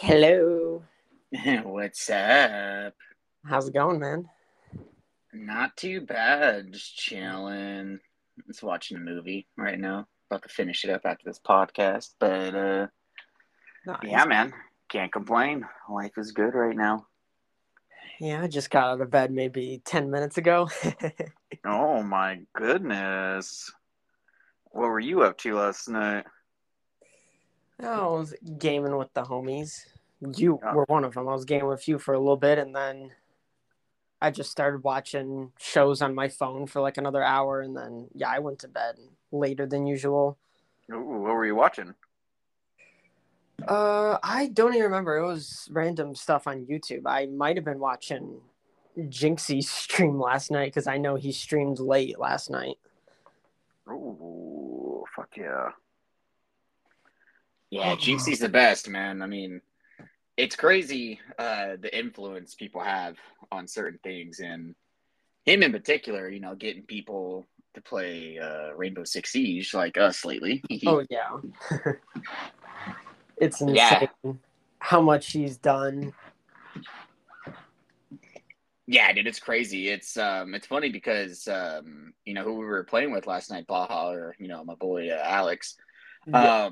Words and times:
Hello. 0.00 0.82
What's 1.64 2.10
up? 2.10 2.92
How's 3.46 3.68
it 3.68 3.74
going, 3.74 3.98
man? 3.98 4.28
Not 5.32 5.74
too 5.76 6.02
bad. 6.02 6.72
Just 6.72 6.96
chilling. 6.96 7.98
Just 8.46 8.62
watching 8.62 8.98
a 8.98 9.00
movie 9.00 9.46
right 9.56 9.78
now. 9.78 10.06
About 10.30 10.42
to 10.42 10.48
finish 10.50 10.84
it 10.84 10.90
up 10.90 11.02
after 11.06 11.22
this 11.24 11.40
podcast. 11.40 12.10
But 12.20 12.54
uh 12.54 12.86
Nice. 13.86 13.98
yeah, 14.02 14.24
man. 14.26 14.52
Can't 14.90 15.12
complain. 15.12 15.64
Life 15.88 16.18
is 16.18 16.32
good 16.32 16.54
right 16.54 16.76
now. 16.76 17.06
Yeah, 18.20 18.42
I 18.42 18.48
just 18.48 18.70
got 18.70 18.84
out 18.88 19.00
of 19.00 19.10
bed 19.10 19.30
maybe 19.30 19.80
10 19.84 20.10
minutes 20.10 20.36
ago. 20.38 20.68
Oh 21.64 22.00
my 22.02 22.40
goodness. 22.54 23.72
What 24.66 24.88
were 24.88 25.00
you 25.00 25.22
up 25.22 25.38
to 25.38 25.54
last 25.56 25.88
night? 25.88 26.24
I 27.82 28.06
was 28.06 28.34
gaming 28.58 28.96
with 28.96 29.12
the 29.14 29.22
homies. 29.22 29.86
You 30.20 30.58
Oh. 30.64 30.74
were 30.74 30.84
one 30.88 31.04
of 31.04 31.14
them. 31.14 31.28
I 31.28 31.32
was 31.32 31.44
gaming 31.44 31.68
with 31.68 31.86
you 31.88 31.98
for 31.98 32.14
a 32.14 32.18
little 32.18 32.36
bit 32.36 32.58
and 32.58 32.74
then 32.74 33.12
I 34.20 34.30
just 34.30 34.50
started 34.50 34.82
watching 34.82 35.52
shows 35.58 36.00
on 36.00 36.14
my 36.14 36.28
phone 36.28 36.66
for 36.66 36.80
like 36.80 36.96
another 36.96 37.22
hour 37.22 37.60
and 37.60 37.76
then 37.76 38.08
yeah, 38.14 38.30
I 38.30 38.38
went 38.38 38.58
to 38.60 38.68
bed 38.68 38.96
later 39.30 39.66
than 39.66 39.86
usual. 39.86 40.38
Ooh, 40.90 41.00
what 41.00 41.34
were 41.34 41.44
you 41.44 41.54
watching? 41.54 41.94
Uh, 43.66 44.18
I 44.22 44.48
don't 44.48 44.72
even 44.74 44.84
remember. 44.84 45.16
It 45.16 45.26
was 45.26 45.68
random 45.72 46.14
stuff 46.14 46.46
on 46.46 46.66
YouTube. 46.66 47.02
I 47.06 47.26
might 47.26 47.56
have 47.56 47.64
been 47.64 47.78
watching 47.78 48.40
Jynxzi's 48.98 49.68
stream 49.84 50.18
last 50.20 50.50
night 50.50 50.66
because 50.72 50.86
I 50.86 50.96
know 50.98 51.16
he 51.16 51.32
streamed 51.32 51.78
late 51.78 52.18
last 52.18 52.50
night. 52.50 52.78
Ooh, 53.88 55.04
fuck 55.14 55.36
yeah. 55.36 55.70
Yeah, 57.76 57.94
Jynxzi's 57.96 58.38
the 58.38 58.48
best, 58.48 58.88
man. 58.88 59.22
I 59.22 59.26
mean, 59.26 59.60
it's 60.36 60.56
crazy 60.56 61.20
uh, 61.38 61.76
the 61.80 61.96
influence 61.96 62.54
people 62.54 62.80
have 62.82 63.16
on 63.52 63.66
certain 63.68 63.98
things, 64.02 64.40
and 64.40 64.74
him 65.44 65.62
in 65.62 65.72
particular. 65.72 66.28
You 66.28 66.40
know, 66.40 66.54
getting 66.54 66.82
people 66.82 67.46
to 67.74 67.80
play 67.82 68.38
uh, 68.38 68.72
Rainbow 68.74 69.04
Six 69.04 69.30
Siege 69.32 69.74
like 69.74 69.96
us 69.98 70.24
lately. 70.24 70.62
Oh 70.86 71.04
yeah. 71.10 71.36
it's 73.36 73.60
insane 73.60 73.76
Yeah. 73.76 74.32
how 74.78 75.00
much 75.00 75.32
he's 75.32 75.56
done. 75.58 76.12
yeah, 78.86 79.12
dude, 79.12 79.26
it's 79.26 79.40
crazy. 79.40 79.88
It's 79.88 80.16
um, 80.16 80.54
it's 80.54 80.66
funny 80.66 80.90
because 80.90 81.46
um, 81.48 82.12
you 82.24 82.34
know 82.34 82.44
who 82.44 82.54
we 82.54 82.64
were 82.64 82.84
playing 82.84 83.10
with 83.12 83.26
last 83.26 83.50
night, 83.50 83.66
Baja, 83.66 84.10
or 84.10 84.36
you 84.38 84.48
know 84.48 84.64
my 84.64 84.74
boy 84.74 85.10
uh, 85.10 85.22
Alex. 85.24 85.76
Um, 86.32 86.34
yeah, 86.34 86.70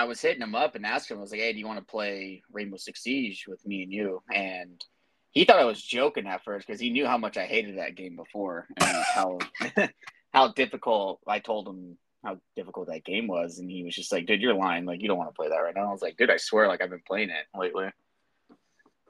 I 0.00 0.04
was 0.04 0.20
hitting 0.20 0.40
him 0.40 0.54
up 0.54 0.76
and 0.76 0.86
asking 0.86 1.16
him, 1.16 1.18
I 1.18 1.22
was 1.22 1.32
like, 1.32 1.40
hey, 1.40 1.52
do 1.52 1.58
you 1.58 1.66
want 1.66 1.80
to 1.80 1.84
play 1.84 2.44
Rainbow 2.52 2.76
Six 2.76 3.02
Siege 3.02 3.46
with 3.48 3.66
me 3.66 3.82
and 3.82 3.92
you? 3.92 4.22
And 4.32 4.84
he 5.32 5.44
thought 5.44 5.58
I 5.58 5.64
was 5.64 5.82
joking 5.82 6.28
at 6.28 6.44
first 6.44 6.64
because 6.64 6.80
he 6.80 6.90
knew 6.90 7.06
how 7.06 7.18
much 7.18 7.36
I 7.36 7.46
hated 7.46 7.78
that 7.78 7.96
game 7.96 8.14
before 8.14 8.68
and 8.76 9.04
how 9.14 9.38
how 10.32 10.52
difficult 10.52 11.18
I 11.26 11.40
told 11.40 11.66
him 11.66 11.98
how 12.24 12.38
difficult 12.54 12.86
that 12.86 13.04
game 13.04 13.26
was. 13.26 13.58
And 13.58 13.68
he 13.68 13.82
was 13.82 13.96
just 13.96 14.12
like, 14.12 14.26
dude, 14.26 14.40
you're 14.40 14.54
lying. 14.54 14.84
Like, 14.84 15.02
you 15.02 15.08
don't 15.08 15.18
want 15.18 15.30
to 15.30 15.34
play 15.34 15.48
that 15.48 15.56
right 15.56 15.74
now. 15.74 15.88
I 15.88 15.92
was 15.92 16.02
like, 16.02 16.16
dude, 16.16 16.30
I 16.30 16.36
swear, 16.36 16.68
like, 16.68 16.80
I've 16.80 16.90
been 16.90 17.02
playing 17.04 17.30
it 17.30 17.58
lately. 17.58 17.90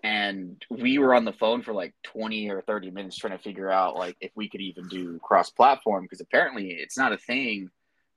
And 0.02 0.64
we 0.70 0.96
were 0.96 1.14
on 1.14 1.26
the 1.26 1.32
phone 1.34 1.62
for 1.62 1.74
like 1.74 1.94
20 2.04 2.50
or 2.50 2.62
30 2.62 2.90
minutes 2.90 3.16
trying 3.16 3.36
to 3.36 3.42
figure 3.42 3.70
out 3.70 3.96
like 3.96 4.16
if 4.20 4.32
we 4.34 4.48
could 4.48 4.60
even 4.60 4.88
do 4.88 5.18
cross 5.22 5.50
platform 5.50 6.04
because 6.04 6.20
apparently 6.20 6.72
it's 6.72 6.98
not 6.98 7.12
a 7.12 7.18
thing 7.18 7.70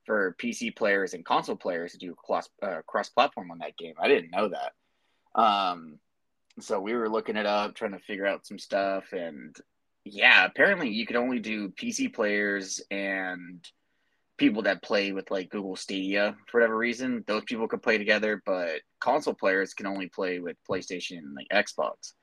for 0.08 0.36
PC 0.42 0.76
players 0.76 1.14
and 1.14 1.24
console 1.24 1.58
players 1.58 1.92
to 1.92 2.00
do 2.00 2.16
cross 2.16 2.50
uh, 2.64 2.82
cross 2.88 3.10
platform 3.10 3.52
on 3.52 3.60
that 3.60 3.78
game. 3.78 3.94
I 4.00 4.08
didn't 4.08 4.32
know 4.32 4.50
that. 4.50 5.40
Um, 5.40 6.00
so 6.60 6.80
we 6.80 6.96
were 6.96 7.10
looking 7.10 7.38
it 7.38 7.46
up, 7.46 7.76
trying 7.76 7.92
to 7.92 8.00
figure 8.00 8.26
out 8.26 8.48
some 8.48 8.58
stuff, 8.58 9.14
and 9.14 9.56
yeah, 10.06 10.46
apparently 10.46 10.90
you 10.90 11.06
could 11.06 11.18
only 11.18 11.40
do 11.40 11.70
PC 11.70 12.12
players 12.12 12.82
and 12.90 13.64
people 14.38 14.64
that 14.64 14.82
play 14.82 15.12
with 15.12 15.30
like 15.30 15.50
Google 15.50 15.76
Stadia 15.76 16.36
for 16.48 16.60
whatever 16.60 16.78
reason. 16.78 17.24
Those 17.28 17.44
people 17.44 17.68
could 17.68 17.84
play 17.84 17.98
together, 17.98 18.42
but 18.46 18.82
console 19.00 19.34
players 19.34 19.74
can 19.74 19.86
only 19.86 20.08
play 20.08 20.40
with 20.40 20.56
PlayStation 20.68 21.18
and 21.18 21.36
like 21.36 21.66
Xbox, 21.66 22.14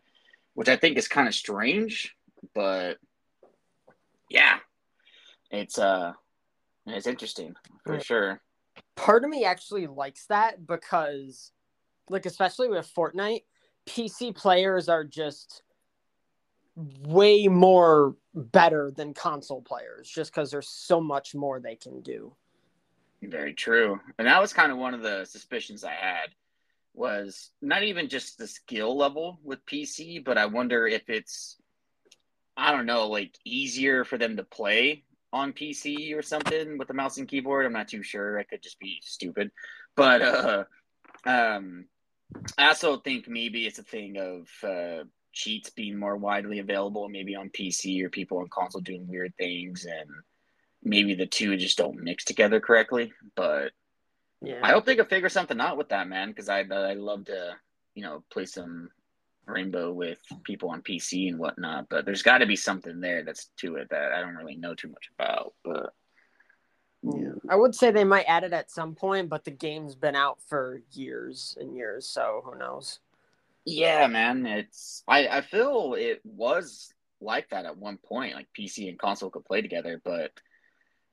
which 0.55 0.69
I 0.69 0.77
think 0.77 0.97
is 0.97 1.07
kind 1.07 1.29
of 1.29 1.35
strange, 1.35 2.15
but 2.55 2.97
yeah, 4.31 4.59
it's 5.51 5.79
uh, 5.79 6.13
it's 6.87 7.07
interesting 7.07 7.55
for 7.85 7.95
Right. 7.95 8.05
sure. 8.05 8.41
Part 8.97 9.25
of 9.25 9.31
me 9.31 9.45
actually 9.45 9.87
likes 9.87 10.27
that 10.27 10.67
because 10.67 11.53
like 12.09 12.27
especially 12.27 12.69
with 12.69 12.93
Fortnite, 12.95 13.45
PC 13.87 14.35
players 14.35 14.89
are 14.89 15.05
just 15.05 15.63
way 16.77 17.47
more 17.47 18.17
better 18.35 18.91
than 18.91 19.15
console 19.15 19.63
players 19.63 20.11
just 20.11 20.33
because 20.33 20.51
there's 20.51 20.69
so 20.69 21.01
much 21.01 21.35
more 21.35 21.61
they 21.61 21.77
can 21.77 22.03
do. 22.03 22.35
Very 23.23 23.55
true. 23.55 24.01
And 24.19 24.27
that 24.27 24.41
was 24.41 24.53
kind 24.53 24.73
of 24.73 24.79
one 24.79 24.93
of 24.93 25.03
the 25.03 25.25
suspicions 25.25 25.85
I 25.85 25.93
had 25.93 26.35
was 26.95 27.51
not 27.63 27.83
even 27.83 28.09
just 28.09 28.39
the 28.39 28.47
skill 28.47 28.97
level 28.97 29.41
with 29.43 29.65
PC, 29.67 30.25
but 30.25 30.39
I 30.39 30.47
wonder 30.47 30.87
if 30.87 31.09
it's 31.09 31.57
I 32.57 32.71
don't 32.71 32.87
know, 32.87 33.09
like 33.09 33.37
easier 33.45 34.05
for 34.05 34.17
them 34.17 34.37
to 34.37 34.45
play 34.45 35.05
on 35.35 35.53
PC 35.53 36.17
or 36.17 36.23
something 36.23 36.79
with 36.79 36.89
the 36.89 36.95
mouse 36.95 37.19
and 37.19 37.29
keyboard. 37.29 37.67
I'm 37.67 37.73
not 37.73 37.89
too 37.89 38.03
sure. 38.03 38.39
I 38.39 38.45
could 38.45 38.63
just 38.63 38.79
be 38.79 39.01
stupid. 39.03 39.51
But 39.97 40.23
uh 40.23 40.65
um 41.27 41.87
I 42.57 42.69
also 42.69 42.97
think 42.99 43.29
maybe 43.29 43.67
it's 43.67 43.81
a 43.81 43.83
thing 43.83 44.17
of 44.19 44.49
uh 44.63 45.05
cheats 45.33 45.71
being 45.71 45.99
more 45.99 46.17
widely 46.17 46.61
available 46.61 47.09
maybe 47.09 47.35
on 47.35 47.51
PC 47.51 48.03
or 48.05 48.09
people 48.09 48.39
on 48.39 48.49
console 48.49 48.81
doing 48.81 49.09
weird 49.09 49.35
things 49.37 49.85
and 49.85 50.09
maybe 50.85 51.15
the 51.15 51.27
two 51.27 51.57
just 51.57 51.77
don't 51.77 52.03
mix 52.03 52.25
together 52.25 52.61
correctly. 52.61 53.13
But 53.35 53.73
Yeah. 54.41 54.61
I 54.63 54.71
hope 54.71 54.85
they 54.85 54.97
could 54.97 55.09
figure 55.09 55.29
something 55.29 55.61
out 55.61 55.77
with 55.77 55.89
that, 55.89 56.07
man, 56.09 56.29
because 56.29 56.49
I'd 56.49 56.71
I 56.71 56.95
love 56.95 57.25
to, 57.27 57.57
you 57.97 58.03
know, 58.05 58.23
play 58.31 58.47
some 58.47 58.91
Rainbow 59.47 59.93
with 59.93 60.19
people 60.45 60.71
on 60.71 60.83
PC 60.83 61.29
and 61.29 61.39
whatnot. 61.39 61.89
But 61.89 62.05
there's 62.07 62.23
got 62.23 62.39
to 62.39 62.47
be 62.47 62.57
something 62.57 63.01
there 63.01 63.25
that's 63.25 63.47
to 63.59 63.77
it 63.77 63.89
that 63.91 64.13
I 64.13 64.21
don't 64.21 64.37
really 64.37 64.57
know 64.57 64.75
too 64.75 64.89
much 64.89 65.11
about. 65.19 65.55
But 65.65 65.93
Yeah. 67.03 67.35
I 67.49 67.57
would 67.57 67.75
say 67.75 67.91
they 67.91 68.05
might 68.05 68.27
add 68.27 68.45
it 68.45 68.53
at 68.53 68.71
some 68.71 68.95
point, 68.95 69.29
but 69.29 69.45
the 69.45 69.51
game's 69.51 69.95
been 69.95 70.17
out 70.17 70.41
for 70.49 70.83
years 70.93 71.57
and 71.61 71.77
years, 71.77 72.07
so 72.09 72.43
who 72.45 72.57
knows? 72.59 73.01
yeah, 73.67 74.07
man, 74.07 74.47
it's 74.47 75.03
I 75.09 75.27
I 75.29 75.41
feel 75.41 75.95
it 75.99 76.21
was 76.25 76.93
like 77.21 77.49
that 77.51 77.65
at 77.65 77.79
one 77.79 77.99
point, 77.99 78.35
like 78.35 78.49
PC 78.59 78.89
and 78.89 78.99
console 78.99 79.31
could 79.31 79.45
play 79.45 79.63
together, 79.63 80.01
but 80.05 80.33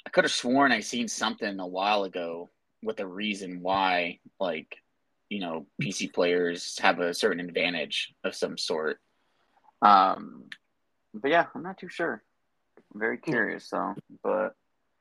I 0.06 0.10
could 0.10 0.26
have 0.26 0.32
sworn 0.32 0.72
I 0.72 0.82
seen 0.82 1.08
something 1.08 1.60
a 1.60 1.68
while 1.68 2.04
ago 2.04 2.50
with 2.84 3.00
a 3.00 3.08
reason 3.08 3.62
why, 3.62 4.20
like, 4.40 4.76
you 5.32 5.40
know, 5.40 5.66
PC 5.82 6.14
players 6.14 6.78
have 6.80 7.00
a 7.00 7.14
certain 7.14 7.40
advantage 7.40 8.14
of 8.26 8.36
some 8.36 8.58
sort. 8.58 9.00
Um, 9.82 10.44
but 11.14 11.32
yeah, 11.32 11.46
I'm 11.56 11.64
not 11.64 11.78
too 11.78 11.88
sure. 11.88 12.22
I'm 12.94 13.00
very 13.00 13.18
curious, 13.18 13.70
though. 13.70 13.96
But 14.22 14.56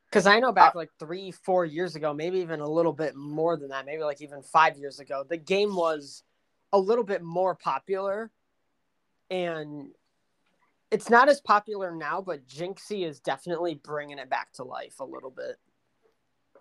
Because 0.09 0.29
I 0.29 0.39
know 0.39 0.53
back 0.53 0.77
like 0.77 0.91
three, 1.01 1.33
four 1.33 1.65
years 1.65 1.97
ago, 1.97 2.15
maybe 2.15 2.39
even 2.39 2.61
a 2.61 2.69
little 2.69 2.93
bit 2.93 3.17
more 3.17 3.57
than 3.57 3.71
that, 3.71 3.87
maybe 3.87 4.05
like 4.05 4.23
even 4.23 4.41
five 4.41 4.79
years 4.79 5.01
ago, 5.01 5.25
the 5.29 5.37
game 5.37 5.75
was 5.75 6.23
a 6.73 6.79
little 6.79 7.05
bit 7.05 7.23
more 7.23 7.57
popular. 7.57 8.31
And 9.31 9.89
it's 10.93 11.11
not 11.11 11.29
as 11.29 11.41
popular 11.41 11.93
now, 11.93 12.21
but 12.21 12.47
Jynxzi 12.47 13.05
is 13.05 13.19
definitely 13.19 13.75
bringing 13.75 14.19
it 14.19 14.31
back 14.31 14.53
to 14.55 14.63
life 14.63 15.01
a 15.01 15.05
little 15.05 15.31
bit. 15.31 15.57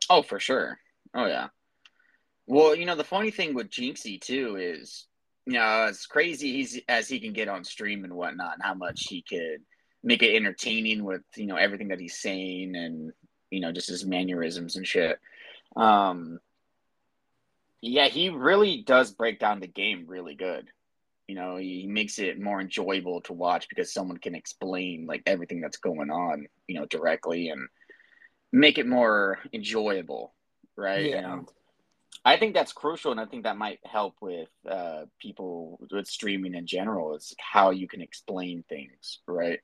oh, 0.09 0.23
for 0.23 0.39
sure. 0.39 0.79
Oh 1.13 1.27
yeah. 1.27 1.49
Well, 2.49 2.73
you 2.73 2.87
know, 2.87 2.95
the 2.95 3.03
funny 3.03 3.29
thing 3.29 3.53
with 3.53 3.69
Jynxzi 3.69 4.19
too 4.19 4.57
is, 4.59 5.05
you 5.45 5.53
know, 5.53 5.85
as 5.87 6.07
crazy 6.07 6.51
he's 6.53 6.79
as 6.89 7.07
he 7.07 7.19
can 7.19 7.31
get 7.31 7.47
on 7.47 7.63
stream 7.63 8.03
and 8.03 8.13
whatnot, 8.15 8.55
and 8.55 8.63
how 8.63 8.73
much 8.73 9.05
he 9.07 9.21
could 9.21 9.61
make 10.03 10.23
it 10.23 10.35
entertaining 10.35 11.03
with 11.03 11.21
you 11.35 11.45
know 11.45 11.57
everything 11.57 11.89
that 11.89 11.99
he's 11.99 12.17
saying 12.17 12.75
and 12.75 13.11
you 13.51 13.59
know 13.59 13.71
just 13.71 13.89
his 13.89 14.03
mannerisms 14.03 14.77
and 14.77 14.87
shit. 14.87 15.19
Um, 15.75 16.39
yeah, 17.81 18.07
he 18.07 18.29
really 18.29 18.81
does 18.81 19.11
break 19.11 19.39
down 19.39 19.59
the 19.59 19.67
game 19.67 20.05
really 20.07 20.33
good. 20.33 20.69
You 21.27 21.35
know, 21.35 21.57
he 21.57 21.85
makes 21.85 22.17
it 22.17 22.41
more 22.41 22.59
enjoyable 22.59 23.21
to 23.21 23.33
watch 23.33 23.69
because 23.69 23.93
someone 23.93 24.17
can 24.17 24.33
explain 24.33 25.05
like 25.05 25.21
everything 25.27 25.61
that's 25.61 25.77
going 25.77 26.09
on, 26.09 26.47
you 26.67 26.79
know, 26.79 26.87
directly 26.87 27.49
and 27.49 27.69
make 28.51 28.79
it 28.79 28.87
more 28.87 29.37
enjoyable, 29.53 30.33
right? 30.75 31.11
Yeah. 31.11 31.33
And 31.33 31.47
I 32.25 32.37
think 32.37 32.53
that's 32.53 32.73
crucial, 32.73 33.11
and 33.11 33.19
I 33.19 33.25
think 33.25 33.43
that 33.43 33.57
might 33.57 33.79
help 33.85 34.15
with 34.21 34.49
uh, 34.69 35.05
people 35.21 35.79
with 35.91 36.07
streaming 36.07 36.53
in 36.53 36.67
general. 36.67 37.15
Is 37.15 37.33
how 37.39 37.71
you 37.71 37.87
can 37.87 38.01
explain 38.01 38.63
things, 38.67 39.19
right? 39.27 39.59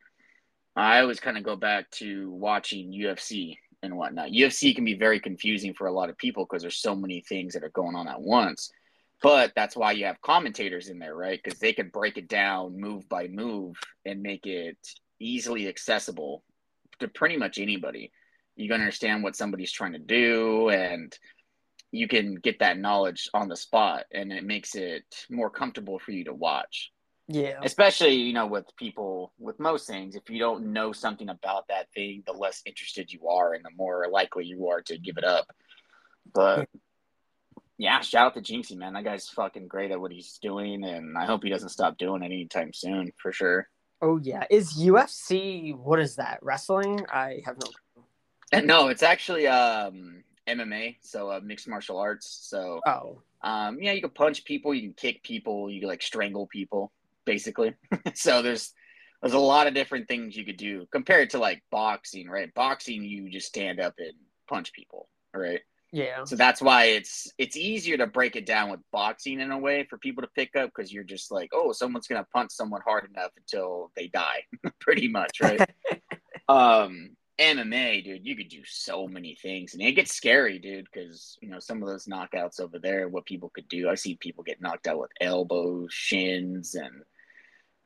I 0.75 1.00
always 1.00 1.19
kind 1.19 1.38
of 1.38 1.44
go 1.44 1.56
back 1.56 1.90
to 1.92 2.31
watching 2.31 2.92
UFC 2.92 3.57
and 3.81 3.96
whatnot. 3.96 4.31
UFC 4.31 4.75
can 4.75 4.86
be 4.86 4.96
very 4.96 5.19
confusing 5.19 5.74
for 5.74 5.88
a 5.88 5.92
lot 5.92 6.10
of 6.10 6.18
people 6.18 6.46
because 6.46 6.62
there's 6.62 6.81
so 6.81 6.96
many 6.96 7.22
things 7.28 7.54
that 7.54 7.63
are 7.63 7.69
going 7.69 7.96
on 7.96 8.07
at 8.07 8.22
once. 8.22 8.72
But 9.22 9.54
that's 9.56 9.75
why 9.75 9.94
you 9.94 10.06
have 10.06 10.22
commentators 10.22 10.90
in 10.90 11.00
there, 11.00 11.16
right? 11.16 11.40
Because 11.42 11.60
they 11.60 11.74
can 11.74 11.90
break 11.90 12.18
it 12.18 12.28
down 12.28 12.80
move 12.80 13.07
by 13.07 13.28
move 13.28 13.78
and 14.06 14.22
make 14.22 14.46
it 14.46 14.78
easily 15.19 15.68
accessible 15.68 16.44
to 17.00 17.07
pretty 17.07 17.38
much 17.38 17.57
anybody. 17.57 18.12
You 18.56 18.69
can 18.69 18.81
understand 18.81 19.24
what 19.24 19.36
somebody's 19.36 19.72
trying 19.72 19.94
to 19.94 20.00
do 20.00 20.69
and 20.69 21.18
you 21.95 22.07
can 22.07 22.36
get 22.36 22.59
that 22.59 22.77
knowledge 22.77 23.30
on 23.33 23.47
the 23.47 23.56
spot 23.56 24.03
and 24.12 24.31
it 24.31 24.44
makes 24.44 24.75
it 24.75 25.03
more 25.30 25.50
comfortable 25.50 25.97
for 25.97 26.12
you 26.12 26.25
to 26.25 26.33
watch. 26.33 26.92
Yeah. 27.27 27.59
Especially, 27.63 28.15
you 28.15 28.33
know, 28.33 28.45
with 28.45 28.65
people 28.77 29.33
with 29.39 29.59
most 29.59 29.88
things, 29.88 30.15
if 30.15 30.30
you 30.30 30.38
don't 30.38 30.74
know 30.74 30.92
something 30.92 31.30
about 31.30 31.69
that 31.69 31.88
thing, 31.94 32.24
the 32.25 32.33
less 32.33 32.62
interested 32.65 33.12
you 33.12 33.27
are 33.30 33.53
and 33.53 33.63
the 33.63 33.71
more 33.75 34.07
likely 34.12 34.45
you 34.45 34.68
are 34.68 34.81
to 34.81 34.97
give 34.97 35.18
it 35.18 35.24
up. 35.24 35.47
But 36.33 36.68
yeah, 37.77 38.01
shout 38.01 38.27
out 38.27 38.33
to 38.36 38.42
Jynxzi, 38.42 38.75
man. 38.75 38.94
That 38.94 39.06
guy's 39.06 39.30
fucking 39.30 39.68
great 39.68 39.92
at 39.92 40.00
what 40.00 40.12
he's 40.12 40.38
doing 40.42 40.83
and 40.83 41.18
I 41.18 41.25
hope 41.25 41.44
he 41.44 41.50
doesn't 41.50 41.69
stop 41.69 41.97
doing 41.97 42.21
it 42.21 42.25
anytime 42.25 42.74
soon 42.74 43.12
for 43.18 43.31
sure. 43.31 43.69
Oh 44.01 44.19
yeah. 44.21 44.44
Is 44.51 44.77
UFC 44.77 45.75
what 45.75 46.00
is 46.00 46.18
that? 46.18 46.39
Wrestling? 46.42 47.06
I 47.09 47.42
have 47.45 47.56
no 47.57 48.03
and 48.51 48.68
no, 48.68 48.89
it's 48.89 49.01
actually 49.01 49.47
um 49.47 50.24
MMA, 50.47 50.97
so 51.01 51.31
uh, 51.31 51.39
mixed 51.44 51.68
martial 51.68 51.97
arts. 51.97 52.47
So 52.50 52.81
oh, 52.86 53.21
um, 53.42 53.81
yeah, 53.81 53.92
you 53.92 54.01
can 54.01 54.12
punch 54.12 54.45
people, 54.45 54.74
you 54.74 54.81
can 54.81 54.94
kick 54.94 55.24
people, 55.24 55.69
you 55.69 55.80
can 55.80 55.89
like 55.89 56.01
strangle 56.01 56.47
people 56.47 56.92
basically. 57.25 57.74
so 58.13 58.42
there's 58.42 58.74
there's 59.21 59.33
a 59.33 59.39
lot 59.39 59.68
of 59.68 59.74
different 59.74 60.07
things 60.07 60.38
you 60.38 60.45
could 60.45 60.57
do 60.57 60.88
compared 60.92 61.31
to 61.31 61.39
like 61.39 61.63
boxing, 61.71 62.30
right? 62.30 62.53
Boxing, 62.53 63.03
you 63.03 63.30
just 63.30 63.47
stand 63.47 63.80
up 63.80 63.95
and 63.97 64.13
punch 64.47 64.71
people, 64.71 65.09
right? 65.33 65.62
Yeah. 65.92 66.25
So 66.25 66.36
that's 66.36 66.62
why 66.62 66.86
it's 66.86 67.31
it's 67.38 67.57
easier 67.57 67.97
to 67.97 68.07
break 68.07 68.36
it 68.36 68.45
down 68.45 68.69
with 68.69 68.81
boxing 68.92 69.39
in 69.39 69.51
a 69.51 69.57
way 69.57 69.86
for 69.89 69.97
people 69.97 70.21
to 70.24 70.30
pick 70.36 70.56
up 70.56 70.71
because 70.75 70.94
you're 70.94 71.03
just 71.03 71.31
like, 71.31 71.50
oh, 71.53 71.71
someone's 71.71 72.07
gonna 72.07 72.27
punch 72.33 72.51
someone 72.51 72.81
hard 72.86 73.09
enough 73.09 73.31
until 73.38 73.92
they 73.95 74.07
die, 74.07 74.44
pretty 74.80 75.07
much, 75.07 75.39
right? 75.42 75.69
um, 76.50 77.12
MMA, 77.40 78.04
dude, 78.04 78.26
you 78.26 78.36
could 78.36 78.50
do 78.50 78.62
so 78.66 79.08
many 79.08 79.36
things, 79.42 79.74
and 79.74 79.82
it 79.84 79.94
gets 79.94 80.14
scary, 80.14 80.58
dude, 80.58 80.88
because 80.92 81.38
you 81.42 81.50
know 81.50 81.60
some 81.60 81.82
of 81.82 81.90
those 81.90 82.06
knockouts 82.06 82.62
over 82.62 82.80
there, 82.80 83.10
what 83.10 83.26
people 83.26 83.50
could 83.50 83.68
do. 83.68 83.90
I 83.90 83.96
see 83.96 84.16
people 84.16 84.44
get 84.44 84.62
knocked 84.62 84.88
out 84.88 85.00
with 85.00 85.12
elbows, 85.20 85.92
shins, 85.92 86.76
and 86.76 87.04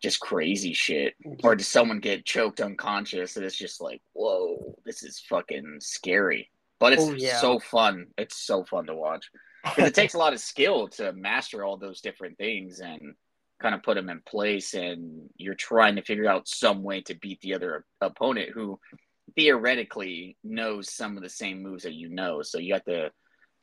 just 0.02 0.20
crazy 0.20 0.74
shit, 0.74 1.16
or 1.44 1.56
does 1.56 1.68
someone 1.68 2.00
get 2.00 2.26
choked 2.26 2.62
unconscious? 2.62 3.36
And 3.36 3.46
it's 3.46 3.58
just 3.58 3.82
like, 3.82 4.02
whoa, 4.14 4.78
this 4.86 5.04
is 5.04 5.20
fucking 5.28 5.78
scary. 5.80 6.52
But 6.80 6.94
it's 6.94 7.04
oh, 7.04 7.14
yeah. 7.14 7.42
so 7.42 7.60
fun. 7.60 8.08
It's 8.18 8.38
so 8.38 8.64
fun 8.64 8.86
to 8.86 8.96
watch 8.96 9.30
because 9.64 9.90
it 9.90 9.96
takes 9.96 10.14
a 10.14 10.20
lot 10.20 10.34
of 10.34 10.40
skill 10.40 10.88
to 10.90 11.12
master 11.12 11.66
all 11.66 11.78
those 11.78 12.02
different 12.02 12.38
things 12.38 12.80
and 12.80 13.16
kind 13.62 13.76
of 13.76 13.84
put 13.84 13.96
them 13.96 14.10
in 14.10 14.22
place. 14.26 14.74
And 14.74 15.30
you're 15.36 15.56
trying 15.56 15.98
to 15.98 16.04
figure 16.04 16.30
out 16.30 16.48
some 16.48 16.84
way 16.84 17.02
to 17.02 17.16
beat 17.16 17.42
the 17.42 17.56
other 17.56 17.84
opponent 18.00 18.52
who 18.54 18.80
theoretically 19.40 20.36
knows 20.44 20.94
some 20.94 21.16
of 21.16 21.24
the 21.24 21.30
same 21.30 21.64
moves 21.64 21.84
that 21.84 21.94
you 21.94 22.10
know. 22.10 22.42
So 22.42 22.58
you 22.58 22.74
have 22.74 22.84
to 22.86 23.10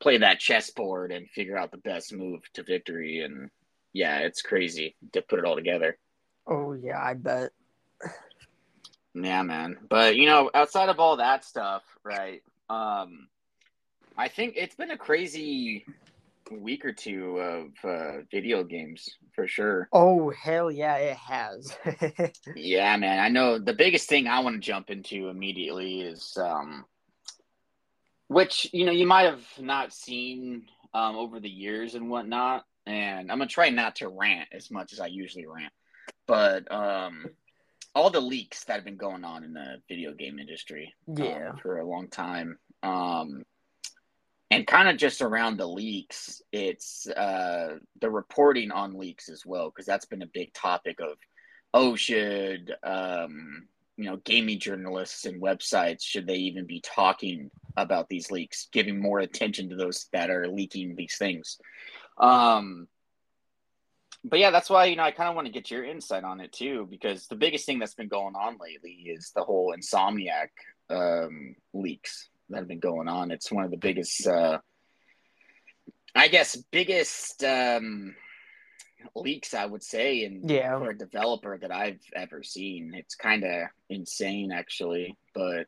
play 0.00 0.16
that 0.16 0.38
chessboard 0.38 1.12
and 1.12 1.28
figure 1.28 1.58
out 1.58 1.70
the 1.70 1.76
best 1.76 2.14
move 2.14 2.40
to 2.54 2.62
victory. 2.62 3.20
And 3.20 3.50
yeah, 3.92 4.20
it's 4.20 4.40
crazy 4.40 4.96
to 5.12 5.20
put 5.20 5.38
it 5.38 5.44
all 5.44 5.54
together. 5.54 5.98
Oh 6.46 6.72
yeah, 6.72 6.98
I 6.98 7.12
bet. 7.12 7.50
Yeah, 9.14 9.42
man. 9.42 9.76
But 9.88 10.16
you 10.16 10.26
know, 10.26 10.50
outside 10.54 10.88
of 10.88 10.98
all 10.98 11.18
that 11.18 11.44
stuff, 11.44 11.82
right? 12.02 12.42
Um 12.70 13.28
I 14.16 14.28
think 14.28 14.54
it's 14.56 14.76
been 14.76 14.90
a 14.90 14.98
crazy 14.98 15.84
week 16.50 16.84
or 16.84 16.92
two 16.92 17.38
of 17.38 17.68
uh, 17.84 18.22
video 18.30 18.64
games 18.64 19.08
for 19.34 19.46
sure. 19.46 19.88
Oh 19.92 20.30
hell 20.30 20.70
yeah, 20.70 20.96
it 20.96 21.16
has. 21.16 21.76
yeah, 22.56 22.96
man. 22.96 23.18
I 23.18 23.28
know 23.28 23.58
the 23.58 23.72
biggest 23.72 24.08
thing 24.08 24.26
I 24.26 24.40
want 24.40 24.56
to 24.56 24.60
jump 24.60 24.90
into 24.90 25.28
immediately 25.28 26.00
is 26.00 26.36
um 26.36 26.84
which 28.28 28.68
you 28.72 28.84
know 28.84 28.92
you 28.92 29.06
might 29.06 29.24
have 29.24 29.44
not 29.58 29.92
seen 29.92 30.66
um 30.94 31.16
over 31.16 31.40
the 31.40 31.50
years 31.50 31.94
and 31.94 32.10
whatnot. 32.10 32.64
And 32.86 33.32
I'm 33.32 33.38
gonna 33.38 33.48
try 33.48 33.70
not 33.70 33.96
to 33.96 34.08
rant 34.08 34.48
as 34.52 34.70
much 34.70 34.92
as 34.92 35.00
I 35.00 35.06
usually 35.06 35.46
rant 35.46 35.72
but 36.26 36.70
um, 36.72 37.26
all 37.94 38.10
the 38.10 38.20
leaks 38.20 38.64
that 38.64 38.74
have 38.74 38.84
been 38.84 38.96
going 38.96 39.24
on 39.24 39.44
in 39.44 39.52
the 39.52 39.76
video 39.88 40.12
game 40.12 40.38
industry, 40.38 40.92
um, 41.08 41.16
yeah, 41.16 41.50
um, 41.50 41.56
for 41.58 41.78
a 41.78 41.86
long 41.86 42.08
time, 42.08 42.58
um, 42.82 43.44
and 44.50 44.66
kind 44.66 44.88
of 44.88 44.96
just 44.96 45.22
around 45.22 45.56
the 45.56 45.66
leaks, 45.66 46.40
it's 46.52 47.08
uh, 47.08 47.78
the 48.00 48.10
reporting 48.10 48.70
on 48.70 48.98
leaks 48.98 49.28
as 49.28 49.44
well, 49.44 49.70
because 49.70 49.86
that's 49.86 50.06
been 50.06 50.22
a 50.22 50.26
big 50.26 50.52
topic 50.54 51.00
of, 51.00 51.18
oh, 51.74 51.96
should 51.96 52.74
um, 52.84 53.66
you 53.96 54.04
know, 54.04 54.16
gaming 54.18 54.60
journalists 54.60 55.24
and 55.24 55.42
websites 55.42 56.02
should 56.02 56.26
they 56.26 56.36
even 56.36 56.66
be 56.66 56.80
talking 56.80 57.50
about 57.76 58.08
these 58.08 58.30
leaks, 58.30 58.68
giving 58.70 59.00
more 59.00 59.20
attention 59.20 59.70
to 59.70 59.76
those 59.76 60.06
that 60.12 60.30
are 60.30 60.46
leaking 60.48 60.94
these 60.94 61.16
things. 61.18 61.58
Um, 62.18 62.88
but 64.22 64.38
yeah, 64.38 64.50
that's 64.50 64.70
why 64.70 64.86
you 64.86 64.96
know 64.96 65.02
I 65.02 65.12
kind 65.12 65.28
of 65.28 65.34
want 65.34 65.46
to 65.46 65.52
get 65.52 65.70
your 65.70 65.84
insight 65.84 66.24
on 66.24 66.40
it 66.40 66.52
too, 66.52 66.86
because 66.90 67.26
the 67.26 67.36
biggest 67.36 67.66
thing 67.66 67.78
that's 67.78 67.94
been 67.94 68.08
going 68.08 68.34
on 68.34 68.58
lately 68.60 69.06
is 69.06 69.32
the 69.34 69.42
whole 69.42 69.74
Insomniac 69.76 70.48
um, 70.88 71.56
leaks 71.72 72.28
that 72.48 72.58
have 72.58 72.68
been 72.68 72.80
going 72.80 73.08
on. 73.08 73.30
It's 73.30 73.50
one 73.52 73.64
of 73.64 73.70
the 73.70 73.76
biggest, 73.76 74.26
uh, 74.26 74.58
I 76.14 76.28
guess, 76.28 76.56
biggest 76.70 77.42
um, 77.44 78.14
leaks 79.14 79.54
I 79.54 79.66
would 79.66 79.82
say, 79.82 80.24
and 80.24 80.48
yeah, 80.48 80.78
for 80.78 80.90
a 80.90 80.98
developer 80.98 81.58
that 81.58 81.70
I've 81.70 82.00
ever 82.14 82.42
seen. 82.42 82.92
It's 82.94 83.14
kind 83.14 83.44
of 83.44 83.68
insane, 83.88 84.52
actually. 84.52 85.16
But 85.34 85.66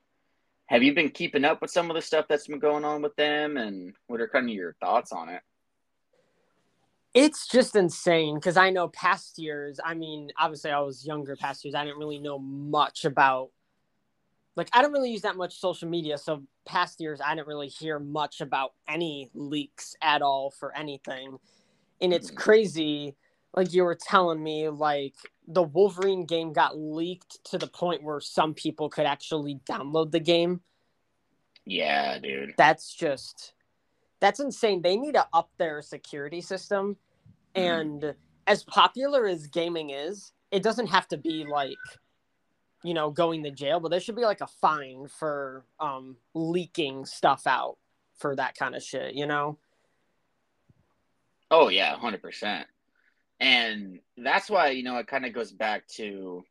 have 0.66 0.82
you 0.82 0.94
been 0.94 1.10
keeping 1.10 1.44
up 1.44 1.62
with 1.62 1.70
some 1.70 1.90
of 1.90 1.96
the 1.96 2.02
stuff 2.02 2.26
that's 2.28 2.46
been 2.46 2.58
going 2.58 2.84
on 2.84 3.02
with 3.02 3.16
them, 3.16 3.56
and 3.56 3.94
what 4.06 4.20
are 4.20 4.28
kind 4.28 4.48
of 4.48 4.54
your 4.54 4.74
thoughts 4.80 5.12
on 5.12 5.28
it? 5.28 5.42
it's 7.14 7.48
just 7.48 7.74
insane 7.74 8.36
because 8.36 8.56
I 8.56 8.70
know 8.70 8.88
past 8.88 9.38
years, 9.38 9.80
I 9.84 9.94
mean, 9.94 10.30
obviously 10.38 10.70
I 10.70 10.80
was 10.80 11.06
younger 11.06 11.36
past 11.36 11.64
years. 11.64 11.74
I 11.74 11.84
didn't 11.84 11.98
really 11.98 12.18
know 12.18 12.38
much 12.38 13.04
about 13.04 13.50
like 14.58 14.68
I 14.72 14.82
don't 14.82 14.92
really 14.92 15.12
use 15.12 15.22
that 15.22 15.36
much 15.36 15.60
social 15.60 15.88
media. 15.88 16.18
So 16.18 16.42
past 16.66 17.00
years 17.00 17.20
I 17.24 17.34
didn't 17.36 17.46
really 17.46 17.68
hear 17.68 18.00
much 18.00 18.40
about 18.40 18.72
any 18.88 19.30
leaks 19.32 19.94
at 20.02 20.20
all 20.20 20.50
for 20.50 20.76
anything. 20.76 21.38
And 22.00 22.12
it's 22.12 22.32
mm. 22.32 22.36
crazy, 22.36 23.14
like 23.54 23.72
you 23.72 23.84
were 23.84 23.94
telling 23.94 24.42
me, 24.42 24.68
like 24.68 25.14
the 25.46 25.62
Wolverine 25.62 26.26
game 26.26 26.52
got 26.52 26.76
leaked 26.76 27.38
to 27.44 27.58
the 27.58 27.68
point 27.68 28.02
where 28.02 28.18
some 28.18 28.52
people 28.52 28.88
could 28.88 29.06
actually 29.06 29.60
download 29.64 30.10
the 30.10 30.20
game. 30.20 30.60
Yeah, 31.64 32.18
dude. 32.18 32.54
That's 32.58 32.92
just 32.92 33.52
that's 34.18 34.40
insane. 34.40 34.82
They 34.82 34.96
need 34.96 35.14
to 35.14 35.28
up 35.32 35.50
their 35.58 35.82
security 35.82 36.40
system. 36.40 36.96
Mm-hmm. 37.54 37.62
And 37.62 38.14
as 38.48 38.64
popular 38.64 39.24
as 39.24 39.46
gaming 39.46 39.90
is, 39.90 40.32
it 40.50 40.64
doesn't 40.64 40.88
have 40.88 41.06
to 41.08 41.16
be 41.16 41.46
like, 41.48 41.76
you 42.82 42.94
know, 42.94 43.10
going 43.10 43.42
to 43.42 43.50
jail, 43.50 43.80
but 43.80 43.90
there 43.90 44.00
should 44.00 44.16
be 44.16 44.22
like 44.22 44.40
a 44.40 44.46
fine 44.46 45.08
for 45.08 45.64
um, 45.80 46.16
leaking 46.34 47.04
stuff 47.04 47.46
out 47.46 47.76
for 48.16 48.36
that 48.36 48.56
kind 48.56 48.74
of 48.74 48.82
shit, 48.82 49.14
you 49.14 49.26
know? 49.26 49.58
Oh, 51.50 51.68
yeah, 51.68 51.96
100%. 51.96 52.64
And 53.40 54.00
that's 54.16 54.50
why, 54.50 54.70
you 54.70 54.82
know, 54.82 54.98
it 54.98 55.06
kind 55.06 55.24
of 55.24 55.32
goes 55.32 55.52
back 55.52 55.86
to 55.96 56.44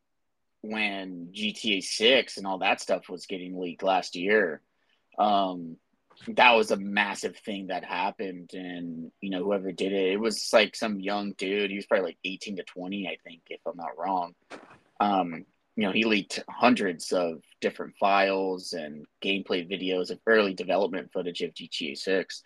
when 0.62 1.28
GTA 1.32 1.82
6 1.82 2.36
and 2.36 2.46
all 2.46 2.58
that 2.58 2.80
stuff 2.80 3.08
was 3.08 3.26
getting 3.26 3.60
leaked 3.60 3.82
last 3.82 4.16
year. 4.16 4.60
Um, 5.18 5.76
that 6.26 6.52
was 6.52 6.70
a 6.70 6.76
massive 6.76 7.36
thing 7.36 7.68
that 7.68 7.84
happened 7.84 8.50
and 8.52 9.12
you 9.20 9.30
know 9.30 9.44
whoever 9.44 9.70
did 9.70 9.92
it 9.92 10.12
it 10.12 10.20
was 10.20 10.50
like 10.52 10.74
some 10.74 10.98
young 10.98 11.32
dude 11.32 11.70
he 11.70 11.76
was 11.76 11.86
probably 11.86 12.06
like 12.06 12.18
18 12.24 12.56
to 12.56 12.64
20 12.64 13.06
i 13.06 13.16
think 13.22 13.42
if 13.48 13.60
i'm 13.66 13.76
not 13.76 13.96
wrong 13.96 14.34
um 14.98 15.44
you 15.78 15.84
know 15.86 15.92
he 15.92 16.04
leaked 16.04 16.42
hundreds 16.50 17.12
of 17.12 17.40
different 17.60 17.94
files 18.00 18.72
and 18.72 19.06
gameplay 19.24 19.64
videos 19.64 20.10
of 20.10 20.18
early 20.26 20.52
development 20.52 21.12
footage 21.12 21.40
of 21.40 21.54
gta 21.54 21.96
6 21.96 22.42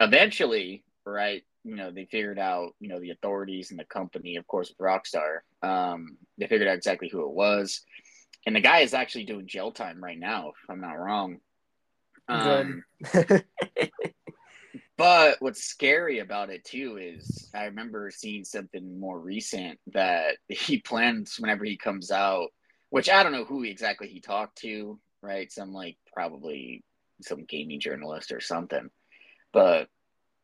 eventually 0.00 0.82
right 1.04 1.42
you 1.62 1.76
know 1.76 1.90
they 1.90 2.06
figured 2.06 2.38
out 2.38 2.74
you 2.80 2.88
know 2.88 2.98
the 3.00 3.10
authorities 3.10 3.70
and 3.70 3.78
the 3.78 3.84
company 3.84 4.36
of 4.36 4.46
course 4.46 4.70
with 4.70 4.78
rockstar. 4.78 5.40
Um 5.62 6.16
they 6.38 6.46
figured 6.46 6.68
out 6.68 6.76
exactly 6.76 7.10
who 7.10 7.22
it 7.22 7.34
was. 7.34 7.82
And 8.46 8.56
the 8.56 8.60
guy 8.60 8.80
is 8.80 8.94
actually 8.94 9.24
doing 9.24 9.46
jail 9.46 9.70
time 9.70 10.02
right 10.02 10.18
now 10.18 10.48
if 10.48 10.70
i'm 10.70 10.80
not 10.80 10.92
wrong. 10.92 11.40
Um, 12.26 12.84
but 14.96 15.36
what's 15.40 15.64
scary 15.64 16.20
about 16.20 16.50
it 16.50 16.64
too 16.64 16.98
is 17.00 17.50
I 17.54 17.64
remember 17.64 18.10
seeing 18.10 18.44
something 18.44 19.00
more 19.00 19.18
recent 19.18 19.78
that 19.92 20.36
he 20.48 20.78
plans 20.78 21.36
whenever 21.38 21.64
he 21.64 21.76
comes 21.76 22.10
out, 22.10 22.48
which 22.90 23.08
I 23.08 23.22
don't 23.22 23.32
know 23.32 23.44
who 23.44 23.64
exactly 23.64 24.08
he 24.08 24.20
talked 24.20 24.58
to, 24.58 24.98
right? 25.22 25.50
Some 25.50 25.72
like 25.72 25.96
probably 26.12 26.84
some 27.22 27.44
gaming 27.44 27.80
journalist 27.80 28.32
or 28.32 28.40
something. 28.40 28.90
But 29.52 29.88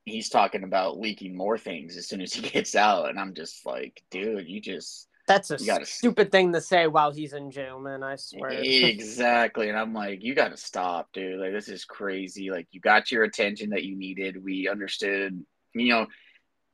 he's 0.05 0.29
talking 0.29 0.65
about 0.65 0.99
leaking 0.99 1.37
more 1.37 1.59
things 1.59 1.97
as 1.97 2.09
soon 2.09 2.21
as 2.21 2.33
he 2.33 2.43
gets 2.49 2.75
out, 2.75 3.11
and 3.11 3.19
I'm 3.19 3.35
just 3.35 3.65
like, 3.67 4.03
dude, 4.11 4.49
you 4.49 4.61
just 4.61 5.09
that's 5.31 5.51
a 5.51 5.59
gotta, 5.65 5.87
stupid 5.87 6.33
thing 6.33 6.53
to 6.53 6.61
say 6.61 6.87
while 6.89 7.13
he's 7.13 7.33
in 7.33 7.51
jail, 7.51 7.79
man. 7.79 8.03
I 8.03 8.17
swear. 8.17 8.51
Exactly, 8.51 9.69
and 9.69 9.79
I'm 9.79 9.95
like, 9.95 10.25
you 10.25 10.35
got 10.35 10.51
to 10.51 10.57
stop, 10.57 11.09
dude. 11.13 11.39
Like 11.39 11.53
this 11.53 11.69
is 11.69 11.85
crazy. 11.85 12.51
Like 12.51 12.67
you 12.73 12.81
got 12.81 13.13
your 13.13 13.23
attention 13.23 13.71
that 13.71 13.85
you 13.85 13.97
needed. 13.97 14.43
We 14.43 14.69
understood. 14.69 15.45
You 15.75 15.89
know, 15.89 16.07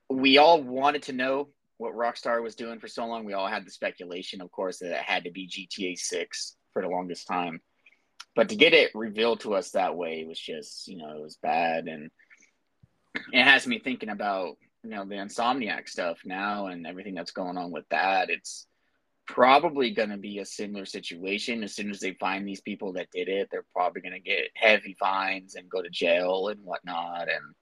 we 0.09 0.39
all 0.39 0.63
wanted 0.63 1.03
to 1.05 1.13
know 1.13 1.49
what 1.77 1.93
Rockstar 1.93 2.43
was 2.43 2.55
doing 2.55 2.81
for 2.81 2.89
so 2.89 3.07
long. 3.07 3.27
We 3.27 3.35
all 3.35 3.47
had 3.47 3.67
the 3.67 3.71
speculation, 3.71 4.41
of 4.41 4.51
course, 4.51 4.79
that 4.79 4.93
it 4.93 5.03
had 5.03 5.25
to 5.25 5.31
be 5.31 5.49
GTA 5.49 5.99
Six 5.99 6.57
for 6.73 6.81
the 6.81 6.89
longest 6.89 7.27
time. 7.27 7.61
But 8.35 8.49
to 8.49 8.57
get 8.57 8.73
it 8.73 8.91
revealed 8.95 9.41
to 9.41 9.55
us 9.55 9.73
that 9.73 9.97
way 9.97 10.25
was 10.27 10.41
just, 10.41 10.89
you 10.89 10.97
know, 10.97 11.11
it 11.11 11.23
was 11.23 11.39
bad, 11.43 11.89
and 11.89 12.11
it 13.33 13.45
has 13.45 13.67
me 13.67 13.79
thinking 13.79 14.09
about 14.09 14.57
you 14.83 14.91
know 14.91 15.05
the 15.05 15.17
insomniac 15.17 15.89
stuff 15.89 16.19
now 16.25 16.67
and 16.67 16.87
everything 16.87 17.15
that's 17.15 17.33
going 17.33 17.57
on 17.57 17.71
with 17.71 17.89
that 17.91 18.31
it's 18.31 18.67
probably 19.27 19.91
going 19.91 20.11
to 20.11 20.17
be 20.17 20.39
a 20.39 20.45
similar 20.45 20.87
situation. 20.87 21.65
As 21.65 21.75
soon 21.75 21.91
as 21.91 22.01
they 22.01 22.13
find 22.13 22.47
these 22.47 22.61
people 22.61 22.93
that 22.95 23.11
did 23.13 23.29
it 23.29 23.49
they're 23.51 23.67
probably 23.73 24.01
going 24.01 24.15
to 24.15 24.21
get 24.21 24.51
heavy 24.55 24.97
fines 24.99 25.55
and 25.55 25.69
go 25.69 25.83
to 25.83 25.91
jail 25.91 26.49
and 26.49 26.61
whatnot. 26.63 27.29
And 27.29 27.55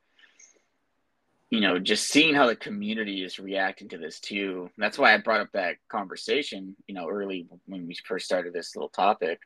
you 1.50 1.60
know 1.60 1.78
just 1.78 2.08
seeing 2.08 2.34
how 2.34 2.46
the 2.46 2.56
community 2.56 3.22
is 3.22 3.38
reacting 3.38 3.88
to 3.90 3.98
this 3.98 4.20
too. 4.20 4.70
That's 4.78 4.98
why 4.98 5.14
i 5.14 5.18
brought 5.18 5.40
up 5.40 5.52
that 5.52 5.76
conversation 5.88 6.76
you 6.86 6.94
know 6.94 7.08
early 7.08 7.46
when 7.66 7.86
we 7.86 7.96
first 8.06 8.26
started 8.26 8.52
this 8.52 8.76
little 8.76 8.88
topic 8.88 9.38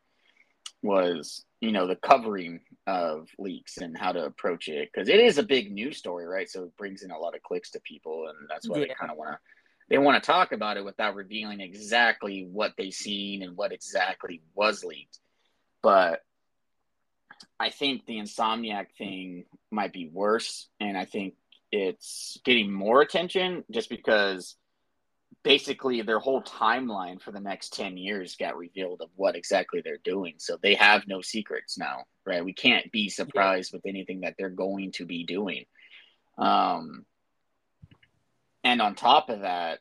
was 0.81 1.45
you 1.61 1.71
know 1.71 1.87
the 1.87 1.95
covering 1.95 2.61
of 2.87 3.27
leaks 3.37 3.77
and 3.77 3.97
how 3.97 4.11
to 4.11 4.23
approach 4.23 4.67
it 4.67 4.89
because 4.91 5.09
it 5.09 5.19
is 5.19 5.37
a 5.37 5.43
big 5.43 5.71
news 5.71 5.97
story 5.97 6.25
right 6.25 6.49
so 6.49 6.63
it 6.63 6.77
brings 6.77 7.03
in 7.03 7.11
a 7.11 7.17
lot 7.17 7.35
of 7.35 7.43
clicks 7.43 7.71
to 7.71 7.79
people 7.81 8.27
and 8.27 8.47
that's 8.49 8.67
why 8.67 8.77
yeah. 8.77 8.85
they 8.87 8.93
kind 8.93 9.11
of 9.11 9.17
want 9.17 9.31
to 9.31 9.37
they 9.89 9.97
want 9.97 10.21
to 10.21 10.25
talk 10.25 10.51
about 10.51 10.77
it 10.77 10.85
without 10.85 11.15
revealing 11.15 11.59
exactly 11.61 12.47
what 12.51 12.73
they've 12.77 12.93
seen 12.93 13.43
and 13.43 13.57
what 13.57 13.71
exactly 13.71 14.41
was 14.55 14.83
leaked 14.83 15.19
but 15.81 16.21
i 17.59 17.69
think 17.69 18.05
the 18.05 18.17
insomniac 18.17 18.87
thing 18.97 19.45
might 19.71 19.93
be 19.93 20.07
worse 20.07 20.67
and 20.79 20.97
i 20.97 21.05
think 21.05 21.35
it's 21.71 22.39
getting 22.45 22.71
more 22.71 23.01
attention 23.01 23.63
just 23.69 23.89
because 23.89 24.55
basically 25.43 26.01
their 26.01 26.19
whole 26.19 26.41
timeline 26.41 27.21
for 27.21 27.31
the 27.31 27.39
next 27.39 27.73
10 27.73 27.97
years 27.97 28.35
got 28.35 28.57
revealed 28.57 29.01
of 29.01 29.09
what 29.15 29.35
exactly 29.35 29.81
they're 29.81 29.97
doing. 30.03 30.35
So 30.37 30.57
they 30.61 30.75
have 30.75 31.07
no 31.07 31.21
secrets 31.21 31.77
now, 31.77 32.03
right? 32.25 32.43
We 32.43 32.53
can't 32.53 32.91
be 32.91 33.09
surprised 33.09 33.71
yeah. 33.71 33.77
with 33.77 33.85
anything 33.85 34.21
that 34.21 34.35
they're 34.37 34.49
going 34.49 34.91
to 34.93 35.05
be 35.05 35.25
doing. 35.25 35.65
Um, 36.37 37.05
and 38.63 38.81
on 38.81 38.95
top 38.95 39.29
of 39.29 39.41
that, 39.41 39.79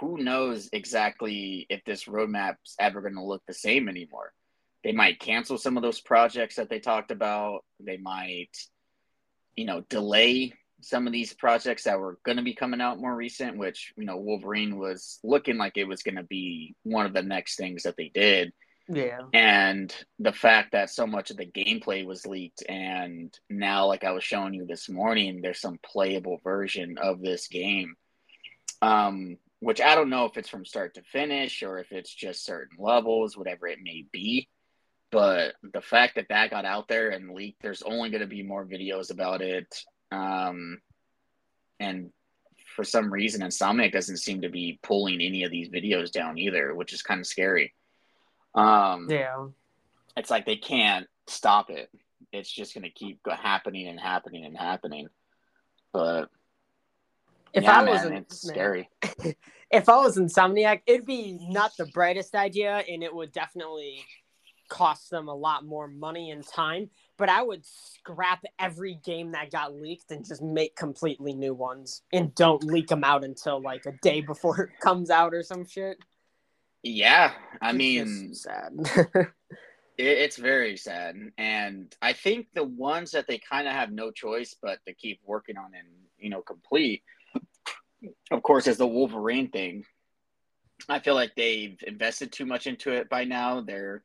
who 0.00 0.18
knows 0.18 0.68
exactly 0.72 1.66
if 1.68 1.84
this 1.84 2.04
roadmap's 2.04 2.74
ever 2.80 3.00
going 3.00 3.14
to 3.14 3.22
look 3.22 3.42
the 3.46 3.54
same 3.54 3.88
anymore? 3.88 4.32
They 4.82 4.92
might 4.92 5.20
cancel 5.20 5.56
some 5.56 5.76
of 5.76 5.82
those 5.82 6.00
projects 6.00 6.56
that 6.56 6.68
they 6.68 6.80
talked 6.80 7.10
about. 7.10 7.64
They 7.80 7.96
might, 7.96 8.50
you 9.54 9.64
know, 9.64 9.82
delay 9.88 10.52
some 10.84 11.06
of 11.06 11.12
these 11.12 11.32
projects 11.32 11.84
that 11.84 11.98
were 11.98 12.18
going 12.24 12.36
to 12.36 12.42
be 12.42 12.54
coming 12.54 12.80
out 12.80 13.00
more 13.00 13.14
recent, 13.14 13.56
which, 13.56 13.92
you 13.96 14.04
know, 14.04 14.16
Wolverine 14.16 14.78
was 14.78 15.18
looking 15.24 15.56
like 15.56 15.76
it 15.76 15.88
was 15.88 16.02
going 16.02 16.16
to 16.16 16.22
be 16.22 16.74
one 16.82 17.06
of 17.06 17.14
the 17.14 17.22
next 17.22 17.56
things 17.56 17.84
that 17.84 17.96
they 17.96 18.10
did. 18.14 18.52
Yeah. 18.88 19.20
And 19.32 19.94
the 20.18 20.32
fact 20.32 20.72
that 20.72 20.90
so 20.90 21.06
much 21.06 21.30
of 21.30 21.38
the 21.38 21.46
gameplay 21.46 22.04
was 22.04 22.26
leaked, 22.26 22.62
and 22.68 23.36
now, 23.48 23.86
like 23.86 24.04
I 24.04 24.12
was 24.12 24.24
showing 24.24 24.52
you 24.52 24.66
this 24.66 24.88
morning, 24.88 25.40
there's 25.40 25.60
some 25.60 25.78
playable 25.82 26.38
version 26.44 26.96
of 26.98 27.22
this 27.22 27.48
game, 27.48 27.94
um, 28.82 29.38
which 29.60 29.80
I 29.80 29.94
don't 29.94 30.10
know 30.10 30.26
if 30.26 30.36
it's 30.36 30.50
from 30.50 30.66
start 30.66 30.94
to 30.94 31.02
finish 31.02 31.62
or 31.62 31.78
if 31.78 31.92
it's 31.92 32.14
just 32.14 32.44
certain 32.44 32.76
levels, 32.78 33.36
whatever 33.36 33.66
it 33.66 33.78
may 33.82 34.04
be. 34.12 34.48
But 35.10 35.54
the 35.62 35.80
fact 35.80 36.16
that 36.16 36.26
that 36.28 36.50
got 36.50 36.64
out 36.64 36.88
there 36.88 37.10
and 37.10 37.34
leaked, 37.34 37.62
there's 37.62 37.82
only 37.82 38.10
going 38.10 38.20
to 38.20 38.26
be 38.26 38.42
more 38.42 38.66
videos 38.66 39.10
about 39.10 39.40
it. 39.40 39.74
Um, 40.10 40.80
and 41.80 42.10
for 42.74 42.84
some 42.84 43.12
reason, 43.12 43.42
Insomniac 43.42 43.92
doesn't 43.92 44.18
seem 44.18 44.42
to 44.42 44.48
be 44.48 44.78
pulling 44.82 45.20
any 45.20 45.44
of 45.44 45.50
these 45.50 45.68
videos 45.68 46.10
down 46.10 46.38
either, 46.38 46.74
which 46.74 46.92
is 46.92 47.02
kind 47.02 47.20
of 47.20 47.26
scary. 47.26 47.72
Um, 48.54 49.08
yeah, 49.10 49.46
it's 50.16 50.30
like 50.30 50.46
they 50.46 50.56
can't 50.56 51.06
stop 51.26 51.70
it. 51.70 51.90
It's 52.32 52.50
just 52.50 52.74
going 52.74 52.84
to 52.84 52.90
keep 52.90 53.20
happening 53.28 53.88
and 53.88 53.98
happening 53.98 54.44
and 54.44 54.56
happening. 54.56 55.08
But 55.92 56.30
if 57.52 57.64
yeah, 57.64 57.80
I 57.80 57.84
was 57.84 58.04
man, 58.04 58.12
it's 58.14 58.42
scary. 58.42 58.88
if 59.70 59.88
I 59.88 59.96
was 59.96 60.16
Insomniac, 60.16 60.82
it'd 60.86 61.06
be 61.06 61.38
not 61.40 61.72
the 61.76 61.86
brightest 61.86 62.34
idea, 62.34 62.82
and 62.88 63.02
it 63.02 63.14
would 63.14 63.32
definitely 63.32 64.04
cost 64.68 65.10
them 65.10 65.28
a 65.28 65.34
lot 65.34 65.64
more 65.64 65.86
money 65.86 66.30
and 66.30 66.46
time 66.46 66.90
but 67.16 67.28
I 67.28 67.42
would 67.42 67.64
scrap 67.64 68.44
every 68.58 68.94
game 69.04 69.32
that 69.32 69.50
got 69.50 69.74
leaked 69.74 70.10
and 70.10 70.24
just 70.24 70.42
make 70.42 70.76
completely 70.76 71.32
new 71.32 71.54
ones 71.54 72.02
and 72.12 72.34
don't 72.34 72.64
leak 72.64 72.88
them 72.88 73.04
out 73.04 73.24
until 73.24 73.60
like 73.60 73.86
a 73.86 73.92
day 74.02 74.20
before 74.20 74.60
it 74.62 74.80
comes 74.80 75.10
out 75.10 75.34
or 75.34 75.42
some 75.42 75.64
shit. 75.64 75.98
Yeah, 76.82 77.32
I 77.62 77.70
it's 77.70 77.76
mean, 77.76 78.34
sad. 78.34 78.72
it, 79.06 79.32
it's 79.96 80.36
very 80.36 80.76
sad, 80.76 81.16
and 81.38 81.94
I 82.02 82.12
think 82.12 82.48
the 82.52 82.64
ones 82.64 83.12
that 83.12 83.26
they 83.26 83.38
kind 83.38 83.66
of 83.66 83.72
have 83.72 83.90
no 83.90 84.10
choice 84.10 84.54
but 84.60 84.80
to 84.86 84.92
keep 84.92 85.20
working 85.24 85.56
on 85.56 85.70
and 85.74 85.88
you 86.18 86.28
know 86.28 86.42
complete, 86.42 87.02
of 88.30 88.42
course, 88.42 88.66
is 88.66 88.76
the 88.76 88.86
Wolverine 88.86 89.48
thing. 89.48 89.84
I 90.86 90.98
feel 90.98 91.14
like 91.14 91.34
they've 91.36 91.78
invested 91.86 92.32
too 92.32 92.44
much 92.44 92.66
into 92.66 92.90
it 92.90 93.08
by 93.08 93.24
now. 93.24 93.62
They're 93.62 94.02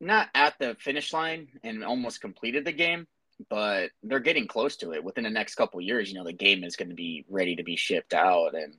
not 0.00 0.28
at 0.34 0.54
the 0.58 0.76
finish 0.80 1.12
line 1.12 1.48
and 1.62 1.84
almost 1.84 2.20
completed 2.20 2.64
the 2.64 2.72
game, 2.72 3.06
but 3.50 3.90
they're 4.02 4.20
getting 4.20 4.46
close 4.46 4.76
to 4.76 4.92
it. 4.92 5.04
Within 5.04 5.24
the 5.24 5.30
next 5.30 5.54
couple 5.54 5.80
years, 5.80 6.08
you 6.08 6.16
know, 6.16 6.24
the 6.24 6.32
game 6.32 6.64
is 6.64 6.76
going 6.76 6.88
to 6.88 6.94
be 6.94 7.24
ready 7.28 7.56
to 7.56 7.64
be 7.64 7.76
shipped 7.76 8.14
out, 8.14 8.54
and 8.54 8.74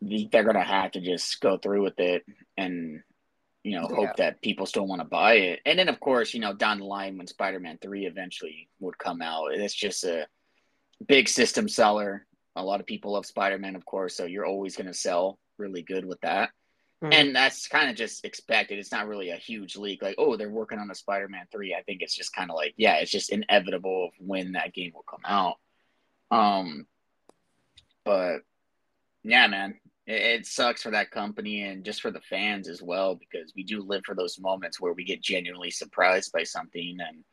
they're 0.00 0.44
going 0.44 0.54
to 0.54 0.62
have 0.62 0.92
to 0.92 1.00
just 1.00 1.40
go 1.40 1.58
through 1.58 1.82
with 1.82 1.98
it 1.98 2.24
and 2.56 3.02
you 3.64 3.74
know 3.74 3.88
yeah. 3.90 3.96
hope 3.96 4.16
that 4.16 4.40
people 4.40 4.64
still 4.64 4.86
want 4.86 5.02
to 5.02 5.08
buy 5.08 5.34
it. 5.34 5.60
And 5.66 5.78
then, 5.78 5.88
of 5.88 6.00
course, 6.00 6.34
you 6.34 6.40
know, 6.40 6.54
down 6.54 6.78
the 6.78 6.84
line 6.84 7.18
when 7.18 7.26
Spider-Man 7.26 7.78
Three 7.82 8.06
eventually 8.06 8.68
would 8.80 8.98
come 8.98 9.22
out, 9.22 9.52
it's 9.52 9.74
just 9.74 10.04
a 10.04 10.26
big 11.06 11.28
system 11.28 11.68
seller. 11.68 12.26
A 12.56 12.62
lot 12.62 12.80
of 12.80 12.86
people 12.86 13.12
love 13.12 13.26
Spider-Man, 13.26 13.76
of 13.76 13.84
course, 13.84 14.16
so 14.16 14.24
you're 14.24 14.46
always 14.46 14.76
going 14.76 14.86
to 14.86 14.94
sell 14.94 15.38
really 15.58 15.82
good 15.82 16.04
with 16.04 16.20
that. 16.22 16.50
Mm-hmm. 17.02 17.12
And 17.12 17.36
that's 17.36 17.68
kind 17.68 17.88
of 17.88 17.96
just 17.96 18.24
expected. 18.24 18.78
It's 18.78 18.90
not 18.90 19.06
really 19.06 19.30
a 19.30 19.36
huge 19.36 19.76
leak, 19.76 20.02
like, 20.02 20.16
oh, 20.18 20.36
they're 20.36 20.50
working 20.50 20.80
on 20.80 20.90
a 20.90 20.94
Spider 20.96 21.28
Man 21.28 21.46
3. 21.52 21.74
I 21.74 21.82
think 21.82 22.02
it's 22.02 22.14
just 22.14 22.34
kind 22.34 22.50
of 22.50 22.56
like, 22.56 22.74
yeah, 22.76 22.96
it's 22.96 23.10
just 23.10 23.30
inevitable 23.30 24.10
when 24.18 24.52
that 24.52 24.74
game 24.74 24.92
will 24.94 25.04
come 25.08 25.20
out. 25.24 25.56
Um, 26.30 26.86
but 28.04 28.38
yeah, 29.22 29.46
man, 29.46 29.78
it, 30.06 30.40
it 30.40 30.46
sucks 30.46 30.82
for 30.82 30.90
that 30.90 31.12
company 31.12 31.62
and 31.62 31.84
just 31.84 32.02
for 32.02 32.10
the 32.10 32.20
fans 32.20 32.68
as 32.68 32.82
well, 32.82 33.14
because 33.14 33.52
we 33.54 33.62
do 33.62 33.80
live 33.80 34.02
for 34.04 34.16
those 34.16 34.40
moments 34.40 34.80
where 34.80 34.92
we 34.92 35.04
get 35.04 35.22
genuinely 35.22 35.70
surprised 35.70 36.32
by 36.32 36.42
something. 36.42 36.98
And 37.06 37.24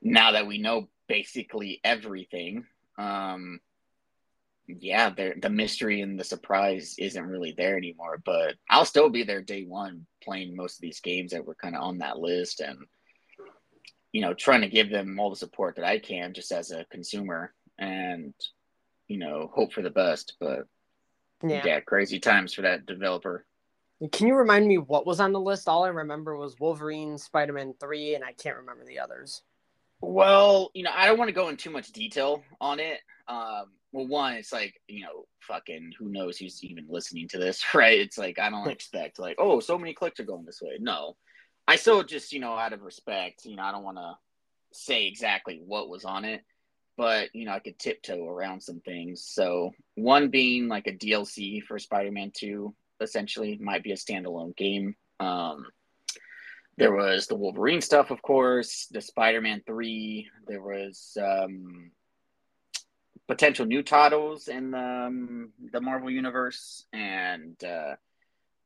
now 0.00 0.32
that 0.32 0.46
we 0.46 0.56
know 0.56 0.88
basically 1.06 1.80
everything, 1.84 2.64
um, 2.96 3.60
yeah, 4.68 5.10
the 5.10 5.50
mystery 5.50 6.00
and 6.00 6.18
the 6.18 6.24
surprise 6.24 6.96
isn't 6.98 7.26
really 7.26 7.52
there 7.56 7.76
anymore. 7.76 8.20
But 8.24 8.54
I'll 8.68 8.84
still 8.84 9.08
be 9.08 9.22
there 9.22 9.42
day 9.42 9.64
one 9.64 10.06
playing 10.22 10.56
most 10.56 10.76
of 10.76 10.80
these 10.80 11.00
games 11.00 11.32
that 11.32 11.44
were 11.44 11.54
kind 11.54 11.76
of 11.76 11.82
on 11.82 11.98
that 11.98 12.18
list 12.18 12.60
and, 12.60 12.78
you 14.12 14.20
know, 14.20 14.34
trying 14.34 14.62
to 14.62 14.68
give 14.68 14.90
them 14.90 15.18
all 15.18 15.30
the 15.30 15.36
support 15.36 15.76
that 15.76 15.84
I 15.84 15.98
can 15.98 16.34
just 16.34 16.52
as 16.52 16.70
a 16.70 16.84
consumer 16.90 17.52
and, 17.78 18.34
you 19.08 19.18
know, 19.18 19.50
hope 19.54 19.72
for 19.72 19.82
the 19.82 19.90
best. 19.90 20.34
But 20.40 20.66
yeah, 21.42 21.62
yeah 21.64 21.80
crazy 21.80 22.18
times 22.18 22.54
for 22.54 22.62
that 22.62 22.86
developer. 22.86 23.44
Can 24.12 24.26
you 24.26 24.34
remind 24.34 24.66
me 24.66 24.78
what 24.78 25.06
was 25.06 25.20
on 25.20 25.32
the 25.32 25.40
list? 25.40 25.68
All 25.68 25.84
I 25.84 25.88
remember 25.88 26.36
was 26.36 26.60
Wolverine, 26.60 27.16
Spider 27.16 27.54
Man 27.54 27.74
3, 27.80 28.14
and 28.14 28.24
I 28.24 28.32
can't 28.32 28.58
remember 28.58 28.84
the 28.84 28.98
others. 28.98 29.42
Well, 30.02 30.70
you 30.74 30.82
know, 30.82 30.90
I 30.94 31.06
don't 31.06 31.18
want 31.18 31.28
to 31.28 31.34
go 31.34 31.48
in 31.48 31.56
too 31.56 31.70
much 31.70 31.92
detail 31.92 32.42
on 32.60 32.78
it. 32.78 33.00
Um, 33.26 33.70
well, 33.96 34.06
one, 34.06 34.34
it's 34.34 34.52
like 34.52 34.78
you 34.88 35.02
know, 35.02 35.24
fucking 35.40 35.92
who 35.98 36.10
knows 36.10 36.36
who's 36.36 36.62
even 36.62 36.84
listening 36.86 37.28
to 37.28 37.38
this, 37.38 37.64
right? 37.74 37.98
It's 37.98 38.18
like 38.18 38.38
I 38.38 38.50
don't 38.50 38.68
expect 38.68 39.18
like, 39.18 39.36
oh, 39.38 39.58
so 39.60 39.78
many 39.78 39.94
clicks 39.94 40.20
are 40.20 40.24
going 40.24 40.44
this 40.44 40.60
way. 40.60 40.76
No, 40.78 41.16
I 41.66 41.76
still 41.76 42.02
just 42.02 42.32
you 42.34 42.40
know, 42.40 42.52
out 42.52 42.74
of 42.74 42.82
respect, 42.82 43.46
you 43.46 43.56
know, 43.56 43.62
I 43.62 43.72
don't 43.72 43.84
want 43.84 43.96
to 43.96 44.18
say 44.72 45.06
exactly 45.06 45.62
what 45.64 45.88
was 45.88 46.04
on 46.04 46.26
it, 46.26 46.44
but 46.98 47.34
you 47.34 47.46
know, 47.46 47.52
I 47.52 47.60
could 47.60 47.78
tiptoe 47.78 48.28
around 48.28 48.62
some 48.62 48.80
things. 48.80 49.24
So 49.26 49.70
one 49.94 50.28
being 50.28 50.68
like 50.68 50.86
a 50.86 50.92
DLC 50.92 51.62
for 51.62 51.78
Spider-Man 51.78 52.32
Two, 52.36 52.74
essentially 53.00 53.56
might 53.58 53.82
be 53.82 53.92
a 53.92 53.96
standalone 53.96 54.54
game. 54.56 54.94
Um, 55.20 55.64
there 56.76 56.92
was 56.92 57.28
the 57.28 57.36
Wolverine 57.36 57.80
stuff, 57.80 58.10
of 58.10 58.20
course, 58.20 58.88
the 58.90 59.00
Spider-Man 59.00 59.62
Three. 59.66 60.28
There 60.46 60.60
was 60.60 61.16
um, 61.18 61.92
potential 63.28 63.66
new 63.66 63.82
titles 63.82 64.48
in 64.48 64.70
the, 64.70 64.78
um, 64.78 65.50
the 65.72 65.80
Marvel 65.80 66.10
universe 66.10 66.84
and 66.92 67.62
uh, 67.64 67.94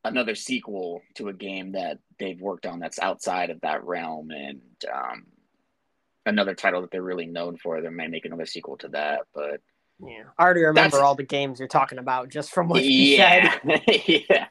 another 0.05 0.35
sequel 0.35 1.02
to 1.14 1.29
a 1.29 1.33
game 1.33 1.73
that 1.73 1.99
they've 2.19 2.40
worked 2.40 2.67
on 2.67 2.79
that's 2.79 2.99
outside 2.99 3.50
of 3.50 3.61
that 3.62 3.85
realm 3.85 4.31
and 4.31 4.61
um, 4.93 5.26
another 6.26 6.55
title 6.55 6.83
that 6.83 6.90
they're 6.90 7.02
really 7.02 7.26
known 7.26 7.57
for. 7.57 7.81
They 7.81 7.88
might 7.88 8.11
make 8.11 8.25
another 8.25 8.47
sequel 8.47 8.76
to 8.79 8.88
that, 8.88 9.23
but 9.35 9.61
yeah, 10.02 10.25
I 10.38 10.45
already 10.45 10.64
remember 10.64 11.02
all 11.02 11.14
the 11.14 11.23
games 11.23 11.59
you're 11.59 11.69
talking 11.69 11.99
about 11.99 12.31
just 12.31 12.52
from 12.52 12.69
what 12.69 12.83
you 12.83 13.17
yeah, 13.17 13.59
said. 13.62 13.83
yeah, 14.07 14.47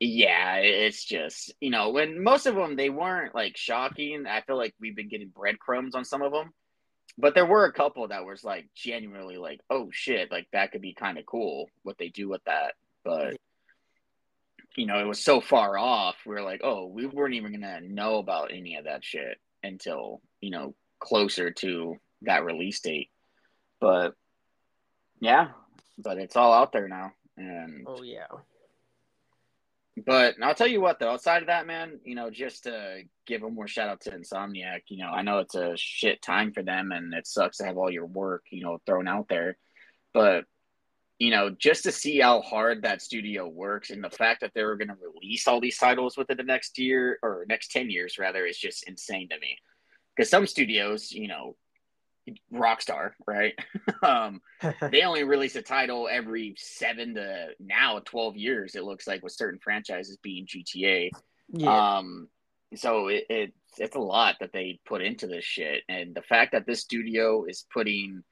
yeah. 0.00 0.56
It's 0.56 1.04
just 1.04 1.52
you 1.60 1.70
know 1.70 1.90
when 1.90 2.22
most 2.22 2.46
of 2.46 2.56
them 2.56 2.74
they 2.74 2.90
weren't 2.90 3.34
like 3.34 3.56
shocking. 3.56 4.26
I 4.26 4.40
feel 4.40 4.56
like 4.56 4.74
we've 4.80 4.96
been 4.96 5.08
getting 5.08 5.28
breadcrumbs 5.28 5.94
on 5.94 6.04
some 6.04 6.22
of 6.22 6.32
them, 6.32 6.52
but 7.18 7.34
there 7.34 7.44
were 7.44 7.64
a 7.64 7.72
couple 7.72 8.06
that 8.08 8.24
was 8.24 8.44
like 8.44 8.68
genuinely 8.74 9.36
like, 9.36 9.60
oh 9.68 9.88
shit, 9.90 10.30
like 10.30 10.46
that 10.52 10.70
could 10.70 10.80
be 10.80 10.94
kind 10.94 11.18
of 11.18 11.26
cool 11.26 11.68
what 11.82 11.98
they 11.98 12.08
do 12.08 12.28
with 12.28 12.42
that. 12.44 12.74
But 13.04 13.36
you 14.76 14.86
know, 14.86 15.00
it 15.00 15.06
was 15.06 15.20
so 15.20 15.40
far 15.40 15.76
off. 15.76 16.14
We 16.24 16.36
are 16.36 16.44
like, 16.44 16.60
oh, 16.62 16.86
we 16.86 17.06
weren't 17.06 17.34
even 17.34 17.52
gonna 17.52 17.80
know 17.80 18.18
about 18.18 18.52
any 18.52 18.76
of 18.76 18.84
that 18.84 19.04
shit 19.04 19.38
until 19.64 20.22
you 20.40 20.50
know 20.50 20.76
closer 21.00 21.50
to 21.50 21.96
that 22.22 22.44
release 22.44 22.78
date. 22.80 23.10
But 23.80 24.14
yeah, 25.20 25.48
but 25.98 26.18
it's 26.18 26.36
all 26.36 26.52
out 26.52 26.72
there 26.72 26.88
now. 26.88 27.12
And 27.36 27.84
oh 27.86 28.02
yeah. 28.02 28.26
But 30.04 30.34
I'll 30.42 30.54
tell 30.54 30.66
you 30.66 30.80
what 30.80 30.98
though, 30.98 31.10
outside 31.10 31.42
of 31.42 31.48
that, 31.48 31.66
man, 31.66 32.00
you 32.04 32.14
know, 32.14 32.30
just 32.30 32.64
to 32.64 33.02
give 33.26 33.42
a 33.42 33.50
more 33.50 33.68
shout 33.68 33.88
out 33.88 34.00
to 34.02 34.10
Insomniac, 34.10 34.82
you 34.88 34.98
know, 34.98 35.10
I 35.10 35.22
know 35.22 35.38
it's 35.38 35.54
a 35.54 35.76
shit 35.76 36.20
time 36.22 36.52
for 36.52 36.62
them 36.62 36.92
and 36.92 37.12
it 37.14 37.26
sucks 37.26 37.58
to 37.58 37.64
have 37.64 37.76
all 37.76 37.90
your 37.90 38.06
work, 38.06 38.44
you 38.50 38.62
know, 38.62 38.78
thrown 38.86 39.08
out 39.08 39.28
there. 39.28 39.56
But 40.12 40.44
you 41.18 41.30
know, 41.30 41.50
just 41.50 41.82
to 41.82 41.92
see 41.92 42.20
how 42.20 42.42
hard 42.42 42.82
that 42.82 43.02
studio 43.02 43.48
works 43.48 43.90
and 43.90 44.02
the 44.04 44.10
fact 44.10 44.40
that 44.40 44.52
they 44.54 44.62
were 44.62 44.76
going 44.76 44.88
to 44.88 44.94
release 44.94 45.48
all 45.48 45.60
these 45.60 45.76
titles 45.76 46.16
within 46.16 46.36
the 46.36 46.44
next 46.44 46.78
year 46.78 47.18
or 47.22 47.44
next 47.48 47.72
10 47.72 47.90
years, 47.90 48.18
rather, 48.18 48.46
is 48.46 48.56
just 48.56 48.88
insane 48.88 49.28
to 49.30 49.38
me. 49.40 49.58
Because 50.16 50.30
some 50.30 50.46
studios, 50.46 51.10
you 51.10 51.26
know, 51.26 51.56
Rockstar, 52.52 53.12
right? 53.26 53.54
um, 54.02 54.40
they 54.90 55.02
only 55.02 55.24
release 55.24 55.56
a 55.56 55.62
title 55.62 56.08
every 56.10 56.54
seven 56.58 57.14
to 57.14 57.48
now 57.60 58.00
12 58.04 58.36
years, 58.36 58.74
it 58.74 58.84
looks 58.84 59.06
like, 59.06 59.22
with 59.22 59.32
certain 59.32 59.60
franchises 59.62 60.18
being 60.22 60.46
GTA. 60.46 61.10
Yeah. 61.50 61.96
Um, 61.96 62.28
so 62.74 63.08
it, 63.08 63.24
it 63.30 63.54
it's 63.78 63.96
a 63.96 64.00
lot 64.00 64.36
that 64.40 64.52
they 64.52 64.80
put 64.86 65.02
into 65.02 65.26
this 65.26 65.44
shit. 65.44 65.82
And 65.88 66.14
the 66.14 66.22
fact 66.22 66.52
that 66.52 66.66
this 66.66 66.80
studio 66.80 67.44
is 67.44 67.66
putting, 67.72 68.22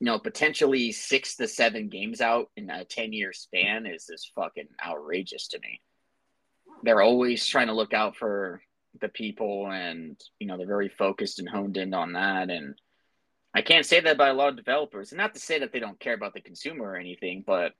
you 0.00 0.04
know, 0.04 0.18
potentially 0.18 0.92
six 0.92 1.36
to 1.36 1.48
seven 1.48 1.88
games 1.88 2.20
out 2.20 2.50
in 2.56 2.70
a 2.70 2.84
10 2.84 3.12
year 3.12 3.32
span 3.32 3.86
is 3.86 4.06
this 4.06 4.30
fucking 4.34 4.68
outrageous 4.84 5.48
to 5.48 5.60
me. 5.60 5.80
They're 6.82 7.02
always 7.02 7.46
trying 7.46 7.68
to 7.68 7.74
look 7.74 7.94
out 7.94 8.16
for 8.16 8.62
the 9.00 9.08
people 9.08 9.70
and, 9.70 10.20
you 10.38 10.46
know, 10.46 10.56
they're 10.56 10.66
very 10.66 10.88
focused 10.88 11.38
and 11.38 11.48
honed 11.48 11.76
in 11.76 11.94
on 11.94 12.12
that. 12.12 12.50
And, 12.50 12.74
I 13.54 13.62
can't 13.62 13.86
say 13.86 14.00
that 14.00 14.14
about 14.14 14.30
a 14.30 14.34
lot 14.34 14.48
of 14.48 14.56
developers, 14.56 15.12
and 15.12 15.18
not 15.18 15.34
to 15.34 15.40
say 15.40 15.58
that 15.58 15.72
they 15.72 15.80
don't 15.80 16.00
care 16.00 16.14
about 16.14 16.32
the 16.34 16.40
consumer 16.40 16.84
or 16.84 16.96
anything, 16.96 17.44
but 17.46 17.72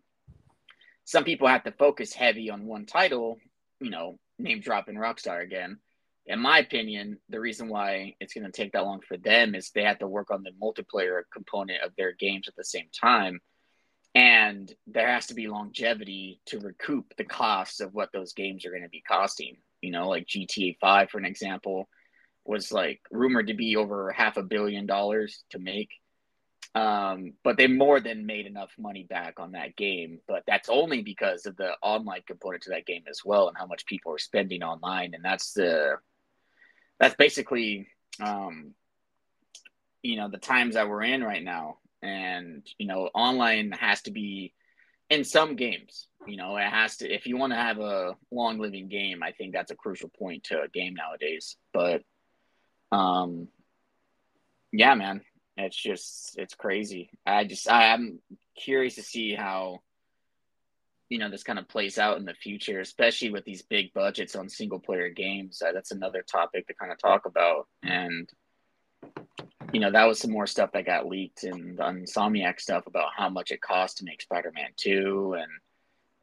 some 1.04 1.24
people 1.24 1.48
have 1.48 1.64
to 1.64 1.72
focus 1.72 2.12
heavy 2.12 2.50
on 2.50 2.66
one 2.66 2.86
title, 2.86 3.38
you 3.80 3.90
know, 3.90 4.18
name 4.38 4.60
dropping 4.60 4.96
Rockstar 4.96 5.42
again. 5.42 5.78
In 6.26 6.38
my 6.38 6.58
opinion, 6.58 7.18
the 7.28 7.40
reason 7.40 7.68
why 7.68 8.14
it's 8.20 8.34
going 8.34 8.44
to 8.44 8.52
take 8.52 8.72
that 8.72 8.84
long 8.84 9.00
for 9.00 9.16
them 9.16 9.54
is 9.54 9.70
they 9.70 9.82
have 9.82 9.98
to 9.98 10.06
work 10.06 10.30
on 10.30 10.44
the 10.44 10.52
multiplayer 10.62 11.22
component 11.32 11.82
of 11.82 11.92
their 11.96 12.12
games 12.12 12.46
at 12.46 12.54
the 12.54 12.64
same 12.64 12.86
time. 12.98 13.40
And 14.14 14.72
there 14.86 15.08
has 15.08 15.26
to 15.28 15.34
be 15.34 15.48
longevity 15.48 16.40
to 16.46 16.60
recoup 16.60 17.14
the 17.16 17.24
costs 17.24 17.80
of 17.80 17.94
what 17.94 18.10
those 18.12 18.34
games 18.34 18.64
are 18.64 18.70
going 18.70 18.82
to 18.82 18.88
be 18.88 19.02
costing. 19.08 19.56
You 19.80 19.90
know, 19.90 20.08
like 20.08 20.26
GTA 20.26 20.76
5, 20.78 21.10
for 21.10 21.18
an 21.18 21.24
example 21.24 21.88
was 22.44 22.72
like 22.72 23.00
rumored 23.10 23.48
to 23.48 23.54
be 23.54 23.76
over 23.76 24.10
half 24.12 24.36
a 24.36 24.42
billion 24.42 24.86
dollars 24.86 25.44
to 25.50 25.58
make. 25.58 25.90
Um, 26.74 27.34
but 27.44 27.58
they 27.58 27.66
more 27.66 28.00
than 28.00 28.24
made 28.24 28.46
enough 28.46 28.70
money 28.78 29.04
back 29.04 29.38
on 29.38 29.52
that 29.52 29.76
game. 29.76 30.20
But 30.26 30.44
that's 30.46 30.68
only 30.68 31.02
because 31.02 31.44
of 31.46 31.56
the 31.56 31.72
online 31.82 32.22
component 32.26 32.62
to 32.64 32.70
that 32.70 32.86
game 32.86 33.04
as 33.08 33.20
well, 33.24 33.48
and 33.48 33.56
how 33.56 33.66
much 33.66 33.86
people 33.86 34.12
are 34.12 34.18
spending 34.18 34.62
online. 34.62 35.12
And 35.14 35.24
that's 35.24 35.52
the 35.52 35.96
that's 36.98 37.14
basically 37.16 37.88
um, 38.20 38.74
you 40.02 40.16
know 40.16 40.28
the 40.28 40.38
times 40.38 40.74
that 40.74 40.88
we're 40.88 41.02
in 41.02 41.22
right 41.22 41.44
now. 41.44 41.78
And 42.02 42.66
you 42.78 42.86
know, 42.86 43.10
online 43.14 43.72
has 43.72 44.02
to 44.02 44.10
be 44.10 44.54
in 45.10 45.24
some 45.24 45.56
games. 45.56 46.08
You 46.26 46.36
know, 46.36 46.56
it 46.56 46.68
has 46.68 46.96
to. 46.98 47.12
If 47.12 47.26
you 47.26 47.36
want 47.36 47.52
to 47.52 47.58
have 47.58 47.78
a 47.78 48.16
long 48.30 48.58
living 48.58 48.88
game, 48.88 49.22
I 49.22 49.32
think 49.32 49.52
that's 49.52 49.70
a 49.70 49.76
crucial 49.76 50.08
point 50.08 50.44
to 50.44 50.62
a 50.62 50.68
game 50.68 50.94
nowadays. 50.94 51.56
But 51.72 52.02
um, 52.92 53.48
yeah, 54.70 54.94
man, 54.94 55.22
it's 55.56 55.76
just 55.76 56.38
it's 56.38 56.54
crazy. 56.54 57.10
I 57.26 57.44
just 57.44 57.70
I'm 57.70 58.20
curious 58.56 58.94
to 58.96 59.02
see 59.02 59.34
how 59.34 59.82
you 61.08 61.18
know 61.18 61.30
this 61.30 61.42
kind 61.42 61.58
of 61.58 61.68
plays 61.68 61.98
out 61.98 62.18
in 62.18 62.24
the 62.24 62.34
future, 62.34 62.80
especially 62.80 63.30
with 63.30 63.44
these 63.44 63.62
big 63.62 63.92
budgets 63.92 64.36
on 64.36 64.48
single 64.48 64.78
player 64.78 65.08
games. 65.08 65.62
Uh, 65.62 65.72
that's 65.72 65.90
another 65.90 66.22
topic 66.22 66.66
to 66.66 66.74
kind 66.74 66.92
of 66.92 66.98
talk 66.98 67.26
about, 67.26 67.66
and 67.82 68.30
you 69.72 69.80
know 69.80 69.90
that 69.90 70.06
was 70.06 70.18
some 70.18 70.30
more 70.30 70.46
stuff 70.46 70.72
that 70.72 70.86
got 70.86 71.06
leaked 71.06 71.44
and 71.44 71.78
the 71.78 71.82
Insomniac 71.82 72.60
stuff 72.60 72.86
about 72.86 73.10
how 73.16 73.28
much 73.28 73.50
it 73.50 73.60
cost 73.62 73.98
to 73.98 74.04
make 74.04 74.22
Spider-Man 74.22 74.70
Two, 74.76 75.34
and 75.38 75.50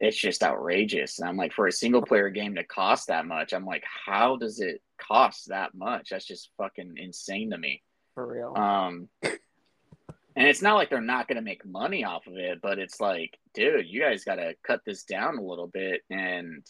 it's 0.00 0.16
just 0.16 0.42
outrageous. 0.42 1.18
And 1.18 1.28
I'm 1.28 1.36
like, 1.36 1.52
for 1.52 1.66
a 1.66 1.72
single 1.72 2.02
player 2.02 2.30
game 2.30 2.54
to 2.54 2.64
cost 2.64 3.08
that 3.08 3.26
much, 3.26 3.52
I'm 3.52 3.66
like, 3.66 3.84
how 4.06 4.36
does 4.36 4.60
it 4.60 4.80
costs 5.06 5.46
that 5.46 5.74
much. 5.74 6.10
That's 6.10 6.26
just 6.26 6.50
fucking 6.56 6.94
insane 6.96 7.50
to 7.50 7.58
me. 7.58 7.82
For 8.14 8.26
real. 8.26 8.54
Um, 8.56 9.08
and 9.22 10.46
it's 10.46 10.62
not 10.62 10.74
like 10.74 10.90
they're 10.90 11.00
not 11.00 11.28
going 11.28 11.36
to 11.36 11.42
make 11.42 11.64
money 11.64 12.04
off 12.04 12.26
of 12.26 12.36
it, 12.36 12.60
but 12.62 12.78
it's 12.78 13.00
like, 13.00 13.38
dude, 13.54 13.88
you 13.88 14.00
guys 14.00 14.24
got 14.24 14.36
to 14.36 14.54
cut 14.66 14.80
this 14.84 15.04
down 15.04 15.38
a 15.38 15.42
little 15.42 15.66
bit. 15.66 16.02
And 16.10 16.64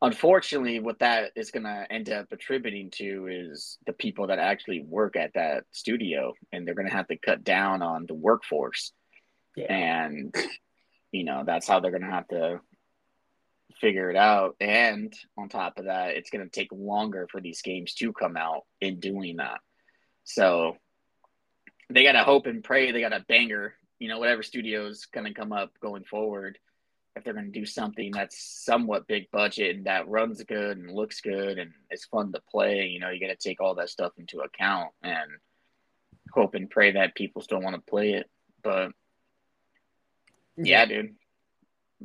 unfortunately, 0.00 0.80
what 0.80 1.00
that 1.00 1.32
is 1.36 1.50
going 1.50 1.64
to 1.64 1.86
end 1.90 2.10
up 2.10 2.26
attributing 2.32 2.90
to 2.92 3.28
is 3.30 3.78
the 3.86 3.92
people 3.92 4.28
that 4.28 4.38
actually 4.38 4.82
work 4.82 5.16
at 5.16 5.34
that 5.34 5.64
studio, 5.70 6.34
and 6.52 6.66
they're 6.66 6.74
going 6.74 6.88
to 6.88 6.94
have 6.94 7.08
to 7.08 7.16
cut 7.16 7.44
down 7.44 7.82
on 7.82 8.06
the 8.06 8.14
workforce. 8.14 8.92
Yeah. 9.56 9.72
And 9.72 10.34
you 11.12 11.24
know 11.24 11.44
that's 11.46 11.68
how 11.68 11.78
they're 11.80 11.90
going 11.90 12.02
to 12.02 12.10
have 12.10 12.28
to 12.28 12.60
figure 13.80 14.10
it 14.10 14.16
out. 14.16 14.56
And 14.60 15.14
on 15.36 15.48
top 15.48 15.78
of 15.78 15.86
that, 15.86 16.16
it's 16.16 16.30
going 16.30 16.44
to 16.44 16.50
take 16.50 16.70
longer 16.72 17.26
for 17.30 17.40
these 17.40 17.62
games 17.62 17.94
to 17.94 18.12
come 18.12 18.36
out 18.36 18.62
in 18.80 19.00
doing 19.00 19.36
that. 19.36 19.60
So 20.24 20.76
they 21.90 22.02
got 22.02 22.12
to 22.12 22.24
hope 22.24 22.46
and 22.46 22.64
pray 22.64 22.90
they 22.90 23.00
got 23.00 23.12
a 23.12 23.24
banger, 23.28 23.74
you 23.98 24.08
know, 24.08 24.18
whatever 24.18 24.42
studio's 24.42 25.06
going 25.06 25.26
to 25.26 25.34
come 25.34 25.52
up 25.52 25.72
going 25.80 26.04
forward. 26.04 26.58
If 27.14 27.24
they're 27.24 27.34
going 27.34 27.52
to 27.52 27.58
do 27.60 27.66
something 27.66 28.10
that's 28.12 28.42
somewhat 28.64 29.06
big 29.06 29.30
budget 29.30 29.76
and 29.76 29.84
that 29.84 30.08
runs 30.08 30.42
good 30.44 30.78
and 30.78 30.90
looks 30.90 31.20
good 31.20 31.58
and 31.58 31.72
is 31.90 32.06
fun 32.06 32.32
to 32.32 32.40
play, 32.50 32.86
you 32.86 33.00
know, 33.00 33.10
you 33.10 33.20
got 33.20 33.26
to 33.26 33.36
take 33.36 33.60
all 33.60 33.74
that 33.74 33.90
stuff 33.90 34.12
into 34.16 34.40
account 34.40 34.92
and 35.02 35.30
hope 36.32 36.54
and 36.54 36.70
pray 36.70 36.92
that 36.92 37.14
people 37.14 37.42
still 37.42 37.60
want 37.60 37.76
to 37.76 37.82
play 37.82 38.14
it. 38.14 38.30
But 38.62 38.92
yeah, 40.56 40.86
dude, 40.86 41.14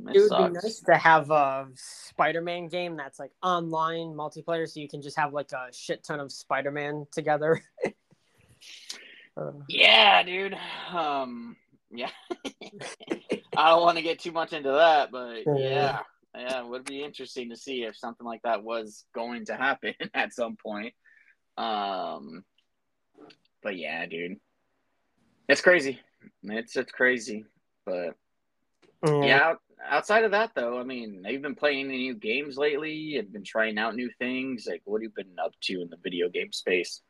it, 0.07 0.15
it 0.15 0.19
would 0.19 0.29
sucks. 0.29 0.47
be 0.47 0.53
nice 0.53 0.79
to 0.81 0.97
have 0.97 1.31
a 1.31 1.67
Spider-Man 1.75 2.67
game 2.67 2.97
that's 2.97 3.19
like 3.19 3.31
online 3.43 4.13
multiplayer, 4.13 4.67
so 4.67 4.79
you 4.79 4.89
can 4.89 5.01
just 5.01 5.17
have 5.17 5.33
like 5.33 5.51
a 5.51 5.67
shit 5.73 6.03
ton 6.03 6.19
of 6.19 6.31
Spider-Man 6.31 7.07
together. 7.11 7.61
uh. 9.37 9.51
Yeah, 9.67 10.23
dude. 10.23 10.57
Um, 10.93 11.55
yeah. 11.91 12.09
I 13.57 13.69
don't 13.69 13.81
want 13.81 13.97
to 13.97 14.03
get 14.03 14.19
too 14.19 14.31
much 14.31 14.53
into 14.53 14.69
that, 14.69 15.11
but 15.11 15.41
yeah, 15.57 16.01
yeah, 16.35 16.59
it 16.59 16.67
would 16.67 16.85
be 16.85 17.03
interesting 17.03 17.49
to 17.49 17.55
see 17.55 17.83
if 17.83 17.97
something 17.97 18.25
like 18.25 18.43
that 18.43 18.63
was 18.63 19.05
going 19.15 19.45
to 19.45 19.55
happen 19.55 19.95
at 20.13 20.33
some 20.33 20.57
point. 20.57 20.93
Um, 21.57 22.43
but 23.63 23.75
yeah, 23.75 24.05
dude, 24.05 24.37
it's 25.49 25.61
crazy. 25.61 25.99
It's 26.43 26.75
it's 26.75 26.91
crazy, 26.91 27.45
but 27.85 28.15
yeah, 29.03 29.55
outside 29.85 30.23
of 30.23 30.31
that, 30.31 30.51
though, 30.55 30.79
I 30.79 30.83
mean, 30.83 31.23
have 31.23 31.33
you 31.33 31.39
been 31.39 31.55
playing 31.55 31.87
any 31.87 31.97
new 31.97 32.15
games 32.15 32.57
lately? 32.57 33.13
Have 33.15 33.31
been 33.31 33.43
trying 33.43 33.77
out 33.77 33.95
new 33.95 34.09
things? 34.19 34.65
Like, 34.69 34.81
what 34.85 35.01
have 35.01 35.03
you 35.03 35.11
been 35.15 35.37
up 35.43 35.53
to 35.63 35.81
in 35.81 35.89
the 35.89 35.97
video 36.01 36.29
game 36.29 36.51
space? 36.51 37.01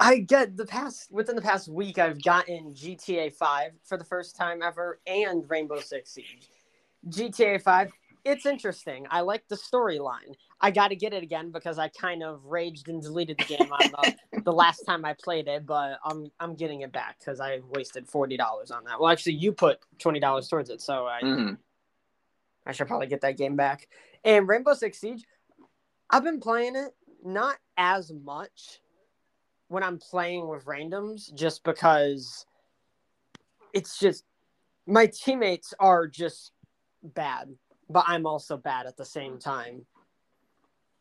I 0.00 0.18
get 0.18 0.56
the 0.56 0.66
past 0.66 1.10
within 1.10 1.34
the 1.34 1.42
past 1.42 1.68
week, 1.68 1.98
I've 1.98 2.22
gotten 2.22 2.72
GTA 2.72 3.32
Five 3.32 3.72
for 3.84 3.96
the 3.96 4.04
first 4.04 4.36
time 4.36 4.62
ever, 4.62 5.00
and 5.06 5.44
Rainbow 5.48 5.80
Six 5.80 6.12
Siege. 6.12 6.48
GTA 7.08 7.60
Five, 7.60 7.90
it's 8.24 8.46
interesting. 8.46 9.06
I 9.10 9.22
like 9.22 9.42
the 9.48 9.56
storyline. 9.56 10.34
I 10.60 10.70
got 10.70 10.88
to 10.88 10.96
get 10.96 11.12
it 11.12 11.22
again 11.22 11.50
because 11.50 11.78
I 11.78 11.88
kind 11.88 12.22
of 12.22 12.44
raged 12.44 12.88
and 12.88 13.02
deleted 13.02 13.38
the 13.38 13.56
game 13.56 13.72
on 13.72 13.90
the, 14.32 14.40
the 14.44 14.52
last 14.52 14.80
time 14.80 15.04
I 15.04 15.14
played 15.20 15.48
it. 15.48 15.66
But 15.66 15.98
I'm 16.04 16.30
I'm 16.38 16.54
getting 16.54 16.82
it 16.82 16.92
back 16.92 17.18
because 17.18 17.40
I 17.40 17.60
wasted 17.68 18.08
forty 18.08 18.36
dollars 18.36 18.70
on 18.70 18.84
that. 18.84 19.00
Well, 19.00 19.10
actually, 19.10 19.34
you 19.34 19.52
put 19.52 19.80
twenty 19.98 20.20
dollars 20.20 20.48
towards 20.48 20.70
it, 20.70 20.80
so 20.80 21.06
I 21.06 21.20
mm-hmm. 21.22 21.54
I 22.68 22.72
should 22.72 22.86
probably 22.86 23.06
get 23.06 23.22
that 23.22 23.38
game 23.38 23.56
back. 23.56 23.88
And 24.24 24.46
Rainbow 24.46 24.74
Six 24.74 24.98
Siege, 24.98 25.24
I've 26.10 26.22
been 26.22 26.38
playing 26.38 26.76
it 26.76 26.94
not 27.24 27.56
as 27.78 28.12
much 28.12 28.80
when 29.68 29.82
I'm 29.82 29.98
playing 29.98 30.46
with 30.48 30.66
randoms, 30.66 31.34
just 31.34 31.64
because 31.64 32.46
it's 33.72 33.98
just 33.98 34.24
my 34.86 35.06
teammates 35.06 35.74
are 35.80 36.06
just 36.06 36.52
bad, 37.02 37.48
but 37.88 38.04
I'm 38.06 38.26
also 38.26 38.56
bad 38.56 38.86
at 38.86 38.96
the 38.96 39.04
same 39.04 39.38
time. 39.38 39.86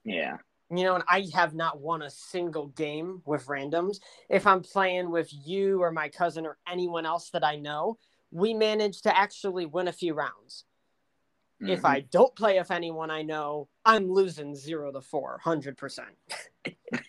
Yeah. 0.04 0.38
You 0.70 0.84
know, 0.84 0.96
and 0.96 1.04
I 1.08 1.28
have 1.34 1.54
not 1.54 1.80
won 1.80 2.02
a 2.02 2.10
single 2.10 2.68
game 2.68 3.22
with 3.26 3.46
randoms. 3.46 4.00
If 4.30 4.46
I'm 4.48 4.62
playing 4.62 5.12
with 5.12 5.30
you 5.46 5.82
or 5.82 5.92
my 5.92 6.10
cousin 6.10 6.46
or 6.46 6.58
anyone 6.70 7.06
else 7.06 7.30
that 7.30 7.46
I 7.46 7.56
know, 7.58 7.98
we 8.32 8.54
manage 8.54 9.02
to 9.02 9.18
actually 9.18 9.66
win 9.66 9.88
a 9.88 9.94
few 9.94 10.14
rounds. 10.14 10.66
Mm-hmm. 11.62 11.72
If 11.72 11.86
I 11.86 12.02
don't 12.02 12.36
play 12.36 12.58
if 12.58 12.70
anyone 12.70 13.10
I 13.10 13.24
know, 13.24 13.68
I'm 13.84 14.12
losing 14.12 14.56
zero 14.56 14.92
to 14.92 15.02
four, 15.02 15.42
100%. 15.44 16.00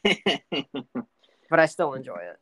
but 1.50 1.61
I 1.61 1.66
still 1.66 1.92
enjoy 1.94 2.16
it. 2.16 2.37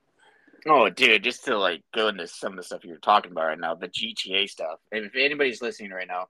Oh, 0.68 0.88
dude, 0.88 1.24
just 1.24 1.44
to 1.44 1.58
like 1.58 1.82
go 1.94 2.08
into 2.08 2.26
some 2.26 2.52
of 2.52 2.56
the 2.56 2.62
stuff 2.62 2.84
you're 2.84 2.98
talking 2.98 3.32
about 3.32 3.46
right 3.46 3.58
now, 3.58 3.74
the 3.74 3.88
GTA 3.88 4.48
stuff. 4.48 4.78
If 4.90 5.14
anybody's 5.16 5.62
listening 5.62 5.90
right 5.90 6.08
now, 6.08 6.26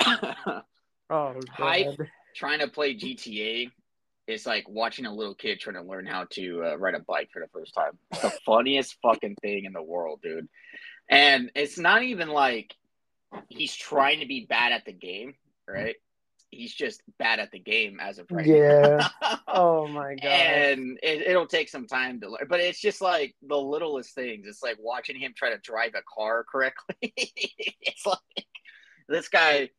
oh, 1.10 1.34
hype 1.50 1.98
trying 2.34 2.60
to 2.60 2.68
play 2.68 2.94
GTA 2.94 3.70
is 4.26 4.46
like 4.46 4.68
watching 4.68 5.06
a 5.06 5.14
little 5.14 5.34
kid 5.34 5.58
trying 5.58 5.76
to 5.76 5.82
learn 5.82 6.06
how 6.06 6.26
to 6.30 6.62
uh, 6.64 6.76
ride 6.76 6.94
a 6.94 7.00
bike 7.00 7.30
for 7.32 7.40
the 7.40 7.48
first 7.48 7.74
time. 7.74 7.98
It's 8.12 8.22
the 8.22 8.32
funniest 8.44 8.96
fucking 9.02 9.36
thing 9.42 9.64
in 9.64 9.72
the 9.72 9.82
world, 9.82 10.20
dude. 10.22 10.48
And 11.08 11.50
it's 11.54 11.78
not 11.78 12.02
even 12.02 12.28
like 12.28 12.74
he's 13.48 13.74
trying 13.74 14.20
to 14.20 14.26
be 14.26 14.46
bad 14.48 14.72
at 14.72 14.84
the 14.84 14.92
game, 14.92 15.34
right? 15.66 15.96
he's 16.50 16.74
just 16.74 17.02
bad 17.18 17.40
at 17.40 17.50
the 17.50 17.58
game 17.58 17.98
as 18.00 18.18
of 18.18 18.26
right 18.30 18.46
yeah. 18.46 19.08
oh 19.48 19.86
my 19.86 20.14
god. 20.14 20.24
And 20.24 20.98
it, 21.02 21.36
will 21.36 21.46
take 21.46 21.68
some 21.68 21.86
time 21.86 22.20
to 22.20 22.30
learn, 22.30 22.46
but 22.48 22.60
it's 22.60 22.80
just 22.80 23.00
like 23.00 23.34
the 23.46 23.56
littlest 23.56 24.14
things. 24.14 24.46
It's 24.46 24.62
like 24.62 24.76
watching 24.80 25.18
him 25.18 25.34
try 25.36 25.50
to 25.50 25.58
drive 25.58 25.94
a 25.94 26.02
car 26.02 26.44
correctly. 26.50 26.96
it's 27.02 28.06
like 28.06 28.46
this 29.08 29.28
guy. 29.28 29.70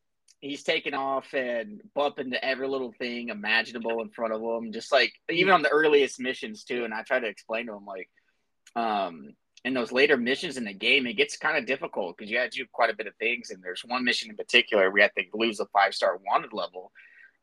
He's 0.42 0.62
taking 0.62 0.94
off 0.94 1.34
and 1.34 1.82
bumping 1.94 2.26
into 2.26 2.42
every 2.42 2.66
little 2.66 2.92
thing 2.92 3.28
imaginable 3.28 4.00
in 4.00 4.08
front 4.08 4.32
of 4.32 4.40
him, 4.40 4.72
just 4.72 4.90
like 4.90 5.12
even 5.28 5.52
on 5.52 5.60
the 5.60 5.68
earliest 5.68 6.18
missions 6.18 6.64
too. 6.64 6.84
And 6.86 6.94
I 6.94 7.02
try 7.02 7.20
to 7.20 7.26
explain 7.26 7.66
to 7.66 7.74
him 7.74 7.84
like, 7.84 8.08
um, 8.74 9.34
in 9.64 9.74
those 9.74 9.92
later 9.92 10.16
missions 10.16 10.56
in 10.56 10.64
the 10.64 10.72
game, 10.72 11.06
it 11.06 11.14
gets 11.14 11.36
kind 11.36 11.58
of 11.58 11.66
difficult 11.66 12.16
because 12.16 12.30
you 12.30 12.38
got 12.38 12.50
to 12.50 12.58
do 12.58 12.64
quite 12.72 12.90
a 12.90 12.96
bit 12.96 13.06
of 13.06 13.14
things. 13.16 13.50
And 13.50 13.62
there's 13.62 13.82
one 13.84 14.04
mission 14.04 14.30
in 14.30 14.36
particular 14.36 14.90
we 14.90 15.02
have 15.02 15.14
to 15.14 15.24
lose 15.34 15.60
a 15.60 15.66
five 15.66 15.94
star 15.94 16.18
wanted 16.24 16.52
level, 16.52 16.92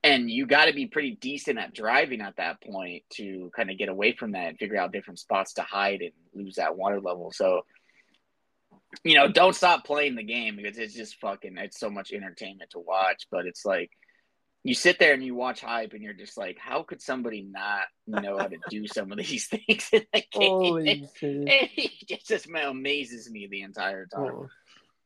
and 0.04 0.30
you 0.30 0.46
got 0.46 0.66
to 0.66 0.74
be 0.74 0.88
pretty 0.88 1.18
decent 1.22 1.60
at 1.60 1.74
driving 1.74 2.22
at 2.22 2.38
that 2.38 2.62
point 2.62 3.04
to 3.14 3.52
kind 3.56 3.70
of 3.70 3.78
get 3.78 3.90
away 3.90 4.14
from 4.14 4.32
that 4.32 4.50
and 4.50 4.58
figure 4.58 4.78
out 4.78 4.92
different 4.92 5.20
spots 5.20 5.54
to 5.54 5.62
hide 5.62 6.02
and 6.02 6.12
lose 6.34 6.56
that 6.56 6.76
wanted 6.76 7.04
level. 7.04 7.32
So, 7.32 7.62
you 9.04 9.16
know, 9.16 9.28
don't 9.28 9.56
stop 9.56 9.86
playing 9.86 10.16
the 10.16 10.24
game 10.24 10.56
because 10.56 10.78
it's 10.78 10.94
just 10.94 11.20
fucking 11.20 11.58
it's 11.58 11.80
so 11.80 11.90
much 11.90 12.12
entertainment 12.12 12.72
to 12.72 12.80
watch. 12.80 13.28
But 13.30 13.46
it's 13.46 13.66
like 13.66 13.92
you 14.68 14.74
sit 14.74 15.00
there 15.00 15.14
and 15.14 15.24
you 15.24 15.34
watch 15.34 15.62
hype 15.62 15.94
and 15.94 16.04
you're 16.04 16.14
just 16.14 16.38
like, 16.38 16.58
how 16.60 16.84
could 16.84 17.02
somebody 17.02 17.42
not 17.42 17.84
know 18.06 18.38
how 18.38 18.48
to 18.48 18.58
do 18.70 18.86
some 18.86 19.14
of 19.14 19.18
these 19.18 19.48
things 19.68 19.90
in 19.94 20.06
the 20.14 20.24
game? 20.30 21.08
it 21.22 22.26
just 22.26 22.48
amazes 22.48 23.32
me 23.32 23.48
the 23.48 23.62
entire 23.62 24.06
time. 24.08 24.50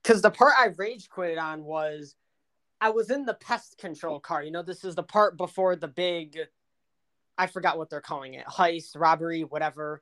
Because 0.01 0.17
oh. 0.17 0.21
the 0.21 0.31
part 0.31 0.53
I 0.57 0.69
rage 0.77 1.09
quit 1.09 1.37
on 1.37 1.63
was 1.63 2.15
I 2.81 2.89
was 2.89 3.11
in 3.11 3.23
the 3.23 3.35
pest 3.35 3.77
control 3.77 4.19
car. 4.19 4.41
You 4.41 4.49
know, 4.49 4.63
this 4.63 4.83
is 4.83 4.95
the 4.95 5.03
part 5.03 5.37
before 5.37 5.75
the 5.75 5.87
big, 5.87 6.39
I 7.37 7.45
forgot 7.45 7.77
what 7.77 7.91
they're 7.91 8.01
calling 8.01 8.33
it, 8.33 8.47
heist, 8.47 8.99
robbery, 8.99 9.43
whatever. 9.43 10.01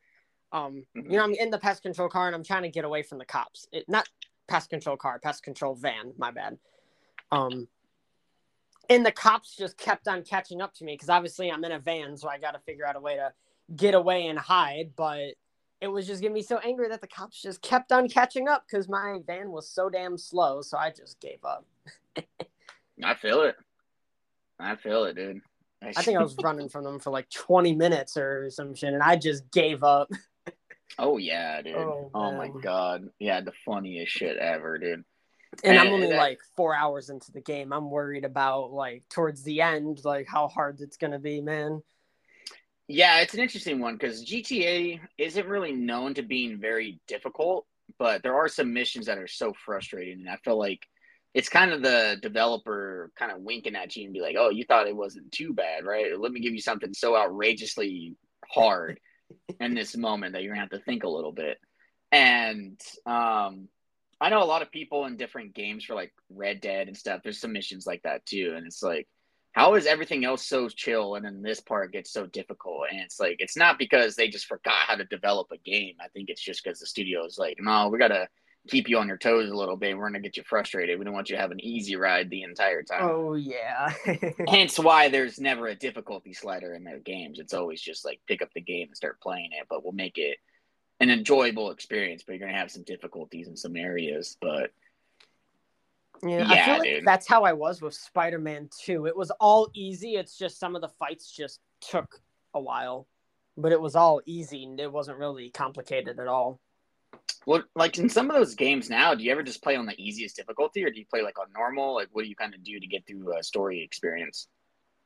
Um, 0.54 0.86
mm-hmm. 0.98 1.12
you 1.12 1.18
know, 1.18 1.24
I'm 1.26 1.34
in 1.34 1.50
the 1.50 1.60
pest 1.60 1.82
control 1.82 2.08
car 2.08 2.28
and 2.28 2.36
I'm 2.36 2.46
trying 2.46 2.64
to 2.64 2.70
get 2.70 2.86
away 2.86 3.04
from 3.04 3.18
the 3.18 3.26
cops. 3.26 3.68
It, 3.74 3.90
not 3.90 4.08
pest 4.48 4.70
control 4.70 4.96
car, 4.96 5.20
pest 5.20 5.44
control 5.44 5.76
van. 5.76 6.14
My 6.18 6.32
bad. 6.32 6.58
Um, 7.30 7.68
and 8.90 9.06
the 9.06 9.12
cops 9.12 9.56
just 9.56 9.78
kept 9.78 10.08
on 10.08 10.24
catching 10.24 10.62
up 10.62 10.74
to 10.76 10.84
me 10.84 10.94
because 10.94 11.10
obviously 11.10 11.52
I'm 11.52 11.64
in 11.64 11.72
a 11.72 11.80
van, 11.80 12.18
so 12.18 12.28
I 12.28 12.40
got 12.40 12.52
to 12.52 12.60
figure 12.60 12.86
out 12.86 12.96
a 12.96 13.00
way 13.00 13.16
to 13.16 13.32
get 13.76 13.94
away 13.94 14.28
and 14.28 14.38
hide. 14.38 14.92
But 14.96 15.36
it 15.80 15.88
was 15.88 16.08
just 16.08 16.22
getting 16.22 16.34
me 16.34 16.42
so 16.42 16.58
angry 16.58 16.90
that 16.90 17.02
the 17.02 17.08
cops 17.08 17.42
just 17.42 17.62
kept 17.62 17.92
on 17.92 18.10
catching 18.10 18.48
up 18.48 18.66
because 18.70 18.90
my 18.90 19.20
van 19.26 19.52
was 19.52 19.70
so 19.70 19.90
damn 19.90 20.18
slow. 20.18 20.62
So 20.62 20.78
I 20.78 20.92
just 20.92 21.20
gave 21.20 21.44
up. 21.46 21.66
I 23.04 23.14
feel 23.14 23.44
it. 23.44 23.56
I 24.60 24.76
feel 24.76 25.06
it, 25.06 25.16
dude. 25.16 25.42
I, 25.82 25.90
I 25.96 26.02
think 26.02 26.18
I 26.18 26.24
was 26.24 26.36
running 26.44 26.68
from 26.68 26.84
them 26.84 27.00
for 27.00 27.12
like 27.12 27.30
20 27.30 27.74
minutes 27.76 28.18
or 28.18 28.50
some 28.50 28.76
shit, 28.76 28.94
and 28.94 29.04
I 29.04 29.16
just 29.16 29.50
gave 29.52 29.84
up. 29.84 30.12
oh 31.00 31.18
yeah, 31.18 31.62
dude. 31.62 31.76
Oh, 31.76 32.12
oh 32.14 32.36
my 32.36 32.50
god. 32.50 33.08
Yeah, 33.20 33.40
the 33.40 33.54
funniest 33.66 34.12
shit 34.12 34.36
ever, 34.38 34.78
dude. 34.78 35.06
And, 35.64 35.78
and 35.78 35.80
I'm 35.80 35.94
only 35.94 36.08
that, 36.08 36.18
like 36.18 36.40
four 36.56 36.76
hours 36.76 37.10
into 37.10 37.32
the 37.32 37.42
game. 37.42 37.74
I'm 37.74 37.90
worried 37.90 38.24
about 38.24 38.72
like 38.72 39.04
towards 39.10 39.44
the 39.44 39.62
end, 39.62 40.02
like 40.04 40.28
how 40.28 40.48
hard 40.48 40.80
it's 40.80 40.98
gonna 40.98 41.20
be, 41.20 41.42
man. 41.42 41.82
Yeah, 42.88 43.20
it's 43.20 43.34
an 43.34 43.40
interesting 43.40 43.80
one 43.80 43.96
because 43.96 44.26
GTA 44.26 45.00
isn't 45.18 45.48
really 45.48 45.74
known 45.74 46.14
to 46.16 46.24
being 46.24 46.60
very 46.60 47.00
difficult, 47.08 47.68
but 48.00 48.24
there 48.24 48.36
are 48.36 48.48
some 48.48 48.74
missions 48.74 49.06
that 49.08 49.18
are 49.18 49.28
so 49.28 49.54
frustrating, 49.66 50.22
and 50.22 50.30
I 50.30 50.38
feel 50.38 50.58
like 50.58 50.88
it's 51.34 51.50
kind 51.50 51.72
of 51.72 51.84
the 51.84 52.18
developer 52.22 53.12
kind 53.18 53.32
of 53.32 53.42
winking 53.42 53.76
at 53.76 53.96
you 53.96 54.06
and 54.06 54.14
be 54.14 54.22
like, 54.22 54.36
"Oh, 54.40 54.50
you 54.50 54.64
thought 54.66 54.88
it 54.88 54.96
wasn't 54.96 55.32
too 55.32 55.54
bad, 55.54 55.86
right? 55.86 56.20
Let 56.20 56.32
me 56.32 56.40
give 56.40 56.54
you 56.54 56.62
something 56.62 56.94
so 56.94 57.16
outrageously 57.16 58.16
hard 58.48 59.00
in 59.60 59.76
this 59.76 59.96
moment 59.96 60.34
that 60.34 60.44
you're 60.44 60.54
gonna 60.54 60.62
have 60.62 60.72
to 60.72 60.80
think 60.86 61.04
a 61.04 61.10
little 61.10 61.32
bit." 61.32 61.60
And 62.12 62.80
um, 63.06 63.68
I 64.22 64.30
know 64.30 64.44
a 64.44 64.46
lot 64.46 64.62
of 64.62 64.72
people 64.72 65.06
in 65.06 65.18
different 65.18 65.54
games 65.54 65.86
for 65.86 65.96
like 65.96 66.14
Red 66.30 66.62
Dead 66.62 66.88
and 66.88 66.98
stuff. 66.98 67.22
There's 67.24 67.40
some 67.40 67.54
missions 67.54 67.88
like 67.88 68.04
that 68.04 68.26
too, 68.26 68.54
and 68.56 68.66
it's 68.66 68.84
like, 68.84 69.08
how 69.54 69.76
is 69.76 69.86
everything 69.86 70.26
else 70.26 70.46
so 70.46 70.70
chill, 70.70 71.16
and 71.16 71.26
then 71.26 71.42
this 71.42 71.60
part 71.60 71.92
gets 71.92 72.12
so 72.12 72.26
difficult? 72.26 72.84
And 72.92 73.00
it's 73.00 73.20
like, 73.20 73.38
it's 73.40 73.58
not 73.58 73.80
because 73.80 74.16
they 74.16 74.28
just 74.28 74.46
forgot 74.46 74.88
how 74.88 74.96
to 74.96 75.06
develop 75.06 75.48
a 75.52 75.58
game. 75.58 75.96
I 76.04 76.08
think 76.10 76.30
it's 76.30 76.42
just 76.42 76.64
because 76.64 76.80
the 76.80 76.86
studio 76.86 77.26
is 77.26 77.38
like, 77.38 77.58
no, 77.60 77.88
we 77.88 77.98
gotta 77.98 78.28
keep 78.68 78.90
you 78.90 78.98
on 78.98 79.08
your 79.08 79.18
toes 79.18 79.50
a 79.50 79.56
little 79.56 79.78
bit. 79.78 79.98
We're 79.98 80.10
gonna 80.10 80.20
get 80.20 80.38
you 80.38 80.44
frustrated. 80.44 81.00
We 81.00 81.06
don't 81.06 81.14
want 81.14 81.30
you 81.30 81.36
to 81.36 81.42
have 81.42 81.52
an 81.52 81.64
easy 81.64 81.96
ride 81.96 82.30
the 82.30 82.44
entire 82.44 82.84
time. 82.84 83.02
Oh 83.04 83.36
yeah. 83.36 83.94
Hence 84.48 84.78
why 84.78 85.10
there's 85.10 85.40
never 85.40 85.68
a 85.68 85.76
difficulty 85.76 86.34
slider 86.34 86.74
in 86.74 86.84
their 86.84 87.00
games. 87.00 87.40
It's 87.40 87.54
always 87.54 87.82
just 87.82 88.06
like 88.06 88.20
pick 88.28 88.42
up 88.42 88.50
the 88.54 88.62
game 88.62 88.90
and 88.90 88.98
start 88.98 89.22
playing 89.22 89.52
it, 89.54 89.68
but 89.70 89.84
we'll 89.84 89.94
make 89.94 90.18
it 90.18 90.38
an 91.00 91.10
enjoyable 91.10 91.72
experience, 91.72 92.24
but 92.26 92.34
you're 92.34 92.46
gonna 92.46 92.58
have 92.58 92.72
some 92.72 92.84
difficulties 92.84 93.48
in 93.48 93.56
some 93.56 93.76
areas. 93.76 94.38
But 94.42 94.72
yeah, 96.22 96.40
yeah 96.40 96.52
I 96.52 96.66
feel 96.66 96.78
like 96.80 97.06
that's 97.06 97.28
how 97.28 97.44
I 97.44 97.54
was 97.54 97.82
with 97.82 97.94
Spider-Man 97.94 98.70
2. 98.84 99.06
It 99.06 99.16
was 99.16 99.32
all 99.40 99.70
easy. 99.74 100.16
It's 100.16 100.38
just 100.38 100.60
some 100.60 100.76
of 100.76 100.82
the 100.82 100.90
fights 100.90 101.32
just 101.32 101.62
took 101.82 102.22
a 102.54 102.60
while, 102.60 103.08
but 103.58 103.72
it 103.72 103.80
was 103.80 103.96
all 103.96 104.22
easy 104.26 104.64
and 104.64 104.80
it 104.80 104.92
wasn't 104.92 105.18
really 105.18 105.50
complicated 105.50 106.20
at 106.20 106.28
all. 106.28 106.60
Well, 107.46 107.64
like 107.76 107.98
in 107.98 108.10
some 108.10 108.30
of 108.30 108.36
those 108.36 108.54
games 108.54 108.90
now, 108.90 109.16
do 109.16 109.24
you 109.24 109.32
ever 109.32 109.44
just 109.44 109.64
play 109.64 109.76
on 109.76 109.86
the 109.86 110.00
easiest 110.00 110.36
difficulty, 110.36 110.84
or 110.84 110.92
do 110.92 111.00
you 111.00 111.06
play 111.06 111.22
like 111.22 111.40
on 111.40 111.48
normal? 111.54 111.96
Like, 111.96 112.10
what 112.12 112.24
do 112.24 112.30
you 112.30 112.36
kind 112.36 112.54
of 112.54 112.64
do 112.64 112.80
to 112.80 112.88
get 112.88 113.08
through 113.08 113.38
a 113.38 113.42
story 113.42 113.82
experience? 113.82 114.48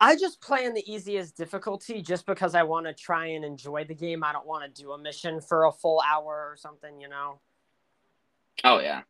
I 0.04 0.18
just 0.18 0.42
play 0.42 0.66
in 0.66 0.74
the 0.74 0.84
easiest 0.92 1.38
difficulty 1.38 2.02
just 2.02 2.26
because 2.26 2.56
I 2.56 2.64
want 2.64 2.88
to 2.88 2.94
try 2.94 3.28
and 3.28 3.46
enjoy 3.46 3.86
the 3.86 3.96
game. 3.96 4.22
I 4.22 4.34
don't 4.34 4.46
want 4.46 4.64
to 4.66 4.82
do 4.82 4.92
a 4.92 4.98
mission 4.98 5.40
for 5.40 5.64
a 5.64 5.72
full 5.72 6.02
hour 6.06 6.26
or 6.26 6.58
something, 6.58 7.00
you 7.00 7.08
know. 7.08 7.40
Oh 8.66 8.82
yeah, 8.82 9.04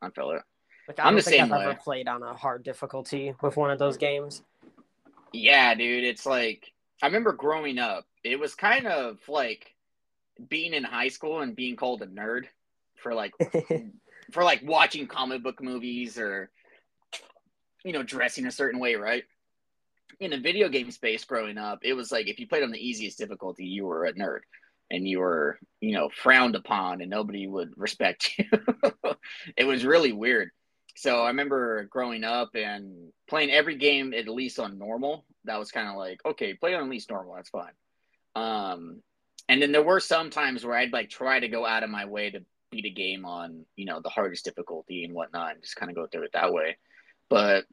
I 0.00 0.08
feel 0.08 0.30
it. 0.30 0.40
Like, 0.88 0.98
I 0.98 1.08
am 1.08 1.14
the 1.14 1.20
same 1.20 1.44
I've 1.44 1.50
way. 1.50 1.64
ever 1.66 1.74
played 1.74 2.08
on 2.08 2.22
a 2.22 2.32
hard 2.32 2.62
difficulty 2.62 3.34
with 3.42 3.58
one 3.58 3.70
of 3.70 3.78
those 3.78 3.98
games. 3.98 4.42
Yeah, 5.34 5.74
dude, 5.74 6.04
it's 6.04 6.24
like 6.24 6.72
I 7.02 7.06
remember 7.06 7.32
growing 7.32 7.78
up. 7.78 8.06
It 8.24 8.40
was 8.40 8.54
kind 8.54 8.86
of 8.86 9.18
like 9.28 9.74
being 10.48 10.72
in 10.72 10.84
high 10.84 11.08
school 11.08 11.40
and 11.40 11.54
being 11.54 11.76
called 11.76 12.00
a 12.00 12.06
nerd 12.06 12.46
for 12.94 13.12
like 13.12 13.34
for 14.32 14.42
like 14.42 14.62
watching 14.64 15.06
comic 15.06 15.42
book 15.42 15.62
movies 15.62 16.16
or 16.18 16.50
you 17.84 17.92
know 17.92 18.02
dressing 18.02 18.46
a 18.46 18.50
certain 18.50 18.80
way, 18.80 18.94
right? 18.94 19.24
In 20.20 20.30
the 20.30 20.38
video 20.38 20.68
game 20.68 20.90
space 20.90 21.24
growing 21.24 21.58
up, 21.58 21.80
it 21.82 21.94
was 21.94 22.10
like 22.10 22.28
if 22.28 22.38
you 22.38 22.46
played 22.46 22.62
on 22.62 22.70
the 22.70 22.86
easiest 22.86 23.18
difficulty, 23.18 23.64
you 23.64 23.86
were 23.86 24.04
a 24.04 24.12
nerd 24.12 24.40
and 24.90 25.06
you 25.06 25.20
were, 25.20 25.58
you 25.80 25.92
know, 25.92 26.08
frowned 26.08 26.56
upon 26.56 27.00
and 27.00 27.10
nobody 27.10 27.46
would 27.46 27.72
respect 27.76 28.32
you. 28.38 28.46
it 29.56 29.64
was 29.64 29.84
really 29.84 30.12
weird. 30.12 30.50
So 30.96 31.20
I 31.22 31.28
remember 31.28 31.84
growing 31.84 32.24
up 32.24 32.50
and 32.54 33.12
playing 33.28 33.50
every 33.50 33.76
game 33.76 34.12
at 34.14 34.28
least 34.28 34.58
on 34.58 34.78
normal. 34.78 35.24
That 35.44 35.58
was 35.58 35.70
kind 35.70 35.88
of 35.88 35.96
like, 35.96 36.20
okay, 36.24 36.54
play 36.54 36.74
on 36.74 36.82
at 36.82 36.90
least 36.90 37.10
normal. 37.10 37.36
That's 37.36 37.50
fine. 37.50 37.72
Um, 38.34 39.02
and 39.48 39.62
then 39.62 39.72
there 39.72 39.82
were 39.82 40.00
some 40.00 40.30
times 40.30 40.64
where 40.64 40.76
I'd 40.76 40.92
like 40.92 41.08
try 41.08 41.38
to 41.38 41.48
go 41.48 41.64
out 41.64 41.84
of 41.84 41.90
my 41.90 42.06
way 42.06 42.30
to 42.30 42.40
beat 42.70 42.84
a 42.84 42.90
game 42.90 43.24
on, 43.24 43.64
you 43.76 43.84
know, 43.84 44.00
the 44.02 44.08
hardest 44.08 44.44
difficulty 44.44 45.04
and 45.04 45.14
whatnot, 45.14 45.52
and 45.52 45.62
just 45.62 45.76
kind 45.76 45.90
of 45.90 45.96
go 45.96 46.06
through 46.06 46.24
it 46.24 46.32
that 46.34 46.52
way. 46.52 46.76
But 47.30 47.64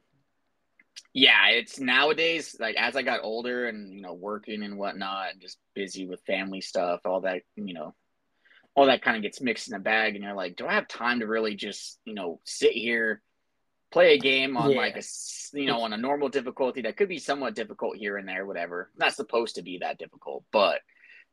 yeah, 1.12 1.48
it's 1.48 1.80
nowadays 1.80 2.56
like 2.60 2.76
as 2.76 2.94
I 2.96 3.02
got 3.02 3.20
older 3.22 3.66
and 3.66 3.92
you 3.92 4.02
know 4.02 4.14
working 4.14 4.62
and 4.62 4.76
whatnot, 4.76 5.32
and 5.32 5.40
just 5.40 5.58
busy 5.74 6.06
with 6.06 6.20
family 6.26 6.60
stuff, 6.60 7.00
all 7.04 7.22
that 7.22 7.42
you 7.56 7.74
know, 7.74 7.94
all 8.74 8.86
that 8.86 9.02
kind 9.02 9.16
of 9.16 9.22
gets 9.22 9.40
mixed 9.40 9.68
in 9.68 9.74
a 9.74 9.80
bag, 9.80 10.14
and 10.14 10.24
you're 10.24 10.34
like, 10.34 10.56
do 10.56 10.66
I 10.66 10.74
have 10.74 10.88
time 10.88 11.20
to 11.20 11.26
really 11.26 11.54
just 11.54 11.98
you 12.04 12.14
know 12.14 12.40
sit 12.44 12.72
here, 12.72 13.22
play 13.90 14.14
a 14.14 14.18
game 14.18 14.56
on 14.56 14.72
yeah. 14.72 14.76
like 14.76 14.96
a 14.96 15.02
you 15.54 15.66
know 15.66 15.80
on 15.80 15.92
a 15.92 15.96
normal 15.96 16.28
difficulty 16.28 16.82
that 16.82 16.96
could 16.96 17.08
be 17.08 17.18
somewhat 17.18 17.54
difficult 17.54 17.96
here 17.96 18.18
and 18.18 18.28
there, 18.28 18.44
whatever. 18.44 18.90
Not 18.96 19.14
supposed 19.14 19.54
to 19.56 19.62
be 19.62 19.78
that 19.78 19.98
difficult, 19.98 20.44
but 20.52 20.80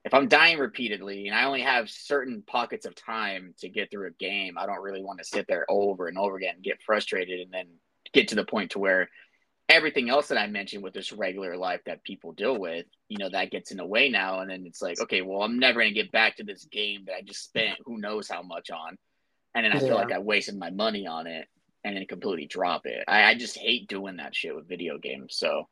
if 0.05 0.13
I'm 0.13 0.27
dying 0.27 0.59
repeatedly 0.59 1.27
and 1.27 1.37
I 1.37 1.45
only 1.45 1.61
have 1.61 1.89
certain 1.89 2.43
pockets 2.45 2.85
of 2.85 2.95
time 2.95 3.53
to 3.59 3.69
get 3.69 3.89
through 3.89 4.07
a 4.07 4.11
game, 4.11 4.57
I 4.57 4.65
don't 4.65 4.81
really 4.81 5.03
want 5.03 5.19
to 5.19 5.25
sit 5.25 5.45
there 5.47 5.65
over 5.69 6.07
and 6.07 6.17
over 6.17 6.35
again 6.35 6.55
and 6.55 6.63
get 6.63 6.81
frustrated 6.81 7.39
and 7.39 7.51
then 7.53 7.67
get 8.13 8.29
to 8.29 8.35
the 8.35 8.45
point 8.45 8.71
to 8.71 8.79
where 8.79 9.09
everything 9.69 10.09
else 10.09 10.27
that 10.27 10.37
I 10.37 10.47
mentioned 10.47 10.83
with 10.83 10.93
this 10.93 11.11
regular 11.11 11.57
life 11.57 11.81
that 11.85 12.03
people 12.03 12.33
deal 12.33 12.57
with, 12.57 12.85
you 13.07 13.17
know, 13.17 13.29
that 13.29 13.51
gets 13.51 13.71
in 13.71 13.77
the 13.77 13.85
way 13.85 14.09
now. 14.09 14.39
And 14.39 14.49
then 14.49 14.65
it's 14.65 14.81
like, 14.81 14.99
okay, 15.01 15.21
well, 15.21 15.41
I'm 15.41 15.59
never 15.59 15.79
going 15.79 15.93
to 15.93 16.01
get 16.01 16.11
back 16.11 16.37
to 16.37 16.43
this 16.43 16.65
game 16.65 17.05
that 17.05 17.15
I 17.15 17.21
just 17.21 17.43
spent 17.43 17.77
who 17.85 17.97
knows 17.97 18.29
how 18.29 18.41
much 18.41 18.69
on. 18.69 18.97
And 19.55 19.65
then 19.65 19.71
I 19.71 19.75
yeah. 19.75 19.87
feel 19.87 19.95
like 19.95 20.11
I 20.11 20.19
wasted 20.19 20.57
my 20.57 20.69
money 20.69 21.07
on 21.07 21.27
it 21.27 21.47
and 21.83 21.95
then 21.95 22.05
completely 22.05 22.45
drop 22.45 22.85
it. 22.85 23.03
I, 23.07 23.23
I 23.23 23.35
just 23.35 23.57
hate 23.57 23.87
doing 23.87 24.17
that 24.17 24.35
shit 24.35 24.55
with 24.55 24.67
video 24.67 24.97
games. 24.97 25.35
So 25.37 25.67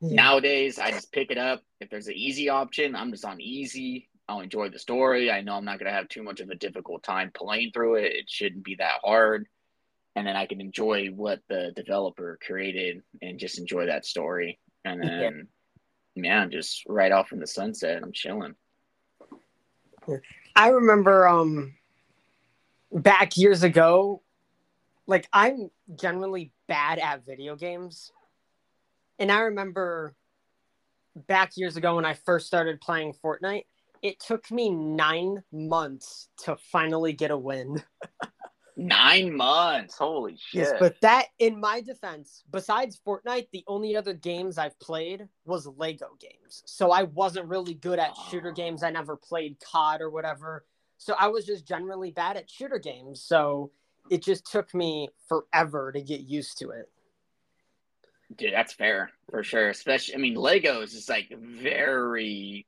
yeah. 0.00 0.14
nowadays, 0.14 0.78
I 0.78 0.90
just 0.90 1.12
pick 1.12 1.30
it 1.30 1.38
up. 1.38 1.62
If 1.80 1.90
there's 1.90 2.08
an 2.08 2.14
easy 2.14 2.48
option, 2.48 2.96
I'm 2.96 3.10
just 3.10 3.24
on 3.24 3.40
easy. 3.40 4.08
I'll 4.28 4.40
enjoy 4.40 4.70
the 4.70 4.78
story. 4.78 5.30
I 5.30 5.40
know 5.40 5.54
I'm 5.54 5.64
not 5.64 5.78
going 5.78 5.90
to 5.90 5.96
have 5.96 6.08
too 6.08 6.22
much 6.22 6.40
of 6.40 6.50
a 6.50 6.54
difficult 6.54 7.02
time 7.02 7.30
playing 7.34 7.72
through 7.72 7.96
it. 7.96 8.12
It 8.12 8.30
shouldn't 8.30 8.64
be 8.64 8.76
that 8.76 9.00
hard 9.02 9.46
and 10.16 10.26
then 10.26 10.36
I 10.36 10.46
can 10.46 10.60
enjoy 10.60 11.08
what 11.08 11.40
the 11.48 11.72
developer 11.76 12.38
created 12.44 13.02
and 13.22 13.38
just 13.38 13.58
enjoy 13.58 13.86
that 13.86 14.04
story. 14.04 14.58
And 14.84 15.02
then, 15.02 15.48
yeah, 16.14 16.22
man, 16.22 16.50
just 16.50 16.82
right 16.86 17.12
off 17.12 17.32
in 17.32 17.38
the 17.38 17.46
sunset, 17.46 18.02
I'm 18.02 18.12
chilling. 18.12 18.54
I 20.56 20.68
remember 20.68 21.28
um 21.28 21.74
back 22.92 23.36
years 23.36 23.62
ago, 23.62 24.22
like 25.06 25.28
I'm 25.32 25.70
generally 25.94 26.52
bad 26.66 26.98
at 26.98 27.24
video 27.24 27.56
games. 27.56 28.10
And 29.18 29.30
I 29.30 29.40
remember 29.40 30.14
back 31.14 31.56
years 31.56 31.76
ago 31.76 31.96
when 31.96 32.04
I 32.04 32.14
first 32.14 32.46
started 32.46 32.80
playing 32.80 33.14
Fortnite, 33.22 33.64
it 34.02 34.18
took 34.18 34.50
me 34.50 34.70
nine 34.70 35.42
months 35.52 36.28
to 36.44 36.56
finally 36.72 37.12
get 37.12 37.30
a 37.30 37.36
win. 37.36 37.82
Nine 38.82 39.36
months. 39.36 39.98
Holy 39.98 40.38
shit. 40.38 40.62
Yes, 40.62 40.72
but 40.80 40.98
that, 41.02 41.26
in 41.38 41.60
my 41.60 41.82
defense, 41.82 42.42
besides 42.50 42.98
Fortnite, 43.06 43.48
the 43.52 43.62
only 43.66 43.94
other 43.94 44.14
games 44.14 44.56
I've 44.56 44.78
played 44.80 45.28
was 45.44 45.66
Lego 45.66 46.16
games. 46.18 46.62
So 46.64 46.90
I 46.90 47.02
wasn't 47.02 47.48
really 47.48 47.74
good 47.74 47.98
at 47.98 48.16
shooter 48.30 48.48
oh. 48.48 48.54
games. 48.54 48.82
I 48.82 48.88
never 48.88 49.16
played 49.16 49.58
COD 49.60 50.00
or 50.00 50.08
whatever. 50.08 50.64
So 50.96 51.14
I 51.18 51.28
was 51.28 51.44
just 51.44 51.68
generally 51.68 52.10
bad 52.10 52.38
at 52.38 52.48
shooter 52.48 52.78
games. 52.78 53.22
So 53.22 53.70
it 54.10 54.22
just 54.22 54.50
took 54.50 54.72
me 54.74 55.10
forever 55.28 55.92
to 55.92 56.00
get 56.00 56.22
used 56.22 56.56
to 56.60 56.70
it. 56.70 56.90
Dude, 58.34 58.54
that's 58.54 58.72
fair 58.72 59.10
for 59.28 59.42
sure. 59.42 59.68
Especially, 59.68 60.14
I 60.14 60.18
mean, 60.18 60.36
Legos 60.36 60.94
is 60.94 61.06
like 61.06 61.28
very, 61.38 62.66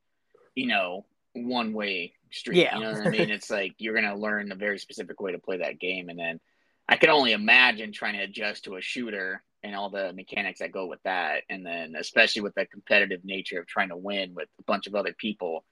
you 0.53 0.67
know, 0.67 1.05
one 1.33 1.73
way 1.73 2.13
street. 2.33 2.57
Yeah. 2.57 2.77
You 2.77 2.83
know 2.83 2.93
what 2.93 3.07
I 3.07 3.09
mean? 3.09 3.29
It's 3.29 3.49
like 3.49 3.75
you're 3.77 3.95
gonna 3.95 4.17
learn 4.17 4.51
a 4.51 4.55
very 4.55 4.79
specific 4.79 5.19
way 5.21 5.31
to 5.31 5.39
play 5.39 5.57
that 5.57 5.79
game, 5.79 6.09
and 6.09 6.19
then 6.19 6.39
I 6.87 6.97
can 6.97 7.09
only 7.09 7.31
imagine 7.31 7.91
trying 7.91 8.13
to 8.13 8.23
adjust 8.23 8.65
to 8.65 8.75
a 8.75 8.81
shooter 8.81 9.43
and 9.63 9.75
all 9.75 9.89
the 9.89 10.11
mechanics 10.13 10.59
that 10.59 10.71
go 10.71 10.87
with 10.87 11.01
that, 11.03 11.43
and 11.49 11.65
then 11.65 11.95
especially 11.97 12.41
with 12.41 12.53
the 12.55 12.65
competitive 12.65 13.21
nature 13.23 13.59
of 13.59 13.67
trying 13.67 13.89
to 13.89 13.97
win 13.97 14.33
with 14.35 14.49
a 14.59 14.63
bunch 14.63 14.87
of 14.87 14.95
other 14.95 15.13
people 15.17 15.63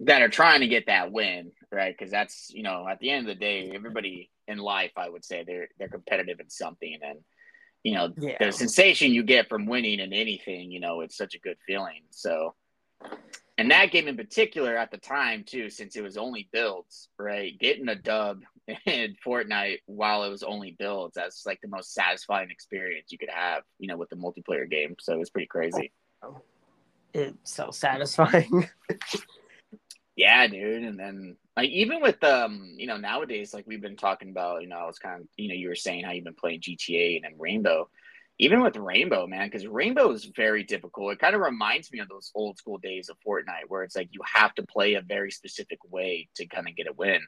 that 0.00 0.22
are 0.22 0.28
trying 0.28 0.60
to 0.60 0.68
get 0.68 0.86
that 0.86 1.12
win, 1.12 1.52
right? 1.70 1.94
Because 1.96 2.10
that's 2.10 2.50
you 2.50 2.62
know 2.62 2.86
at 2.88 2.98
the 3.00 3.10
end 3.10 3.28
of 3.28 3.34
the 3.34 3.40
day, 3.40 3.70
everybody 3.74 4.30
in 4.48 4.58
life, 4.58 4.92
I 4.96 5.08
would 5.08 5.24
say 5.24 5.44
they're 5.46 5.68
they're 5.78 5.88
competitive 5.88 6.40
in 6.40 6.48
something, 6.48 6.98
and 7.02 7.18
you 7.82 7.94
know 7.94 8.12
yeah. 8.18 8.36
the 8.40 8.52
sensation 8.52 9.12
you 9.12 9.22
get 9.22 9.48
from 9.48 9.66
winning 9.66 10.00
in 10.00 10.12
anything, 10.12 10.70
you 10.70 10.80
know, 10.80 11.00
it's 11.00 11.16
such 11.16 11.34
a 11.34 11.40
good 11.40 11.56
feeling. 11.66 12.02
So 12.10 12.54
and 13.58 13.70
that 13.70 13.90
game 13.90 14.06
in 14.06 14.16
particular 14.16 14.76
at 14.76 14.90
the 14.90 14.98
time 14.98 15.44
too, 15.44 15.70
since 15.70 15.96
it 15.96 16.02
was 16.02 16.16
only 16.16 16.48
builds, 16.52 17.08
right? 17.18 17.58
Getting 17.58 17.88
a 17.88 17.94
dub 17.94 18.42
in 18.86 19.16
Fortnite 19.24 19.78
while 19.86 20.24
it 20.24 20.28
was 20.28 20.42
only 20.42 20.76
builds, 20.78 21.14
that's 21.14 21.46
like 21.46 21.60
the 21.62 21.68
most 21.68 21.94
satisfying 21.94 22.50
experience 22.50 23.10
you 23.10 23.18
could 23.18 23.30
have, 23.30 23.62
you 23.78 23.88
know, 23.88 23.96
with 23.96 24.10
the 24.10 24.16
multiplayer 24.16 24.68
game. 24.68 24.96
So 25.00 25.14
it 25.14 25.18
was 25.18 25.30
pretty 25.30 25.46
crazy. 25.46 25.92
It's 27.14 27.54
so 27.54 27.70
satisfying. 27.70 28.68
yeah, 30.16 30.46
dude. 30.48 30.82
And 30.82 30.98
then 30.98 31.36
like 31.56 31.70
even 31.70 32.02
with 32.02 32.22
um, 32.24 32.74
you 32.76 32.86
know, 32.86 32.98
nowadays, 32.98 33.54
like 33.54 33.66
we've 33.66 33.80
been 33.80 33.96
talking 33.96 34.28
about, 34.28 34.60
you 34.60 34.68
know, 34.68 34.76
I 34.76 34.86
was 34.86 34.98
kind 34.98 35.22
of, 35.22 35.28
you 35.38 35.48
know, 35.48 35.54
you 35.54 35.68
were 35.68 35.74
saying 35.74 36.04
how 36.04 36.12
you've 36.12 36.24
been 36.24 36.34
playing 36.34 36.60
GTA 36.60 37.16
and 37.16 37.24
then 37.24 37.38
Rainbow 37.38 37.88
even 38.38 38.60
with 38.60 38.76
Rainbow, 38.76 39.26
man, 39.26 39.48
because 39.48 39.66
Rainbow 39.66 40.10
is 40.10 40.24
very 40.24 40.62
difficult. 40.62 41.12
It 41.12 41.18
kind 41.18 41.34
of 41.34 41.40
reminds 41.40 41.90
me 41.90 42.00
of 42.00 42.08
those 42.08 42.30
old 42.34 42.58
school 42.58 42.78
days 42.78 43.08
of 43.08 43.16
Fortnite 43.26 43.68
where 43.68 43.82
it's 43.82 43.96
like 43.96 44.08
you 44.12 44.20
have 44.34 44.54
to 44.56 44.66
play 44.66 44.94
a 44.94 45.00
very 45.00 45.30
specific 45.30 45.78
way 45.90 46.28
to 46.36 46.46
kind 46.46 46.68
of 46.68 46.76
get 46.76 46.88
a 46.88 46.92
win. 46.92 47.20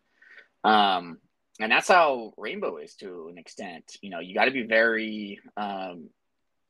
Um, 0.64 1.18
and 1.60 1.72
that's 1.72 1.88
how 1.88 2.32
Rainbow 2.36 2.76
is 2.76 2.94
to 2.96 3.28
an 3.30 3.38
extent. 3.38 3.96
You 4.02 4.10
know, 4.10 4.20
you 4.20 4.34
got 4.34 4.44
to 4.44 4.50
be 4.50 4.62
very 4.62 5.40
um, 5.56 6.10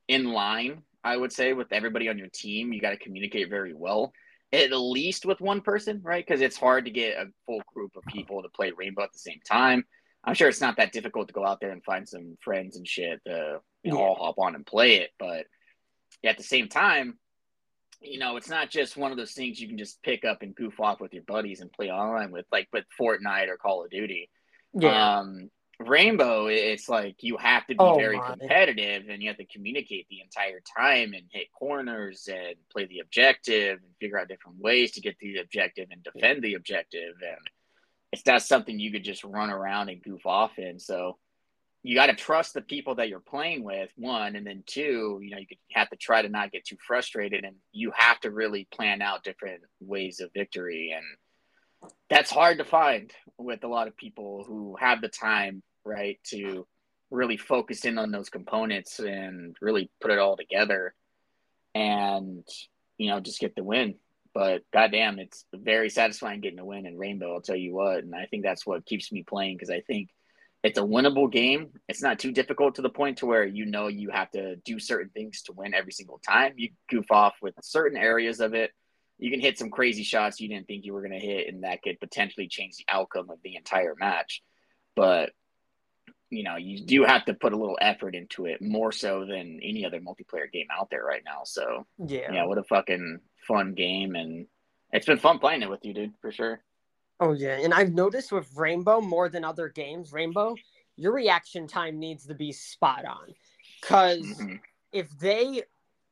in 0.06 0.32
line, 0.32 0.82
I 1.02 1.16
would 1.16 1.32
say, 1.32 1.52
with 1.52 1.72
everybody 1.72 2.08
on 2.08 2.18
your 2.18 2.28
team. 2.32 2.72
You 2.72 2.80
got 2.80 2.90
to 2.90 2.98
communicate 2.98 3.50
very 3.50 3.74
well, 3.74 4.12
at 4.52 4.72
least 4.72 5.26
with 5.26 5.40
one 5.40 5.62
person, 5.62 6.00
right? 6.02 6.24
Because 6.24 6.40
it's 6.40 6.56
hard 6.56 6.84
to 6.84 6.90
get 6.92 7.18
a 7.18 7.26
full 7.44 7.60
group 7.74 7.96
of 7.96 8.04
people 8.04 8.42
to 8.42 8.48
play 8.50 8.72
Rainbow 8.76 9.02
at 9.02 9.12
the 9.12 9.18
same 9.18 9.40
time. 9.46 9.84
I'm 10.28 10.34
sure 10.34 10.48
it's 10.48 10.60
not 10.60 10.76
that 10.76 10.92
difficult 10.92 11.28
to 11.28 11.34
go 11.34 11.46
out 11.46 11.58
there 11.60 11.70
and 11.70 11.82
find 11.82 12.06
some 12.06 12.36
friends 12.40 12.76
and 12.76 12.86
shit 12.86 13.20
to 13.26 13.60
you 13.82 13.92
know, 13.92 13.98
yeah. 13.98 14.04
all 14.04 14.14
hop 14.14 14.38
on 14.38 14.54
and 14.54 14.66
play 14.66 14.96
it. 14.96 15.10
But 15.18 15.46
at 16.24 16.36
the 16.36 16.42
same 16.42 16.68
time, 16.68 17.18
you 18.00 18.18
know, 18.18 18.36
it's 18.36 18.48
not 18.48 18.70
just 18.70 18.96
one 18.96 19.10
of 19.10 19.16
those 19.16 19.32
things 19.32 19.58
you 19.58 19.68
can 19.68 19.78
just 19.78 20.02
pick 20.02 20.24
up 20.24 20.42
and 20.42 20.54
goof 20.54 20.80
off 20.80 21.00
with 21.00 21.14
your 21.14 21.22
buddies 21.24 21.60
and 21.60 21.72
play 21.72 21.90
online 21.90 22.30
with, 22.30 22.44
like 22.52 22.68
with 22.72 22.84
Fortnite 23.00 23.48
or 23.48 23.56
Call 23.56 23.84
of 23.84 23.90
Duty. 23.90 24.28
Yeah. 24.74 25.18
Um, 25.18 25.50
Rainbow, 25.80 26.46
it's 26.46 26.88
like 26.88 27.22
you 27.22 27.36
have 27.36 27.64
to 27.68 27.74
be 27.74 27.78
oh, 27.78 27.96
very 27.96 28.18
my. 28.18 28.30
competitive 28.30 29.04
and 29.08 29.22
you 29.22 29.28
have 29.28 29.38
to 29.38 29.46
communicate 29.46 30.08
the 30.10 30.20
entire 30.20 30.60
time 30.76 31.12
and 31.14 31.22
hit 31.30 31.46
corners 31.56 32.28
and 32.30 32.56
play 32.70 32.86
the 32.86 32.98
objective 32.98 33.78
and 33.78 33.94
figure 34.00 34.18
out 34.18 34.28
different 34.28 34.58
ways 34.58 34.90
to 34.92 35.00
get 35.00 35.18
to 35.20 35.32
the 35.32 35.38
objective 35.38 35.86
and 35.92 36.02
defend 36.02 36.42
the 36.42 36.54
objective. 36.54 37.14
And 37.22 37.48
it's 38.12 38.26
not 38.26 38.42
something 38.42 38.78
you 38.78 38.92
could 38.92 39.04
just 39.04 39.24
run 39.24 39.50
around 39.50 39.88
and 39.88 40.02
goof 40.02 40.24
off 40.26 40.58
in. 40.58 40.78
So 40.78 41.18
you 41.82 41.94
got 41.94 42.06
to 42.06 42.14
trust 42.14 42.54
the 42.54 42.60
people 42.60 42.96
that 42.96 43.08
you're 43.08 43.20
playing 43.20 43.62
with 43.62 43.90
one 43.96 44.36
and 44.36 44.46
then 44.46 44.62
two 44.66 45.20
you 45.22 45.30
know 45.30 45.38
you 45.38 45.46
have 45.72 45.88
to 45.88 45.96
try 45.96 46.20
to 46.20 46.28
not 46.28 46.52
get 46.52 46.64
too 46.64 46.76
frustrated 46.86 47.44
and 47.44 47.56
you 47.72 47.92
have 47.94 48.20
to 48.20 48.30
really 48.30 48.66
plan 48.72 49.00
out 49.00 49.24
different 49.24 49.62
ways 49.80 50.20
of 50.20 50.30
victory 50.34 50.92
and 50.94 51.92
that's 52.10 52.30
hard 52.30 52.58
to 52.58 52.64
find 52.64 53.12
with 53.38 53.62
a 53.64 53.68
lot 53.68 53.86
of 53.86 53.96
people 53.96 54.44
who 54.46 54.76
have 54.78 55.00
the 55.00 55.08
time 55.08 55.62
right 55.84 56.18
to 56.24 56.66
really 57.10 57.36
focus 57.36 57.84
in 57.84 57.96
on 57.96 58.10
those 58.10 58.28
components 58.28 58.98
and 58.98 59.56
really 59.60 59.90
put 60.00 60.10
it 60.10 60.18
all 60.18 60.36
together 60.36 60.94
and 61.74 62.46
you 62.98 63.08
know 63.08 63.20
just 63.20 63.40
get 63.40 63.54
the 63.54 63.62
win 63.62 63.94
but 64.38 64.62
goddamn 64.72 65.18
it's 65.18 65.44
very 65.52 65.90
satisfying 65.90 66.40
getting 66.40 66.60
a 66.60 66.64
win 66.64 66.86
in 66.86 66.96
rainbow 66.96 67.34
i'll 67.34 67.40
tell 67.40 67.56
you 67.56 67.74
what 67.74 68.04
and 68.04 68.14
i 68.14 68.24
think 68.26 68.44
that's 68.44 68.64
what 68.64 68.86
keeps 68.86 69.10
me 69.10 69.24
playing 69.24 69.56
because 69.56 69.68
i 69.68 69.80
think 69.80 70.10
it's 70.62 70.78
a 70.78 70.82
winnable 70.82 71.30
game. 71.30 71.68
It's 71.88 72.02
not 72.02 72.18
too 72.18 72.32
difficult 72.32 72.74
to 72.76 72.82
the 72.82 72.90
point 72.90 73.18
to 73.18 73.26
where 73.26 73.44
you 73.44 73.64
know 73.64 73.86
you 73.86 74.10
have 74.10 74.30
to 74.32 74.56
do 74.56 74.78
certain 74.78 75.10
things 75.10 75.42
to 75.42 75.52
win 75.52 75.72
every 75.72 75.92
single 75.92 76.18
time. 76.18 76.54
You 76.56 76.70
goof 76.88 77.10
off 77.10 77.34
with 77.40 77.54
certain 77.62 77.96
areas 77.96 78.40
of 78.40 78.54
it. 78.54 78.72
You 79.18 79.30
can 79.30 79.40
hit 79.40 79.58
some 79.58 79.70
crazy 79.70 80.02
shots 80.02 80.40
you 80.40 80.48
didn't 80.48 80.66
think 80.66 80.84
you 80.84 80.92
were 80.92 81.00
going 81.00 81.18
to 81.18 81.24
hit, 81.24 81.48
and 81.52 81.62
that 81.62 81.82
could 81.82 82.00
potentially 82.00 82.48
change 82.48 82.76
the 82.76 82.84
outcome 82.88 83.30
of 83.30 83.38
the 83.42 83.56
entire 83.56 83.94
match. 83.98 84.42
But 84.96 85.30
you 86.30 86.42
know, 86.42 86.56
you 86.56 86.84
do 86.84 87.04
have 87.04 87.24
to 87.26 87.34
put 87.34 87.52
a 87.52 87.56
little 87.56 87.78
effort 87.80 88.14
into 88.14 88.44
it 88.44 88.60
more 88.60 88.92
so 88.92 89.24
than 89.24 89.60
any 89.62 89.86
other 89.86 90.00
multiplayer 90.00 90.50
game 90.52 90.66
out 90.70 90.90
there 90.90 91.04
right 91.04 91.22
now. 91.24 91.42
So 91.44 91.86
yeah, 92.04 92.32
yeah, 92.32 92.44
what 92.46 92.58
a 92.58 92.64
fucking 92.64 93.20
fun 93.48 93.74
game, 93.74 94.14
and 94.14 94.46
it's 94.92 95.06
been 95.06 95.18
fun 95.18 95.38
playing 95.40 95.62
it 95.62 95.70
with 95.70 95.84
you, 95.84 95.92
dude, 95.94 96.12
for 96.20 96.30
sure. 96.30 96.60
Oh 97.18 97.32
yeah, 97.32 97.58
and 97.58 97.74
I've 97.74 97.92
noticed 97.92 98.30
with 98.30 98.48
Rainbow 98.56 99.00
more 99.00 99.28
than 99.28 99.42
other 99.44 99.68
games, 99.68 100.12
Rainbow, 100.12 100.54
your 100.96 101.12
reaction 101.12 101.66
time 101.66 101.98
needs 101.98 102.26
to 102.26 102.34
be 102.34 102.52
spot 102.52 103.04
on. 103.04 103.34
because 103.80 104.20
Mm-hmm. 104.20 104.54
if 104.92 105.10
they 105.18 105.62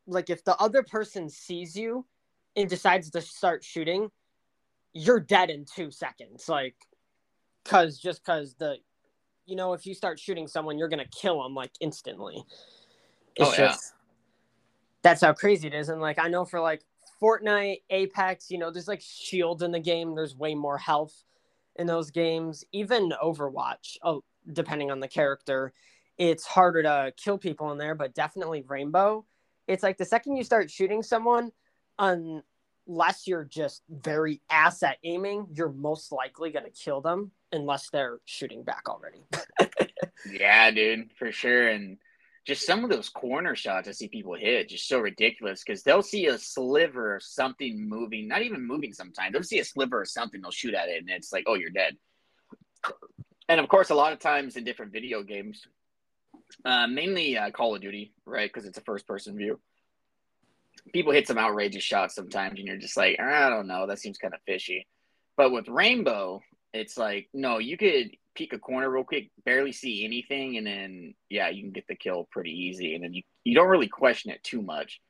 like 0.09 0.31
if 0.31 0.43
the 0.45 0.57
other 0.57 0.83
person 0.83 1.29
sees 1.29 1.77
you 1.77 2.05
and 2.57 2.69
decides 2.69 3.11
to 3.11 3.21
start 3.21 3.63
shooting, 3.63 4.11
you're 4.93 5.21
dead 5.21 5.51
in 5.51 5.65
two 5.65 5.91
seconds. 5.91 6.49
Like, 6.49 6.75
cause 7.65 7.99
just 7.99 8.25
cause 8.25 8.55
the, 8.59 8.77
you 9.47 9.57
know, 9.57 9.73
if 9.75 9.87
you 9.87 9.95
start 9.95 10.19
shooting 10.19 10.47
someone, 10.49 10.79
you're 10.79 10.89
gonna 10.89 11.05
kill 11.11 11.43
them 11.43 11.55
like 11.55 11.73
instantly. 11.81 12.43
It's 13.37 13.51
Oh, 13.51 13.53
yeah. 13.53 13.69
just 13.69 13.93
that's 15.03 15.21
how 15.21 15.33
crazy 15.33 15.69
it 15.69 15.75
is. 15.75 15.89
And 15.89 16.01
like 16.01 16.19
I 16.19 16.29
know 16.29 16.45
for 16.45 16.61
like 16.61 16.83
Fortnite, 17.21 17.83
Apex, 17.91 18.51
you 18.51 18.59
know, 18.59 18.71
there's 18.71 18.89
like 18.89 19.03
shields 19.03 19.63
in 19.63 19.73
the 19.73 19.81
game. 19.81 20.15
There's 20.15 20.37
way 20.37 20.55
more 20.55 20.79
health 20.79 21.25
in 21.77 21.87
those 21.87 22.11
games. 22.11 22.65
Even 22.73 23.13
Overwatch, 23.23 23.97
oh, 24.03 24.23
depending 24.53 24.91
on 24.91 25.01
the 25.01 25.09
character, 25.09 25.73
it's 26.19 26.45
harder 26.45 26.83
to 26.83 27.13
kill 27.17 27.39
people 27.39 27.73
in 27.73 27.79
there. 27.79 27.95
But 27.95 28.15
definitely 28.15 28.65
Rainbow, 28.67 29.25
it's 29.67 29.83
like 29.83 29.99
the 29.99 30.05
second 30.05 30.37
you 30.37 30.45
start 30.45 30.71
shooting 30.71 31.03
someone, 31.03 31.53
unless 31.99 33.27
you're 33.27 33.45
just 33.45 33.83
very 33.89 34.43
ass 34.51 34.83
at 34.83 34.99
aiming, 35.05 35.47
you're 35.53 35.73
most 35.73 36.13
likely 36.13 36.51
gonna 36.51 36.71
kill 36.71 37.01
them 37.01 37.31
unless 37.53 37.91
they're 37.91 38.19
shooting 38.25 38.63
back 38.63 38.89
already. 38.89 39.25
Yeah, 40.31 40.71
dude, 40.71 41.11
for 41.19 41.33
sure. 41.33 41.69
And 41.69 41.99
just 42.47 42.65
some 42.65 42.85
of 42.85 42.91
those 42.91 43.09
corner 43.09 43.57
shots 43.57 43.89
I 43.89 43.93
see 43.93 44.07
people 44.07 44.35
hit 44.35 44.69
just 44.69 44.87
so 44.87 45.01
ridiculous 45.01 45.65
because 45.65 45.83
they'll 45.83 46.03
see 46.03 46.27
a 46.27 46.39
sliver 46.39 47.17
of 47.17 47.23
something 47.23 47.89
moving, 47.89 48.29
not 48.29 48.43
even 48.43 48.65
moving 48.65 48.93
sometimes. 48.93 49.33
They'll 49.33 49.43
see 49.43 49.59
a 49.59 49.65
sliver 49.65 50.03
of 50.03 50.09
something, 50.09 50.41
they'll 50.41 50.53
shoot 50.53 50.75
at 50.75 50.89
it, 50.89 50.99
and 50.99 51.11
it's 51.11 51.33
like, 51.33 51.45
oh, 51.49 51.55
you're 51.55 51.71
dead. 51.71 51.97
And 53.49 53.59
of 53.59 53.69
course, 53.69 53.91
a 53.91 53.97
lot 53.97 54.13
of 54.13 54.21
times 54.21 54.57
in 54.57 54.63
different 54.63 54.93
video 54.93 55.25
games, 55.25 55.67
uh, 56.65 56.87
mainly 56.87 57.37
uh, 57.37 57.51
Call 57.51 57.75
of 57.75 57.83
Duty, 57.83 58.13
right? 58.25 58.49
Because 58.53 58.67
it's 58.67 58.79
a 58.79 58.83
first 58.83 59.09
person 59.09 59.37
view. 59.37 59.59
People 60.93 61.13
hit 61.13 61.27
some 61.27 61.39
outrageous 61.39 61.83
shots 61.83 62.15
sometimes, 62.15 62.61
and 62.61 62.69
you're 62.69 62.77
just 62.77 62.97
like, 62.97 63.19
I 63.19 63.51
don't 63.51 63.67
know, 63.67 63.89
that 63.89 63.99
seems 63.99 64.19
kind 64.19 64.35
of 64.35 64.41
fishy. 64.47 64.87
But 65.37 65.51
with 65.51 65.69
Rainbow, 65.69 66.43
it's 66.73 66.97
like, 66.97 67.29
no, 67.35 67.59
you 67.59 67.77
could 67.77 68.17
peek 68.37 68.53
a 68.53 68.59
corner 68.59 68.91
real 68.91 69.05
quick, 69.05 69.31
barely 69.45 69.73
see 69.73 70.05
anything, 70.05 70.57
and 70.57 70.67
then 70.67 71.15
yeah, 71.29 71.49
you 71.49 71.63
can 71.63 71.73
get 71.73 71.87
the 71.89 71.97
kill 71.97 72.29
pretty 72.31 72.51
easy, 72.51 72.95
and 72.95 73.03
then 73.03 73.15
you 73.15 73.23
you 73.45 73.55
don't 73.55 73.69
really 73.69 73.89
question 73.89 74.31
it 74.31 74.43
too 74.43 74.63
much. 74.63 75.01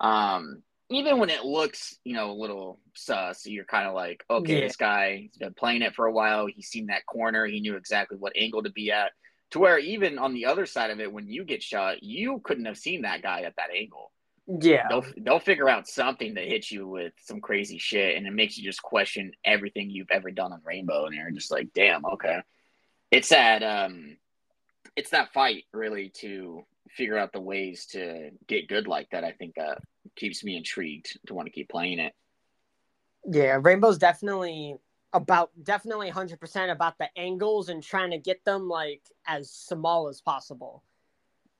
Um, 0.00 0.62
even 0.88 1.18
when 1.18 1.30
it 1.30 1.44
looks, 1.44 1.96
you 2.04 2.14
know, 2.14 2.30
a 2.30 2.40
little 2.40 2.80
sus, 2.96 3.46
you're 3.46 3.64
kind 3.64 3.86
of 3.86 3.94
like, 3.94 4.24
okay, 4.28 4.54
Yeah. 4.54 4.66
this 4.66 4.76
guy 4.76 5.28
he's 5.30 5.36
been 5.38 5.54
playing 5.54 5.82
it 5.82 5.94
for 5.94 6.06
a 6.06 6.12
while. 6.12 6.46
He's 6.46 6.68
seen 6.68 6.86
that 6.86 7.06
corner. 7.06 7.46
He 7.46 7.60
knew 7.60 7.76
exactly 7.76 8.18
what 8.18 8.32
angle 8.36 8.62
to 8.62 8.70
be 8.70 8.90
at. 8.90 9.12
To 9.52 9.58
where 9.58 9.78
even 9.78 10.18
on 10.18 10.32
the 10.34 10.46
other 10.46 10.66
side 10.66 10.90
of 10.90 11.00
it, 11.00 11.12
when 11.12 11.28
you 11.28 11.44
get 11.44 11.62
shot, 11.62 12.02
you 12.02 12.40
couldn't 12.44 12.66
have 12.66 12.78
seen 12.78 13.02
that 13.02 13.22
guy 13.22 13.42
at 13.42 13.56
that 13.56 13.70
angle 13.76 14.12
yeah. 14.60 14.86
they'll 14.88 15.04
they'll 15.18 15.38
figure 15.38 15.68
out 15.68 15.88
something 15.88 16.34
to 16.34 16.40
hit 16.40 16.70
you 16.70 16.86
with 16.86 17.12
some 17.18 17.40
crazy 17.40 17.78
shit, 17.78 18.16
and 18.16 18.26
it 18.26 18.32
makes 18.32 18.56
you 18.56 18.64
just 18.64 18.82
question 18.82 19.32
everything 19.44 19.90
you've 19.90 20.10
ever 20.10 20.30
done 20.30 20.52
on 20.52 20.60
Rainbow, 20.64 21.06
and 21.06 21.14
you're 21.14 21.30
just 21.30 21.50
like, 21.50 21.68
damn, 21.74 22.04
okay. 22.04 22.40
It's 23.10 23.30
that 23.30 23.62
um, 23.62 24.16
it's 24.96 25.10
that 25.10 25.32
fight 25.32 25.64
really 25.72 26.10
to 26.20 26.64
figure 26.90 27.18
out 27.18 27.32
the 27.32 27.40
ways 27.40 27.86
to 27.86 28.30
get 28.46 28.68
good 28.68 28.86
like 28.86 29.08
that. 29.10 29.24
I 29.24 29.32
think 29.32 29.54
that 29.56 29.78
keeps 30.16 30.42
me 30.44 30.56
intrigued 30.56 31.18
to 31.26 31.34
want 31.34 31.46
to 31.46 31.52
keep 31.52 31.68
playing 31.68 31.98
it. 31.98 32.14
Yeah, 33.24 33.58
Rainbow's 33.60 33.98
definitely 33.98 34.76
about 35.12 35.50
definitely 35.62 36.10
100% 36.10 36.70
about 36.70 36.96
the 36.98 37.08
angles 37.16 37.68
and 37.68 37.82
trying 37.82 38.12
to 38.12 38.18
get 38.18 38.44
them 38.44 38.68
like 38.68 39.02
as 39.26 39.50
small 39.50 40.08
as 40.08 40.20
possible. 40.20 40.82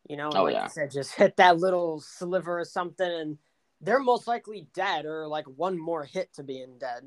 You 0.09 0.17
know, 0.17 0.31
Oh, 0.35 0.45
like 0.45 0.55
yeah. 0.55 0.65
you 0.65 0.69
said, 0.71 0.91
just 0.91 1.15
hit 1.15 1.37
that 1.37 1.59
little 1.59 2.01
sliver 2.01 2.61
or 2.61 2.65
something, 2.65 3.11
and 3.11 3.39
they're 3.81 4.01
most 4.01 4.27
likely 4.27 4.67
dead 4.75 5.05
or 5.05 5.27
like 5.27 5.47
one 5.47 5.79
more 5.79 6.05
hit 6.05 6.33
to 6.35 6.43
being 6.43 6.79
dead. 6.79 7.05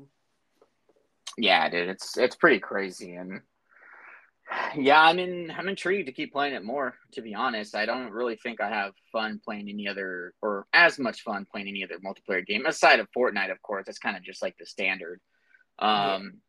Yeah, 1.36 1.68
dude, 1.68 1.88
it's 1.88 2.16
it's 2.16 2.36
pretty 2.36 2.60
crazy, 2.60 3.14
and 3.14 3.40
yeah, 4.76 5.00
I'm 5.00 5.18
in. 5.18 5.52
I'm 5.56 5.68
intrigued 5.68 6.06
to 6.06 6.12
keep 6.12 6.32
playing 6.32 6.54
it 6.54 6.64
more. 6.64 6.94
To 7.12 7.22
be 7.22 7.34
honest, 7.34 7.74
I 7.74 7.86
don't 7.86 8.12
really 8.12 8.36
think 8.36 8.60
I 8.60 8.68
have 8.68 8.92
fun 9.12 9.40
playing 9.44 9.68
any 9.68 9.88
other, 9.88 10.34
or 10.42 10.66
as 10.72 10.98
much 10.98 11.22
fun 11.22 11.46
playing 11.50 11.68
any 11.68 11.84
other 11.84 11.98
multiplayer 11.98 12.44
game 12.44 12.66
aside 12.66 13.00
of 13.00 13.08
Fortnite. 13.16 13.50
Of 13.50 13.62
course, 13.62 13.86
that's 13.86 13.98
kind 13.98 14.16
of 14.16 14.22
just 14.22 14.42
like 14.42 14.56
the 14.58 14.66
standard. 14.66 15.20
Um, 15.78 16.40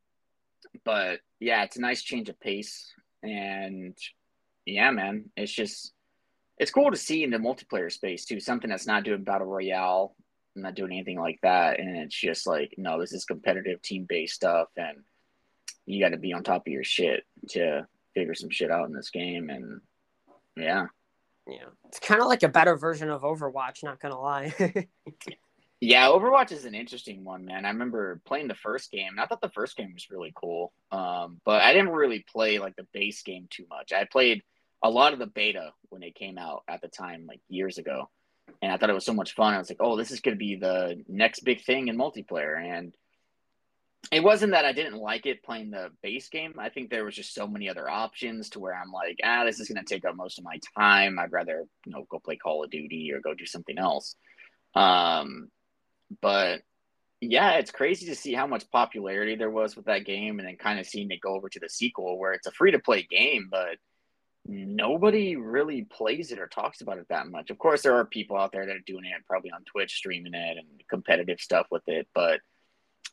but 0.83 1.19
yeah, 1.39 1.63
it's 1.63 1.77
a 1.77 1.81
nice 1.81 2.01
change 2.01 2.29
of 2.29 2.39
pace, 2.39 2.91
and 3.23 3.97
yeah, 4.65 4.91
man, 4.91 5.29
it's 5.37 5.53
just 5.53 5.93
it's 6.57 6.71
cool 6.71 6.91
to 6.91 6.97
see 6.97 7.23
in 7.23 7.31
the 7.31 7.37
multiplayer 7.37 7.91
space 7.91 8.25
too. 8.25 8.39
Something 8.39 8.69
that's 8.69 8.87
not 8.87 9.03
doing 9.03 9.23
battle 9.23 9.47
royale, 9.47 10.15
not 10.55 10.75
doing 10.75 10.91
anything 10.91 11.19
like 11.19 11.39
that, 11.43 11.79
and 11.79 11.95
it's 11.97 12.19
just 12.19 12.45
like 12.45 12.73
no, 12.77 12.99
this 12.99 13.13
is 13.13 13.25
competitive 13.25 13.81
team 13.81 14.05
based 14.07 14.35
stuff, 14.35 14.67
and 14.75 14.97
you 15.85 16.03
got 16.03 16.09
to 16.09 16.17
be 16.17 16.33
on 16.33 16.43
top 16.43 16.67
of 16.67 16.73
your 16.73 16.83
shit 16.83 17.23
to 17.49 17.87
figure 18.13 18.33
some 18.33 18.49
shit 18.49 18.71
out 18.71 18.87
in 18.87 18.93
this 18.93 19.09
game, 19.09 19.49
and 19.49 19.81
yeah. 20.57 20.87
Yeah, 21.47 21.65
it's 21.87 21.99
kind 21.99 22.21
of 22.21 22.27
like 22.27 22.41
a 22.41 22.49
better 22.49 22.75
version 22.75 23.11
of 23.11 23.21
Overwatch. 23.21 23.83
Not 23.83 23.99
gonna 23.99 24.19
lie. 24.19 24.53
Yeah, 25.81 26.07
Overwatch 26.07 26.51
is 26.51 26.65
an 26.65 26.73
interesting 26.73 27.23
one, 27.23 27.45
man. 27.45 27.65
I 27.65 27.69
remember 27.69 28.21
playing 28.25 28.47
the 28.47 28.55
first 28.55 28.91
game. 28.91 29.09
and 29.09 29.19
I 29.19 29.25
thought 29.25 29.41
the 29.41 29.49
first 29.49 29.75
game 29.75 29.93
was 29.93 30.09
really 30.09 30.31
cool, 30.33 30.71
um, 30.91 31.39
but 31.45 31.61
I 31.61 31.73
didn't 31.73 31.89
really 31.89 32.25
play 32.31 32.59
like 32.59 32.75
the 32.75 32.87
base 32.93 33.21
game 33.23 33.47
too 33.49 33.65
much. 33.69 33.91
I 33.91 34.05
played 34.05 34.41
a 34.81 34.89
lot 34.89 35.13
of 35.13 35.19
the 35.19 35.27
beta 35.27 35.73
when 35.89 36.01
it 36.01 36.15
came 36.15 36.37
out 36.37 36.63
at 36.67 36.81
the 36.81 36.87
time, 36.87 37.25
like 37.27 37.41
years 37.49 37.77
ago, 37.77 38.09
and 38.61 38.71
I 38.71 38.77
thought 38.77 38.89
it 38.89 38.93
was 38.93 39.05
so 39.05 39.13
much 39.13 39.35
fun. 39.35 39.53
I 39.53 39.57
was 39.57 39.69
like, 39.69 39.81
"Oh, 39.81 39.97
this 39.97 40.11
is 40.11 40.21
going 40.21 40.35
to 40.35 40.39
be 40.39 40.55
the 40.55 41.03
next 41.07 41.41
big 41.41 41.63
thing 41.63 41.89
in 41.89 41.97
multiplayer." 41.97 42.57
And 42.57 42.95
it 44.11 44.23
wasn't 44.23 44.51
that 44.51 44.65
I 44.65 44.73
didn't 44.73 44.97
like 44.97 45.25
it 45.25 45.43
playing 45.43 45.71
the 45.71 45.89
base 46.01 46.29
game. 46.29 46.55
I 46.57 46.69
think 46.69 46.89
there 46.89 47.05
was 47.05 47.15
just 47.15 47.33
so 47.33 47.47
many 47.47 47.69
other 47.69 47.89
options 47.89 48.49
to 48.51 48.59
where 48.59 48.75
I'm 48.75 48.91
like, 48.91 49.19
"Ah, 49.23 49.43
this 49.45 49.59
is 49.59 49.67
going 49.67 49.83
to 49.83 49.93
take 49.93 50.05
up 50.05 50.15
most 50.15 50.37
of 50.37 50.45
my 50.45 50.59
time. 50.77 51.19
I'd 51.19 51.31
rather, 51.31 51.65
you 51.85 51.91
know, 51.91 52.05
go 52.09 52.19
play 52.19 52.35
Call 52.37 52.63
of 52.63 52.69
Duty 52.69 53.11
or 53.13 53.21
go 53.21 53.33
do 53.33 53.45
something 53.45 53.77
else." 53.77 54.15
Um, 54.75 55.49
but 56.21 56.61
yeah, 57.21 57.53
it's 57.53 57.71
crazy 57.71 58.07
to 58.07 58.15
see 58.15 58.33
how 58.33 58.47
much 58.47 58.69
popularity 58.71 59.35
there 59.35 59.49
was 59.49 59.75
with 59.75 59.85
that 59.85 60.05
game, 60.05 60.39
and 60.39 60.47
then 60.47 60.57
kind 60.57 60.79
of 60.79 60.85
seeing 60.85 61.09
it 61.11 61.21
go 61.21 61.35
over 61.35 61.49
to 61.49 61.59
the 61.59 61.69
sequel 61.69 62.19
where 62.19 62.33
it's 62.33 62.47
a 62.47 62.51
free 62.51 62.71
to 62.71 62.79
play 62.79 63.03
game, 63.03 63.47
but 63.49 63.77
nobody 64.47 65.35
really 65.35 65.83
plays 65.83 66.31
it 66.31 66.39
or 66.39 66.47
talks 66.47 66.81
about 66.81 66.99
it 66.99 67.07
that 67.09 67.27
much. 67.27 67.49
Of 67.49 67.57
course, 67.57 67.81
there 67.81 67.95
are 67.95 68.05
people 68.05 68.37
out 68.37 68.51
there 68.51 68.65
that 68.65 68.75
are 68.75 68.79
doing 68.85 69.05
it, 69.05 69.25
probably 69.27 69.51
on 69.51 69.63
Twitch, 69.63 69.93
streaming 69.95 70.33
it 70.35 70.57
and 70.57 70.67
competitive 70.89 71.39
stuff 71.39 71.67
with 71.71 71.83
it, 71.87 72.07
but 72.13 72.41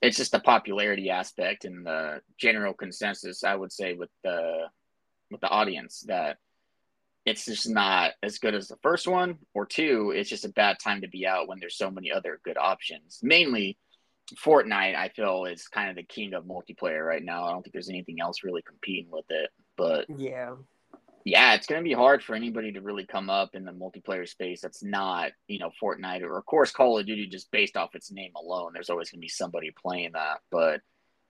it's 0.01 0.17
just 0.17 0.33
the 0.33 0.41
popularity 0.41 1.11
aspect 1.11 1.65
and 1.65 1.87
the 1.87 2.21
general 2.39 2.75
consensus, 2.75 3.45
I 3.45 3.55
would 3.55 3.73
say, 3.73 3.95
with 3.95 4.11
the 4.25 4.69
with 5.31 5.41
the 5.41 5.49
audience 5.49 6.05
that 6.07 6.39
it's 7.25 7.45
just 7.45 7.69
not 7.69 8.13
as 8.23 8.39
good 8.39 8.55
as 8.55 8.69
the 8.69 8.77
first 8.83 9.07
one, 9.07 9.39
or 9.55 9.65
two, 9.65 10.13
it's 10.15 10.29
just 10.29 10.45
a 10.45 10.51
bad 10.51 10.79
time 10.79 11.03
to 11.03 11.09
be 11.09 11.27
out 11.27 11.49
when 11.49 11.59
there's 11.61 11.77
so 11.77 11.91
many 11.91 12.11
other 12.11 12.41
good 12.45 12.59
options. 12.59 13.21
Mainly, 13.23 13.79
Fortnite, 14.45 14.97
I 14.97 15.09
feel, 15.15 15.45
is 15.45 15.69
kind 15.69 15.91
of 15.91 15.97
the 15.97 16.03
king 16.03 16.35
of 16.35 16.45
multiplayer 16.45 17.07
right 17.07 17.23
now. 17.23 17.45
I 17.45 17.53
don't 17.53 17.63
think 17.63 17.73
there's 17.73 17.89
anything 17.89 18.21
else 18.21 18.43
really 18.43 18.63
competing 18.63 19.11
with 19.11 19.27
it. 19.31 19.51
But 19.77 20.07
yeah, 20.17 20.55
yeah, 21.25 21.55
it's 21.55 21.67
going 21.67 21.81
to 21.81 21.89
be 21.89 21.95
hard 21.95 22.23
for 22.23 22.35
anybody 22.35 22.73
to 22.73 22.81
really 22.81 23.07
come 23.07 23.31
up 23.31 23.55
in 23.55 23.65
the 23.65 23.73
multiplayer 23.73 24.29
space 24.29 24.61
that's 24.61 24.83
not, 24.83 25.33
you 25.47 25.59
know, 25.59 25.71
Fortnite 25.81 26.23
or, 26.23 26.37
of 26.37 26.47
course, 26.47 26.73
Call 26.73 26.99
of 26.99 27.07
Duty 27.07 27.29
just 27.29 27.51
based 27.51 27.77
off 27.77 27.95
its 27.95 28.11
name 28.11 28.33
alone. 28.37 28.73
There's 28.75 28.91
always 28.91 29.11
going 29.11 29.21
to 29.21 29.25
be 29.25 29.29
somebody 29.29 29.71
playing 29.71 30.13
that. 30.15 30.39
But 30.51 30.81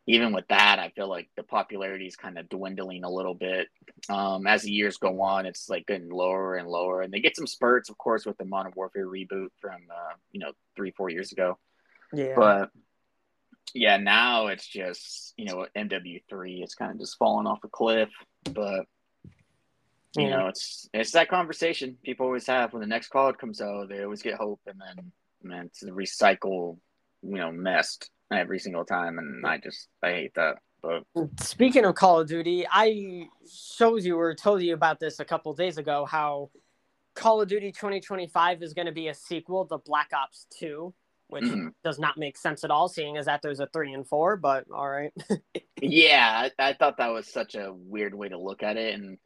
even 0.06 0.32
with 0.32 0.48
that, 0.48 0.78
I 0.78 0.90
feel 0.90 1.08
like 1.08 1.28
the 1.36 1.42
popularity 1.42 2.06
is 2.06 2.16
kind 2.16 2.38
of 2.38 2.48
dwindling 2.48 3.04
a 3.04 3.10
little 3.10 3.34
bit. 3.34 3.68
Um, 4.08 4.46
as 4.46 4.62
the 4.62 4.72
years 4.72 4.96
go 4.96 5.20
on, 5.20 5.46
it's 5.46 5.68
like 5.68 5.86
getting 5.86 6.10
lower 6.10 6.56
and 6.56 6.68
lower. 6.68 7.02
And 7.02 7.12
they 7.12 7.20
get 7.20 7.36
some 7.36 7.46
spurts, 7.46 7.90
of 7.90 7.98
course, 7.98 8.24
with 8.24 8.38
the 8.38 8.44
Modern 8.46 8.72
Warfare 8.74 9.06
reboot 9.06 9.48
from, 9.60 9.82
uh, 9.90 10.14
you 10.30 10.40
know, 10.40 10.52
three, 10.74 10.92
four 10.92 11.10
years 11.10 11.32
ago. 11.32 11.58
yeah. 12.14 12.32
But 12.34 12.70
yeah, 13.74 13.98
now 13.98 14.48
it's 14.48 14.66
just, 14.66 15.34
you 15.36 15.44
know, 15.44 15.66
MW3, 15.76 16.62
it's 16.62 16.74
kind 16.74 16.92
of 16.92 16.98
just 16.98 17.18
falling 17.18 17.46
off 17.46 17.64
a 17.64 17.68
cliff. 17.68 18.10
But 18.44 18.86
you 20.14 20.28
Yeah. 20.28 20.38
know, 20.38 20.46
it's 20.48 20.88
it's 20.92 21.12
that 21.12 21.28
conversation 21.28 21.96
people 22.02 22.26
always 22.26 22.46
have 22.46 22.72
when 22.72 22.80
the 22.80 22.86
next 22.86 23.08
COD 23.08 23.38
comes 23.38 23.60
out. 23.60 23.88
They 23.88 24.02
always 24.02 24.22
get 24.22 24.34
hope, 24.34 24.60
and 24.66 24.80
then 24.80 25.12
man, 25.42 25.66
it's 25.66 25.82
a 25.82 25.86
recycle, 25.86 26.78
you 27.22 27.36
know, 27.36 27.50
messed 27.50 28.10
every 28.30 28.58
single 28.58 28.84
time, 28.84 29.18
and 29.18 29.46
I 29.46 29.58
just 29.58 29.88
I 30.02 30.10
hate 30.10 30.34
that. 30.34 30.56
But 30.82 31.04
Speaking 31.40 31.84
of 31.84 31.94
Call 31.94 32.20
of 32.20 32.28
Duty, 32.28 32.66
I 32.70 33.28
showed 33.50 34.02
you 34.02 34.18
or 34.18 34.34
told 34.34 34.62
you 34.62 34.74
about 34.74 34.98
this 35.00 35.20
a 35.20 35.24
couple 35.24 35.52
days 35.54 35.78
ago 35.78 36.04
how 36.04 36.50
Call 37.14 37.40
of 37.40 37.48
Duty 37.48 37.70
2025 37.70 38.62
is 38.62 38.74
going 38.74 38.86
to 38.86 38.92
be 38.92 39.08
a 39.08 39.14
sequel 39.14 39.66
to 39.66 39.78
Black 39.78 40.10
Ops 40.14 40.46
2, 40.58 40.92
which 41.28 41.44
Mhm. 41.44 41.72
does 41.84 41.98
not 41.98 42.16
make 42.18 42.36
sense 42.36 42.64
at 42.64 42.70
all, 42.70 42.88
seeing 42.88 43.16
as 43.16 43.26
that 43.26 43.42
there's 43.42 43.60
a 43.60 43.66
three 43.68 43.92
and 43.92 44.06
four. 44.06 44.36
But 44.36 44.66
all 44.70 44.88
right, 44.88 45.12
yeah, 45.80 46.48
I, 46.58 46.68
I 46.70 46.72
thought 46.74 46.96
that 46.98 47.12
was 47.12 47.28
such 47.32 47.54
a 47.54 47.72
weird 47.72 48.14
way 48.14 48.28
to 48.28 48.38
look 48.38 48.62
at 48.62 48.76
it, 48.76 48.94
and 48.94 49.18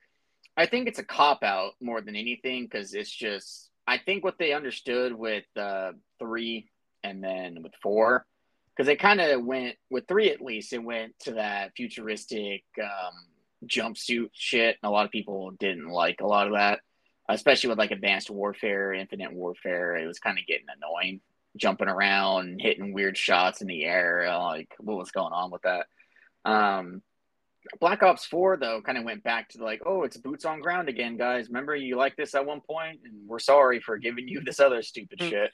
I 0.56 0.66
think 0.66 0.88
it's 0.88 0.98
a 0.98 1.04
cop 1.04 1.42
out 1.42 1.72
more 1.80 2.00
than 2.00 2.16
anything 2.16 2.64
because 2.64 2.94
it's 2.94 3.10
just 3.10 3.70
I 3.86 3.98
think 3.98 4.24
what 4.24 4.38
they 4.38 4.52
understood 4.52 5.14
with 5.14 5.44
uh, 5.56 5.92
three 6.18 6.68
and 7.04 7.22
then 7.22 7.62
with 7.62 7.72
four 7.82 8.26
because 8.74 8.86
they 8.86 8.96
kind 8.96 9.20
of 9.20 9.44
went 9.44 9.76
with 9.90 10.06
three 10.08 10.30
at 10.30 10.40
least 10.40 10.72
it 10.72 10.82
went 10.82 11.12
to 11.20 11.34
that 11.34 11.72
futuristic 11.76 12.64
um, 12.82 13.14
jumpsuit 13.66 14.30
shit 14.32 14.76
and 14.82 14.88
a 14.88 14.92
lot 14.92 15.04
of 15.04 15.12
people 15.12 15.50
didn't 15.52 15.88
like 15.88 16.20
a 16.20 16.26
lot 16.26 16.46
of 16.46 16.54
that 16.54 16.80
especially 17.28 17.68
with 17.68 17.78
like 17.78 17.90
advanced 17.90 18.30
warfare 18.30 18.92
infinite 18.92 19.32
warfare 19.32 19.96
it 19.96 20.06
was 20.06 20.18
kind 20.18 20.38
of 20.38 20.46
getting 20.46 20.66
annoying 20.76 21.20
jumping 21.56 21.88
around 21.88 22.60
hitting 22.60 22.92
weird 22.92 23.16
shots 23.16 23.60
in 23.60 23.66
the 23.66 23.84
air 23.84 24.28
like 24.38 24.68
what 24.78 24.96
was 24.96 25.10
going 25.10 25.32
on 25.32 25.50
with 25.50 25.62
that. 25.62 25.86
Um, 26.44 27.02
Black 27.80 28.02
Ops 28.02 28.26
4 28.26 28.56
though 28.56 28.80
kind 28.82 28.98
of 28.98 29.04
went 29.04 29.22
back 29.22 29.48
to 29.50 29.64
like, 29.64 29.82
oh, 29.86 30.02
it's 30.02 30.16
boots 30.16 30.44
on 30.44 30.60
ground 30.60 30.88
again, 30.88 31.16
guys. 31.16 31.48
Remember 31.48 31.74
you 31.74 31.96
liked 31.96 32.16
this 32.16 32.34
at 32.34 32.46
one 32.46 32.60
point 32.60 33.00
and 33.04 33.28
we're 33.28 33.38
sorry 33.38 33.80
for 33.80 33.98
giving 33.98 34.28
you 34.28 34.40
this 34.44 34.60
other 34.60 34.82
stupid 34.82 35.18
mm. 35.18 35.30
shit. 35.30 35.50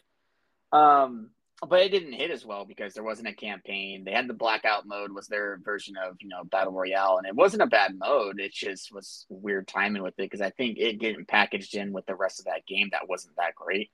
Um 0.73 1.31
but 1.69 1.81
it 1.81 1.91
didn't 1.91 2.15
hit 2.15 2.33
as 2.33 2.45
well 2.45 2.65
because 2.65 2.93
there 2.93 3.05
wasn't 3.05 3.29
a 3.29 3.35
campaign. 3.35 4.03
They 4.03 4.11
had 4.11 4.29
the 4.29 4.35
blackout 4.35 4.85
mode 4.85 5.13
was 5.13 5.29
their 5.29 5.61
version 5.63 5.95
of, 5.97 6.17
you 6.21 6.29
know, 6.29 6.43
battle 6.43 6.73
royale 6.73 7.19
and 7.19 7.27
it 7.27 7.37
wasn't 7.37 7.63
a 7.63 7.69
bad 7.69 7.97
mode. 7.97 8.41
It 8.41 8.53
just 8.53 8.93
was 8.93 9.27
weird 9.29 9.69
timing 9.69 10.03
with 10.03 10.15
it 10.19 10.23
because 10.23 10.41
I 10.41 10.51
think 10.51 10.79
it 10.79 10.99
getting 10.99 11.25
packaged 11.25 11.77
in 11.77 11.93
with 11.93 12.05
the 12.07 12.17
rest 12.17 12.41
of 12.41 12.47
that 12.47 12.67
game 12.67 12.89
that 12.91 13.09
wasn't 13.09 13.37
that 13.37 13.55
great. 13.55 13.91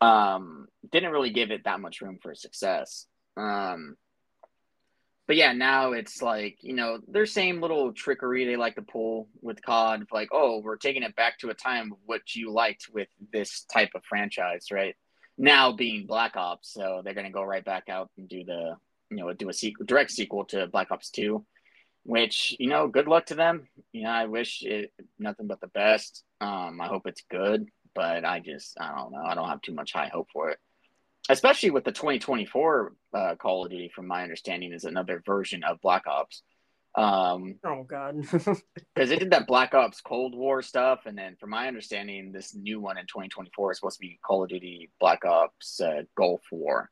Um 0.00 0.68
didn't 0.90 1.12
really 1.12 1.30
give 1.30 1.50
it 1.50 1.64
that 1.64 1.80
much 1.80 2.00
room 2.00 2.18
for 2.22 2.34
success. 2.34 3.06
Um 3.36 3.96
but 5.26 5.36
yeah, 5.36 5.52
now 5.52 5.92
it's 5.92 6.20
like, 6.20 6.58
you 6.60 6.74
know, 6.74 6.98
their 7.08 7.24
same 7.24 7.60
little 7.60 7.92
trickery 7.92 8.44
they 8.44 8.56
like 8.56 8.74
to 8.74 8.82
pull 8.82 9.28
with 9.40 9.62
COD, 9.64 10.06
like, 10.12 10.28
oh, 10.32 10.60
we're 10.60 10.76
taking 10.76 11.02
it 11.02 11.16
back 11.16 11.38
to 11.38 11.48
a 11.48 11.54
time 11.54 11.92
of 11.92 11.98
what 12.04 12.34
you 12.34 12.52
liked 12.52 12.88
with 12.92 13.08
this 13.32 13.64
type 13.72 13.90
of 13.94 14.04
franchise, 14.04 14.66
right? 14.70 14.94
Now 15.38 15.72
being 15.72 16.06
Black 16.06 16.36
Ops, 16.36 16.72
so 16.72 17.00
they're 17.02 17.14
gonna 17.14 17.30
go 17.30 17.42
right 17.42 17.64
back 17.64 17.88
out 17.88 18.10
and 18.18 18.28
do 18.28 18.44
the, 18.44 18.76
you 19.10 19.16
know, 19.16 19.32
do 19.32 19.48
a 19.48 19.52
sequel, 19.52 19.86
direct 19.86 20.10
sequel 20.10 20.44
to 20.46 20.66
Black 20.66 20.90
Ops 20.90 21.10
Two, 21.10 21.44
which 22.04 22.54
you 22.58 22.68
know, 22.68 22.86
good 22.86 23.08
luck 23.08 23.26
to 23.26 23.34
them. 23.34 23.66
You 23.92 24.04
know, 24.04 24.10
I 24.10 24.26
wish 24.26 24.62
it 24.62 24.92
nothing 25.18 25.46
but 25.46 25.60
the 25.60 25.68
best. 25.68 26.22
Um, 26.40 26.80
I 26.80 26.86
hope 26.86 27.06
it's 27.06 27.24
good, 27.30 27.66
but 27.94 28.24
I 28.24 28.40
just, 28.40 28.76
I 28.78 28.94
don't 28.94 29.10
know, 29.12 29.22
I 29.24 29.34
don't 29.34 29.48
have 29.48 29.62
too 29.62 29.74
much 29.74 29.92
high 29.92 30.10
hope 30.12 30.28
for 30.32 30.50
it 30.50 30.58
especially 31.28 31.70
with 31.70 31.84
the 31.84 31.92
2024 31.92 32.92
uh, 33.14 33.34
Call 33.36 33.64
of 33.64 33.70
Duty, 33.70 33.90
from 33.94 34.06
my 34.06 34.22
understanding, 34.22 34.72
is 34.72 34.84
another 34.84 35.22
version 35.24 35.64
of 35.64 35.80
Black 35.80 36.06
Ops. 36.06 36.42
Um, 36.96 37.56
oh 37.64 37.82
God, 37.82 38.20
because 38.30 39.08
they 39.08 39.16
did 39.16 39.30
that 39.30 39.48
Black 39.48 39.74
Ops 39.74 40.00
Cold 40.00 40.34
War 40.34 40.62
stuff, 40.62 41.06
and 41.06 41.18
then 41.18 41.36
from 41.40 41.50
my 41.50 41.66
understanding, 41.66 42.30
this 42.30 42.54
new 42.54 42.80
one 42.80 42.98
in 42.98 43.06
2024 43.06 43.72
is 43.72 43.78
supposed 43.78 43.96
to 43.96 44.00
be 44.00 44.20
Call 44.24 44.44
of 44.44 44.50
Duty 44.50 44.90
Black 45.00 45.24
Ops 45.24 45.80
uh, 45.80 46.02
Gulf 46.16 46.42
War. 46.52 46.90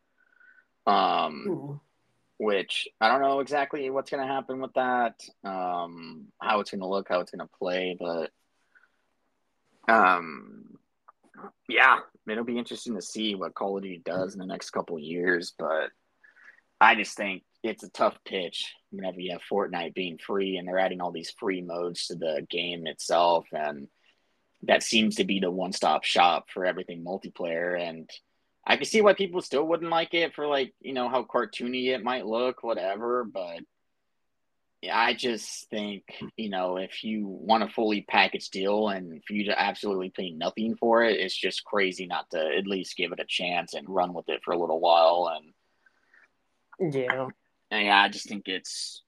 Um, 0.84 1.44
Ooh. 1.46 1.80
which 2.38 2.88
I 3.00 3.08
don't 3.08 3.20
know 3.20 3.38
exactly 3.38 3.88
what's 3.90 4.10
going 4.10 4.26
to 4.26 4.32
happen 4.32 4.60
with 4.60 4.72
that, 4.72 5.22
um, 5.44 6.26
how 6.40 6.58
it's 6.58 6.72
going 6.72 6.80
to 6.80 6.88
look, 6.88 7.08
how 7.08 7.20
it's 7.20 7.30
going 7.30 7.46
to 7.46 7.56
play, 7.56 7.96
but 7.96 8.32
um, 9.88 10.71
yeah, 11.68 11.98
it'll 12.28 12.44
be 12.44 12.58
interesting 12.58 12.94
to 12.94 13.02
see 13.02 13.34
what 13.34 13.54
Call 13.54 13.76
of 13.76 13.82
Duty 13.82 14.02
does 14.04 14.34
in 14.34 14.40
the 14.40 14.46
next 14.46 14.70
couple 14.70 14.98
years. 14.98 15.52
But 15.58 15.90
I 16.80 16.94
just 16.94 17.16
think 17.16 17.42
it's 17.62 17.84
a 17.84 17.90
tough 17.90 18.16
pitch 18.24 18.74
whenever 18.90 19.20
you 19.20 19.32
have 19.32 19.42
Fortnite 19.50 19.94
being 19.94 20.18
free 20.18 20.56
and 20.56 20.66
they're 20.66 20.78
adding 20.78 21.00
all 21.00 21.12
these 21.12 21.34
free 21.38 21.62
modes 21.62 22.06
to 22.06 22.16
the 22.16 22.46
game 22.50 22.86
itself, 22.86 23.46
and 23.52 23.88
that 24.64 24.82
seems 24.82 25.16
to 25.16 25.24
be 25.24 25.40
the 25.40 25.50
one-stop 25.50 26.04
shop 26.04 26.46
for 26.52 26.64
everything 26.64 27.04
multiplayer. 27.04 27.80
And 27.80 28.08
I 28.66 28.76
can 28.76 28.84
see 28.84 29.00
why 29.00 29.14
people 29.14 29.42
still 29.42 29.66
wouldn't 29.66 29.90
like 29.90 30.14
it 30.14 30.34
for 30.34 30.46
like 30.46 30.74
you 30.80 30.92
know 30.92 31.08
how 31.08 31.24
cartoony 31.24 31.88
it 31.88 32.04
might 32.04 32.26
look, 32.26 32.62
whatever. 32.62 33.24
But 33.24 33.60
I 34.90 35.14
just 35.14 35.68
think, 35.70 36.02
you 36.36 36.48
know, 36.48 36.76
if 36.76 37.04
you 37.04 37.26
want 37.26 37.62
a 37.62 37.68
fully 37.68 38.02
packaged 38.02 38.50
deal 38.50 38.88
and 38.88 39.22
for 39.24 39.34
you 39.34 39.44
to 39.44 39.60
absolutely 39.60 40.10
pay 40.10 40.30
nothing 40.30 40.76
for 40.76 41.04
it, 41.04 41.20
it's 41.20 41.36
just 41.36 41.64
crazy 41.64 42.06
not 42.06 42.30
to 42.30 42.38
at 42.38 42.66
least 42.66 42.96
give 42.96 43.12
it 43.12 43.20
a 43.20 43.26
chance 43.26 43.74
and 43.74 43.88
run 43.88 44.12
with 44.12 44.28
it 44.28 44.40
for 44.44 44.52
a 44.52 44.58
little 44.58 44.80
while. 44.80 45.32
And 46.80 46.94
yeah, 46.94 47.28
and 47.70 47.86
yeah, 47.86 48.02
I 48.02 48.08
just 48.08 48.28
think 48.28 48.48
it's 48.48 49.02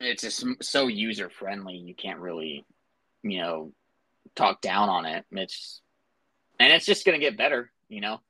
it's 0.00 0.22
just 0.22 0.44
so 0.62 0.86
user 0.86 1.28
friendly. 1.28 1.76
You 1.76 1.94
can't 1.94 2.20
really, 2.20 2.64
you 3.22 3.40
know, 3.40 3.72
talk 4.34 4.62
down 4.62 4.88
on 4.88 5.04
it. 5.04 5.26
It's 5.32 5.82
and 6.58 6.72
it's 6.72 6.86
just 6.86 7.04
gonna 7.04 7.18
get 7.18 7.36
better. 7.36 7.70
You 7.90 8.00
know, 8.00 8.20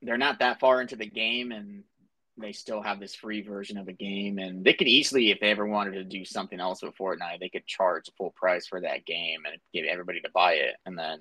they're 0.00 0.16
not 0.16 0.38
that 0.38 0.60
far 0.60 0.80
into 0.80 0.96
the 0.96 1.10
game, 1.10 1.52
and 1.52 1.84
they 2.38 2.52
still 2.52 2.82
have 2.82 3.00
this 3.00 3.14
free 3.14 3.42
version 3.42 3.78
of 3.78 3.88
a 3.88 3.92
game 3.92 4.38
and 4.38 4.64
they 4.64 4.74
could 4.74 4.88
easily 4.88 5.30
if 5.30 5.40
they 5.40 5.50
ever 5.50 5.66
wanted 5.66 5.92
to 5.92 6.04
do 6.04 6.24
something 6.24 6.60
else 6.60 6.82
with 6.82 6.96
fortnite 6.96 7.40
they 7.40 7.48
could 7.48 7.66
charge 7.66 8.10
full 8.16 8.32
price 8.36 8.66
for 8.66 8.80
that 8.80 9.04
game 9.06 9.40
and 9.50 9.60
get 9.72 9.86
everybody 9.86 10.20
to 10.20 10.30
buy 10.34 10.54
it 10.54 10.74
and 10.84 10.98
then 10.98 11.18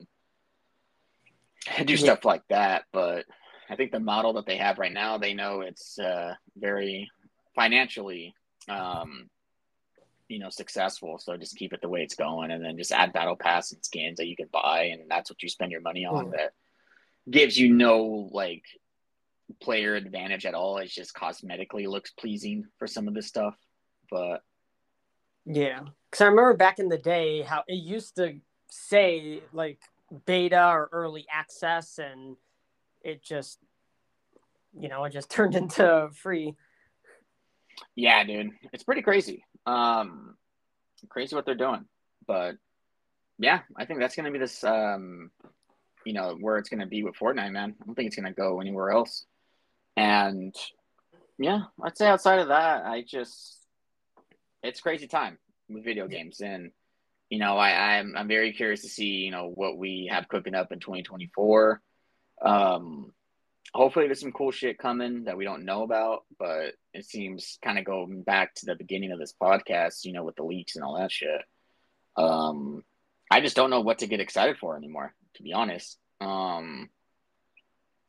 do 1.85 1.93
yeah. 1.93 1.99
stuff 1.99 2.25
like 2.25 2.43
that 2.49 2.83
but 2.91 3.25
i 3.69 3.75
think 3.75 3.91
the 3.91 3.99
model 3.99 4.33
that 4.33 4.45
they 4.45 4.57
have 4.57 4.77
right 4.77 4.93
now 4.93 5.17
they 5.17 5.33
know 5.33 5.61
it's 5.61 5.97
uh, 5.99 6.33
very 6.57 7.09
financially 7.55 8.33
um, 8.67 9.29
you 10.27 10.39
know 10.39 10.49
successful 10.49 11.17
so 11.17 11.37
just 11.37 11.55
keep 11.55 11.71
it 11.73 11.81
the 11.81 11.89
way 11.89 12.01
it's 12.01 12.15
going 12.15 12.51
and 12.51 12.63
then 12.63 12.77
just 12.77 12.91
add 12.91 13.13
battle 13.13 13.35
pass 13.35 13.71
and 13.71 13.83
skins 13.83 14.17
that 14.17 14.27
you 14.27 14.35
can 14.35 14.49
buy 14.51 14.89
and 14.91 15.03
that's 15.09 15.29
what 15.29 15.41
you 15.41 15.49
spend 15.49 15.71
your 15.71 15.81
money 15.81 16.05
on 16.05 16.27
mm. 16.27 16.31
that 16.31 16.51
gives 17.29 17.57
you 17.57 17.73
no 17.73 18.29
like 18.31 18.63
player 19.61 19.95
advantage 19.95 20.45
at 20.45 20.53
all. 20.53 20.77
It's 20.77 20.93
just 20.93 21.15
cosmetically 21.15 21.87
looks 21.87 22.11
pleasing 22.11 22.65
for 22.77 22.87
some 22.87 23.07
of 23.07 23.13
this 23.13 23.27
stuff. 23.27 23.55
But 24.09 24.41
yeah, 25.45 25.81
because 26.09 26.21
I 26.21 26.27
remember 26.27 26.55
back 26.55 26.79
in 26.79 26.89
the 26.89 26.97
day 26.97 27.41
how 27.41 27.63
it 27.67 27.75
used 27.75 28.15
to 28.15 28.39
say 28.69 29.41
like 29.53 29.79
beta 30.25 30.67
or 30.67 30.89
early 30.91 31.25
access, 31.31 31.99
and 31.99 32.35
it 33.03 33.23
just 33.23 33.59
you 34.77 34.89
know 34.89 35.03
it 35.05 35.13
just 35.13 35.29
turned 35.31 35.55
into 35.55 36.09
free. 36.13 36.55
Yeah, 37.95 38.23
dude, 38.23 38.51
it's 38.73 38.83
pretty 38.83 39.01
crazy. 39.01 39.43
Um, 39.65 40.35
crazy 41.09 41.35
what 41.35 41.45
they're 41.45 41.55
doing, 41.55 41.85
but 42.25 42.55
yeah, 43.37 43.59
I 43.75 43.85
think 43.85 43.99
that's 43.99 44.15
gonna 44.15 44.31
be 44.31 44.39
this. 44.39 44.63
Um, 44.63 45.31
you 46.05 46.13
know 46.13 46.37
where 46.39 46.57
it's 46.57 46.69
gonna 46.69 46.87
be 46.87 47.03
with 47.03 47.15
Fortnite, 47.15 47.51
man. 47.51 47.75
I 47.81 47.85
don't 47.85 47.95
think 47.95 48.07
it's 48.07 48.15
gonna 48.15 48.33
go 48.33 48.61
anywhere 48.61 48.91
else. 48.91 49.25
And 49.97 50.55
yeah, 51.37 51.63
I'd 51.83 51.97
say 51.97 52.07
outside 52.07 52.39
of 52.39 52.49
that, 52.49 52.85
I 52.85 53.03
just 53.07 53.59
it's 54.63 54.81
crazy 54.81 55.07
time 55.07 55.37
with 55.69 55.83
video 55.83 56.07
games, 56.07 56.41
and 56.41 56.71
you 57.29 57.39
know, 57.39 57.57
I, 57.57 57.97
I'm 57.97 58.15
I'm 58.17 58.27
very 58.27 58.53
curious 58.53 58.81
to 58.81 58.89
see 58.89 59.05
you 59.05 59.31
know 59.31 59.51
what 59.53 59.77
we 59.77 60.09
have 60.11 60.27
cooking 60.27 60.55
up 60.55 60.71
in 60.71 60.79
2024. 60.79 61.81
Um, 62.41 63.11
hopefully, 63.73 64.07
there's 64.07 64.21
some 64.21 64.31
cool 64.31 64.51
shit 64.51 64.77
coming 64.77 65.25
that 65.25 65.37
we 65.37 65.45
don't 65.45 65.65
know 65.65 65.83
about, 65.83 66.23
but 66.39 66.73
it 66.93 67.05
seems 67.05 67.57
kind 67.63 67.77
of 67.77 67.85
going 67.85 68.23
back 68.23 68.55
to 68.55 68.65
the 68.65 68.75
beginning 68.75 69.11
of 69.11 69.19
this 69.19 69.33
podcast, 69.41 70.05
you 70.05 70.13
know, 70.13 70.23
with 70.23 70.35
the 70.35 70.43
leaks 70.43 70.75
and 70.75 70.83
all 70.83 70.97
that 70.97 71.11
shit. 71.11 71.41
Um, 72.17 72.83
I 73.29 73.41
just 73.41 73.55
don't 73.55 73.69
know 73.69 73.81
what 73.81 73.99
to 73.99 74.07
get 74.07 74.19
excited 74.19 74.57
for 74.57 74.77
anymore, 74.77 75.13
to 75.35 75.43
be 75.43 75.53
honest. 75.53 75.97
Um, 76.21 76.89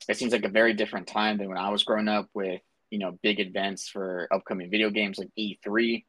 it 0.09 0.17
seems 0.17 0.33
like 0.33 0.45
a 0.45 0.49
very 0.49 0.75
different 0.75 1.07
time 1.07 1.39
than 1.39 1.49
when 1.49 1.59
I 1.59 1.71
was 1.71 1.85
growing 1.85 2.09
up 2.09 2.29
with, 2.35 2.61
you 2.91 2.99
know, 2.99 3.19
big 3.23 3.41
events 3.41 3.89
for 3.89 4.29
upcoming 4.33 4.71
video 4.71 4.91
games 4.91 5.19
like 5.19 5.31
E3, 5.39 6.05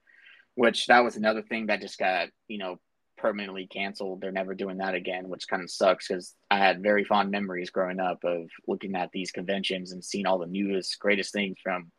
which 0.56 0.88
that 0.88 1.04
was 1.04 1.16
another 1.16 1.42
thing 1.42 1.68
that 1.68 1.82
just 1.82 1.98
got, 1.98 2.30
you 2.48 2.58
know, 2.58 2.78
permanently 3.18 3.68
canceled. 3.68 4.22
They're 4.22 4.32
never 4.32 4.54
doing 4.54 4.78
that 4.78 4.94
again, 4.94 5.28
which 5.28 5.48
kind 5.48 5.64
of 5.64 5.72
sucks 5.72 6.08
because 6.08 6.36
I 6.52 6.58
had 6.58 6.84
very 6.84 7.04
fond 7.04 7.32
memories 7.32 7.72
growing 7.72 8.00
up 8.00 8.24
of 8.24 8.50
looking 8.68 8.96
at 8.96 9.12
these 9.12 9.32
conventions 9.32 9.92
and 9.92 10.04
seeing 10.04 10.28
all 10.28 10.38
the 10.38 10.46
newest, 10.46 11.00
greatest 11.00 11.34
things 11.34 11.58
from 11.62 11.92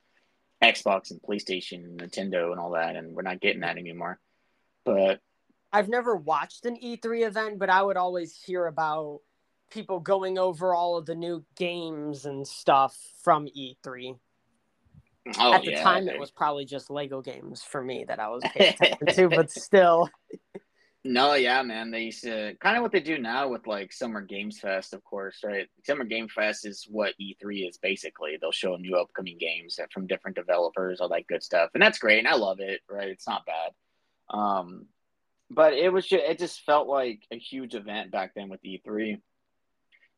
Xbox 0.62 1.11
and 1.11 1.20
PlayStation 1.20 1.84
and 1.84 2.01
Nintendo 2.01 2.53
and 2.53 2.61
all 2.61 2.70
that. 2.72 2.96
And 2.96 3.14
we're 3.14 3.22
not 3.22 3.40
getting 3.40 3.61
that 3.61 3.78
anymore. 3.78 4.18
But 4.84 5.20
I've 5.72 5.88
never 5.88 6.16
watched 6.16 6.64
an 6.64 6.76
E3 6.76 7.26
event, 7.26 7.59
but 7.59 7.68
I 7.68 7.82
would 7.82 7.96
always 7.96 8.34
hear 8.34 8.66
about 8.66 9.20
people 9.70 10.00
going 10.00 10.38
over 10.38 10.74
all 10.74 10.96
of 10.96 11.06
the 11.06 11.14
new 11.14 11.44
games 11.56 12.24
and 12.24 12.46
stuff 12.46 12.96
from 13.22 13.46
E3. 13.46 14.18
Oh, 15.38 15.52
At 15.52 15.62
the 15.62 15.72
yeah, 15.72 15.82
time, 15.82 16.08
it 16.08 16.18
was 16.18 16.30
probably 16.30 16.64
just 16.64 16.90
Lego 16.90 17.20
games 17.20 17.62
for 17.62 17.82
me 17.82 18.04
that 18.08 18.18
I 18.18 18.28
was 18.28 18.42
paying 18.54 18.74
attention 18.80 19.06
to, 19.06 19.28
but 19.28 19.50
still. 19.50 20.08
No, 21.04 21.34
yeah, 21.34 21.62
man. 21.62 21.90
They 21.90 22.02
used 22.02 22.24
to 22.24 22.54
kind 22.60 22.76
of 22.76 22.82
what 22.82 22.92
they 22.92 23.00
do 23.00 23.18
now 23.18 23.48
with 23.48 23.66
like 23.66 23.92
Summer 23.92 24.20
Games 24.20 24.58
Fest, 24.58 24.94
of 24.94 25.04
course, 25.04 25.40
right? 25.44 25.68
Summer 25.84 26.04
Game 26.04 26.28
Fest 26.28 26.66
is 26.66 26.86
what 26.90 27.14
E3 27.20 27.68
is 27.68 27.78
basically. 27.78 28.36
They'll 28.40 28.52
show 28.52 28.76
new 28.76 28.96
upcoming 28.96 29.38
games 29.38 29.78
from 29.92 30.06
different 30.06 30.36
developers, 30.36 31.00
all 31.00 31.08
that 31.10 31.26
good 31.26 31.42
stuff, 31.42 31.70
and 31.74 31.82
that's 31.82 31.98
great, 31.98 32.18
and 32.18 32.28
I 32.28 32.34
love 32.34 32.60
it. 32.60 32.80
Right? 32.90 33.08
It's 33.08 33.28
not 33.28 33.46
bad. 33.46 33.72
Um, 34.30 34.86
but 35.50 35.72
it 35.74 35.90
was 35.92 36.06
just 36.06 36.24
it 36.24 36.38
just 36.38 36.62
felt 36.62 36.88
like 36.88 37.20
a 37.30 37.38
huge 37.38 37.74
event 37.74 38.10
back 38.10 38.32
then 38.34 38.48
with 38.48 38.62
E3 38.62 39.20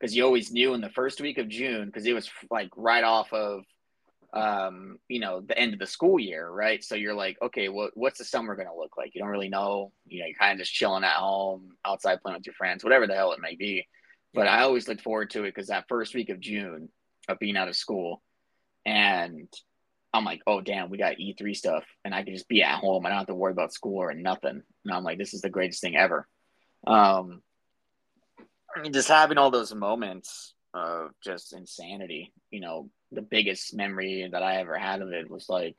because 0.01 0.16
you 0.16 0.24
always 0.24 0.51
knew 0.51 0.74
in 0.74 0.80
the 0.80 0.90
first 0.90 1.20
week 1.20 1.38
of 1.38 1.48
June 1.48 1.86
because 1.86 2.07
it 2.07 2.12
was 2.12 2.30
like 2.51 2.70
right 2.76 3.05
off 3.05 3.32
of 3.32 3.64
um 4.32 4.96
you 5.09 5.18
know 5.18 5.40
the 5.40 5.59
end 5.59 5.72
of 5.72 5.80
the 5.80 5.86
school 5.86 6.16
year 6.16 6.48
right 6.48 6.84
so 6.84 6.94
you're 6.94 7.14
like 7.14 7.36
okay 7.42 7.68
what 7.68 7.90
what's 7.96 8.18
the 8.18 8.24
summer 8.24 8.55
going 8.55 8.68
to 8.68 8.76
look 8.76 8.96
like 8.96 9.12
you 9.12 9.20
don't 9.20 9.30
really 9.30 9.48
know 9.48 9.90
you 10.07 10.20
know 10.20 10.26
you're 10.26 10.38
kind 10.38 10.53
of 10.53 10.59
just 10.59 10.72
chilling 10.72 11.03
at 11.03 11.14
home 11.14 11.70
outside 11.84 12.22
playing 12.22 12.36
with 12.36 12.46
your 12.46 12.55
friends 12.55 12.84
whatever 12.84 13.09
the 13.09 13.14
hell 13.14 13.32
it 13.32 13.40
may 13.40 13.57
be 13.57 13.84
but 14.32 14.46
I 14.46 14.62
always 14.62 14.86
looked 14.86 15.01
forward 15.01 15.30
to 15.30 15.42
it 15.42 15.53
because 15.53 15.66
that 15.66 15.88
first 15.88 16.14
week 16.14 16.30
of 16.30 16.38
June 16.38 16.90
of 17.28 17.40
being 17.40 17.57
out 17.57 17.66
of 17.66 17.74
school 17.74 18.22
and 18.86 19.48
I'm 20.12 20.24
like, 20.24 20.42
oh 20.46 20.61
damn, 20.61 20.90
we 20.90 20.98
got 20.98 21.16
E3 21.16 21.55
stuff, 21.57 21.84
and 22.05 22.14
I 22.14 22.24
can 22.24 22.34
just 22.34 22.48
be 22.48 22.62
at 22.62 22.80
home. 22.80 23.07
I 23.07 23.11
don't 23.11 23.18
have 23.18 23.26
to 23.28 23.34
worry 23.34 23.53
about 23.53 23.72
school 23.72 23.98
or 23.98 24.12
nothing. 24.12 24.62
And 24.84 24.94
I'm 24.94 25.05
like, 25.05 25.18
this 25.18 25.34
is 25.34 25.40
the 25.40 25.51
greatest 25.51 25.80
thing 25.80 25.96
ever. 25.96 26.26
Um, 26.86 27.42
I 28.75 28.83
mean, 28.83 28.93
just 28.93 29.09
having 29.09 29.39
all 29.39 29.51
those 29.51 29.75
moments 29.75 30.55
of 30.75 31.11
just 31.23 31.53
insanity. 31.53 32.33
You 32.51 32.61
know, 32.61 32.91
the 33.12 33.23
biggest 33.23 33.75
memory 33.75 34.29
that 34.31 34.43
I 34.43 34.57
ever 34.57 34.79
had 34.79 35.03
of 35.03 35.12
it 35.12 35.31
was 35.31 35.49
like 35.49 35.77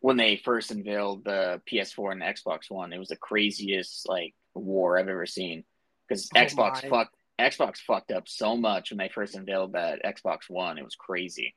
when 0.00 0.16
they 0.16 0.36
first 0.36 0.70
unveiled 0.70 1.24
the 1.24 1.60
PS4 1.70 2.12
and 2.12 2.20
the 2.20 2.26
Xbox 2.26 2.70
One. 2.70 2.92
It 2.92 2.98
was 2.98 3.08
the 3.08 3.16
craziest 3.16 4.08
like 4.08 4.34
war 4.54 4.98
I've 4.98 5.08
ever 5.08 5.26
seen 5.26 5.64
because 6.08 6.28
oh 6.34 6.38
Xbox 6.38 6.88
fucked 6.88 7.14
Xbox 7.40 7.78
fucked 7.78 8.12
up 8.12 8.28
so 8.28 8.56
much 8.56 8.90
when 8.90 8.98
they 8.98 9.08
first 9.08 9.34
unveiled 9.34 9.72
that 9.72 10.04
Xbox 10.04 10.48
One. 10.48 10.78
It 10.78 10.84
was 10.84 10.94
crazy. 10.94 11.54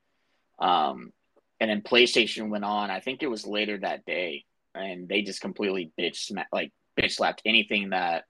Um, 0.59 1.11
and 1.59 1.69
then 1.69 1.81
PlayStation 1.81 2.49
went 2.49 2.63
on. 2.63 2.89
I 2.89 2.99
think 2.99 3.21
it 3.21 3.29
was 3.29 3.45
later 3.45 3.77
that 3.79 4.05
day, 4.05 4.45
and 4.73 5.07
they 5.07 5.21
just 5.21 5.41
completely 5.41 5.91
bitch 5.99 6.17
sma- 6.17 6.47
like 6.51 6.71
bitch 6.99 7.13
slapped 7.13 7.41
anything 7.45 7.89
that 7.89 8.25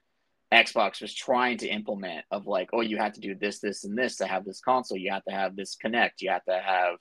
Xbox 0.54 1.02
was 1.02 1.14
trying 1.14 1.58
to 1.58 1.68
implement 1.68 2.26
of 2.32 2.48
like, 2.48 2.70
oh, 2.72 2.82
you 2.82 2.98
have 2.98 3.14
to 3.14 3.20
do 3.20 3.36
this, 3.36 3.60
this, 3.60 3.84
and 3.84 3.98
this 3.98 4.18
to 4.18 4.28
have 4.28 4.46
this 4.46 4.62
console. 4.62 4.98
You 4.98 5.12
have 5.12 5.26
to 5.26 5.34
have 5.34 5.56
this 5.56 5.76
Kinect. 5.84 6.22
You 6.22 6.32
have 6.32 6.46
to 6.46 6.58
have. 6.58 6.96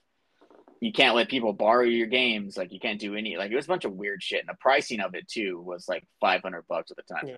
You 0.81 0.91
can't 0.91 1.15
let 1.15 1.29
people 1.29 1.53
borrow 1.53 1.83
your 1.83 2.07
games. 2.07 2.57
Like 2.57 2.71
you 2.71 2.79
can't 2.79 2.99
do 2.99 3.15
any. 3.15 3.37
Like 3.37 3.51
it 3.51 3.55
was 3.55 3.65
a 3.65 3.69
bunch 3.69 3.85
of 3.85 3.93
weird 3.93 4.21
shit, 4.21 4.41
and 4.41 4.49
the 4.49 4.57
pricing 4.59 4.99
of 4.99 5.15
it 5.15 5.27
too 5.27 5.61
was 5.61 5.87
like 5.87 6.03
five 6.19 6.41
hundred 6.41 6.65
bucks 6.67 6.91
at 6.91 6.97
the 6.97 7.13
time. 7.13 7.27
Yeah. 7.27 7.37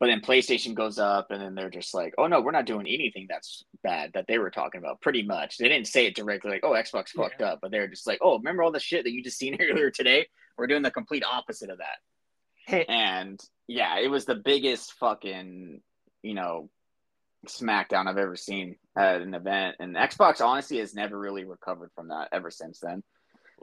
But 0.00 0.06
then 0.06 0.20
PlayStation 0.20 0.74
goes 0.74 0.98
up, 0.98 1.30
and 1.30 1.40
then 1.40 1.54
they're 1.54 1.70
just 1.70 1.94
like, 1.94 2.14
"Oh 2.18 2.26
no, 2.26 2.40
we're 2.40 2.50
not 2.50 2.66
doing 2.66 2.86
anything 2.86 3.26
that's 3.28 3.64
bad." 3.82 4.10
That 4.12 4.26
they 4.28 4.38
were 4.38 4.50
talking 4.50 4.80
about, 4.80 5.00
pretty 5.00 5.22
much. 5.22 5.56
They 5.56 5.68
didn't 5.68 5.86
say 5.86 6.06
it 6.06 6.14
directly, 6.14 6.50
like, 6.50 6.64
"Oh, 6.64 6.72
Xbox 6.72 7.08
yeah. 7.14 7.22
fucked 7.22 7.42
up," 7.42 7.60
but 7.62 7.70
they're 7.70 7.88
just 7.88 8.06
like, 8.06 8.18
"Oh, 8.20 8.36
remember 8.36 8.62
all 8.62 8.72
the 8.72 8.80
shit 8.80 9.04
that 9.04 9.12
you 9.12 9.22
just 9.22 9.38
seen 9.38 9.56
earlier 9.60 9.90
today? 9.90 10.26
We're 10.58 10.66
doing 10.66 10.82
the 10.82 10.90
complete 10.90 11.24
opposite 11.24 11.70
of 11.70 11.78
that." 11.78 11.98
And 12.88 13.40
yeah, 13.66 13.98
it 13.98 14.08
was 14.08 14.24
the 14.24 14.34
biggest 14.34 14.92
fucking, 14.94 15.80
you 16.22 16.34
know, 16.34 16.70
SmackDown 17.46 18.06
I've 18.06 18.18
ever 18.18 18.36
seen 18.36 18.76
at 18.96 19.20
an 19.20 19.34
event, 19.34 19.76
and 19.80 19.96
Xbox 19.96 20.40
honestly 20.40 20.78
has 20.78 20.94
never 20.94 21.18
really 21.18 21.44
recovered 21.44 21.90
from 21.94 22.08
that 22.08 22.28
ever 22.32 22.50
since 22.50 22.80
then. 22.80 23.02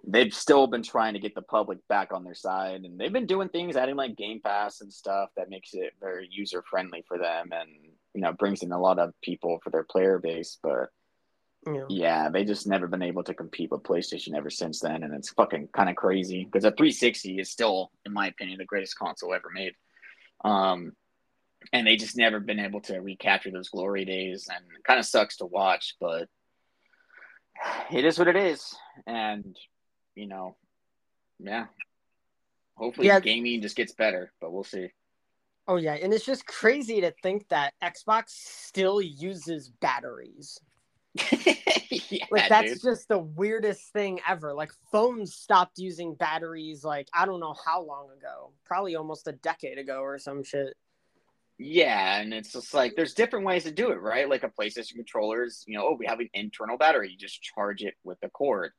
They've 0.05 0.33
still 0.33 0.67
been 0.67 0.83
trying 0.83 1.13
to 1.13 1.19
get 1.19 1.35
the 1.35 1.41
public 1.41 1.79
back 1.87 2.11
on 2.13 2.23
their 2.23 2.33
side 2.33 2.81
and 2.81 2.99
they've 2.99 3.13
been 3.13 3.27
doing 3.27 3.49
things 3.49 3.75
adding 3.75 3.95
like 3.95 4.15
game 4.15 4.39
pass 4.43 4.81
and 4.81 4.91
stuff 4.91 5.29
that 5.37 5.49
makes 5.49 5.73
it 5.73 5.93
very 5.99 6.27
user 6.31 6.63
friendly 6.67 7.03
for 7.07 7.19
them 7.19 7.49
and 7.51 7.69
you 8.15 8.21
know 8.21 8.33
brings 8.33 8.63
in 8.63 8.71
a 8.71 8.79
lot 8.79 8.97
of 8.97 9.13
people 9.21 9.59
for 9.63 9.69
their 9.69 9.83
player 9.83 10.17
base 10.17 10.57
but 10.63 10.89
yeah. 11.65 11.85
yeah 11.89 12.29
they 12.29 12.43
just 12.43 12.65
never 12.65 12.87
been 12.87 13.01
able 13.01 13.23
to 13.23 13.33
compete 13.33 13.69
with 13.71 13.83
playstation 13.83 14.35
ever 14.35 14.49
since 14.49 14.79
then 14.79 15.03
and 15.03 15.13
it's 15.13 15.29
fucking 15.31 15.67
kind 15.73 15.89
of 15.89 15.95
crazy 15.95 16.43
because 16.43 16.63
a 16.63 16.71
360 16.71 17.39
is 17.39 17.51
still 17.51 17.91
in 18.05 18.13
my 18.13 18.27
opinion 18.27 18.57
the 18.57 18.65
greatest 18.65 18.97
console 18.97 19.33
ever 19.33 19.49
made 19.53 19.73
um 20.43 20.93
and 21.71 21.85
they 21.85 21.95
just 21.95 22.17
never 22.17 22.39
been 22.39 22.59
able 22.59 22.81
to 22.81 22.99
recapture 22.99 23.51
those 23.51 23.69
glory 23.69 24.05
days 24.05 24.49
and 24.51 24.65
it 24.75 24.83
kind 24.83 24.99
of 24.99 25.05
sucks 25.05 25.37
to 25.37 25.45
watch 25.45 25.95
but 25.99 26.27
it 27.91 28.05
is 28.05 28.17
what 28.17 28.27
it 28.27 28.35
is 28.35 28.75
and 29.05 29.55
you 30.15 30.27
know, 30.27 30.55
yeah. 31.39 31.65
Hopefully, 32.75 33.07
yeah. 33.07 33.19
gaming 33.19 33.61
just 33.61 33.75
gets 33.75 33.93
better, 33.93 34.31
but 34.41 34.51
we'll 34.51 34.63
see. 34.63 34.89
Oh 35.67 35.75
yeah, 35.75 35.93
and 35.93 36.13
it's 36.13 36.25
just 36.25 36.45
crazy 36.45 37.01
to 37.01 37.13
think 37.21 37.47
that 37.49 37.73
Xbox 37.83 38.29
still 38.29 39.01
uses 39.01 39.69
batteries. 39.69 40.59
yeah, 42.09 42.25
like 42.31 42.49
that's 42.49 42.73
dude. 42.73 42.81
just 42.81 43.07
the 43.07 43.19
weirdest 43.19 43.91
thing 43.91 44.19
ever. 44.27 44.53
Like 44.53 44.71
phones 44.91 45.35
stopped 45.35 45.77
using 45.77 46.15
batteries 46.15 46.83
like 46.83 47.07
I 47.13 47.25
don't 47.25 47.39
know 47.39 47.55
how 47.65 47.83
long 47.83 48.09
ago. 48.17 48.51
Probably 48.65 48.95
almost 48.95 49.27
a 49.27 49.33
decade 49.33 49.77
ago 49.77 50.01
or 50.01 50.17
some 50.17 50.43
shit. 50.43 50.75
Yeah, 51.57 52.19
and 52.19 52.33
it's 52.33 52.53
just 52.53 52.73
like 52.73 52.95
there's 52.95 53.13
different 53.13 53.45
ways 53.45 53.65
to 53.65 53.71
do 53.71 53.91
it, 53.91 54.01
right? 54.01 54.27
Like 54.27 54.43
a 54.43 54.49
PlayStation 54.49 54.95
controllers, 54.95 55.63
you 55.67 55.77
know, 55.77 55.85
oh, 55.89 55.95
we 55.99 56.07
have 56.07 56.19
an 56.19 56.29
internal 56.33 56.77
battery, 56.77 57.11
you 57.11 57.17
just 57.17 57.41
charge 57.41 57.83
it 57.83 57.93
with 58.03 58.19
the 58.21 58.29
cord. 58.29 58.71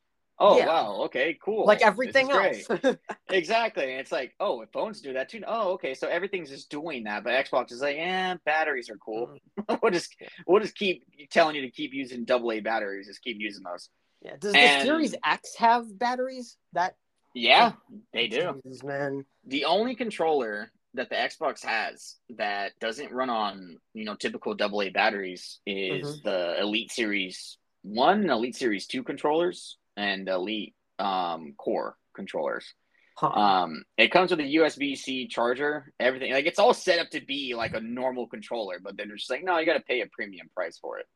Oh 0.44 0.58
yeah. 0.58 0.66
wow, 0.66 1.02
okay, 1.04 1.38
cool. 1.40 1.64
Like 1.66 1.82
everything 1.82 2.28
else. 2.30 2.66
exactly. 3.30 3.84
And 3.84 4.00
it's 4.00 4.10
like, 4.10 4.34
oh, 4.40 4.60
if 4.62 4.70
phones 4.72 5.00
do 5.00 5.12
that 5.12 5.28
too. 5.28 5.40
Oh, 5.46 5.74
okay. 5.74 5.94
So 5.94 6.08
everything's 6.08 6.50
just 6.50 6.68
doing 6.68 7.04
that. 7.04 7.22
But 7.22 7.32
Xbox 7.46 7.70
is 7.70 7.80
like, 7.80 7.96
yeah, 7.96 8.34
batteries 8.44 8.90
are 8.90 8.96
cool. 8.96 9.38
Mm. 9.60 9.78
we'll 9.82 9.92
just 9.92 10.16
we'll 10.46 10.60
just 10.60 10.74
keep 10.74 11.04
telling 11.30 11.54
you 11.54 11.62
to 11.62 11.70
keep 11.70 11.94
using 11.94 12.24
double 12.24 12.50
A 12.50 12.58
batteries. 12.58 13.06
Just 13.06 13.22
keep 13.22 13.36
using 13.38 13.62
those. 13.62 13.88
Yeah. 14.20 14.32
Does 14.40 14.52
and, 14.54 14.80
the 14.80 14.84
Series 14.84 15.14
X 15.24 15.54
have 15.58 15.96
batteries? 15.96 16.56
That 16.72 16.96
Yeah, 17.34 17.72
they 18.12 18.26
do. 18.26 18.60
Jesus, 18.64 18.82
man. 18.82 19.24
The 19.46 19.64
only 19.66 19.94
controller 19.94 20.72
that 20.94 21.08
the 21.08 21.14
Xbox 21.14 21.64
has 21.64 22.16
that 22.36 22.72
doesn't 22.80 23.12
run 23.12 23.30
on, 23.30 23.78
you 23.94 24.04
know, 24.04 24.16
typical 24.16 24.54
double 24.54 24.82
A 24.82 24.90
batteries 24.90 25.60
is 25.66 26.04
mm-hmm. 26.04 26.28
the 26.28 26.60
Elite 26.60 26.90
Series 26.90 27.58
1 27.82 28.22
and 28.22 28.30
Elite 28.30 28.56
Series 28.56 28.86
2 28.88 29.04
controllers 29.04 29.78
and 29.96 30.28
Elite 30.28 30.74
um, 30.98 31.54
Core 31.56 31.96
controllers. 32.14 32.74
Huh. 33.16 33.28
Um, 33.28 33.84
it 33.98 34.10
comes 34.10 34.30
with 34.30 34.40
a 34.40 34.54
USB 34.54 34.96
C 34.96 35.28
charger, 35.28 35.92
everything. 36.00 36.32
Like 36.32 36.46
it's 36.46 36.58
all 36.58 36.74
set 36.74 36.98
up 36.98 37.10
to 37.10 37.24
be 37.24 37.54
like 37.54 37.74
a 37.74 37.80
normal 37.80 38.26
controller, 38.26 38.78
but 38.82 38.96
then 38.96 39.08
they're 39.08 39.16
just 39.16 39.30
like, 39.30 39.44
no, 39.44 39.58
you 39.58 39.66
got 39.66 39.74
to 39.74 39.80
pay 39.80 40.00
a 40.00 40.06
premium 40.06 40.48
price 40.54 40.78
for 40.78 40.98
it. 40.98 41.06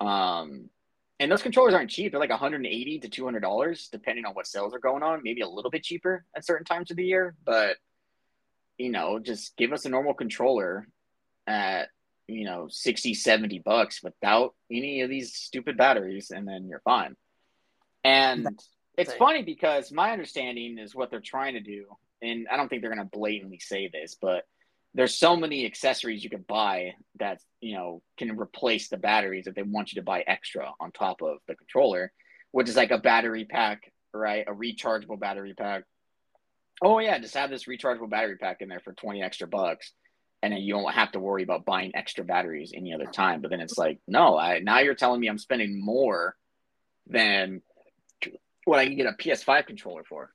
Um, 0.00 0.70
and 1.18 1.30
those 1.30 1.42
controllers 1.42 1.74
aren't 1.74 1.90
cheap. 1.90 2.12
They're 2.12 2.20
like 2.20 2.30
180 2.30 3.00
to 3.00 3.08
200 3.08 3.40
dollars, 3.40 3.88
depending 3.90 4.24
on 4.24 4.34
what 4.34 4.46
sales 4.46 4.74
are 4.74 4.78
going 4.78 5.02
on. 5.02 5.22
Maybe 5.22 5.40
a 5.40 5.48
little 5.48 5.70
bit 5.70 5.84
cheaper 5.84 6.24
at 6.36 6.46
certain 6.46 6.64
times 6.64 6.90
of 6.90 6.96
the 6.96 7.04
year, 7.04 7.34
but 7.44 7.76
you 8.78 8.90
know, 8.90 9.18
just 9.18 9.56
give 9.56 9.72
us 9.72 9.84
a 9.84 9.88
normal 9.88 10.14
controller 10.14 10.88
at 11.46 11.88
you 12.28 12.44
know 12.44 12.68
60 12.70 13.14
70 13.14 13.58
bucks 13.60 14.02
without 14.02 14.54
any 14.70 15.00
of 15.00 15.10
these 15.10 15.34
stupid 15.34 15.76
batteries 15.76 16.30
and 16.30 16.46
then 16.46 16.68
you're 16.68 16.82
fine 16.84 17.16
and 18.04 18.48
it's 18.96 19.14
funny 19.14 19.42
because 19.42 19.92
my 19.92 20.10
understanding 20.10 20.78
is 20.78 20.94
what 20.94 21.10
they're 21.10 21.20
trying 21.20 21.54
to 21.54 21.60
do, 21.60 21.86
and 22.20 22.46
I 22.50 22.56
don't 22.56 22.68
think 22.68 22.82
they're 22.82 22.94
going 22.94 23.08
to 23.08 23.16
blatantly 23.16 23.58
say 23.58 23.88
this, 23.92 24.16
but 24.20 24.44
there's 24.94 25.16
so 25.16 25.36
many 25.36 25.64
accessories 25.64 26.22
you 26.22 26.30
can 26.30 26.44
buy 26.46 26.92
that 27.18 27.40
you 27.60 27.74
know 27.74 28.02
can 28.18 28.38
replace 28.38 28.88
the 28.88 28.98
batteries 28.98 29.46
that 29.46 29.54
they 29.54 29.62
want 29.62 29.92
you 29.92 30.00
to 30.00 30.04
buy 30.04 30.22
extra 30.26 30.70
on 30.80 30.92
top 30.92 31.22
of 31.22 31.38
the 31.48 31.54
controller, 31.54 32.12
which 32.50 32.68
is 32.68 32.76
like 32.76 32.90
a 32.90 32.98
battery 32.98 33.44
pack, 33.44 33.92
right? 34.12 34.46
A 34.46 34.52
rechargeable 34.52 35.18
battery 35.18 35.54
pack. 35.54 35.84
Oh 36.82 36.98
yeah, 36.98 37.18
just 37.18 37.34
have 37.34 37.50
this 37.50 37.64
rechargeable 37.64 38.10
battery 38.10 38.36
pack 38.36 38.60
in 38.60 38.68
there 38.68 38.80
for 38.80 38.92
20 38.92 39.22
extra 39.22 39.46
bucks. 39.46 39.92
And 40.44 40.52
then 40.52 40.60
you 40.60 40.74
don't 40.74 40.92
have 40.92 41.12
to 41.12 41.20
worry 41.20 41.44
about 41.44 41.64
buying 41.64 41.92
extra 41.94 42.24
batteries 42.24 42.72
any 42.74 42.92
other 42.92 43.06
time. 43.06 43.42
But 43.42 43.52
then 43.52 43.60
it's 43.60 43.78
like, 43.78 44.00
no, 44.08 44.36
I 44.36 44.58
now 44.58 44.80
you're 44.80 44.96
telling 44.96 45.20
me 45.20 45.28
I'm 45.28 45.38
spending 45.38 45.80
more 45.80 46.34
than 47.06 47.62
what 48.64 48.78
I 48.78 48.86
can 48.86 48.96
get 48.96 49.06
a 49.06 49.12
PS5 49.12 49.66
controller 49.66 50.04
for. 50.04 50.32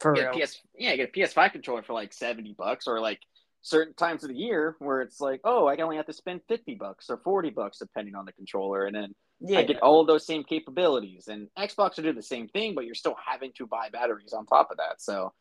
For 0.00 0.12
real? 0.12 0.32
PS, 0.32 0.60
yeah, 0.76 0.90
I 0.90 0.96
get 0.96 1.10
a 1.14 1.18
PS5 1.18 1.52
controller 1.52 1.82
for 1.82 1.92
like 1.92 2.12
seventy 2.12 2.54
bucks, 2.56 2.86
or 2.86 3.00
like 3.00 3.20
certain 3.62 3.94
times 3.94 4.24
of 4.24 4.30
the 4.30 4.36
year 4.36 4.76
where 4.78 5.00
it's 5.00 5.20
like, 5.20 5.40
oh, 5.44 5.66
I 5.66 5.76
can 5.76 5.84
only 5.84 5.96
have 5.96 6.06
to 6.06 6.12
spend 6.12 6.40
fifty 6.48 6.74
bucks 6.74 7.06
or 7.08 7.18
forty 7.18 7.50
bucks 7.50 7.78
depending 7.78 8.14
on 8.14 8.24
the 8.24 8.32
controller, 8.32 8.86
and 8.86 8.94
then 8.94 9.14
yeah. 9.40 9.58
I 9.58 9.62
get 9.62 9.82
all 9.82 10.00
of 10.00 10.06
those 10.06 10.26
same 10.26 10.44
capabilities. 10.44 11.28
And 11.28 11.48
Xbox 11.58 11.96
will 11.96 12.04
do 12.04 12.12
the 12.12 12.22
same 12.22 12.48
thing, 12.48 12.74
but 12.74 12.84
you're 12.84 12.94
still 12.94 13.16
having 13.24 13.52
to 13.58 13.66
buy 13.66 13.88
batteries 13.90 14.32
on 14.32 14.46
top 14.46 14.70
of 14.70 14.78
that. 14.78 15.00
So 15.00 15.32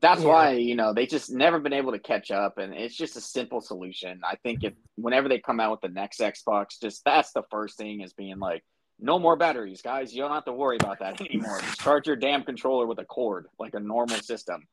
that's 0.00 0.22
yeah. 0.22 0.28
why 0.28 0.52
you 0.52 0.74
know 0.74 0.94
they 0.94 1.06
just 1.06 1.30
never 1.30 1.60
been 1.60 1.74
able 1.74 1.92
to 1.92 1.98
catch 1.98 2.30
up, 2.30 2.58
and 2.58 2.72
it's 2.72 2.96
just 2.96 3.16
a 3.16 3.20
simple 3.20 3.60
solution. 3.60 4.22
I 4.24 4.36
think 4.36 4.64
if 4.64 4.72
whenever 4.96 5.28
they 5.28 5.38
come 5.38 5.60
out 5.60 5.72
with 5.72 5.80
the 5.82 5.88
next 5.88 6.20
Xbox, 6.20 6.80
just 6.80 7.04
that's 7.04 7.32
the 7.32 7.42
first 7.50 7.76
thing 7.76 8.00
is 8.00 8.14
being 8.14 8.38
like 8.38 8.64
no 9.02 9.18
more 9.18 9.36
batteries, 9.36 9.82
guys. 9.82 10.14
You 10.14 10.22
don't 10.22 10.30
have 10.30 10.44
to 10.44 10.52
worry 10.52 10.76
about 10.80 11.00
that 11.00 11.20
anymore. 11.20 11.60
Just 11.62 11.80
charge 11.80 12.06
your 12.06 12.16
damn 12.16 12.44
controller 12.44 12.86
with 12.86 13.00
a 13.00 13.04
cord, 13.04 13.46
like 13.58 13.74
a 13.74 13.80
normal 13.80 14.18
system, 14.18 14.66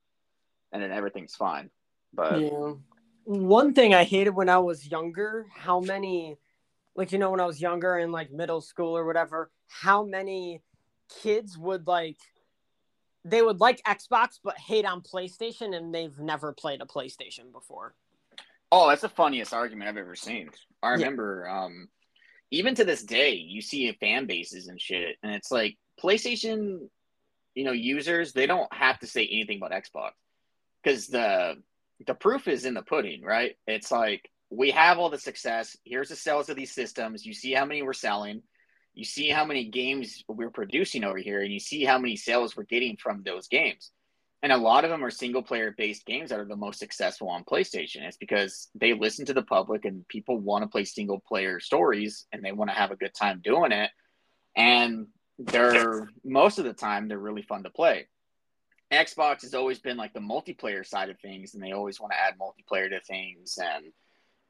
and 0.71 0.82
then 0.82 0.91
everything's 0.91 1.36
fine. 1.36 1.69
But 2.13 2.39
yeah. 2.39 2.73
one 3.25 3.73
thing 3.73 3.93
I 3.93 4.03
hated 4.03 4.32
when 4.32 4.47
I 4.47 4.59
was 4.59 4.89
younger, 4.89 5.47
how 5.55 5.80
many, 5.80 6.38
like 6.95 7.11
you 7.11 7.17
know, 7.17 7.32
when 7.32 7.39
I 7.39 7.45
was 7.45 7.59
younger 7.59 7.97
in 7.97 8.11
like 8.11 8.32
middle 8.32 8.61
school 8.61 8.95
or 8.95 9.05
whatever, 9.05 9.49
how 9.67 10.03
many 10.03 10.61
kids 11.21 11.57
would 11.57 11.88
like 11.88 12.17
they 13.25 13.41
would 13.41 13.59
like 13.59 13.82
Xbox 13.84 14.39
but 14.43 14.57
hate 14.57 14.86
on 14.86 15.01
PlayStation 15.01 15.75
and 15.75 15.93
they've 15.93 16.17
never 16.19 16.53
played 16.53 16.82
a 16.82 16.86
PlayStation 16.86 17.51
before. 17.51 17.95
Oh, 18.71 18.88
that's 18.88 19.01
the 19.01 19.09
funniest 19.09 19.53
argument 19.53 19.89
I've 19.89 19.97
ever 19.97 20.15
seen. 20.15 20.51
I 20.84 20.91
remember 20.91 21.45
yeah. 21.47 21.63
um 21.63 21.89
even 22.52 22.76
to 22.76 22.86
this 22.86 23.04
day, 23.04 23.34
you 23.34 23.62
see 23.62 23.91
fan 24.00 24.26
bases 24.26 24.68
and 24.68 24.82
shit, 24.82 25.18
and 25.24 25.34
it's 25.34 25.52
like 25.52 25.78
PlayStation, 26.02 26.89
you 27.54 27.64
know, 27.64 27.72
users, 27.72 28.34
they 28.34 28.47
don't 28.47 28.72
have 28.74 29.00
to 29.00 29.08
say 29.08 29.26
anything 29.26 29.58
about 29.58 29.72
Xbox. 29.72 30.12
Because 30.84 31.08
the 31.08 31.56
the 32.08 32.14
proof 32.14 32.47
is 32.47 32.66
in 32.66 32.74
the 32.74 32.82
pudding, 32.82 33.22
right? 33.22 33.56
It's 33.68 33.91
like 33.91 34.30
we 34.50 34.72
have 34.72 34.97
all 34.97 35.10
the 35.10 35.18
success. 35.18 35.78
Here's 35.84 36.10
the 36.10 36.16
sales 36.16 36.50
of 36.50 36.56
these 36.56 36.74
systems. 36.74 37.26
You 37.26 37.34
see 37.34 37.54
how 37.54 37.66
many 37.66 37.82
we're 37.82 37.93
selling. 37.93 38.41
You 38.93 39.06
see 39.06 39.30
how 39.30 39.45
many 39.45 39.66
games 39.66 40.24
we're 40.28 40.50
producing 40.50 41.04
over 41.04 41.18
here, 41.18 41.41
and 41.41 41.54
you 41.54 41.60
see 41.60 41.84
how 41.84 42.00
many 42.00 42.16
sales 42.16 42.58
we're 42.58 42.64
getting 42.64 42.97
from 42.97 43.24
those 43.24 43.47
games. 43.47 43.91
And 44.41 44.53
a 44.53 44.57
lot 44.57 44.85
of 44.85 44.89
them 44.89 45.03
are 45.03 45.11
single 45.11 45.43
player 45.43 45.75
based 45.77 46.05
games 46.05 46.29
that 46.29 46.39
are 46.39 46.45
the 46.45 46.55
most 46.55 46.79
successful 46.79 47.29
on 47.29 47.43
PlayStation. 47.43 48.03
It's 48.03 48.17
because 48.17 48.69
they 48.73 48.93
listen 48.93 49.25
to 49.25 49.33
the 49.33 49.41
public 49.41 49.83
and 49.83 50.07
people 50.07 50.37
want 50.37 50.63
to 50.63 50.69
play 50.69 50.85
single 50.85 51.19
player 51.19 51.59
stories 51.59 52.25
and 52.31 52.43
they 52.43 52.53
want 52.53 52.69
to 52.69 52.75
have 52.75 52.91
a 52.91 52.95
good 52.95 53.13
time 53.13 53.41
doing 53.43 53.73
it. 53.73 53.89
And 54.55 55.07
they're 55.37 56.09
most 56.23 56.57
of 56.57 56.65
the 56.65 56.73
time 56.73 57.07
they're 57.07 57.17
really 57.17 57.41
fun 57.41 57.63
to 57.63 57.69
play. 57.69 58.07
Xbox 58.91 59.41
has 59.41 59.53
always 59.53 59.79
been 59.79 59.97
like 59.97 60.13
the 60.13 60.19
multiplayer 60.19 60.85
side 60.85 61.09
of 61.09 61.19
things, 61.19 61.53
and 61.53 61.61
they 61.61 61.73
always 61.73 61.99
want 61.99 62.11
to 62.11 62.19
add 62.19 62.39
multiplayer 62.39 62.89
to 62.89 62.99
things. 63.01 63.57
And 63.61 63.85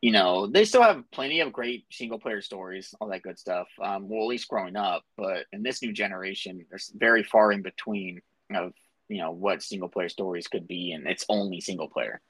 you 0.01 0.11
know, 0.11 0.47
they 0.47 0.63
still 0.63 0.81
have 0.81 1.03
plenty 1.11 1.41
of 1.41 1.51
great 1.51 1.85
single 1.91 2.19
player 2.19 2.41
stories, 2.41 2.95
all 2.99 3.09
that 3.09 3.21
good 3.21 3.37
stuff. 3.37 3.67
Um, 3.83 4.07
well, 4.07 4.23
at 4.23 4.27
least 4.27 4.47
growing 4.47 4.77
up, 4.77 5.03
but 5.17 5.45
in 5.51 5.61
this 5.61 5.81
new 5.81 5.91
generation, 5.91 6.65
there's 6.69 6.91
very 6.95 7.23
far 7.23 7.51
in 7.51 7.61
between 7.61 8.21
of 8.55 8.71
you 9.09 9.17
know 9.17 9.31
what 9.31 9.61
single 9.61 9.89
player 9.89 10.09
stories 10.09 10.47
could 10.47 10.67
be, 10.67 10.93
and 10.93 11.07
it's 11.07 11.25
only 11.27 11.59
single 11.59 11.89
player. 11.89 12.21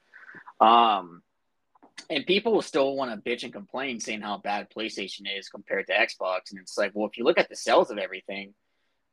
Um, 0.60 1.22
and 2.08 2.26
people 2.26 2.52
will 2.52 2.62
still 2.62 2.96
want 2.96 3.12
to 3.12 3.30
bitch 3.30 3.44
and 3.44 3.52
complain, 3.52 4.00
saying 4.00 4.22
how 4.22 4.38
bad 4.38 4.68
PlayStation 4.70 5.22
is 5.38 5.48
compared 5.48 5.86
to 5.86 5.92
Xbox, 5.92 6.50
and 6.50 6.60
it's 6.60 6.76
like, 6.76 6.92
well, 6.94 7.06
if 7.06 7.18
you 7.18 7.24
look 7.24 7.38
at 7.38 7.48
the 7.48 7.56
sales 7.56 7.90
of 7.90 7.98
everything 7.98 8.54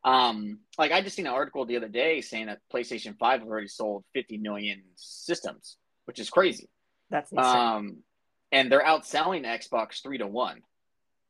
um, 0.07 0.59
like 0.77 0.93
I 0.93 1.01
just 1.01 1.17
seen 1.17 1.27
an 1.27 1.33
article 1.33 1.65
the 1.65 1.75
other 1.75 1.89
day 1.89 2.21
saying 2.21 2.45
that 2.45 2.59
PlayStation 2.73 3.17
Five 3.17 3.43
already 3.43 3.67
sold 3.67 4.05
50 4.13 4.37
million 4.37 4.81
systems, 4.95 5.75
which 6.05 6.19
is 6.19 6.29
crazy. 6.29 6.69
That's 7.09 7.31
insane. 7.31 7.45
Um, 7.45 7.97
and 8.51 8.71
they're 8.71 8.83
outselling 8.83 9.45
Xbox 9.45 10.01
three 10.01 10.17
to 10.19 10.27
one. 10.27 10.61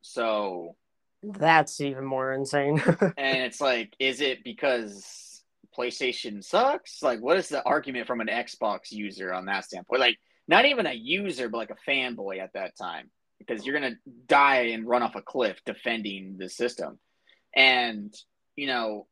So 0.02 0.76
that's 1.24 1.82
even 1.82 2.06
more 2.06 2.32
insane. 2.32 2.80
and 3.18 3.44
it's 3.44 3.60
like, 3.60 3.96
is 3.98 4.22
it 4.22 4.44
because 4.44 5.04
PlayStation 5.78 6.44
sucks? 6.44 7.02
Like, 7.02 7.20
what 7.20 7.38
is 7.38 7.50
the 7.50 7.64
argument 7.64 8.08
from 8.08 8.22
an 8.22 8.28
Xbox 8.28 8.92
user 8.92 9.34
on 9.34 9.46
that 9.46 9.66
standpoint? 9.66 10.02
Like, 10.02 10.18
not 10.48 10.66
even 10.66 10.86
a 10.86 10.94
user, 10.94 11.50
but 11.50 11.58
like 11.58 11.72
a 11.72 11.90
fanboy 11.90 12.40
at 12.40 12.54
that 12.54 12.78
time, 12.78 13.10
because 13.40 13.66
you're 13.66 13.80
gonna 13.80 13.98
die 14.28 14.68
and 14.68 14.88
run 14.88 15.04
off 15.04 15.16
a 15.16 15.22
cliff 15.22 15.58
defending 15.66 16.38
the 16.38 16.50
system. 16.50 17.00
And 17.56 18.14
you 18.56 18.68
know, 18.68 19.08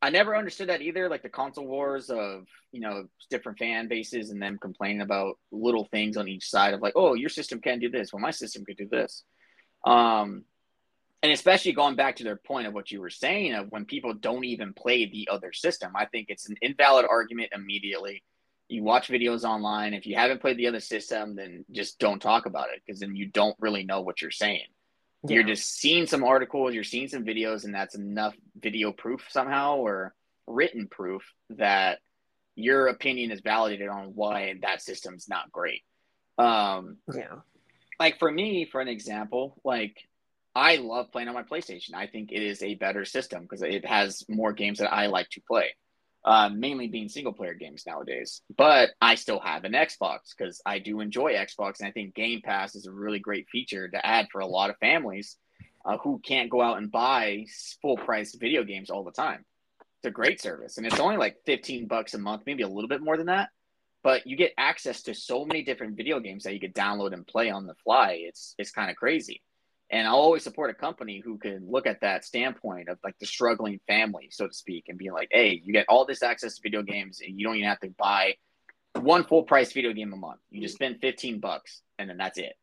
I 0.00 0.10
never 0.10 0.36
understood 0.36 0.68
that 0.68 0.82
either. 0.82 1.08
Like 1.08 1.22
the 1.22 1.28
console 1.28 1.66
wars 1.66 2.10
of 2.10 2.46
you 2.72 2.80
know 2.80 3.08
different 3.30 3.58
fan 3.58 3.88
bases 3.88 4.30
and 4.30 4.40
them 4.40 4.58
complaining 4.60 5.00
about 5.00 5.38
little 5.50 5.86
things 5.86 6.16
on 6.16 6.28
each 6.28 6.48
side 6.48 6.74
of 6.74 6.80
like, 6.80 6.94
oh, 6.96 7.14
your 7.14 7.30
system 7.30 7.60
can't 7.60 7.80
do 7.80 7.90
this, 7.90 8.12
well, 8.12 8.20
my 8.20 8.30
system 8.30 8.64
could 8.64 8.76
do 8.76 8.88
this. 8.88 9.24
Um, 9.84 10.44
and 11.26 11.32
especially 11.32 11.72
going 11.72 11.96
back 11.96 12.14
to 12.16 12.22
their 12.22 12.36
point 12.36 12.68
of 12.68 12.72
what 12.72 12.92
you 12.92 13.00
were 13.00 13.10
saying 13.10 13.52
of 13.52 13.72
when 13.72 13.84
people 13.84 14.14
don't 14.14 14.44
even 14.44 14.72
play 14.72 15.06
the 15.06 15.28
other 15.28 15.52
system, 15.52 15.90
I 15.96 16.04
think 16.04 16.26
it's 16.28 16.48
an 16.48 16.54
invalid 16.62 17.04
argument 17.10 17.50
immediately. 17.52 18.22
You 18.68 18.84
watch 18.84 19.08
videos 19.08 19.42
online. 19.42 19.92
If 19.92 20.06
you 20.06 20.14
haven't 20.14 20.40
played 20.40 20.56
the 20.56 20.68
other 20.68 20.78
system, 20.78 21.34
then 21.34 21.64
just 21.72 21.98
don't 21.98 22.22
talk 22.22 22.46
about 22.46 22.68
it 22.72 22.80
because 22.86 23.00
then 23.00 23.16
you 23.16 23.26
don't 23.26 23.56
really 23.58 23.82
know 23.82 24.02
what 24.02 24.22
you're 24.22 24.30
saying. 24.30 24.66
Yeah. 25.24 25.34
You're 25.34 25.44
just 25.44 25.68
seeing 25.80 26.06
some 26.06 26.22
articles, 26.22 26.74
you're 26.74 26.84
seeing 26.84 27.08
some 27.08 27.24
videos, 27.24 27.64
and 27.64 27.74
that's 27.74 27.96
enough 27.96 28.36
video 28.56 28.92
proof 28.92 29.26
somehow 29.28 29.78
or 29.78 30.14
written 30.46 30.86
proof 30.86 31.24
that 31.50 31.98
your 32.54 32.86
opinion 32.86 33.32
is 33.32 33.40
validated 33.40 33.88
on 33.88 34.14
why 34.14 34.54
that 34.62 34.80
system's 34.80 35.28
not 35.28 35.50
great. 35.50 35.82
Um, 36.38 36.98
yeah. 37.12 37.40
Like 37.98 38.20
for 38.20 38.30
me, 38.30 38.64
for 38.70 38.80
an 38.80 38.86
example, 38.86 39.60
like 39.64 39.96
I 40.56 40.76
love 40.76 41.12
playing 41.12 41.28
on 41.28 41.34
my 41.34 41.42
PlayStation. 41.42 41.94
I 41.94 42.06
think 42.06 42.32
it 42.32 42.42
is 42.42 42.62
a 42.62 42.74
better 42.74 43.04
system 43.04 43.42
because 43.42 43.62
it 43.62 43.84
has 43.84 44.24
more 44.28 44.52
games 44.52 44.78
that 44.78 44.92
I 44.92 45.06
like 45.06 45.28
to 45.30 45.42
play 45.46 45.66
uh, 46.26 46.48
mainly 46.48 46.88
being 46.88 47.08
single 47.08 47.32
player 47.32 47.54
games 47.54 47.84
nowadays. 47.86 48.42
But 48.56 48.90
I 49.00 49.14
still 49.14 49.38
have 49.38 49.64
an 49.64 49.72
Xbox 49.72 50.34
because 50.36 50.60
I 50.66 50.80
do 50.80 51.00
enjoy 51.00 51.34
Xbox, 51.34 51.78
and 51.78 51.88
I 51.88 51.92
think 51.92 52.14
Game 52.14 52.42
Pass 52.42 52.74
is 52.74 52.86
a 52.86 52.92
really 52.92 53.20
great 53.20 53.48
feature 53.50 53.88
to 53.88 54.04
add 54.04 54.26
for 54.32 54.40
a 54.40 54.46
lot 54.46 54.70
of 54.70 54.76
families 54.78 55.36
uh, 55.84 55.98
who 55.98 56.18
can't 56.18 56.50
go 56.50 56.60
out 56.60 56.78
and 56.78 56.90
buy 56.90 57.44
full 57.80 57.96
price 57.96 58.34
video 58.34 58.64
games 58.64 58.90
all 58.90 59.04
the 59.04 59.12
time. 59.12 59.44
It's 59.80 60.08
a 60.08 60.10
great 60.10 60.40
service, 60.40 60.78
and 60.78 60.86
it's 60.86 60.98
only 60.98 61.16
like 61.16 61.36
fifteen 61.46 61.86
bucks 61.86 62.14
a 62.14 62.18
month, 62.18 62.42
maybe 62.44 62.64
a 62.64 62.68
little 62.68 62.88
bit 62.88 63.02
more 63.02 63.16
than 63.16 63.26
that. 63.26 63.50
But 64.02 64.26
you 64.26 64.36
get 64.36 64.52
access 64.58 65.02
to 65.02 65.14
so 65.14 65.44
many 65.44 65.62
different 65.62 65.96
video 65.96 66.18
games 66.18 66.42
that 66.44 66.54
you 66.54 66.60
could 66.60 66.74
download 66.74 67.12
and 67.12 67.26
play 67.26 67.50
on 67.50 67.66
the 67.66 67.74
fly. 67.84 68.18
It's 68.22 68.54
it's 68.58 68.72
kind 68.72 68.90
of 68.90 68.96
crazy. 68.96 69.42
And 69.90 70.06
I'll 70.06 70.16
always 70.16 70.42
support 70.42 70.70
a 70.70 70.74
company 70.74 71.22
who 71.24 71.38
can 71.38 71.70
look 71.70 71.86
at 71.86 72.00
that 72.00 72.24
standpoint 72.24 72.88
of 72.88 72.98
like 73.04 73.16
the 73.20 73.26
struggling 73.26 73.80
family, 73.86 74.28
so 74.32 74.48
to 74.48 74.52
speak, 74.52 74.86
and 74.88 74.98
be 74.98 75.10
like, 75.10 75.28
hey, 75.30 75.60
you 75.62 75.72
get 75.72 75.86
all 75.88 76.04
this 76.04 76.22
access 76.22 76.56
to 76.56 76.62
video 76.62 76.82
games 76.82 77.20
and 77.24 77.38
you 77.38 77.46
don't 77.46 77.56
even 77.56 77.68
have 77.68 77.80
to 77.80 77.90
buy 77.90 78.34
one 78.94 79.24
full 79.24 79.44
price 79.44 79.72
video 79.72 79.92
game 79.92 80.12
a 80.12 80.16
month. 80.16 80.40
You 80.50 80.60
just 80.60 80.74
spend 80.74 81.00
15 81.00 81.38
bucks 81.38 81.82
and 81.98 82.10
then 82.10 82.16
that's 82.16 82.38
it. 82.38 82.54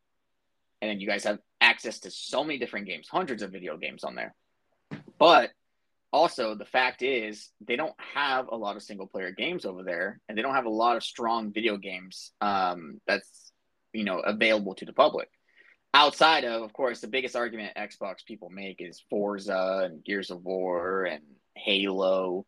And 0.82 0.90
then 0.90 1.00
you 1.00 1.06
guys 1.06 1.24
have 1.24 1.38
access 1.62 2.00
to 2.00 2.10
so 2.10 2.44
many 2.44 2.58
different 2.58 2.86
games, 2.86 3.08
hundreds 3.08 3.42
of 3.42 3.50
video 3.50 3.78
games 3.78 4.04
on 4.04 4.14
there. 4.14 4.34
But 5.18 5.50
also, 6.12 6.54
the 6.54 6.64
fact 6.64 7.02
is, 7.02 7.50
they 7.66 7.74
don't 7.74 7.94
have 8.14 8.48
a 8.48 8.56
lot 8.56 8.76
of 8.76 8.82
single 8.82 9.06
player 9.06 9.32
games 9.32 9.64
over 9.64 9.82
there, 9.82 10.20
and 10.28 10.38
they 10.38 10.42
don't 10.42 10.54
have 10.54 10.66
a 10.66 10.70
lot 10.70 10.96
of 10.96 11.02
strong 11.02 11.52
video 11.52 11.76
games 11.76 12.30
um, 12.40 13.00
that's 13.04 13.50
you 13.92 14.04
know 14.04 14.20
available 14.20 14.76
to 14.76 14.84
the 14.84 14.92
public 14.92 15.28
outside 15.94 16.44
of, 16.44 16.62
of 16.62 16.72
course, 16.72 17.00
the 17.00 17.06
biggest 17.06 17.36
argument 17.36 17.76
Xbox 17.76 18.24
people 18.26 18.50
make 18.50 18.80
is 18.80 19.02
Forza 19.08 19.82
and 19.84 20.04
Gears 20.04 20.30
of 20.30 20.44
War 20.44 21.04
and 21.04 21.22
Halo, 21.54 22.44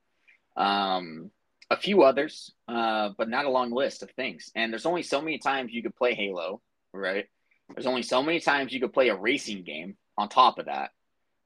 um, 0.56 1.30
a 1.70 1.76
few 1.76 2.02
others, 2.02 2.52
uh, 2.68 3.10
but 3.16 3.28
not 3.28 3.44
a 3.44 3.50
long 3.50 3.70
list 3.70 4.02
of 4.02 4.10
things. 4.10 4.50
And 4.54 4.72
there's 4.72 4.86
only 4.86 5.02
so 5.02 5.22
many 5.22 5.38
times 5.38 5.72
you 5.72 5.82
could 5.82 5.94
play 5.94 6.14
Halo, 6.14 6.60
right? 6.92 7.26
There's 7.74 7.86
only 7.86 8.02
so 8.02 8.22
many 8.22 8.40
times 8.40 8.72
you 8.72 8.80
could 8.80 8.92
play 8.92 9.08
a 9.08 9.16
racing 9.16 9.62
game 9.62 9.96
on 10.18 10.28
top 10.28 10.58
of 10.58 10.66
that, 10.66 10.90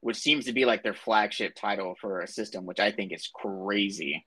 which 0.01 0.17
seems 0.17 0.45
to 0.45 0.53
be 0.53 0.65
like 0.65 0.83
their 0.83 0.93
flagship 0.93 1.53
title 1.55 1.95
for 2.01 2.21
a 2.21 2.27
system, 2.27 2.65
which 2.65 2.79
I 2.79 2.91
think 2.91 3.13
is 3.13 3.29
crazy. 3.33 4.25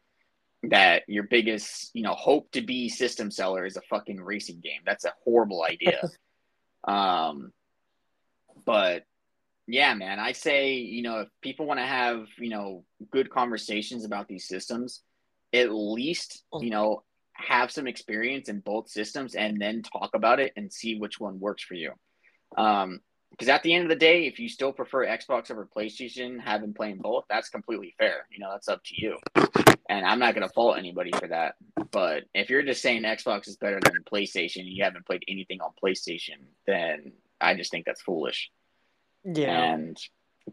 That 0.70 1.02
your 1.08 1.24
biggest, 1.24 1.90
you 1.92 2.02
know, 2.02 2.14
hope 2.14 2.50
to 2.52 2.62
be 2.62 2.88
system 2.88 3.30
seller 3.30 3.66
is 3.66 3.76
a 3.76 3.82
fucking 3.82 4.18
racing 4.18 4.60
game. 4.62 4.80
That's 4.86 5.04
a 5.04 5.12
horrible 5.22 5.62
idea. 5.62 6.00
um, 6.88 7.52
but 8.64 9.04
yeah, 9.66 9.94
man, 9.94 10.18
I 10.20 10.32
say, 10.32 10.74
you 10.74 11.02
know, 11.02 11.20
if 11.20 11.28
people 11.40 11.66
want 11.66 11.80
to 11.80 11.86
have, 11.86 12.26
you 12.38 12.50
know, 12.50 12.84
good 13.10 13.30
conversations 13.30 14.04
about 14.04 14.28
these 14.28 14.46
systems, 14.46 15.00
at 15.52 15.72
least, 15.72 16.44
oh. 16.52 16.60
you 16.60 16.70
know, 16.70 17.02
have 17.32 17.70
some 17.70 17.86
experience 17.86 18.48
in 18.48 18.60
both 18.60 18.88
systems 18.88 19.34
and 19.34 19.60
then 19.60 19.82
talk 19.82 20.10
about 20.14 20.40
it 20.40 20.52
and 20.56 20.72
see 20.72 20.98
which 20.98 21.18
one 21.18 21.40
works 21.40 21.62
for 21.62 21.74
you. 21.74 21.92
Um, 22.56 23.00
because 23.30 23.48
at 23.48 23.64
the 23.64 23.74
end 23.74 23.82
of 23.82 23.88
the 23.88 23.96
day, 23.96 24.26
if 24.26 24.38
you 24.38 24.48
still 24.48 24.72
prefer 24.72 25.04
Xbox 25.04 25.50
over 25.50 25.66
PlayStation, 25.76 26.40
having 26.40 26.72
playing 26.72 26.98
both, 26.98 27.24
that's 27.28 27.48
completely 27.48 27.92
fair. 27.98 28.26
You 28.30 28.38
know, 28.38 28.50
that's 28.52 28.68
up 28.68 28.80
to 28.84 28.94
you. 28.96 29.18
And 29.88 30.06
I'm 30.06 30.20
not 30.20 30.36
going 30.36 30.46
to 30.46 30.54
fault 30.54 30.78
anybody 30.78 31.10
for 31.10 31.26
that. 31.26 31.56
But 31.90 32.24
if 32.32 32.48
you're 32.48 32.62
just 32.62 32.80
saying 32.80 33.02
Xbox 33.02 33.48
is 33.48 33.56
better 33.56 33.80
than 33.80 34.04
PlayStation, 34.04 34.60
and 34.60 34.68
you 34.68 34.84
haven't 34.84 35.04
played 35.06 35.24
anything 35.26 35.60
on 35.60 35.72
PlayStation, 35.82 36.44
then 36.68 37.12
I 37.40 37.54
just 37.54 37.70
think 37.70 37.86
that's 37.86 38.02
foolish. 38.02 38.50
Yeah. 39.24 39.72
And 39.74 39.96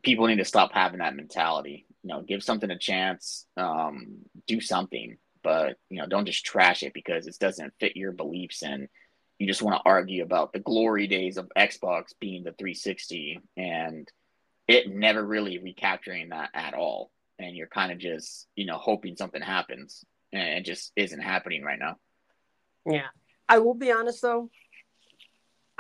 people 0.02 0.28
need 0.28 0.38
to 0.38 0.46
stop 0.46 0.72
having 0.74 1.00
that 1.00 1.16
mentality. 1.16 1.86
You 2.04 2.10
know, 2.10 2.22
give 2.22 2.44
something 2.44 2.72
a 2.72 2.78
chance, 2.78 3.46
um, 3.58 4.20
do 4.48 4.62
something, 4.62 5.18
but 5.44 5.78
you 5.90 5.98
know, 5.98 6.08
don't 6.08 6.26
just 6.26 6.46
trash 6.46 6.84
it 6.84 6.94
because 6.94 7.28
it 7.28 7.38
doesn't 7.40 7.74
fit 7.80 7.96
your 7.96 8.12
beliefs 8.12 8.64
and 8.64 8.88
you 9.38 9.48
just 9.48 9.62
want 9.62 9.76
to 9.76 9.90
argue 9.90 10.24
about 10.24 10.54
the 10.54 10.60
glory 10.60 11.08
days 11.08 11.38
of 11.38 11.52
Xbox 11.58 12.14
being 12.20 12.44
the 12.44 12.52
360 12.52 13.40
and 13.58 14.08
it 14.68 14.88
never 14.88 15.26
really 15.26 15.58
recapturing 15.58 16.30
that 16.30 16.50
at 16.54 16.76
all. 16.76 17.12
And 17.40 17.56
you're 17.56 17.68
kind 17.68 17.92
of 17.92 17.98
just, 17.98 18.48
you 18.56 18.66
know, 18.66 18.78
hoping 18.78 19.16
something 19.16 19.42
happens 19.42 20.06
and 20.32 20.60
it 20.60 20.66
just 20.66 20.92
isn't 20.96 21.22
happening 21.22 21.64
right 21.64 21.80
now. 21.80 21.96
Yeah. 22.86 23.08
I 23.50 23.58
will 23.60 23.74
be 23.74 23.92
honest 23.92 24.22
though, 24.22 24.50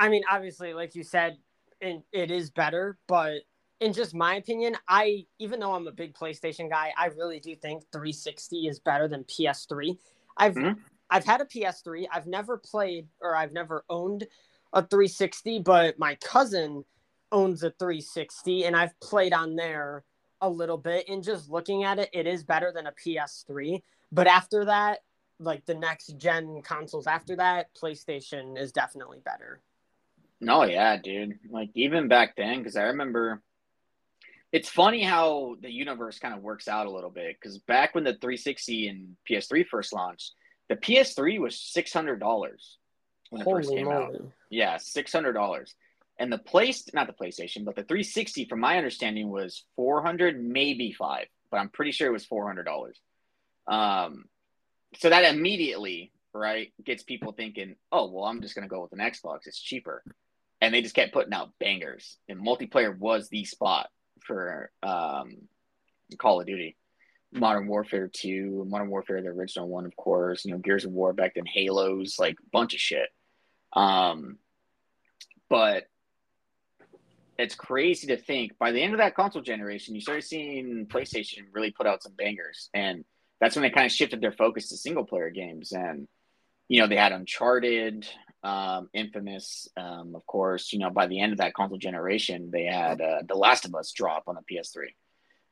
I 0.01 0.09
mean, 0.09 0.23
obviously, 0.29 0.73
like 0.73 0.95
you 0.95 1.03
said, 1.03 1.37
it, 1.79 2.01
it 2.11 2.31
is 2.31 2.49
better, 2.49 2.97
but 3.07 3.43
in 3.79 3.93
just 3.93 4.15
my 4.15 4.35
opinion, 4.35 4.75
I 4.87 5.27
even 5.37 5.59
though 5.59 5.73
I'm 5.73 5.87
a 5.87 5.91
big 5.91 6.15
PlayStation 6.15 6.71
guy, 6.71 6.91
I 6.97 7.07
really 7.07 7.39
do 7.39 7.55
think 7.55 7.83
360 7.91 8.67
is 8.67 8.79
better 8.79 9.07
than 9.07 9.23
PS3. 9.25 9.95
I've 10.37 10.55
mm-hmm. 10.55 10.79
I've 11.11 11.23
had 11.23 11.39
a 11.41 11.45
PS3. 11.45 12.07
I've 12.11 12.25
never 12.25 12.57
played 12.57 13.09
or 13.21 13.35
I've 13.35 13.53
never 13.53 13.85
owned 13.91 14.25
a 14.73 14.81
360, 14.81 15.59
but 15.59 15.99
my 15.99 16.15
cousin 16.15 16.83
owns 17.31 17.61
a 17.61 17.69
360 17.69 18.65
and 18.65 18.75
I've 18.75 18.99
played 19.01 19.33
on 19.33 19.55
there 19.55 20.03
a 20.41 20.49
little 20.49 20.77
bit 20.77 21.09
and 21.09 21.23
just 21.23 21.51
looking 21.51 21.83
at 21.83 21.99
it, 21.99 22.09
it 22.11 22.25
is 22.25 22.43
better 22.43 22.71
than 22.73 22.87
a 22.87 22.91
PS3. 22.91 23.83
But 24.11 24.25
after 24.25 24.65
that, 24.65 25.03
like 25.39 25.65
the 25.67 25.75
next 25.75 26.17
gen 26.17 26.63
consoles 26.63 27.05
after 27.05 27.35
that, 27.35 27.67
PlayStation 27.75 28.57
is 28.57 28.71
definitely 28.71 29.19
better. 29.23 29.61
No, 30.41 30.63
yeah, 30.63 30.97
dude. 30.97 31.39
Like 31.49 31.69
even 31.75 32.07
back 32.07 32.35
then, 32.35 32.57
because 32.57 32.75
I 32.75 32.83
remember 32.83 33.41
it's 34.51 34.69
funny 34.69 35.03
how 35.03 35.55
the 35.61 35.71
universe 35.71 36.19
kind 36.19 36.33
of 36.33 36.41
works 36.41 36.67
out 36.67 36.87
a 36.87 36.91
little 36.91 37.09
bit. 37.09 37.37
Because 37.39 37.59
back 37.59 37.95
when 37.95 38.03
the 38.03 38.13
360 38.13 38.87
and 38.87 39.15
PS3 39.29 39.65
first 39.65 39.93
launched, 39.93 40.33
the 40.67 40.75
PS3 40.75 41.39
was 41.39 41.59
six 41.59 41.93
hundred 41.93 42.19
dollars 42.19 42.77
when 43.29 43.41
it 43.41 43.45
Holy 43.45 43.63
first 43.63 43.73
came 43.73 43.87
out. 43.87 44.15
Yeah, 44.49 44.77
six 44.77 45.13
hundred 45.13 45.33
dollars. 45.33 45.75
And 46.17 46.31
the 46.31 46.37
place, 46.37 46.83
not 46.93 47.07
the 47.07 47.13
PlayStation, 47.13 47.65
but 47.65 47.75
the 47.75 47.83
360, 47.83 48.45
from 48.45 48.59
my 48.59 48.77
understanding, 48.77 49.29
was 49.29 49.63
400, 49.75 50.39
maybe 50.39 50.91
five, 50.91 51.25
but 51.49 51.57
I'm 51.57 51.69
pretty 51.69 51.91
sure 51.91 52.07
it 52.07 52.11
was 52.11 52.27
$400. 52.27 52.91
Um, 53.67 54.25
so 54.97 55.09
that 55.09 55.33
immediately, 55.33 56.11
right, 56.31 56.71
gets 56.85 57.01
people 57.01 57.31
thinking, 57.31 57.75
oh, 57.91 58.11
well, 58.11 58.25
I'm 58.25 58.41
just 58.41 58.53
going 58.53 58.67
to 58.67 58.69
go 58.69 58.83
with 58.83 58.93
an 58.93 58.99
Xbox. 58.99 59.47
It's 59.47 59.59
cheaper. 59.59 60.03
And 60.61 60.73
they 60.73 60.81
just 60.81 60.95
kept 60.95 61.13
putting 61.13 61.33
out 61.33 61.51
bangers. 61.59 62.17
And 62.29 62.45
multiplayer 62.45 62.95
was 62.95 63.29
the 63.29 63.45
spot 63.45 63.89
for 64.23 64.71
um, 64.83 65.47
Call 66.17 66.39
of 66.39 66.47
Duty. 66.47 66.77
Modern 67.33 67.67
Warfare 67.67 68.09
2, 68.11 68.65
Modern 68.67 68.89
Warfare, 68.89 69.21
the 69.21 69.29
original 69.29 69.67
one, 69.67 69.85
of 69.85 69.95
course, 69.95 70.43
you 70.43 70.51
know, 70.51 70.57
Gears 70.57 70.83
of 70.83 70.91
War 70.91 71.13
back 71.13 71.35
then, 71.35 71.45
Halos, 71.45 72.19
like 72.19 72.35
bunch 72.51 72.73
of 72.73 72.79
shit. 72.79 73.07
Um, 73.73 74.37
but 75.49 75.85
it's 77.37 77.55
crazy 77.55 78.07
to 78.07 78.17
think 78.17 78.57
by 78.59 78.71
the 78.71 78.81
end 78.81 78.93
of 78.93 78.99
that 78.99 79.15
console 79.15 79.41
generation, 79.41 79.95
you 79.95 80.01
started 80.01 80.23
seeing 80.23 80.87
PlayStation 80.87 81.45
really 81.53 81.71
put 81.71 81.87
out 81.87 82.03
some 82.03 82.13
bangers. 82.17 82.69
And 82.73 83.05
that's 83.39 83.55
when 83.55 83.63
they 83.63 83.69
kind 83.69 83.85
of 83.85 83.91
shifted 83.91 84.21
their 84.21 84.33
focus 84.33 84.69
to 84.69 84.77
single 84.77 85.05
player 85.05 85.29
games. 85.29 85.71
And, 85.71 86.07
you 86.67 86.81
know, 86.81 86.87
they 86.87 86.97
had 86.97 87.13
Uncharted, 87.13 88.07
um, 88.43 88.89
Infamous, 88.93 89.67
um, 89.77 90.15
of 90.15 90.25
course. 90.25 90.73
You 90.73 90.79
know, 90.79 90.89
by 90.89 91.07
the 91.07 91.19
end 91.19 91.31
of 91.31 91.37
that 91.39 91.53
console 91.53 91.77
generation, 91.77 92.49
they 92.51 92.65
had 92.65 93.01
uh, 93.01 93.21
The 93.27 93.35
Last 93.35 93.65
of 93.65 93.75
Us 93.75 93.91
drop 93.91 94.23
on 94.27 94.35
the 94.35 94.55
PS3. 94.55 94.87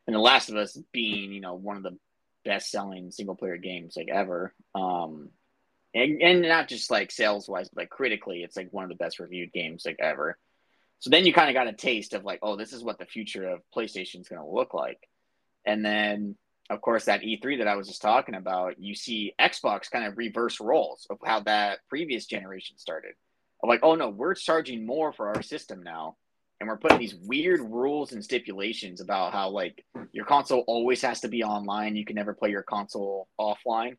And 0.08 0.16
The 0.16 0.20
Last 0.20 0.50
of 0.50 0.56
Us 0.56 0.78
being, 0.92 1.32
you 1.32 1.42
know, 1.42 1.56
one 1.56 1.78
of 1.78 1.84
the 1.84 1.98
best 2.44 2.72
selling 2.72 3.12
single 3.12 3.36
player 3.36 3.58
games 3.58 3.96
like 3.96 4.10
ever. 4.10 4.54
Um, 4.74 5.30
and, 5.94 6.22
and 6.22 6.42
not 6.42 6.68
just 6.68 6.92
like 6.92 7.12
sales 7.12 7.48
wise, 7.48 7.70
but 7.70 7.84
like 7.84 7.90
critically, 7.90 8.44
it's 8.44 8.58
like 8.58 8.72
one 8.72 8.84
of 8.84 8.90
the 8.90 8.96
best 8.96 9.20
reviewed 9.20 9.52
games 9.52 9.84
like 9.86 9.98
ever. 10.00 10.38
So 11.00 11.10
then 11.10 11.26
you 11.26 11.34
kind 11.34 11.50
of 11.50 11.54
got 11.54 11.68
a 11.68 11.74
taste 11.74 12.14
of 12.14 12.26
like, 12.26 12.40
oh, 12.42 12.56
this 12.56 12.74
is 12.74 12.84
what 12.84 13.00
the 13.00 13.06
future 13.06 13.48
of 13.48 13.62
PlayStation 13.76 14.22
is 14.22 14.28
going 14.28 14.42
to 14.42 14.48
look 14.48 14.74
like. 14.74 15.00
And 15.66 15.84
then, 15.86 16.36
of 16.70 16.82
course, 16.82 17.06
that 17.06 17.22
E3 17.22 17.60
that 17.60 17.68
I 17.68 17.76
was 17.76 17.88
just 17.88 18.02
talking 18.02 18.36
about, 18.36 18.80
you 18.80 18.94
see 18.94 19.34
Xbox 19.40 19.90
kind 19.90 20.06
of 20.06 20.18
reverse 20.18 20.60
roles 20.60 21.08
of 21.10 21.18
how 21.26 21.40
that 21.42 21.80
previous 21.90 22.26
generation 22.26 22.78
started. 22.78 23.14
Of 23.64 23.70
like, 23.70 23.80
oh 23.84 23.96
no, 23.96 24.10
we're 24.10 24.36
charging 24.36 24.86
more 24.86 25.12
for 25.12 25.30
our 25.30 25.42
system 25.42 25.82
now. 25.84 26.16
And 26.60 26.68
we're 26.68 26.78
putting 26.78 27.00
these 27.00 27.16
weird 27.16 27.62
rules 27.62 28.12
and 28.12 28.24
stipulations 28.24 29.00
about 29.02 29.32
how 29.32 29.50
like 29.50 29.84
your 30.12 30.26
console 30.26 30.64
always 30.68 31.02
has 31.02 31.22
to 31.22 31.30
be 31.30 31.44
online. 31.44 31.96
You 31.96 32.06
can 32.06 32.16
never 32.16 32.34
play 32.34 32.50
your 32.50 32.64
console 32.64 33.28
offline, 33.40 33.96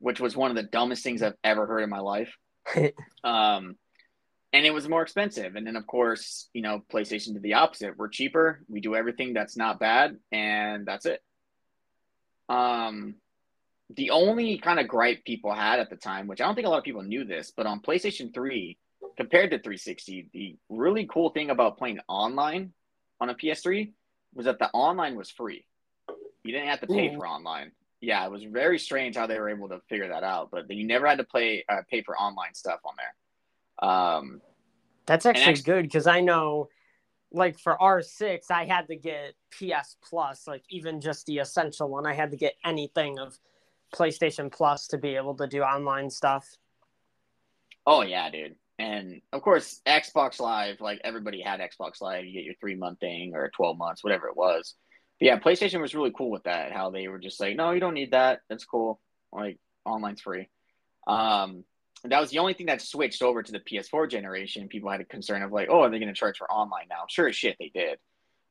which 0.00 0.20
was 0.20 0.36
one 0.36 0.50
of 0.50 0.56
the 0.56 0.64
dumbest 0.64 1.04
things 1.04 1.22
I've 1.22 1.36
ever 1.44 1.66
heard 1.66 1.82
in 1.82 1.90
my 1.90 2.00
life. 2.00 2.34
um, 3.24 3.76
and 4.52 4.66
it 4.66 4.74
was 4.74 4.88
more 4.88 5.02
expensive. 5.02 5.54
And 5.54 5.66
then, 5.66 5.76
of 5.76 5.86
course, 5.86 6.48
you 6.52 6.62
know, 6.62 6.82
PlayStation 6.92 7.34
did 7.34 7.42
the 7.42 7.54
opposite. 7.54 7.96
We're 7.96 8.08
cheaper. 8.08 8.62
We 8.68 8.80
do 8.80 8.96
everything 8.96 9.32
that's 9.32 9.56
not 9.56 9.78
bad, 9.78 10.16
and 10.32 10.84
that's 10.84 11.06
it. 11.06 11.20
Um, 12.50 13.14
the 13.96 14.10
only 14.10 14.58
kind 14.58 14.78
of 14.78 14.88
gripe 14.88 15.24
people 15.24 15.54
had 15.54 15.80
at 15.80 15.88
the 15.88 15.96
time, 15.96 16.26
which 16.26 16.40
I 16.40 16.46
don't 16.46 16.54
think 16.54 16.66
a 16.66 16.70
lot 16.70 16.78
of 16.78 16.84
people 16.84 17.02
knew 17.02 17.24
this, 17.24 17.52
but 17.56 17.66
on 17.66 17.80
PlayStation 17.80 18.32
3 18.34 18.76
compared 19.16 19.50
to 19.50 19.58
360, 19.58 20.28
the 20.32 20.56
really 20.68 21.06
cool 21.06 21.30
thing 21.30 21.50
about 21.50 21.78
playing 21.78 22.00
online 22.08 22.72
on 23.20 23.30
a 23.30 23.34
PS3 23.34 23.92
was 24.34 24.46
that 24.46 24.58
the 24.58 24.70
online 24.70 25.16
was 25.16 25.30
free. 25.30 25.64
You 26.44 26.52
didn't 26.52 26.68
have 26.68 26.80
to 26.80 26.86
pay 26.86 27.08
Ooh. 27.08 27.16
for 27.16 27.26
online. 27.26 27.72
Yeah, 28.00 28.24
it 28.24 28.30
was 28.30 28.44
very 28.44 28.78
strange 28.78 29.16
how 29.16 29.26
they 29.26 29.38
were 29.38 29.50
able 29.50 29.68
to 29.68 29.80
figure 29.88 30.08
that 30.08 30.24
out, 30.24 30.50
but 30.50 30.70
you 30.70 30.86
never 30.86 31.06
had 31.06 31.18
to 31.18 31.24
play 31.24 31.64
uh, 31.68 31.82
pay 31.90 32.02
for 32.02 32.16
online 32.16 32.54
stuff 32.54 32.80
on 32.84 32.94
there. 32.96 33.88
Um, 33.88 34.40
That's 35.06 35.26
actually, 35.26 35.44
actually 35.44 35.62
good 35.64 35.82
because 35.82 36.06
I 36.06 36.20
know, 36.20 36.70
like 37.32 37.58
for 37.58 37.76
R6, 37.78 38.50
I 38.50 38.64
had 38.64 38.88
to 38.88 38.96
get 38.96 39.34
PS 39.52 39.96
Plus, 40.08 40.46
like 40.46 40.64
even 40.70 41.00
just 41.00 41.26
the 41.26 41.38
essential 41.38 41.88
one. 41.88 42.06
I 42.06 42.14
had 42.14 42.30
to 42.32 42.36
get 42.36 42.54
anything 42.64 43.18
of 43.18 43.38
PlayStation 43.94 44.50
Plus 44.52 44.88
to 44.88 44.98
be 44.98 45.16
able 45.16 45.36
to 45.36 45.46
do 45.46 45.62
online 45.62 46.10
stuff. 46.10 46.46
Oh 47.86 48.02
yeah, 48.02 48.30
dude. 48.30 48.56
And 48.78 49.20
of 49.32 49.42
course, 49.42 49.80
Xbox 49.86 50.40
Live, 50.40 50.80
like 50.80 51.00
everybody 51.04 51.42
had 51.42 51.60
Xbox 51.60 52.00
Live. 52.00 52.24
You 52.24 52.32
get 52.32 52.44
your 52.44 52.54
three 52.60 52.76
month 52.76 53.00
thing 53.00 53.32
or 53.34 53.50
12 53.54 53.76
months, 53.76 54.02
whatever 54.02 54.28
it 54.28 54.36
was. 54.36 54.74
But 55.18 55.26
yeah, 55.26 55.38
PlayStation 55.38 55.80
was 55.80 55.94
really 55.94 56.12
cool 56.16 56.30
with 56.30 56.44
that. 56.44 56.72
How 56.72 56.90
they 56.90 57.08
were 57.08 57.18
just 57.18 57.40
like, 57.40 57.56
no, 57.56 57.72
you 57.72 57.80
don't 57.80 57.94
need 57.94 58.12
that. 58.12 58.40
That's 58.48 58.64
cool. 58.64 59.00
Like 59.32 59.58
online's 59.84 60.22
free. 60.22 60.48
Um, 61.06 61.64
that 62.04 62.20
was 62.20 62.30
the 62.30 62.38
only 62.38 62.54
thing 62.54 62.66
that 62.66 62.80
switched 62.80 63.22
over 63.22 63.42
to 63.42 63.52
the 63.52 63.60
PS4 63.60 64.10
generation. 64.10 64.68
People 64.68 64.90
had 64.90 65.00
a 65.00 65.04
concern 65.04 65.42
of 65.42 65.52
like, 65.52 65.68
oh, 65.70 65.82
are 65.82 65.90
they 65.90 65.98
going 65.98 66.12
to 66.12 66.18
charge 66.18 66.38
for 66.38 66.50
online 66.50 66.86
now? 66.88 67.04
Sure 67.08 67.28
as 67.28 67.36
shit, 67.36 67.56
they 67.58 67.70
did. 67.74 67.98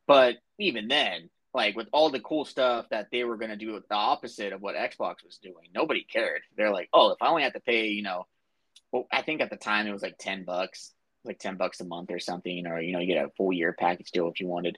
But 0.07 0.35
even 0.59 0.87
then, 0.87 1.29
like 1.53 1.75
with 1.75 1.87
all 1.91 2.09
the 2.09 2.19
cool 2.19 2.45
stuff 2.45 2.85
that 2.91 3.07
they 3.11 3.23
were 3.23 3.37
going 3.37 3.49
to 3.49 3.55
do 3.55 3.79
the 3.89 3.95
opposite 3.95 4.53
of 4.53 4.61
what 4.61 4.75
Xbox 4.75 5.23
was 5.23 5.39
doing, 5.41 5.69
nobody 5.73 6.03
cared. 6.03 6.41
They're 6.55 6.71
like, 6.71 6.89
oh, 6.93 7.11
if 7.11 7.21
I 7.21 7.27
only 7.27 7.43
have 7.43 7.53
to 7.53 7.59
pay, 7.59 7.87
you 7.87 8.03
know, 8.03 8.27
well, 8.91 9.07
I 9.11 9.21
think 9.23 9.41
at 9.41 9.49
the 9.49 9.55
time 9.55 9.87
it 9.87 9.91
was 9.91 10.01
like 10.01 10.17
10 10.19 10.45
bucks, 10.45 10.93
like 11.23 11.39
10 11.39 11.57
bucks 11.57 11.79
a 11.79 11.85
month 11.85 12.11
or 12.11 12.19
something, 12.19 12.67
or, 12.67 12.79
you 12.79 12.93
know, 12.93 12.99
you 12.99 13.07
get 13.07 13.25
a 13.25 13.29
full 13.37 13.51
year 13.51 13.75
package 13.77 14.11
deal 14.11 14.29
if 14.29 14.39
you 14.39 14.47
wanted. 14.47 14.77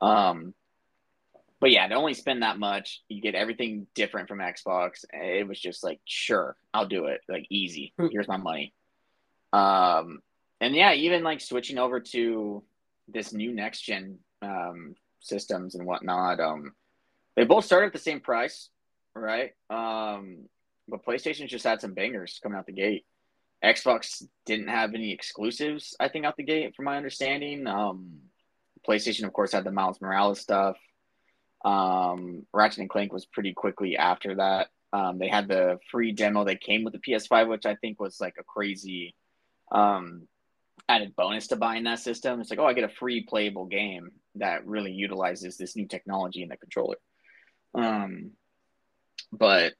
Um, 0.00 0.54
but 1.60 1.70
yeah, 1.70 1.86
to 1.86 1.94
only 1.94 2.14
spend 2.14 2.42
that 2.42 2.58
much, 2.58 3.02
you 3.08 3.20
get 3.20 3.34
everything 3.34 3.86
different 3.94 4.28
from 4.28 4.38
Xbox. 4.38 5.04
It 5.12 5.46
was 5.46 5.60
just 5.60 5.84
like, 5.84 6.00
sure, 6.06 6.56
I'll 6.72 6.86
do 6.86 7.06
it. 7.06 7.20
Like 7.28 7.46
easy. 7.50 7.92
Hmm. 7.98 8.06
Here's 8.10 8.28
my 8.28 8.38
money. 8.38 8.72
Um, 9.52 10.20
and 10.60 10.74
yeah, 10.74 10.94
even 10.94 11.22
like 11.22 11.40
switching 11.40 11.78
over 11.78 12.00
to 12.00 12.62
this 13.08 13.32
new 13.32 13.52
next 13.52 13.82
gen 13.82 14.18
um, 14.42 14.94
systems 15.20 15.74
and 15.74 15.86
whatnot. 15.86 16.40
Um, 16.40 16.72
they 17.36 17.44
both 17.44 17.64
start 17.64 17.84
at 17.84 17.92
the 17.92 17.98
same 17.98 18.20
price, 18.20 18.70
right? 19.14 19.52
Um, 19.68 20.48
but 20.88 21.04
PlayStation 21.04 21.46
just 21.46 21.64
had 21.64 21.80
some 21.80 21.94
bangers 21.94 22.40
coming 22.42 22.58
out 22.58 22.66
the 22.66 22.72
gate. 22.72 23.04
Xbox 23.62 24.22
didn't 24.46 24.68
have 24.68 24.94
any 24.94 25.12
exclusives, 25.12 25.94
I 26.00 26.08
think, 26.08 26.24
out 26.24 26.36
the 26.36 26.42
gate, 26.42 26.74
from 26.74 26.86
my 26.86 26.96
understanding. 26.96 27.66
Um, 27.66 28.20
PlayStation, 28.88 29.24
of 29.24 29.34
course, 29.34 29.52
had 29.52 29.64
the 29.64 29.70
Miles 29.70 30.00
Morales 30.00 30.40
stuff. 30.40 30.78
Um, 31.64 32.46
Ratchet 32.52 32.78
and 32.80 32.90
Clank 32.90 33.12
was 33.12 33.26
pretty 33.26 33.52
quickly 33.52 33.96
after 33.96 34.36
that. 34.36 34.68
Um, 34.92 35.18
they 35.18 35.28
had 35.28 35.48
the 35.48 35.78
free 35.90 36.12
demo 36.12 36.44
that 36.44 36.60
came 36.60 36.84
with 36.84 36.92
the 36.92 36.98
PS5, 36.98 37.48
which 37.48 37.66
I 37.66 37.76
think 37.76 38.00
was 38.00 38.20
like 38.20 38.34
a 38.38 38.44
crazy 38.44 39.14
um, 39.70 40.26
added 40.88 41.14
bonus 41.14 41.48
to 41.48 41.56
buying 41.56 41.84
that 41.84 42.00
system. 42.00 42.40
It's 42.40 42.50
like, 42.50 42.58
oh, 42.58 42.66
I 42.66 42.72
get 42.72 42.84
a 42.84 42.94
free 42.94 43.22
playable 43.22 43.66
game 43.66 44.10
that 44.36 44.66
really 44.66 44.92
utilizes 44.92 45.56
this 45.56 45.76
new 45.76 45.86
technology 45.86 46.42
in 46.42 46.48
the 46.48 46.56
controller. 46.56 46.96
Um, 47.74 48.32
but 49.32 49.74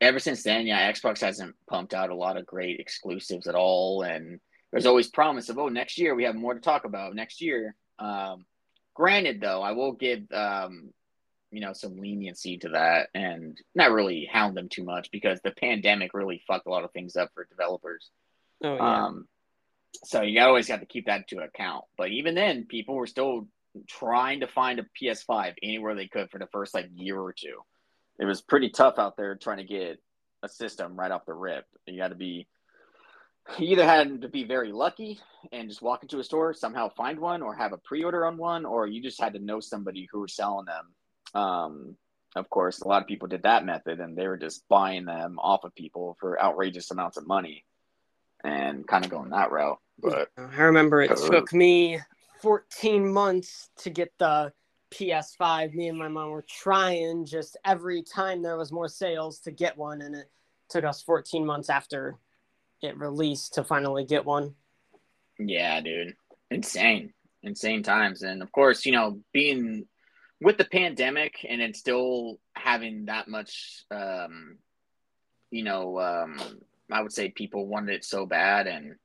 ever 0.00 0.18
since 0.18 0.42
then, 0.42 0.66
yeah, 0.66 0.90
Xbox 0.90 1.20
hasn't 1.20 1.54
pumped 1.68 1.92
out 1.92 2.10
a 2.10 2.14
lot 2.14 2.36
of 2.36 2.46
great 2.46 2.80
exclusives 2.80 3.46
at 3.46 3.54
all, 3.54 4.02
and 4.02 4.40
there's 4.72 4.86
always 4.86 5.08
promise 5.08 5.48
of, 5.50 5.58
oh, 5.58 5.68
next 5.68 5.98
year 5.98 6.14
we 6.14 6.24
have 6.24 6.34
more 6.34 6.54
to 6.54 6.60
talk 6.60 6.84
about. 6.84 7.14
Next 7.14 7.40
year. 7.40 7.74
Um, 7.98 8.46
granted, 8.94 9.40
though, 9.40 9.62
I 9.62 9.72
will 9.72 9.92
give 9.92 10.30
um, 10.32 10.92
you 11.54 11.60
know 11.60 11.72
some 11.72 12.00
leniency 12.00 12.58
to 12.58 12.70
that 12.70 13.08
and 13.14 13.56
not 13.74 13.92
really 13.92 14.28
hound 14.30 14.56
them 14.56 14.68
too 14.68 14.82
much 14.82 15.10
because 15.12 15.40
the 15.42 15.52
pandemic 15.52 16.12
really 16.12 16.42
fucked 16.46 16.66
a 16.66 16.70
lot 16.70 16.84
of 16.84 16.92
things 16.92 17.14
up 17.16 17.30
for 17.32 17.44
developers. 17.44 18.10
Oh, 18.62 18.74
yeah. 18.74 19.04
Um, 19.04 19.28
so 20.04 20.22
you 20.22 20.40
always 20.40 20.66
have 20.68 20.80
to 20.80 20.86
keep 20.86 21.06
that 21.06 21.24
into 21.30 21.44
account. 21.44 21.84
But 21.96 22.10
even 22.10 22.34
then, 22.34 22.66
people 22.68 22.96
were 22.96 23.06
still 23.06 23.46
trying 23.86 24.40
to 24.40 24.48
find 24.48 24.80
a 24.80 24.86
PS5 25.00 25.54
anywhere 25.62 25.94
they 25.94 26.08
could 26.08 26.30
for 26.30 26.38
the 26.38 26.48
first 26.48 26.74
like 26.74 26.88
year 26.94 27.18
or 27.18 27.32
two. 27.32 27.60
It 28.18 28.24
was 28.24 28.42
pretty 28.42 28.70
tough 28.70 28.98
out 28.98 29.16
there 29.16 29.36
trying 29.36 29.58
to 29.58 29.64
get 29.64 30.00
a 30.42 30.48
system 30.48 30.98
right 30.98 31.10
off 31.10 31.26
the 31.26 31.34
rip. 31.34 31.66
You 31.86 31.98
got 31.98 32.08
to 32.08 32.14
be 32.16 32.48
you 33.58 33.68
either 33.68 33.84
had 33.84 34.22
to 34.22 34.28
be 34.28 34.44
very 34.44 34.72
lucky 34.72 35.20
and 35.52 35.68
just 35.68 35.82
walk 35.82 36.02
into 36.02 36.18
a 36.18 36.24
store, 36.24 36.54
somehow 36.54 36.88
find 36.88 37.20
one, 37.20 37.42
or 37.42 37.54
have 37.54 37.72
a 37.72 37.78
pre-order 37.78 38.26
on 38.26 38.38
one, 38.38 38.64
or 38.64 38.86
you 38.86 39.02
just 39.02 39.20
had 39.20 39.34
to 39.34 39.38
know 39.38 39.60
somebody 39.60 40.08
who 40.10 40.20
was 40.20 40.34
selling 40.34 40.64
them. 40.64 40.86
Um, 41.34 41.96
of 42.36 42.50
course, 42.50 42.80
a 42.80 42.88
lot 42.88 43.02
of 43.02 43.08
people 43.08 43.28
did 43.28 43.42
that 43.44 43.64
method, 43.64 44.00
and 44.00 44.16
they 44.16 44.26
were 44.26 44.36
just 44.36 44.66
buying 44.68 45.04
them 45.04 45.38
off 45.38 45.64
of 45.64 45.74
people 45.74 46.16
for 46.20 46.40
outrageous 46.42 46.90
amounts 46.90 47.16
of 47.16 47.26
money, 47.26 47.64
and 48.42 48.86
kind 48.86 49.04
of 49.04 49.10
going 49.10 49.30
that 49.30 49.52
route. 49.52 49.78
But 49.98 50.28
I 50.36 50.62
remember 50.62 51.00
it 51.02 51.16
took 51.16 51.52
me 51.52 52.00
14 52.42 53.08
months 53.08 53.70
to 53.78 53.90
get 53.90 54.12
the 54.18 54.52
PS5. 54.92 55.74
Me 55.74 55.88
and 55.88 55.98
my 55.98 56.08
mom 56.08 56.30
were 56.30 56.44
trying 56.48 57.24
just 57.24 57.56
every 57.64 58.02
time 58.02 58.42
there 58.42 58.56
was 58.56 58.72
more 58.72 58.88
sales 58.88 59.40
to 59.40 59.50
get 59.50 59.76
one, 59.76 60.02
and 60.02 60.14
it 60.14 60.30
took 60.68 60.84
us 60.84 61.02
14 61.02 61.46
months 61.46 61.70
after 61.70 62.18
it 62.82 62.98
released 62.98 63.54
to 63.54 63.64
finally 63.64 64.04
get 64.04 64.24
one. 64.24 64.54
Yeah, 65.38 65.80
dude. 65.80 66.14
Insane. 66.50 67.12
Insane 67.42 67.82
times. 67.82 68.22
And 68.22 68.42
of 68.42 68.52
course, 68.52 68.86
you 68.86 68.92
know, 68.92 69.20
being 69.32 69.86
with 70.44 70.58
the 70.58 70.64
pandemic 70.64 71.44
and 71.48 71.62
it 71.62 71.74
still 71.74 72.38
having 72.52 73.06
that 73.06 73.28
much 73.28 73.86
um 73.90 74.58
you 75.50 75.64
know, 75.64 75.98
um 75.98 76.38
I 76.92 77.00
would 77.00 77.12
say 77.12 77.30
people 77.30 77.66
wanted 77.66 77.94
it 77.94 78.04
so 78.04 78.26
bad 78.26 78.66
and 78.66 78.96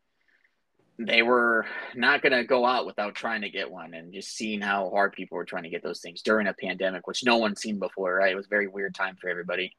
they 0.98 1.22
were 1.22 1.66
not 1.96 2.22
going 2.22 2.34
to 2.34 2.44
go 2.44 2.66
out 2.66 2.86
without 2.86 3.16
trying 3.16 3.44
to 3.44 3.50
get 3.50 3.72
one 3.72 3.94
and 3.94 4.14
just 4.14 4.36
seeing 4.36 4.60
how 4.60 4.90
hard 4.90 5.14
people 5.14 5.38
were 5.38 5.46
trying 5.46 5.64
to 5.64 5.70
get 5.70 5.82
those 5.82 6.02
things 6.02 6.22
during 6.22 6.46
a 6.46 6.54
pandemic 6.54 7.08
which 7.08 7.24
no 7.24 7.38
one's 7.38 7.62
seen 7.62 7.80
before 7.80 8.16
right? 8.16 8.34
It 8.34 8.36
was 8.36 8.48
a 8.48 8.56
very 8.58 8.68
weird 8.68 8.94
time 8.94 9.16
for 9.16 9.30
everybody. 9.30 9.72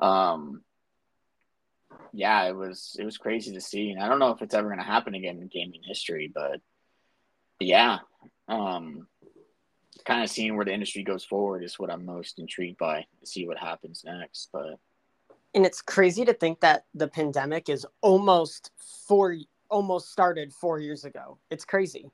Um 0.00 0.62
yeah, 2.12 2.48
it 2.48 2.56
was 2.56 2.96
it 2.98 3.04
was 3.04 3.18
crazy 3.18 3.52
to 3.54 3.60
see, 3.60 3.90
and 3.90 4.02
I 4.02 4.08
don't 4.08 4.18
know 4.18 4.30
if 4.30 4.42
it's 4.42 4.54
ever 4.54 4.68
going 4.68 4.78
to 4.78 4.84
happen 4.84 5.14
again 5.14 5.38
in 5.38 5.48
gaming 5.48 5.82
history, 5.86 6.30
but 6.34 6.60
yeah, 7.60 7.98
um, 8.48 9.06
kind 10.08 10.24
of 10.24 10.30
seeing 10.30 10.56
where 10.56 10.64
the 10.64 10.72
industry 10.72 11.02
goes 11.02 11.22
forward 11.22 11.62
is 11.62 11.78
what 11.78 11.90
I'm 11.90 12.06
most 12.06 12.38
intrigued 12.38 12.78
by 12.78 13.04
to 13.20 13.26
see 13.26 13.46
what 13.46 13.58
happens 13.58 14.02
next. 14.04 14.48
But 14.52 14.78
and 15.54 15.66
it's 15.66 15.82
crazy 15.82 16.24
to 16.24 16.32
think 16.32 16.60
that 16.60 16.86
the 16.94 17.08
pandemic 17.08 17.68
is 17.68 17.86
almost 18.00 18.70
four 19.06 19.36
almost 19.68 20.10
started 20.10 20.52
four 20.52 20.80
years 20.80 21.04
ago. 21.04 21.38
It's 21.50 21.66
crazy. 21.66 22.10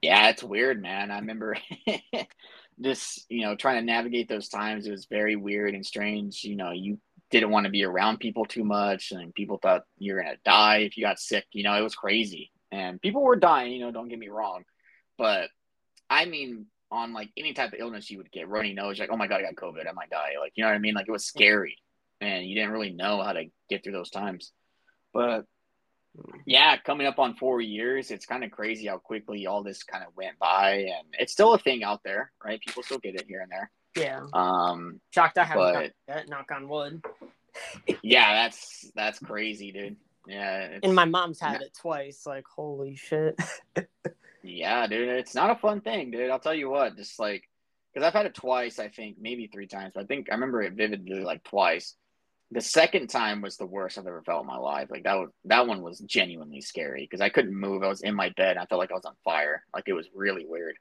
Yeah, 0.00 0.30
it's 0.30 0.42
weird, 0.42 0.80
man. 0.80 1.10
I 1.10 1.18
remember 1.18 1.56
this, 2.78 3.26
you 3.28 3.42
know, 3.42 3.54
trying 3.54 3.80
to 3.80 3.84
navigate 3.84 4.28
those 4.28 4.48
times. 4.48 4.86
It 4.86 4.92
was 4.92 5.06
very 5.06 5.36
weird 5.36 5.74
and 5.74 5.84
strange. 5.84 6.42
You 6.44 6.56
know, 6.56 6.70
you 6.70 6.98
didn't 7.30 7.50
want 7.50 7.64
to 7.64 7.70
be 7.70 7.84
around 7.84 8.18
people 8.18 8.46
too 8.46 8.64
much 8.64 9.12
and 9.12 9.34
people 9.34 9.58
thought 9.58 9.82
you're 9.98 10.22
going 10.22 10.34
to 10.34 10.40
die 10.44 10.78
if 10.78 10.96
you 10.96 11.04
got 11.04 11.18
sick 11.18 11.44
you 11.52 11.62
know 11.62 11.74
it 11.74 11.82
was 11.82 11.94
crazy 11.94 12.50
and 12.72 13.02
people 13.02 13.22
were 13.22 13.36
dying 13.36 13.72
you 13.72 13.80
know 13.80 13.90
don't 13.90 14.08
get 14.08 14.18
me 14.18 14.28
wrong 14.28 14.64
but 15.18 15.50
i 16.08 16.24
mean 16.24 16.64
on 16.90 17.12
like 17.12 17.30
any 17.36 17.52
type 17.52 17.72
of 17.72 17.80
illness 17.80 18.10
you 18.10 18.18
would 18.18 18.30
get 18.32 18.48
runny 18.48 18.72
nose 18.72 18.98
like 18.98 19.10
oh 19.12 19.16
my 19.16 19.26
god 19.26 19.40
i 19.40 19.42
got 19.42 19.54
covid 19.54 19.88
i 19.88 19.92
might 19.92 20.10
die 20.10 20.32
like 20.40 20.52
you 20.54 20.62
know 20.62 20.68
what 20.68 20.76
i 20.76 20.78
mean 20.80 20.94
like 20.94 21.08
it 21.08 21.12
was 21.12 21.26
scary 21.26 21.76
and 22.20 22.46
you 22.46 22.54
didn't 22.54 22.70
really 22.70 22.92
know 22.92 23.22
how 23.22 23.32
to 23.32 23.44
get 23.68 23.82
through 23.82 23.92
those 23.92 24.10
times 24.10 24.52
but 25.12 25.44
yeah 26.46 26.76
coming 26.78 27.06
up 27.06 27.18
on 27.18 27.34
four 27.34 27.60
years 27.60 28.10
it's 28.10 28.26
kind 28.26 28.42
of 28.42 28.50
crazy 28.50 28.86
how 28.86 28.98
quickly 28.98 29.46
all 29.46 29.62
this 29.62 29.82
kind 29.82 30.02
of 30.02 30.16
went 30.16 30.38
by 30.38 30.76
and 30.76 31.06
it's 31.18 31.32
still 31.32 31.54
a 31.54 31.58
thing 31.58 31.84
out 31.84 32.00
there 32.04 32.32
right 32.44 32.60
people 32.66 32.82
still 32.82 32.98
get 32.98 33.14
it 33.14 33.26
here 33.28 33.40
and 33.40 33.52
there 33.52 33.70
yeah. 33.98 34.26
Um, 34.32 35.00
shocked 35.10 35.38
I 35.38 35.44
haven't 35.44 35.92
that. 36.06 36.28
Knock 36.28 36.50
on 36.54 36.68
wood. 36.68 37.04
yeah, 38.02 38.44
that's 38.44 38.90
that's 38.94 39.18
crazy, 39.18 39.72
dude. 39.72 39.96
Yeah. 40.26 40.78
And 40.82 40.94
my 40.94 41.04
mom's 41.04 41.40
had 41.40 41.62
it 41.62 41.76
twice. 41.80 42.26
Like, 42.26 42.44
holy 42.46 42.96
shit. 42.96 43.38
yeah, 44.48 44.86
dude, 44.86 45.08
it's 45.08 45.34
not 45.34 45.50
a 45.50 45.56
fun 45.56 45.80
thing, 45.80 46.10
dude. 46.10 46.30
I'll 46.30 46.40
tell 46.40 46.54
you 46.54 46.70
what. 46.70 46.96
Just 46.96 47.18
like, 47.18 47.44
because 47.92 48.06
I've 48.06 48.12
had 48.12 48.26
it 48.26 48.34
twice, 48.34 48.78
I 48.78 48.88
think 48.88 49.16
maybe 49.20 49.46
three 49.46 49.66
times. 49.66 49.92
But 49.94 50.04
I 50.04 50.06
think 50.06 50.28
I 50.30 50.34
remember 50.34 50.62
it 50.62 50.74
vividly, 50.74 51.20
like 51.20 51.44
twice. 51.44 51.94
The 52.50 52.60
second 52.62 53.08
time 53.08 53.42
was 53.42 53.56
the 53.56 53.66
worst 53.66 53.98
I've 53.98 54.06
ever 54.06 54.22
felt 54.22 54.42
in 54.42 54.46
my 54.46 54.56
life. 54.56 54.88
Like 54.90 55.04
that 55.04 55.16
was 55.18 55.30
that 55.44 55.66
one 55.66 55.82
was 55.82 55.98
genuinely 56.00 56.62
scary 56.62 57.02
because 57.02 57.20
I 57.20 57.28
couldn't 57.28 57.54
move. 57.54 57.82
I 57.82 57.88
was 57.88 58.00
in 58.00 58.14
my 58.14 58.30
bed. 58.30 58.56
I 58.56 58.64
felt 58.64 58.78
like 58.78 58.90
I 58.90 58.94
was 58.94 59.04
on 59.04 59.16
fire. 59.24 59.64
Like 59.74 59.84
it 59.86 59.92
was 59.92 60.08
really 60.14 60.46
weird 60.48 60.76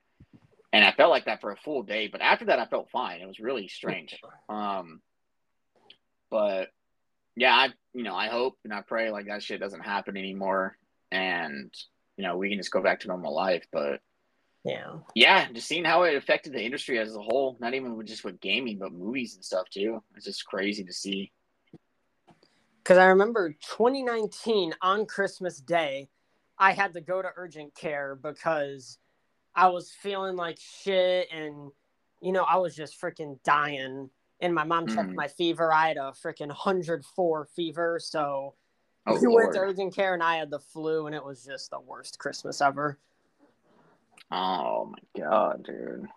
and 0.74 0.84
I 0.84 0.92
felt 0.92 1.10
like 1.10 1.26
that 1.26 1.42
for 1.42 1.52
a 1.52 1.58
full 1.58 1.84
day. 1.84 2.08
But 2.08 2.22
after 2.22 2.46
that, 2.46 2.60
I 2.60 2.66
felt 2.66 2.90
fine. 2.92 3.22
It 3.22 3.28
was 3.28 3.40
really 3.40 3.68
strange. 3.68 4.20
Um, 4.50 5.02
but 6.30 6.70
yeah, 7.36 7.54
I 7.54 7.70
you 7.94 8.04
know 8.04 8.16
I 8.16 8.28
hope 8.28 8.58
and 8.64 8.74
I 8.74 8.82
pray 8.82 9.12
like 9.12 9.28
that 9.28 9.44
shit 9.44 9.60
doesn't 9.60 9.82
happen 9.82 10.16
anymore, 10.16 10.78
and 11.12 11.74
you 12.18 12.24
know 12.24 12.38
we 12.38 12.50
can 12.50 12.58
just 12.58 12.72
go 12.72 12.82
back 12.82 13.00
to 13.02 13.08
normal 13.08 13.34
life. 13.34 13.66
But 13.72 14.02
yeah, 14.64 14.98
yeah, 15.16 15.52
just 15.52 15.68
seeing 15.68 15.86
how 15.86 16.04
it 16.04 16.16
affected 16.16 16.54
the 16.54 16.64
industry 16.64 17.00
as 17.00 17.16
a 17.16 17.22
whole, 17.22 17.58
not 17.60 17.74
even 17.74 18.06
just 18.06 18.24
with 18.24 18.42
gaming, 18.42 18.80
but 18.80 18.92
movies 18.92 19.36
and 19.36 19.46
stuff 19.46 19.70
too. 19.70 20.04
It's 20.16 20.26
just 20.26 20.46
crazy 20.46 20.84
to 20.84 20.94
see. 20.94 21.32
Because 22.84 22.98
I 22.98 23.06
remember 23.06 23.52
2019 23.52 24.74
on 24.82 25.06
Christmas 25.06 25.60
Day, 25.60 26.10
I 26.58 26.72
had 26.72 26.94
to 26.94 27.02
go 27.02 27.22
to 27.22 27.30
urgent 27.36 27.76
care 27.76 28.16
because 28.16 28.98
I 29.56 29.68
was 29.68 29.92
feeling 29.92 30.36
like 30.36 30.58
shit 30.60 31.28
and 31.32 31.72
you 32.22 32.32
know, 32.32 32.44
I 32.44 32.58
was 32.58 32.76
just 32.76 33.00
freaking 33.00 33.42
dying. 33.44 34.10
And 34.40 34.54
my 34.54 34.64
mom 34.64 34.88
checked 34.88 35.10
mm. 35.10 35.16
my 35.16 35.28
fever. 35.28 35.72
I 35.72 35.88
had 35.88 35.98
a 35.98 36.14
freaking 36.24 36.48
104 36.48 37.48
fever. 37.56 38.00
So 38.02 38.56
oh, 39.08 39.20
we 39.20 39.28
Lord. 39.28 39.46
went 39.46 39.54
to 39.56 39.60
urgent 39.62 39.96
care 39.96 40.14
and 40.14 40.24
I 40.24 40.36
had 40.36 40.50
the 40.50 40.60
flu 40.60 41.08
and 41.08 41.16
it 41.16 41.24
was 41.24 41.44
just 41.44 41.72
the 41.72 41.80
worst 41.80 42.20
Christmas 42.20 42.62
ever. 42.62 42.98
Oh 44.32 44.86
my 44.92 45.22
god, 45.22 45.64
dude. 45.64 46.08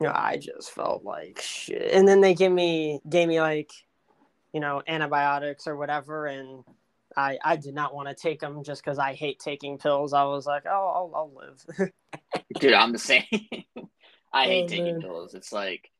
You 0.00 0.06
know, 0.06 0.12
I 0.14 0.36
just 0.36 0.72
felt 0.72 1.04
like 1.04 1.40
shit. 1.40 1.92
And 1.92 2.06
then 2.06 2.20
they 2.20 2.34
give 2.34 2.52
me 2.52 3.00
gave 3.08 3.28
me 3.28 3.40
like, 3.40 3.70
you 4.52 4.60
know, 4.60 4.82
antibiotics 4.86 5.66
or 5.66 5.76
whatever 5.76 6.26
and 6.26 6.64
I, 7.16 7.38
I 7.44 7.56
did 7.56 7.74
not 7.74 7.94
want 7.94 8.08
to 8.08 8.14
take 8.14 8.40
them 8.40 8.62
just 8.62 8.82
because 8.82 8.98
I 8.98 9.14
hate 9.14 9.40
taking 9.40 9.78
pills. 9.78 10.12
I 10.12 10.24
was 10.24 10.46
like, 10.46 10.64
oh, 10.66 10.70
I'll, 10.70 11.12
I'll 11.14 11.34
live. 11.34 11.90
Dude, 12.60 12.74
I'm 12.74 12.92
the 12.92 12.98
same. 12.98 13.24
I 14.32 14.44
hate 14.44 14.64
oh, 14.64 14.68
taking 14.68 14.84
man. 14.84 15.00
pills. 15.00 15.34
It's 15.34 15.52
like 15.52 15.90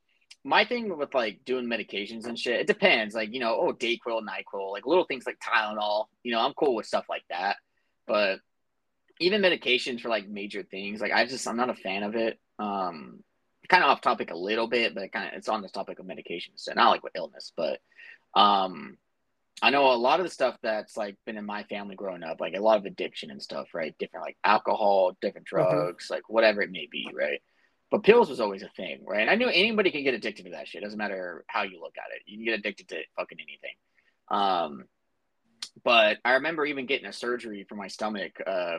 my 0.45 0.65
thing 0.65 0.97
with 0.97 1.15
like 1.15 1.45
doing 1.45 1.67
medications 1.67 2.27
and 2.27 2.39
shit. 2.39 2.61
It 2.61 2.67
depends. 2.67 3.15
Like 3.15 3.33
you 3.33 3.41
know, 3.41 3.59
oh, 3.61 3.73
Dayquil, 3.73 4.23
Nyquil, 4.23 4.73
like 4.73 4.87
little 4.87 5.05
things 5.05 5.27
like 5.27 5.39
Tylenol. 5.41 6.07
You 6.23 6.33
know, 6.33 6.41
I'm 6.41 6.55
cool 6.55 6.75
with 6.75 6.87
stuff 6.87 7.07
like 7.09 7.25
that. 7.31 7.57
But 8.07 8.41
even 9.21 9.43
medications 9.43 10.01
for 10.01 10.09
like 10.09 10.29
major 10.29 10.63
things, 10.63 11.01
like 11.01 11.13
I 11.13 11.27
just 11.27 11.47
I'm 11.47 11.57
not 11.57 11.71
a 11.71 11.75
fan 11.75 12.03
of 12.03 12.15
it. 12.15 12.39
Um, 12.59 13.23
kind 13.69 13.85
of 13.85 13.91
off 13.91 14.01
topic 14.01 14.31
a 14.31 14.37
little 14.37 14.67
bit, 14.67 14.95
but 14.95 15.13
kind 15.13 15.29
of 15.29 15.35
it's 15.35 15.49
on 15.49 15.63
the 15.63 15.69
topic 15.69 15.99
of 15.99 16.07
medications, 16.07 16.57
so 16.57 16.73
not 16.75 16.91
like 16.91 17.03
with 17.03 17.17
illness, 17.17 17.53
but 17.57 17.81
um, 18.35 18.97
I 19.61 19.71
know 19.71 19.93
a 19.93 19.95
lot 19.95 20.21
of 20.21 20.27
the 20.27 20.31
stuff 20.31 20.57
that's 20.63 20.97
like 20.97 21.17
been 21.27 21.37
in 21.37 21.45
my 21.45 21.65
family 21.65 21.97
growing 21.97 22.23
up, 22.23 22.41
like 22.41 22.55
a 22.55 22.61
lot 22.61 22.79
of 22.79 22.87
addiction 22.87 23.31
and 23.31 23.43
stuff, 23.43 23.69
right? 23.75 23.95
Different 23.99 24.25
like 24.25 24.37
alcohol, 24.45 25.17
different 25.21 25.47
mm-hmm. 25.49 25.71
drugs, 25.71 26.07
mm-hmm. 26.07 26.15
like 26.15 26.29
whatever 26.29 26.63
it 26.63 26.71
may 26.71 26.89
be, 26.91 27.09
right? 27.15 27.43
But 27.91 28.03
pills 28.03 28.29
was 28.29 28.41
always 28.41 28.63
a 28.63 28.69
thing, 28.69 29.05
right? 29.07 29.23
And 29.23 29.31
I 29.31 29.35
knew 29.37 29.49
anybody 29.49 29.91
can 29.91 30.05
get 30.05 30.15
addicted 30.15 30.45
to 30.45 30.51
that 30.51 30.69
shit. 30.69 30.83
Doesn't 30.83 30.99
matter 30.99 31.45
how 31.47 31.63
you 31.63 31.81
look 31.81 31.95
at 31.97 32.15
it. 32.15 32.23
You 32.27 32.37
can 32.37 32.45
get 32.45 32.59
addicted 32.59 32.89
to 32.89 33.01
fucking 33.17 33.39
anything. 33.41 33.75
Um, 34.31 34.85
but 35.85 36.19
I 36.25 36.35
remember 36.35 36.67
even 36.67 36.87
getting 36.87 37.07
a 37.07 37.13
surgery 37.13 37.65
for 37.67 37.77
my 37.77 37.89
stomach 37.89 38.33
uh, 38.47 38.79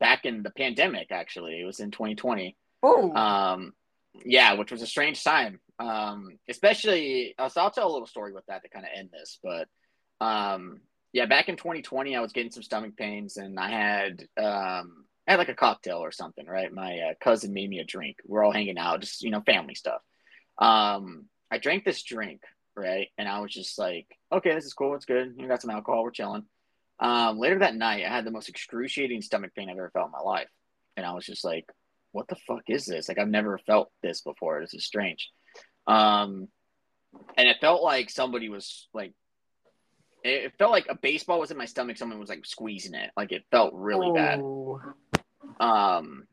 back 0.00 0.24
in 0.24 0.42
the 0.42 0.50
pandemic. 0.50 1.12
Actually, 1.12 1.60
it 1.60 1.64
was 1.64 1.78
in 1.78 1.92
2020. 1.92 2.56
Oh. 2.82 3.12
Um, 3.12 3.74
yeah, 4.24 4.54
which 4.54 4.72
was 4.72 4.82
a 4.82 4.86
strange 4.86 5.22
time. 5.22 5.60
Um, 5.78 6.38
especially, 6.48 7.34
so 7.38 7.60
I'll 7.60 7.70
tell 7.70 7.88
a 7.88 7.92
little 7.92 8.08
story 8.08 8.32
with 8.32 8.46
that 8.46 8.62
to 8.62 8.68
kind 8.68 8.84
of 8.84 8.90
end 8.96 9.10
this, 9.12 9.38
but 9.40 9.68
um, 10.20 10.80
yeah, 11.12 11.26
back 11.26 11.48
in 11.48 11.56
2020, 11.56 12.16
I 12.16 12.20
was 12.20 12.32
getting 12.32 12.50
some 12.50 12.62
stomach 12.62 12.96
pains, 12.96 13.36
and 13.36 13.58
I 13.58 13.70
had 13.70 14.28
um, 14.36 15.04
I 15.28 15.32
had 15.32 15.38
like 15.38 15.50
a 15.50 15.54
cocktail 15.54 15.98
or 15.98 16.10
something, 16.10 16.46
right? 16.46 16.72
My 16.72 16.98
uh, 17.00 17.14
cousin 17.22 17.52
made 17.52 17.68
me 17.68 17.80
a 17.80 17.84
drink. 17.84 18.16
We're 18.24 18.42
all 18.42 18.52
hanging 18.52 18.78
out, 18.78 19.00
just 19.00 19.22
you 19.22 19.30
know, 19.30 19.42
family 19.42 19.74
stuff. 19.74 20.00
Um, 20.56 21.26
I 21.50 21.58
drank 21.58 21.84
this 21.84 22.02
drink, 22.02 22.40
right, 22.74 23.08
and 23.18 23.28
I 23.28 23.40
was 23.40 23.52
just 23.52 23.78
like, 23.78 24.06
okay, 24.32 24.54
this 24.54 24.64
is 24.64 24.72
cool, 24.72 24.94
it's 24.94 25.04
good. 25.04 25.34
You 25.36 25.46
got 25.46 25.60
some 25.60 25.70
alcohol, 25.70 26.02
we're 26.02 26.12
chilling. 26.12 26.44
Um, 26.98 27.38
later 27.38 27.58
that 27.58 27.76
night, 27.76 28.06
I 28.06 28.08
had 28.08 28.24
the 28.24 28.30
most 28.30 28.48
excruciating 28.48 29.20
stomach 29.20 29.52
pain 29.54 29.68
I've 29.68 29.76
ever 29.76 29.90
felt 29.92 30.06
in 30.06 30.12
my 30.12 30.20
life, 30.20 30.48
and 30.96 31.04
I 31.04 31.12
was 31.12 31.26
just 31.26 31.44
like, 31.44 31.66
what 32.12 32.26
the 32.28 32.36
fuck 32.46 32.62
is 32.66 32.86
this? 32.86 33.08
Like, 33.08 33.18
I've 33.18 33.28
never 33.28 33.58
felt 33.58 33.92
this 34.02 34.22
before. 34.22 34.62
This 34.62 34.72
is 34.72 34.86
strange. 34.86 35.30
Um, 35.86 36.48
and 37.36 37.48
it 37.48 37.58
felt 37.60 37.82
like 37.82 38.08
somebody 38.08 38.48
was 38.48 38.88
like 38.94 39.12
it 40.24 40.52
felt 40.58 40.72
like 40.72 40.86
a 40.88 40.96
baseball 40.96 41.40
was 41.40 41.50
in 41.50 41.56
my 41.56 41.64
stomach. 41.64 41.96
Someone 41.96 42.18
was 42.18 42.28
like 42.28 42.44
squeezing 42.44 42.94
it. 42.94 43.10
Like 43.16 43.32
it 43.32 43.44
felt 43.50 43.72
really 43.74 44.10
bad. 44.12 44.40
Um, 45.60 46.24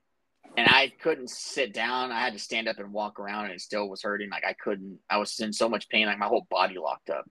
and 0.58 0.68
I 0.70 0.94
couldn't 1.02 1.30
sit 1.30 1.74
down. 1.74 2.12
I 2.12 2.20
had 2.20 2.34
to 2.34 2.40
stand 2.40 2.68
up 2.68 2.80
and 2.80 2.94
walk 2.94 3.20
around, 3.20 3.46
and 3.46 3.54
it 3.54 3.62
still 3.62 3.90
was 3.90 4.02
hurting. 4.04 4.30
Like 4.30 4.46
I 4.46 4.54
couldn't. 4.54 5.00
I 5.10 5.18
was 5.18 5.38
in 5.40 5.52
so 5.52 5.68
much 5.68 5.90
pain. 5.90 6.06
Like 6.06 6.18
my 6.20 6.28
whole 6.28 6.48
body 6.50 6.78
locked 6.78 7.10
up. 7.10 7.26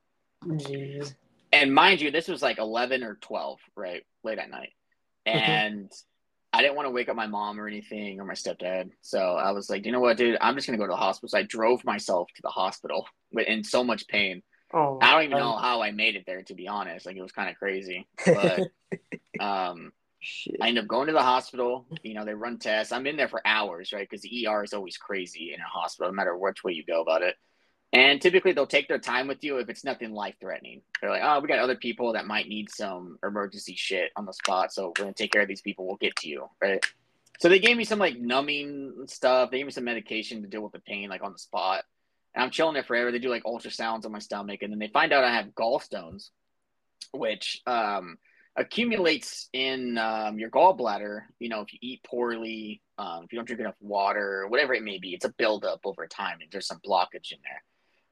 Jeez. 0.44 1.14
and 1.52 1.74
mind 1.74 2.00
you, 2.02 2.10
this 2.10 2.28
was 2.28 2.42
like 2.42 2.58
eleven 2.58 3.02
or 3.02 3.14
twelve, 3.22 3.58
right, 3.76 4.02
late 4.24 4.38
at 4.38 4.50
night, 4.50 4.72
Mm-hmm. 5.26 5.38
and 5.38 5.92
I 6.52 6.60
didn't 6.60 6.76
want 6.76 6.86
to 6.86 6.90
wake 6.90 7.08
up 7.08 7.16
my 7.16 7.26
mom 7.26 7.58
or 7.58 7.66
anything 7.66 8.20
or 8.20 8.24
my 8.24 8.34
stepdad. 8.34 8.90
So 9.00 9.18
I 9.18 9.52
was 9.52 9.70
like, 9.70 9.86
you 9.86 9.90
know 9.92 10.00
what, 10.00 10.18
dude, 10.18 10.36
I'm 10.40 10.54
just 10.54 10.66
gonna 10.66 10.76
go 10.78 10.84
to 10.86 10.90
the 10.92 10.96
hospital. 10.96 11.30
So 11.30 11.38
I 11.38 11.42
drove 11.44 11.82
myself 11.84 12.28
to 12.36 12.42
the 12.42 12.50
hospital 12.50 13.08
with 13.32 13.46
in 13.48 13.64
so 13.64 13.82
much 13.82 14.06
pain. 14.06 14.42
Oh, 14.72 14.98
I 15.00 15.12
don't 15.12 15.24
even 15.24 15.38
know 15.38 15.56
how 15.56 15.80
I 15.82 15.92
made 15.92 16.16
it 16.16 16.24
there, 16.26 16.42
to 16.42 16.54
be 16.54 16.68
honest. 16.68 17.06
Like 17.06 17.16
it 17.16 17.22
was 17.22 17.32
kind 17.32 17.48
of 17.48 17.56
crazy, 17.56 18.06
but 18.26 18.60
um. 19.40 19.92
Shit. 20.24 20.56
I 20.60 20.68
end 20.68 20.78
up 20.78 20.86
going 20.86 21.08
to 21.08 21.12
the 21.12 21.22
hospital. 21.22 21.86
You 22.02 22.14
know, 22.14 22.24
they 22.24 22.34
run 22.34 22.58
tests. 22.58 22.92
I'm 22.92 23.06
in 23.06 23.16
there 23.16 23.28
for 23.28 23.46
hours, 23.46 23.92
right? 23.92 24.08
Because 24.08 24.22
the 24.22 24.46
ER 24.46 24.64
is 24.64 24.72
always 24.72 24.96
crazy 24.96 25.52
in 25.54 25.60
a 25.60 25.64
hospital, 25.64 26.10
no 26.10 26.16
matter 26.16 26.36
which 26.36 26.64
way 26.64 26.72
you 26.72 26.84
go 26.84 27.02
about 27.02 27.22
it. 27.22 27.36
And 27.92 28.20
typically, 28.20 28.52
they'll 28.52 28.66
take 28.66 28.88
their 28.88 28.98
time 28.98 29.28
with 29.28 29.44
you 29.44 29.58
if 29.58 29.68
it's 29.68 29.84
nothing 29.84 30.12
life 30.12 30.34
threatening. 30.40 30.82
They're 31.00 31.10
like, 31.10 31.22
oh, 31.22 31.40
we 31.40 31.46
got 31.46 31.58
other 31.58 31.76
people 31.76 32.14
that 32.14 32.26
might 32.26 32.48
need 32.48 32.70
some 32.70 33.18
emergency 33.22 33.74
shit 33.76 34.10
on 34.16 34.24
the 34.24 34.32
spot. 34.32 34.72
So 34.72 34.88
we're 34.88 35.04
going 35.04 35.14
to 35.14 35.22
take 35.22 35.30
care 35.30 35.42
of 35.42 35.48
these 35.48 35.60
people. 35.60 35.86
We'll 35.86 35.96
get 35.96 36.16
to 36.16 36.28
you, 36.28 36.48
right? 36.60 36.84
So 37.40 37.48
they 37.48 37.58
gave 37.58 37.76
me 37.76 37.84
some 37.84 37.98
like 37.98 38.18
numbing 38.18 39.04
stuff. 39.06 39.50
They 39.50 39.58
gave 39.58 39.66
me 39.66 39.72
some 39.72 39.84
medication 39.84 40.42
to 40.42 40.48
deal 40.48 40.62
with 40.62 40.72
the 40.72 40.80
pain, 40.80 41.08
like 41.08 41.22
on 41.22 41.32
the 41.32 41.38
spot. 41.38 41.84
And 42.34 42.42
I'm 42.42 42.50
chilling 42.50 42.74
there 42.74 42.82
forever. 42.82 43.12
They 43.12 43.18
do 43.18 43.28
like 43.28 43.44
ultrasounds 43.44 44.04
on 44.06 44.12
my 44.12 44.18
stomach. 44.18 44.62
And 44.62 44.72
then 44.72 44.78
they 44.78 44.88
find 44.88 45.12
out 45.12 45.22
I 45.22 45.34
have 45.34 45.54
gallstones, 45.54 46.30
which, 47.12 47.60
um, 47.66 48.18
accumulates 48.56 49.48
in 49.52 49.98
um, 49.98 50.38
your 50.38 50.50
gallbladder. 50.50 51.22
You 51.38 51.48
know, 51.48 51.60
if 51.60 51.72
you 51.72 51.78
eat 51.82 52.04
poorly, 52.04 52.82
um, 52.98 53.24
if 53.24 53.32
you 53.32 53.38
don't 53.38 53.46
drink 53.46 53.60
enough 53.60 53.74
water, 53.80 54.46
whatever 54.48 54.74
it 54.74 54.82
may 54.82 54.98
be, 54.98 55.14
it's 55.14 55.24
a 55.24 55.34
buildup 55.36 55.80
over 55.84 56.06
time, 56.06 56.38
and 56.40 56.50
there's 56.50 56.66
some 56.66 56.80
blockage 56.86 57.32
in 57.32 57.38
there. 57.42 57.62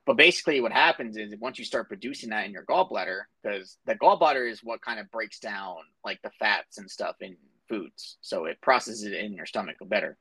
But 0.04 0.16
basically, 0.16 0.60
what 0.60 0.72
happens 0.72 1.16
is 1.16 1.34
once 1.38 1.58
you 1.58 1.64
start 1.64 1.88
producing 1.88 2.30
that 2.30 2.44
in 2.44 2.52
your 2.52 2.64
gallbladder, 2.64 3.20
because 3.42 3.78
the 3.86 3.94
gallbladder 3.94 4.50
is 4.50 4.60
what 4.62 4.82
kind 4.82 4.98
of 4.98 5.10
breaks 5.10 5.38
down 5.38 5.76
like 6.04 6.20
the 6.22 6.30
fats 6.40 6.78
and 6.78 6.90
stuff 6.90 7.16
in 7.20 7.36
foods, 7.68 8.18
so 8.20 8.46
it 8.46 8.60
processes 8.60 9.04
it 9.04 9.12
in 9.12 9.34
your 9.34 9.46
stomach 9.46 9.76
better. 9.86 10.18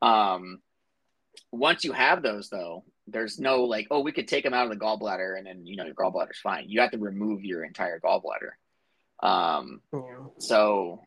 Um, 0.00 0.60
once 1.50 1.84
you 1.84 1.92
have 1.92 2.22
those, 2.22 2.48
though, 2.48 2.84
there's 3.08 3.38
no 3.38 3.64
like, 3.64 3.88
oh, 3.90 4.00
we 4.00 4.12
could 4.12 4.28
take 4.28 4.44
them 4.44 4.54
out 4.54 4.70
of 4.70 4.70
the 4.70 4.84
gallbladder, 4.84 5.36
and 5.36 5.46
then 5.46 5.66
you 5.66 5.76
know 5.76 5.86
your 5.86 5.94
gallbladder's 5.94 6.38
fine. 6.38 6.66
You 6.68 6.80
have 6.82 6.92
to 6.92 6.98
remove 6.98 7.44
your 7.44 7.64
entire 7.64 7.98
gallbladder. 7.98 8.52
Um, 9.20 9.80
Yeah. 9.92 10.00
so 10.38 11.00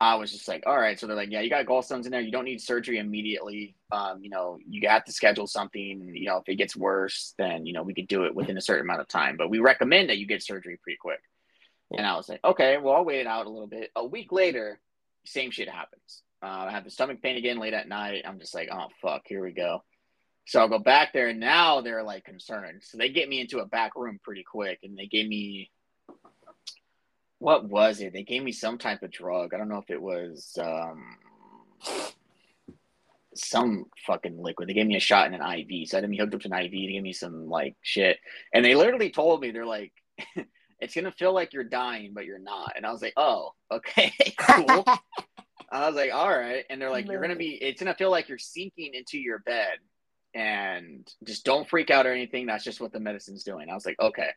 I 0.00 0.14
was 0.14 0.30
just 0.30 0.46
like, 0.46 0.62
all 0.66 0.76
right. 0.78 0.98
So 0.98 1.06
they're 1.06 1.16
like, 1.16 1.30
yeah, 1.30 1.40
you 1.40 1.50
got 1.50 1.66
gallstones 1.66 2.04
in 2.04 2.12
there. 2.12 2.20
You 2.20 2.30
don't 2.30 2.44
need 2.44 2.60
surgery 2.60 2.98
immediately. 2.98 3.74
Um, 3.90 4.22
you 4.22 4.30
know, 4.30 4.58
you 4.68 4.88
have 4.88 5.04
to 5.06 5.12
schedule 5.12 5.46
something. 5.46 6.12
You 6.14 6.26
know, 6.26 6.36
if 6.38 6.48
it 6.48 6.54
gets 6.56 6.76
worse, 6.76 7.34
then 7.38 7.66
you 7.66 7.72
know 7.72 7.82
we 7.82 7.94
could 7.94 8.06
do 8.08 8.24
it 8.24 8.34
within 8.34 8.56
a 8.56 8.60
certain 8.60 8.84
amount 8.84 9.00
of 9.00 9.08
time. 9.08 9.36
But 9.36 9.50
we 9.50 9.58
recommend 9.58 10.08
that 10.10 10.18
you 10.18 10.26
get 10.26 10.42
surgery 10.42 10.78
pretty 10.82 10.98
quick. 11.00 11.20
And 11.96 12.06
I 12.06 12.16
was 12.16 12.28
like, 12.28 12.40
okay, 12.44 12.76
well, 12.76 12.96
I'll 12.96 13.04
wait 13.04 13.20
it 13.20 13.26
out 13.26 13.46
a 13.46 13.50
little 13.50 13.66
bit. 13.66 13.90
A 13.96 14.04
week 14.06 14.30
later, 14.30 14.78
same 15.24 15.50
shit 15.50 15.70
happens. 15.70 16.22
Uh, 16.42 16.66
I 16.68 16.70
have 16.70 16.84
the 16.84 16.90
stomach 16.90 17.22
pain 17.22 17.36
again 17.36 17.58
late 17.58 17.72
at 17.74 17.88
night. 17.88 18.24
I'm 18.26 18.38
just 18.38 18.54
like, 18.54 18.68
oh 18.70 18.88
fuck, 19.02 19.22
here 19.24 19.42
we 19.42 19.52
go. 19.52 19.82
So 20.46 20.60
I'll 20.60 20.68
go 20.68 20.78
back 20.78 21.12
there, 21.12 21.28
and 21.28 21.40
now 21.40 21.80
they're 21.80 22.02
like 22.04 22.24
concerned. 22.24 22.82
So 22.84 22.98
they 22.98 23.08
get 23.08 23.28
me 23.28 23.40
into 23.40 23.58
a 23.58 23.66
back 23.66 23.96
room 23.96 24.20
pretty 24.22 24.44
quick, 24.44 24.78
and 24.82 24.96
they 24.96 25.06
gave 25.06 25.26
me 25.28 25.70
what 27.38 27.64
was 27.64 28.00
it? 28.00 28.12
They 28.12 28.24
gave 28.24 28.42
me 28.42 28.52
some 28.52 28.78
type 28.78 29.02
of 29.02 29.10
drug. 29.10 29.54
I 29.54 29.58
don't 29.58 29.68
know 29.68 29.78
if 29.78 29.90
it 29.90 30.00
was 30.00 30.58
um, 30.60 31.16
some 33.34 33.86
fucking 34.06 34.40
liquid. 34.40 34.68
They 34.68 34.74
gave 34.74 34.86
me 34.86 34.96
a 34.96 35.00
shot 35.00 35.26
in 35.26 35.40
an 35.40 35.58
IV. 35.58 35.88
So 35.88 35.98
I 35.98 36.00
had 36.00 36.10
me 36.10 36.18
hooked 36.18 36.34
up 36.34 36.40
to 36.40 36.48
an 36.48 36.64
IV 36.64 36.70
to 36.70 36.92
give 36.92 37.02
me 37.02 37.12
some 37.12 37.48
like 37.48 37.76
shit. 37.82 38.18
And 38.52 38.64
they 38.64 38.74
literally 38.74 39.10
told 39.10 39.40
me, 39.40 39.50
they're 39.50 39.66
like, 39.66 39.92
it's 40.80 40.94
gonna 40.94 41.12
feel 41.12 41.32
like 41.32 41.52
you're 41.52 41.64
dying, 41.64 42.12
but 42.14 42.24
you're 42.24 42.38
not. 42.38 42.72
And 42.76 42.84
I 42.84 42.92
was 42.92 43.02
like, 43.02 43.14
oh, 43.16 43.52
okay, 43.70 44.12
cool. 44.38 44.84
I 45.70 45.86
was 45.86 45.96
like, 45.96 46.12
all 46.12 46.30
right. 46.30 46.64
And 46.70 46.80
they're 46.80 46.90
like, 46.90 47.06
you're 47.06 47.20
gonna 47.20 47.36
be 47.36 47.54
it's 47.54 47.80
gonna 47.80 47.94
feel 47.94 48.10
like 48.10 48.28
you're 48.28 48.38
sinking 48.38 48.94
into 48.94 49.18
your 49.18 49.40
bed 49.40 49.78
and 50.34 51.06
just 51.24 51.44
don't 51.44 51.68
freak 51.68 51.90
out 51.90 52.06
or 52.06 52.12
anything. 52.12 52.46
That's 52.46 52.64
just 52.64 52.80
what 52.80 52.92
the 52.92 53.00
medicine's 53.00 53.44
doing. 53.44 53.68
I 53.70 53.74
was 53.74 53.86
like, 53.86 54.00
okay. 54.00 54.30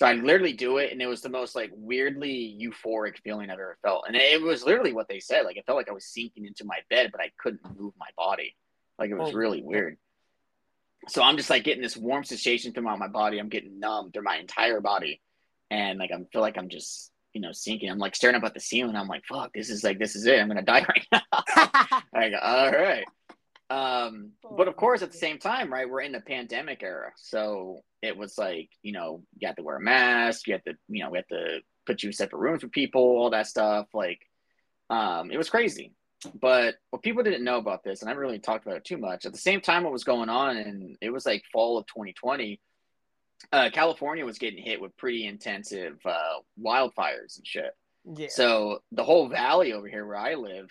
So 0.00 0.06
I 0.06 0.14
literally 0.14 0.52
do 0.54 0.78
it, 0.78 0.90
and 0.90 1.00
it 1.00 1.06
was 1.06 1.22
the 1.22 1.28
most 1.28 1.54
like 1.54 1.70
weirdly 1.74 2.58
euphoric 2.60 3.18
feeling 3.22 3.48
I've 3.50 3.60
ever 3.60 3.78
felt. 3.82 4.04
And 4.08 4.16
it 4.16 4.42
was 4.42 4.64
literally 4.64 4.92
what 4.92 5.06
they 5.08 5.20
said. 5.20 5.44
Like 5.44 5.56
it 5.56 5.64
felt 5.66 5.76
like 5.76 5.88
I 5.88 5.92
was 5.92 6.06
sinking 6.06 6.46
into 6.46 6.64
my 6.64 6.78
bed, 6.90 7.10
but 7.12 7.20
I 7.20 7.30
couldn't 7.38 7.60
move 7.78 7.94
my 7.98 8.08
body. 8.16 8.56
Like 8.98 9.10
it 9.10 9.14
was 9.14 9.30
Oh. 9.32 9.36
really 9.36 9.62
weird. 9.62 9.96
So 11.08 11.22
I'm 11.22 11.36
just 11.36 11.50
like 11.50 11.64
getting 11.64 11.82
this 11.82 11.96
warm 11.96 12.24
sensation 12.24 12.72
throughout 12.72 12.98
my 12.98 13.08
body. 13.08 13.38
I'm 13.38 13.48
getting 13.50 13.78
numb 13.78 14.10
through 14.10 14.22
my 14.24 14.36
entire 14.38 14.80
body, 14.80 15.20
and 15.70 15.98
like 15.98 16.10
I 16.10 16.16
feel 16.32 16.40
like 16.40 16.56
I'm 16.58 16.68
just 16.70 17.12
you 17.32 17.40
know 17.40 17.52
sinking. 17.52 17.88
I'm 17.90 17.98
like 17.98 18.16
staring 18.16 18.34
up 18.36 18.42
at 18.44 18.54
the 18.54 18.60
ceiling. 18.60 18.96
I'm 18.96 19.06
like, 19.08 19.22
fuck, 19.28 19.52
this 19.54 19.70
is 19.70 19.84
like 19.84 19.98
this 20.00 20.16
is 20.16 20.26
it. 20.26 20.40
I'm 20.40 20.48
gonna 20.48 20.62
die 20.62 20.86
right 20.88 21.06
now. 21.12 22.00
Go, 22.30 22.38
all 22.42 22.72
right. 22.72 23.04
Um, 23.70 24.32
but 24.56 24.66
of 24.68 24.76
course, 24.76 25.02
at 25.02 25.12
the 25.12 25.18
same 25.18 25.38
time, 25.38 25.72
right, 25.72 25.88
we're 25.88 26.00
in 26.02 26.12
the 26.12 26.20
pandemic 26.20 26.82
era. 26.82 27.12
So 27.16 27.80
it 28.04 28.16
was 28.16 28.36
like, 28.38 28.70
you 28.82 28.92
know, 28.92 29.22
you 29.38 29.46
had 29.46 29.56
to 29.56 29.62
wear 29.62 29.76
a 29.76 29.80
mask, 29.80 30.46
you 30.46 30.54
had 30.54 30.64
to, 30.64 30.74
you 30.88 31.02
know, 31.02 31.10
we 31.10 31.18
had 31.18 31.28
to 31.28 31.60
put 31.86 32.02
you 32.02 32.10
in 32.10 32.12
separate 32.12 32.38
rooms 32.38 32.62
with 32.62 32.72
people, 32.72 33.02
all 33.02 33.30
that 33.30 33.46
stuff. 33.46 33.86
Like, 33.94 34.20
um, 34.90 35.30
it 35.30 35.38
was 35.38 35.50
crazy. 35.50 35.92
But 36.40 36.76
what 36.90 37.02
people 37.02 37.22
didn't 37.22 37.44
know 37.44 37.58
about 37.58 37.84
this, 37.84 38.00
and 38.00 38.08
I 38.08 38.12
haven't 38.12 38.22
really 38.22 38.38
talked 38.38 38.64
about 38.64 38.78
it 38.78 38.84
too 38.84 38.96
much, 38.96 39.26
at 39.26 39.32
the 39.32 39.38
same 39.38 39.60
time 39.60 39.84
what 39.84 39.92
was 39.92 40.04
going 40.04 40.28
on, 40.28 40.56
and 40.56 40.96
it 41.00 41.10
was 41.10 41.26
like 41.26 41.42
fall 41.52 41.78
of 41.78 41.86
2020, 41.86 42.60
uh, 43.52 43.70
California 43.72 44.24
was 44.24 44.38
getting 44.38 44.62
hit 44.62 44.80
with 44.80 44.96
pretty 44.96 45.26
intensive 45.26 45.98
uh, 46.04 46.38
wildfires 46.62 47.36
and 47.36 47.46
shit. 47.46 47.72
yeah. 48.16 48.28
So 48.30 48.78
the 48.92 49.04
whole 49.04 49.28
valley 49.28 49.72
over 49.72 49.86
here 49.86 50.06
where 50.06 50.16
I 50.16 50.34
live, 50.34 50.70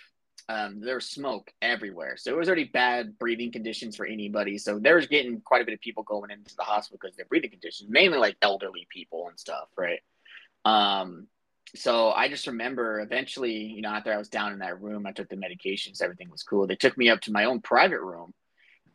um, 0.50 0.82
there 0.82 0.96
was 0.96 1.06
smoke 1.06 1.52
everywhere. 1.62 2.18
So 2.18 2.32
it 2.32 2.38
was 2.38 2.48
already 2.48 2.66
bad 2.66 3.18
breathing 3.18 3.52
conditions 3.52 3.96
for 3.96 4.06
anybody. 4.06 4.58
So 4.58 4.80
there 4.80 4.96
was 4.96 5.08
getting 5.08 5.42
quite 5.42 5.62
a 5.62 5.66
bit 5.66 5.74
of 5.74 5.82
people 5.82 6.04
going 6.04 6.32
into 6.32 6.56
the 6.56 6.64
hospital 6.64 7.00
because 7.02 7.14
of 7.14 7.18
their 7.18 7.26
breathing 7.26 7.52
conditions, 7.52 7.90
mainly 7.90 8.18
like 8.18 8.36
elderly 8.42 8.88
people 8.90 9.28
and 9.30 9.40
stuff, 9.40 9.70
right? 9.78 10.00
Um, 10.66 11.28
so 11.76 12.12
I 12.12 12.28
just 12.28 12.48
remember 12.48 13.00
eventually, 13.00 13.54
you 13.54 13.82
know, 13.82 13.90
after 13.90 14.14
I 14.14 14.18
was 14.18 14.30
down 14.30 14.54
in 14.54 14.60
that 14.60 14.82
room, 14.82 15.08
I 15.08 15.12
took 15.12 15.30
the 15.30 15.36
medications, 15.36 16.02
everything 16.02 16.30
was 16.30 16.44
cool. 16.44 16.68
They 16.68 16.76
took 16.76 16.98
me 16.98 17.10
up 17.10 17.22
to 17.22 17.32
my 17.32 17.46
own 17.46 17.62
private 17.62 18.02
room 18.02 18.34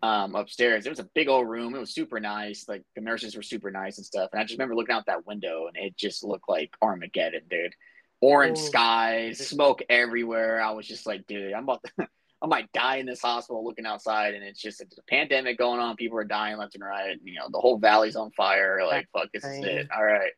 um, 0.03 0.35
upstairs. 0.35 0.87
It 0.87 0.91
was 0.91 1.01
a 1.01 1.09
big 1.15 1.29
old 1.29 1.49
room. 1.49 1.75
It 1.75 1.81
was 1.81 1.95
super 1.95 2.21
nice. 2.21 2.67
Like 2.69 2.83
the 2.95 3.01
nurses 3.01 3.35
were 3.35 3.43
super 3.43 3.71
nice 3.71 3.97
and 3.97 4.07
stuff. 4.07 4.31
And 4.33 4.41
I 4.41 4.45
just 4.45 4.55
remember 4.55 4.77
looking 4.77 4.95
out 4.95 5.07
that 5.07 5.27
window 5.27 5.67
and 5.67 5.77
it 5.77 5.97
just 5.97 6.23
looked 6.23 6.49
like 6.49 6.71
Armageddon, 6.81 7.43
dude. 7.51 7.75
Orange 8.21 8.59
Oh. 8.59 8.63
skies, 8.63 9.47
smoke 9.49 9.83
everywhere. 9.89 10.61
I 10.61 10.73
was 10.73 10.87
just 10.87 11.07
like, 11.07 11.27
dude, 11.27 11.53
I'm 11.53 11.65
about 11.65 11.85
to, 11.85 12.09
I 12.43 12.47
might 12.47 12.71
die 12.73 12.97
in 12.97 13.07
this 13.07 13.21
hospital 13.23 13.65
looking 13.65 13.87
outside, 13.87 14.35
and 14.35 14.45
it's 14.45 14.61
just 14.61 14.81
it's 14.81 14.97
a 14.99 15.03
pandemic 15.03 15.59
going 15.59 15.81
on. 15.81 15.97
People 15.97 16.19
are 16.19 16.25
dying 16.25 16.57
left 16.57 16.75
and 16.77 16.85
right. 16.85 17.17
You 17.23 17.35
know, 17.35 17.49
the 17.51 17.59
whole 17.61 17.79
valley's 17.79 18.17
on 18.17 18.31
fire. 18.33 18.81
Like, 18.87 19.09
fuck, 19.13 19.29
this 19.33 19.45
is 19.45 19.65
it. 19.65 19.89
All 19.97 20.05
right. 20.05 20.33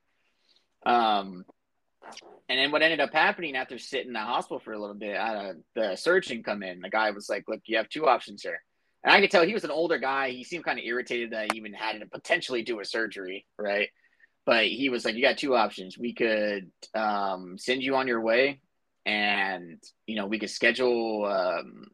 Um, 0.86 1.44
and 2.48 2.58
then 2.58 2.72
what 2.72 2.82
ended 2.82 3.00
up 3.00 3.12
happening 3.12 3.54
after 3.56 3.78
sitting 3.78 4.08
in 4.08 4.12
the 4.14 4.20
hospital 4.20 4.58
for 4.60 4.72
a 4.72 4.78
little 4.78 4.94
bit, 4.96 5.16
I 5.16 5.26
had 5.26 5.36
a, 5.36 5.54
the 5.74 5.96
surgeon 5.96 6.42
come 6.42 6.62
in. 6.62 6.80
The 6.80 6.88
guy 6.90 7.10
was 7.10 7.28
like, 7.28 7.44
"Look, 7.48 7.60
you 7.66 7.76
have 7.76 7.88
two 7.88 8.06
options 8.06 8.42
here." 8.42 8.62
And 9.04 9.12
I 9.14 9.20
could 9.20 9.30
tell 9.30 9.44
he 9.46 9.54
was 9.54 9.64
an 9.64 9.70
older 9.70 9.98
guy. 9.98 10.30
He 10.30 10.44
seemed 10.44 10.64
kind 10.64 10.78
of 10.78 10.84
irritated 10.84 11.30
that 11.30 11.44
I 11.44 11.54
even 11.54 11.72
had 11.72 12.00
to 12.00 12.06
potentially 12.06 12.62
do 12.62 12.80
a 12.80 12.84
surgery, 12.84 13.46
right? 13.58 13.88
But 14.50 14.66
he 14.66 14.88
was 14.88 15.04
like, 15.04 15.14
"You 15.14 15.22
got 15.22 15.38
two 15.38 15.54
options. 15.54 15.96
We 15.96 16.12
could 16.12 16.72
um, 16.92 17.56
send 17.56 17.84
you 17.84 17.94
on 17.94 18.08
your 18.08 18.20
way, 18.20 18.60
and 19.06 19.80
you 20.08 20.16
know, 20.16 20.26
we 20.26 20.40
could 20.40 20.50
schedule 20.50 21.24
um, 21.26 21.86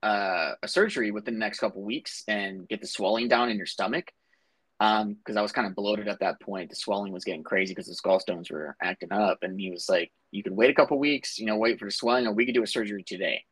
uh, 0.00 0.52
a 0.62 0.68
surgery 0.68 1.10
within 1.10 1.34
the 1.34 1.40
next 1.40 1.58
couple 1.58 1.82
weeks 1.82 2.22
and 2.28 2.68
get 2.68 2.80
the 2.80 2.86
swelling 2.86 3.26
down 3.26 3.50
in 3.50 3.56
your 3.56 3.66
stomach." 3.66 4.12
because 4.78 5.36
I 5.36 5.42
was 5.42 5.52
kind 5.52 5.66
of 5.66 5.74
bloated 5.74 6.06
at 6.06 6.20
that 6.20 6.40
point. 6.40 6.70
The 6.70 6.76
swelling 6.76 7.12
was 7.12 7.24
getting 7.24 7.42
crazy 7.42 7.74
because 7.74 7.88
the 7.88 8.08
gallstones 8.08 8.50
were 8.50 8.76
acting 8.80 9.12
up. 9.12 9.38
And 9.42 9.60
he 9.60 9.70
was 9.70 9.88
like, 9.88 10.12
"You 10.30 10.44
could 10.44 10.56
wait 10.56 10.70
a 10.70 10.74
couple 10.74 10.96
weeks, 10.98 11.40
you 11.40 11.46
know, 11.46 11.58
wait 11.58 11.80
for 11.80 11.86
the 11.86 11.90
swelling, 11.90 12.26
or 12.28 12.32
we 12.32 12.46
could 12.46 12.54
do 12.54 12.62
a 12.62 12.68
surgery 12.68 13.02
today, 13.02 13.44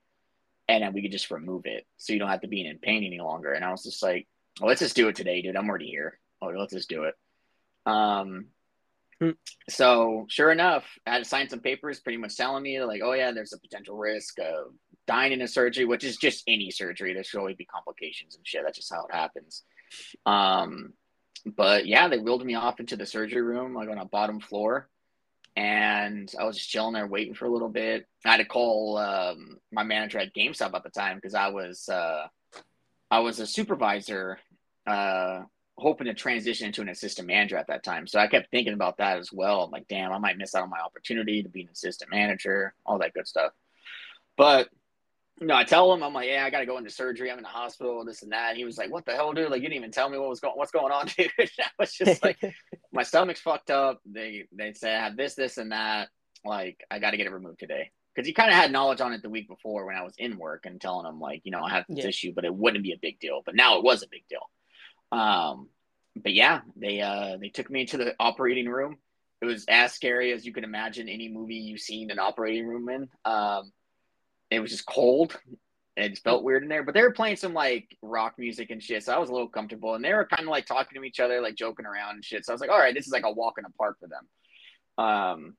and 0.69 0.85
then 0.85 0.93
we 0.93 1.03
could 1.03 1.13
just 1.13 1.33
remove 1.33 1.67
it, 1.67 1.87
so 1.97 2.13
you 2.13 2.21
don't 2.21 2.31
have 2.31 2.43
to 2.43 2.49
be 2.49 2.65
in 2.65 2.79
pain 2.79 3.03
any 3.03 3.21
longer." 3.21 3.53
And 3.53 3.65
I 3.65 3.73
was 3.73 3.83
just 3.83 4.01
like, 4.01 4.29
well, 4.61 4.69
"Let's 4.69 4.81
just 4.81 4.95
do 4.95 5.09
it 5.09 5.17
today, 5.17 5.43
dude. 5.43 5.57
I'm 5.57 5.69
already 5.69 5.89
here. 5.89 6.21
Oh, 6.41 6.47
let's 6.47 6.73
just 6.73 6.89
do 6.89 7.03
it." 7.03 7.17
Um. 7.89 8.47
Hmm. 9.21 9.31
So 9.69 10.27
sure 10.29 10.53
enough, 10.53 10.85
I 11.07 11.11
had 11.11 11.19
to 11.19 11.25
sign 11.25 11.49
some 11.49 11.61
papers, 11.61 11.99
pretty 11.99 12.19
much 12.19 12.37
telling 12.37 12.63
me 12.63 12.81
like, 12.85 13.01
"Oh 13.03 13.15
yeah, 13.15 13.33
there's 13.33 13.53
a 13.53 13.59
potential 13.59 13.97
risk 13.97 14.39
of 14.39 14.75
dying 15.07 15.33
in 15.33 15.43
a 15.43 15.49
surgery, 15.49 15.85
which 15.85 16.05
is 16.05 16.17
just 16.17 16.45
any 16.47 16.71
surgery. 16.71 17.15
There 17.15 17.25
should 17.25 17.41
always 17.41 17.57
be 17.57 17.65
complications 17.65 18.37
and 18.37 18.47
shit. 18.47 18.63
That's 18.65 18.79
just 18.79 18.93
how 18.93 19.07
it 19.07 19.15
happens." 19.15 19.65
Um, 20.27 20.93
but 21.45 21.87
yeah, 21.87 22.09
they 22.09 22.19
wheeled 22.19 22.45
me 22.45 22.55
off 22.55 22.81
into 22.81 22.97
the 22.97 23.07
surgery 23.07 23.43
room, 23.43 23.75
like 23.75 23.89
on 23.89 23.99
a 23.99 24.05
bottom 24.05 24.41
floor. 24.41 24.89
And 25.57 26.31
I 26.39 26.45
was 26.45 26.57
just 26.57 26.71
chilling 26.71 26.95
there 26.95 27.07
waiting 27.07 27.35
for 27.35 27.47
a 27.47 27.51
little 27.51 27.69
bit. 27.69 28.07
I 28.25 28.31
had 28.31 28.37
to 28.37 28.45
call 28.45 28.97
um, 28.99 29.59
my 29.73 29.83
manager 29.83 30.19
at 30.19 30.35
GameStop 30.35 30.75
at 30.75 30.85
the 30.85 30.91
time 30.91 31.17
because 31.17 31.35
I 31.35 31.49
was 31.49 31.89
uh, 31.89 32.29
I 33.11 33.21
was 33.21 33.41
a 33.41 33.47
supervisor 33.47 34.39
uh, 34.87 35.43
hoping 35.79 36.07
to 36.07 36.15
transition 36.15 36.67
into 36.67 36.83
an 36.83 36.89
assistant 36.89 37.29
manager 37.29 37.57
at 37.57 37.69
that 37.69 37.85
time. 37.85 38.07
So 38.07 38.19
I 38.19 38.27
kept 38.27 38.51
thinking 38.51 38.75
about 38.75 38.99
that 38.99 39.19
as 39.19 39.33
well. 39.33 39.63
I'm 39.63 39.71
like, 39.71 39.87
damn, 39.89 40.13
I 40.13 40.19
might 40.19 40.37
miss 40.37 40.55
out 40.55 40.65
on 40.65 40.71
my 40.71 40.81
opportunity 40.81 41.43
to 41.43 41.49
be 41.49 41.63
an 41.63 41.69
assistant 41.73 42.11
manager, 42.11 42.75
all 42.85 42.99
that 42.99 43.15
good 43.15 43.29
stuff. 43.29 43.53
But 44.37 44.69
no, 45.41 45.55
I 45.55 45.63
tell 45.63 45.93
him, 45.93 46.03
I'm 46.03 46.13
like, 46.13 46.29
yeah, 46.29 46.45
I 46.45 46.51
got 46.51 46.61
to 46.61 46.67
go 46.67 46.79
into 46.79 46.91
surgery. 46.91 47.31
I'm 47.31 47.39
in 47.39 47.45
the 47.45 47.49
hospital, 47.49 48.05
this 48.05 48.23
and 48.23 48.33
that. 48.33 48.51
And 48.51 48.59
he 48.59 48.65
was 48.65 48.77
like, 48.77 48.91
what 48.91 49.07
the 49.07 49.13
hell, 49.13 49.33
dude? 49.33 49.51
Like, 49.51 49.63
you 49.63 49.69
didn't 49.69 49.79
even 49.79 49.93
tell 49.93 50.09
me 50.09 50.19
what 50.19 50.29
was 50.29 50.41
going, 50.41 50.55
what's 50.57 50.73
going 50.73 50.93
on, 50.93 51.07
dude. 51.17 51.31
I 51.39 51.71
was 51.79 51.93
just 51.93 52.23
like, 52.25 52.39
my 52.93 53.05
stomach's 53.05 53.41
fucked 53.41 53.71
up. 53.71 54.01
They, 54.05 54.47
they 54.53 54.73
say 54.73 54.95
I 54.95 55.01
have 55.05 55.17
this, 55.17 55.35
this, 55.35 55.59
and 55.59 55.71
that. 55.71 56.09
Like, 56.45 56.85
I 56.91 56.99
got 56.99 57.13
to 57.13 57.17
get 57.17 57.27
it 57.27 57.33
removed 57.33 57.61
today. 57.61 57.91
Cause 58.17 58.27
he 58.27 58.33
kind 58.33 58.51
of 58.51 58.57
had 58.57 58.73
knowledge 58.73 59.01
on 59.01 59.13
it 59.13 59.23
the 59.23 59.31
week 59.31 59.47
before 59.47 59.87
when 59.87 59.95
I 59.95 60.03
was 60.03 60.15
in 60.19 60.39
work 60.39 60.67
and 60.67 60.81
telling 60.81 61.07
him 61.07 61.21
like, 61.21 61.43
you 61.45 61.53
know, 61.53 61.63
I 61.63 61.71
have 61.71 61.85
this 61.89 61.99
yeah. 61.99 62.09
issue, 62.09 62.33
but 62.35 62.45
it 62.45 62.53
wouldn't 62.53 62.83
be 62.83 62.91
a 62.91 62.99
big 63.01 63.21
deal. 63.21 63.43
But 63.47 63.55
now 63.55 63.79
it 63.79 63.85
was 63.85 64.03
a 64.03 64.09
big 64.09 64.25
deal. 64.29 64.41
Um, 65.13 65.69
but 66.17 66.35
yeah, 66.35 66.61
they, 66.77 67.01
uh, 67.01 67.37
they 67.41 67.49
took 67.49 67.71
me 67.71 67.83
into 67.83 67.97
the 67.97 68.15
operating 68.19 68.69
room. 68.69 68.99
It 69.41 69.47
was 69.47 69.65
as 69.69 69.93
scary 69.93 70.33
as 70.33 70.45
you 70.45 70.53
can 70.53 70.65
imagine 70.65 71.09
any 71.09 71.29
movie 71.29 71.55
you've 71.55 71.81
seen 71.81 72.11
an 72.11 72.19
operating 72.19 72.67
room 72.67 72.89
in. 72.89 73.09
Um, 73.25 73.73
it 74.51 74.61
was 74.61 74.71
just 74.71 74.87
cold. 74.87 75.39
It 75.97 76.11
just 76.11 76.25
felt 76.25 76.45
weird 76.45 76.63
in 76.63 76.69
there, 76.69 76.85
but 76.85 76.95
they 76.95 77.03
were 77.03 77.13
playing 77.13 77.37
some 77.37 77.55
like 77.55 77.97
rock 78.03 78.35
music 78.39 78.71
and 78.71 78.83
shit. 78.83 79.05
So 79.05 79.13
I 79.13 79.19
was 79.19 79.31
a 79.31 79.33
little 79.33 79.49
comfortable, 79.49 79.95
and 79.95 80.05
they 80.05 80.13
were 80.13 80.27
kind 80.27 80.43
of 80.43 80.49
like 80.49 80.67
talking 80.67 81.01
to 81.01 81.07
each 81.07 81.19
other, 81.21 81.41
like 81.41 81.57
joking 81.57 81.87
around 81.87 82.15
and 82.15 82.25
shit. 82.25 82.45
So 82.45 82.53
I 82.53 82.55
was 82.55 82.61
like, 82.61 82.71
all 82.71 82.79
right, 82.79 82.95
this 82.95 83.07
is 83.07 83.13
like 83.13 83.27
a 83.27 83.33
walk 83.33 83.55
in 83.59 83.65
the 83.65 83.71
park 83.71 83.97
for 84.01 84.09
them. 84.09 85.05
Um, 85.05 85.57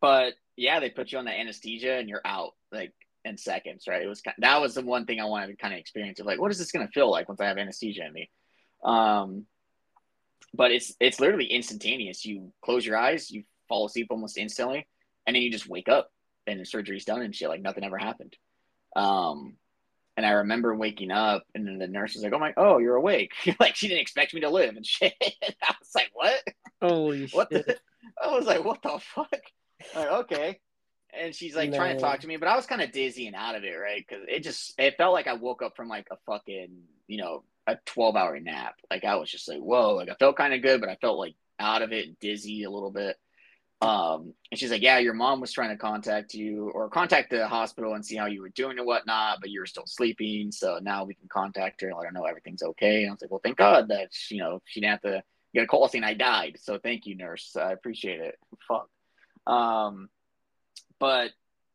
but 0.00 0.34
yeah, 0.56 0.80
they 0.80 0.90
put 0.90 1.12
you 1.12 1.18
on 1.18 1.24
the 1.24 1.30
anesthesia 1.30 1.94
and 1.94 2.08
you're 2.08 2.22
out 2.24 2.52
like 2.72 2.92
in 3.26 3.36
seconds, 3.36 3.86
right? 3.88 4.02
It 4.02 4.08
was 4.08 4.20
kind 4.20 4.34
of, 4.36 4.42
that 4.42 4.60
was 4.60 4.74
the 4.74 4.82
one 4.82 5.04
thing 5.04 5.20
I 5.20 5.24
wanted 5.24 5.48
to 5.48 5.56
kind 5.56 5.74
of 5.74 5.80
experience 5.80 6.20
of 6.20 6.26
like, 6.26 6.40
what 6.40 6.50
is 6.50 6.58
this 6.58 6.72
going 6.72 6.86
to 6.86 6.92
feel 6.92 7.10
like 7.10 7.28
once 7.28 7.40
I 7.40 7.46
have 7.46 7.58
anesthesia 7.58 8.06
in 8.06 8.12
me? 8.12 8.30
Um, 8.84 9.46
but 10.54 10.70
it's 10.70 10.94
it's 11.00 11.20
literally 11.20 11.46
instantaneous. 11.46 12.24
You 12.24 12.52
close 12.64 12.86
your 12.86 12.96
eyes, 12.96 13.30
you 13.30 13.44
fall 13.68 13.86
asleep 13.86 14.08
almost 14.10 14.38
instantly, 14.38 14.86
and 15.26 15.34
then 15.36 15.42
you 15.42 15.50
just 15.50 15.68
wake 15.68 15.88
up 15.88 16.10
and 16.46 16.60
the 16.60 16.64
surgery's 16.64 17.04
done 17.04 17.22
and 17.22 17.34
shit. 17.34 17.48
Like 17.48 17.62
nothing 17.62 17.84
ever 17.84 17.98
happened. 17.98 18.34
Um, 18.94 19.56
and 20.16 20.24
I 20.24 20.30
remember 20.30 20.74
waking 20.74 21.10
up 21.10 21.44
and 21.54 21.66
then 21.66 21.78
the 21.78 21.88
nurse 21.88 22.14
was 22.14 22.22
like, 22.22 22.32
"Oh 22.32 22.38
my, 22.38 22.54
oh, 22.56 22.78
you're 22.78 22.96
awake!" 22.96 23.32
like 23.60 23.76
she 23.76 23.88
didn't 23.88 24.00
expect 24.00 24.32
me 24.32 24.40
to 24.40 24.50
live 24.50 24.76
and 24.76 24.86
shit. 24.86 25.14
I 25.22 25.74
was 25.78 25.90
like, 25.94 26.10
"What? 26.14 26.42
Holy 26.80 27.28
what 27.28 27.48
shit!" 27.52 27.66
The? 27.66 27.76
I 28.22 28.34
was 28.34 28.46
like, 28.46 28.64
"What 28.64 28.82
the 28.82 28.98
fuck?" 29.00 29.28
Like, 29.94 30.08
okay. 30.08 30.58
And 31.20 31.34
she's 31.34 31.56
like 31.56 31.70
no. 31.70 31.76
trying 31.76 31.96
to 31.96 32.00
talk 32.00 32.20
to 32.20 32.26
me, 32.26 32.36
but 32.36 32.48
I 32.48 32.56
was 32.56 32.66
kind 32.66 32.82
of 32.82 32.92
dizzy 32.92 33.26
and 33.26 33.36
out 33.36 33.54
of 33.54 33.64
it, 33.64 33.74
right? 33.74 34.04
Because 34.06 34.24
it 34.28 34.42
just 34.42 34.74
it 34.78 34.96
felt 34.96 35.12
like 35.12 35.26
I 35.26 35.34
woke 35.34 35.62
up 35.62 35.76
from 35.76 35.88
like 35.88 36.08
a 36.10 36.16
fucking 36.26 36.70
you 37.06 37.18
know 37.18 37.44
a 37.66 37.76
twelve 37.84 38.16
hour 38.16 38.38
nap. 38.40 38.74
Like 38.90 39.04
I 39.04 39.16
was 39.16 39.30
just 39.30 39.48
like, 39.48 39.60
whoa, 39.60 39.94
like 39.94 40.08
I 40.08 40.14
felt 40.14 40.36
kind 40.36 40.54
of 40.54 40.62
good, 40.62 40.80
but 40.80 40.90
I 40.90 40.96
felt 40.96 41.18
like 41.18 41.34
out 41.58 41.82
of 41.82 41.92
it, 41.92 42.18
dizzy 42.20 42.64
a 42.64 42.70
little 42.70 42.90
bit. 42.90 43.16
Um, 43.82 44.32
and 44.50 44.58
she's 44.58 44.70
like, 44.70 44.82
yeah, 44.82 44.98
your 44.98 45.12
mom 45.12 45.40
was 45.40 45.52
trying 45.52 45.68
to 45.70 45.76
contact 45.76 46.32
you 46.32 46.70
or 46.70 46.88
contact 46.88 47.30
the 47.30 47.46
hospital 47.46 47.94
and 47.94 48.04
see 48.04 48.16
how 48.16 48.26
you 48.26 48.40
were 48.40 48.48
doing 48.48 48.78
and 48.78 48.86
whatnot, 48.86 49.38
but 49.40 49.50
you 49.50 49.60
were 49.60 49.66
still 49.66 49.86
sleeping. 49.86 50.50
So 50.50 50.78
now 50.80 51.04
we 51.04 51.14
can 51.14 51.28
contact 51.28 51.82
her 51.82 51.88
and 51.88 51.96
let 51.96 52.06
her 52.06 52.12
know 52.12 52.24
everything's 52.24 52.62
okay. 52.62 53.02
And 53.02 53.10
I 53.10 53.12
was 53.12 53.20
like, 53.20 53.30
well, 53.30 53.40
thank 53.44 53.58
God 53.58 53.88
that, 53.88 54.08
you 54.30 54.38
know, 54.38 54.62
she 54.64 54.80
didn't 54.80 54.92
have 54.92 55.02
to 55.02 55.22
get 55.54 55.64
a 55.64 55.66
call 55.66 55.88
saying 55.88 56.04
I 56.04 56.14
died. 56.14 56.56
So 56.60 56.78
thank 56.78 57.06
you, 57.06 57.16
nurse. 57.16 57.54
I 57.54 57.72
appreciate 57.72 58.20
it. 58.20 58.38
Fuck. 58.66 58.88
Um, 59.46 60.08
but 60.98 61.30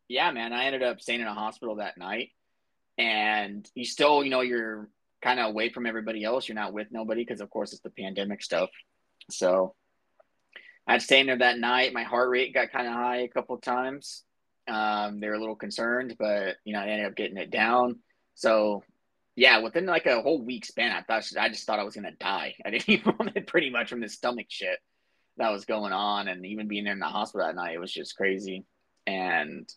yeah, 0.07 0.31
man, 0.31 0.53
I 0.53 0.65
ended 0.65 0.83
up 0.83 1.01
staying 1.01 1.21
in 1.21 1.27
a 1.27 1.33
hospital 1.33 1.75
that 1.75 1.97
night 1.97 2.29
and 2.97 3.69
you 3.75 3.85
still, 3.85 4.23
you 4.23 4.29
know, 4.29 4.41
you're 4.41 4.89
kind 5.21 5.39
of 5.39 5.47
away 5.47 5.69
from 5.69 5.85
everybody 5.85 6.23
else. 6.23 6.47
You're 6.47 6.55
not 6.55 6.73
with 6.73 6.87
nobody 6.91 7.23
because, 7.23 7.41
of 7.41 7.49
course, 7.49 7.73
it's 7.73 7.81
the 7.81 7.89
pandemic 7.89 8.43
stuff. 8.43 8.69
So, 9.29 9.75
I'd 10.87 11.01
stayed 11.01 11.27
there 11.27 11.37
that 11.37 11.59
night. 11.59 11.93
My 11.93 12.03
heart 12.03 12.29
rate 12.29 12.53
got 12.53 12.71
kind 12.71 12.87
of 12.87 12.93
high 12.93 13.17
a 13.17 13.27
couple 13.27 13.57
times. 13.57 14.23
Um, 14.67 15.19
they 15.19 15.27
were 15.27 15.35
a 15.35 15.39
little 15.39 15.55
concerned, 15.55 16.15
but 16.19 16.57
you 16.63 16.73
know, 16.73 16.79
I 16.79 16.87
ended 16.87 17.07
up 17.07 17.15
getting 17.15 17.37
it 17.37 17.51
down. 17.51 17.99
So, 18.35 18.83
yeah, 19.35 19.59
within 19.59 19.85
like 19.85 20.05
a 20.05 20.21
whole 20.21 20.41
week 20.41 20.65
span, 20.65 20.91
I 20.91 21.01
thought 21.01 21.29
I 21.39 21.49
just 21.49 21.65
thought 21.65 21.79
I 21.79 21.83
was 21.83 21.95
gonna 21.95 22.11
die. 22.11 22.55
I 22.65 22.71
didn't 22.71 22.89
even 22.89 23.13
vomit 23.17 23.47
pretty 23.47 23.69
much 23.69 23.89
from 23.89 24.01
this 24.01 24.13
stomach 24.13 24.47
shit 24.49 24.79
that 25.37 25.51
was 25.51 25.65
going 25.65 25.93
on, 25.93 26.27
and 26.27 26.45
even 26.45 26.67
being 26.67 26.83
there 26.83 26.93
in 26.93 26.99
the 26.99 27.05
hospital 27.05 27.45
that 27.45 27.55
night, 27.55 27.75
it 27.75 27.79
was 27.79 27.93
just 27.93 28.17
crazy. 28.17 28.65
And 29.07 29.67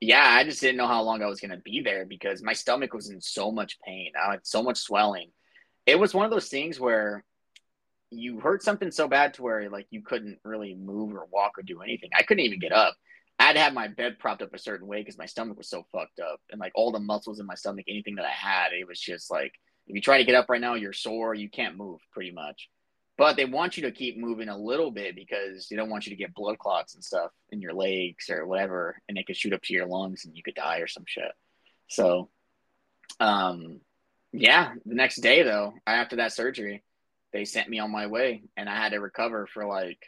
yeah, 0.00 0.24
I 0.24 0.44
just 0.44 0.60
didn't 0.60 0.76
know 0.78 0.86
how 0.86 1.02
long 1.02 1.22
I 1.22 1.26
was 1.26 1.40
gonna 1.40 1.58
be 1.58 1.80
there 1.80 2.04
because 2.04 2.42
my 2.42 2.52
stomach 2.52 2.92
was 2.92 3.10
in 3.10 3.20
so 3.20 3.52
much 3.52 3.78
pain. 3.84 4.12
I 4.20 4.32
had 4.32 4.46
so 4.46 4.62
much 4.62 4.78
swelling. 4.78 5.30
It 5.86 5.98
was 5.98 6.14
one 6.14 6.24
of 6.24 6.30
those 6.30 6.48
things 6.48 6.78
where 6.78 7.24
you 8.10 8.40
hurt 8.40 8.62
something 8.62 8.90
so 8.90 9.08
bad 9.08 9.34
to 9.34 9.42
where 9.42 9.70
like 9.70 9.86
you 9.90 10.02
couldn't 10.02 10.38
really 10.44 10.74
move 10.74 11.14
or 11.14 11.26
walk 11.32 11.58
or 11.58 11.62
do 11.62 11.80
anything. 11.80 12.10
I 12.14 12.22
couldn't 12.22 12.44
even 12.44 12.58
get 12.58 12.72
up. 12.72 12.94
I 13.38 13.44
had 13.44 13.52
to 13.54 13.60
have 13.60 13.72
my 13.72 13.88
bed 13.88 14.18
propped 14.18 14.42
up 14.42 14.54
a 14.54 14.58
certain 14.58 14.86
way 14.86 15.00
because 15.00 15.18
my 15.18 15.26
stomach 15.26 15.56
was 15.56 15.68
so 15.68 15.84
fucked 15.90 16.20
up 16.20 16.40
and 16.50 16.60
like 16.60 16.72
all 16.74 16.92
the 16.92 17.00
muscles 17.00 17.40
in 17.40 17.46
my 17.46 17.54
stomach, 17.54 17.86
anything 17.88 18.16
that 18.16 18.26
I 18.26 18.30
had, 18.30 18.72
it 18.72 18.86
was 18.86 19.00
just 19.00 19.30
like 19.30 19.52
if 19.86 19.94
you 19.94 20.00
try 20.00 20.18
to 20.18 20.24
get 20.24 20.34
up 20.34 20.48
right 20.48 20.60
now, 20.60 20.74
you're 20.74 20.92
sore, 20.92 21.34
you 21.34 21.50
can't 21.50 21.76
move 21.76 22.00
pretty 22.12 22.30
much. 22.30 22.68
But 23.18 23.36
they 23.36 23.44
want 23.44 23.76
you 23.76 23.84
to 23.84 23.92
keep 23.92 24.16
moving 24.16 24.48
a 24.48 24.56
little 24.56 24.90
bit 24.90 25.14
because 25.14 25.68
they 25.68 25.76
don't 25.76 25.90
want 25.90 26.06
you 26.06 26.10
to 26.10 26.16
get 26.16 26.34
blood 26.34 26.58
clots 26.58 26.94
and 26.94 27.04
stuff 27.04 27.30
in 27.50 27.60
your 27.60 27.74
legs 27.74 28.30
or 28.30 28.46
whatever, 28.46 28.96
and 29.08 29.18
it 29.18 29.26
could 29.26 29.36
shoot 29.36 29.52
up 29.52 29.62
to 29.62 29.74
your 29.74 29.86
lungs 29.86 30.24
and 30.24 30.36
you 30.36 30.42
could 30.42 30.54
die 30.54 30.78
or 30.78 30.86
some 30.86 31.04
shit. 31.06 31.32
So, 31.88 32.30
um, 33.20 33.80
yeah, 34.32 34.72
the 34.86 34.94
next 34.94 35.16
day 35.16 35.42
though, 35.42 35.74
after 35.86 36.16
that 36.16 36.32
surgery, 36.32 36.82
they 37.32 37.44
sent 37.44 37.68
me 37.68 37.78
on 37.78 37.90
my 37.90 38.06
way 38.06 38.42
and 38.56 38.68
I 38.68 38.76
had 38.76 38.92
to 38.92 39.00
recover 39.00 39.46
for 39.46 39.66
like 39.66 39.98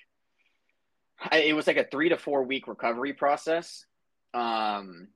it 1.32 1.55
was 1.55 1.66
like 1.66 1.76
a 1.76 1.84
3 1.84 2.11
to 2.11 2.16
4 2.16 2.44
week 2.44 2.68
recovery 2.68 3.12
process. 3.12 3.84
Um 4.32 5.09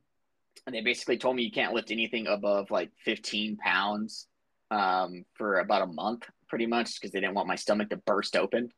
and 0.67 0.75
they 0.75 0.81
basically 0.81 1.19
told 1.19 1.37
me 1.37 1.43
you 1.43 1.51
can't 1.51 1.75
lift 1.75 1.91
anything 1.91 2.27
above 2.27 2.71
like 2.71 2.91
15 3.05 3.57
pounds 3.57 4.27
um 4.71 5.25
for 5.35 5.59
about 5.59 5.83
a 5.83 5.87
month 5.87 6.25
pretty 6.49 6.67
much 6.67 7.01
because 7.01 7.13
they 7.13 7.21
didn't 7.21 7.35
want 7.35 7.49
my 7.49 7.57
stomach 7.57 7.91
to 7.91 7.97
burst 7.97 8.37
open 8.37 8.71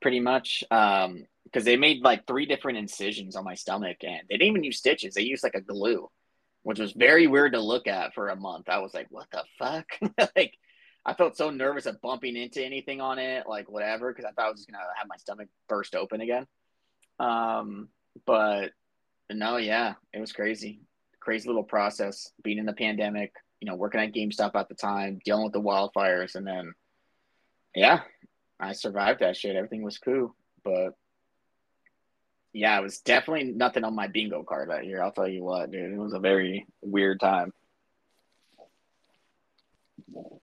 pretty 0.00 0.20
much 0.20 0.64
um 0.70 1.24
because 1.44 1.64
they 1.64 1.76
made 1.76 2.02
like 2.02 2.26
three 2.26 2.46
different 2.46 2.78
incisions 2.78 3.34
on 3.36 3.44
my 3.44 3.54
stomach 3.54 3.96
and 4.02 4.20
they 4.28 4.36
didn't 4.36 4.48
even 4.48 4.64
use 4.64 4.78
stitches 4.78 5.14
they 5.14 5.22
used 5.22 5.42
like 5.42 5.54
a 5.54 5.60
glue 5.60 6.08
which 6.62 6.78
was 6.78 6.92
very 6.92 7.26
weird 7.26 7.52
to 7.52 7.60
look 7.60 7.86
at 7.86 8.14
for 8.14 8.28
a 8.28 8.36
month 8.36 8.68
i 8.68 8.78
was 8.78 8.94
like 8.94 9.06
what 9.10 9.26
the 9.32 9.42
fuck 9.58 9.86
like 10.36 10.54
I 11.08 11.14
felt 11.14 11.38
so 11.38 11.48
nervous 11.48 11.86
of 11.86 12.02
bumping 12.02 12.36
into 12.36 12.62
anything 12.62 13.00
on 13.00 13.18
it, 13.18 13.46
like 13.48 13.70
whatever, 13.70 14.12
because 14.12 14.26
I 14.26 14.32
thought 14.32 14.48
I 14.48 14.50
was 14.50 14.60
just 14.60 14.70
gonna 14.70 14.84
have 14.94 15.08
my 15.08 15.16
stomach 15.16 15.48
burst 15.66 15.94
open 15.94 16.20
again. 16.20 16.46
Um, 17.18 17.88
but 18.26 18.72
no, 19.30 19.56
yeah, 19.56 19.94
it 20.12 20.20
was 20.20 20.32
crazy, 20.32 20.82
crazy 21.18 21.48
little 21.48 21.62
process. 21.62 22.30
Being 22.42 22.58
in 22.58 22.66
the 22.66 22.74
pandemic, 22.74 23.32
you 23.58 23.66
know, 23.66 23.74
working 23.74 24.02
at 24.02 24.12
GameStop 24.12 24.54
at 24.54 24.68
the 24.68 24.74
time, 24.74 25.18
dealing 25.24 25.44
with 25.44 25.54
the 25.54 25.62
wildfires, 25.62 26.34
and 26.34 26.46
then, 26.46 26.74
yeah, 27.74 28.00
I 28.58 28.72
survived 28.72 29.20
that 29.20 29.36
shit. 29.36 29.56
Everything 29.56 29.82
was 29.82 29.98
cool, 29.98 30.34
but 30.64 30.94
yeah, 32.52 32.78
it 32.78 32.82
was 32.82 32.98
definitely 32.98 33.52
nothing 33.52 33.84
on 33.84 33.94
my 33.94 34.08
bingo 34.08 34.42
card 34.42 34.70
that 34.70 34.86
year. 34.86 35.02
I'll 35.02 35.12
tell 35.12 35.28
you 35.28 35.44
what, 35.44 35.70
dude, 35.70 35.92
it 35.92 35.98
was 35.98 36.14
a 36.14 36.18
very 36.18 36.66
weird 36.82 37.20
time. 37.20 37.52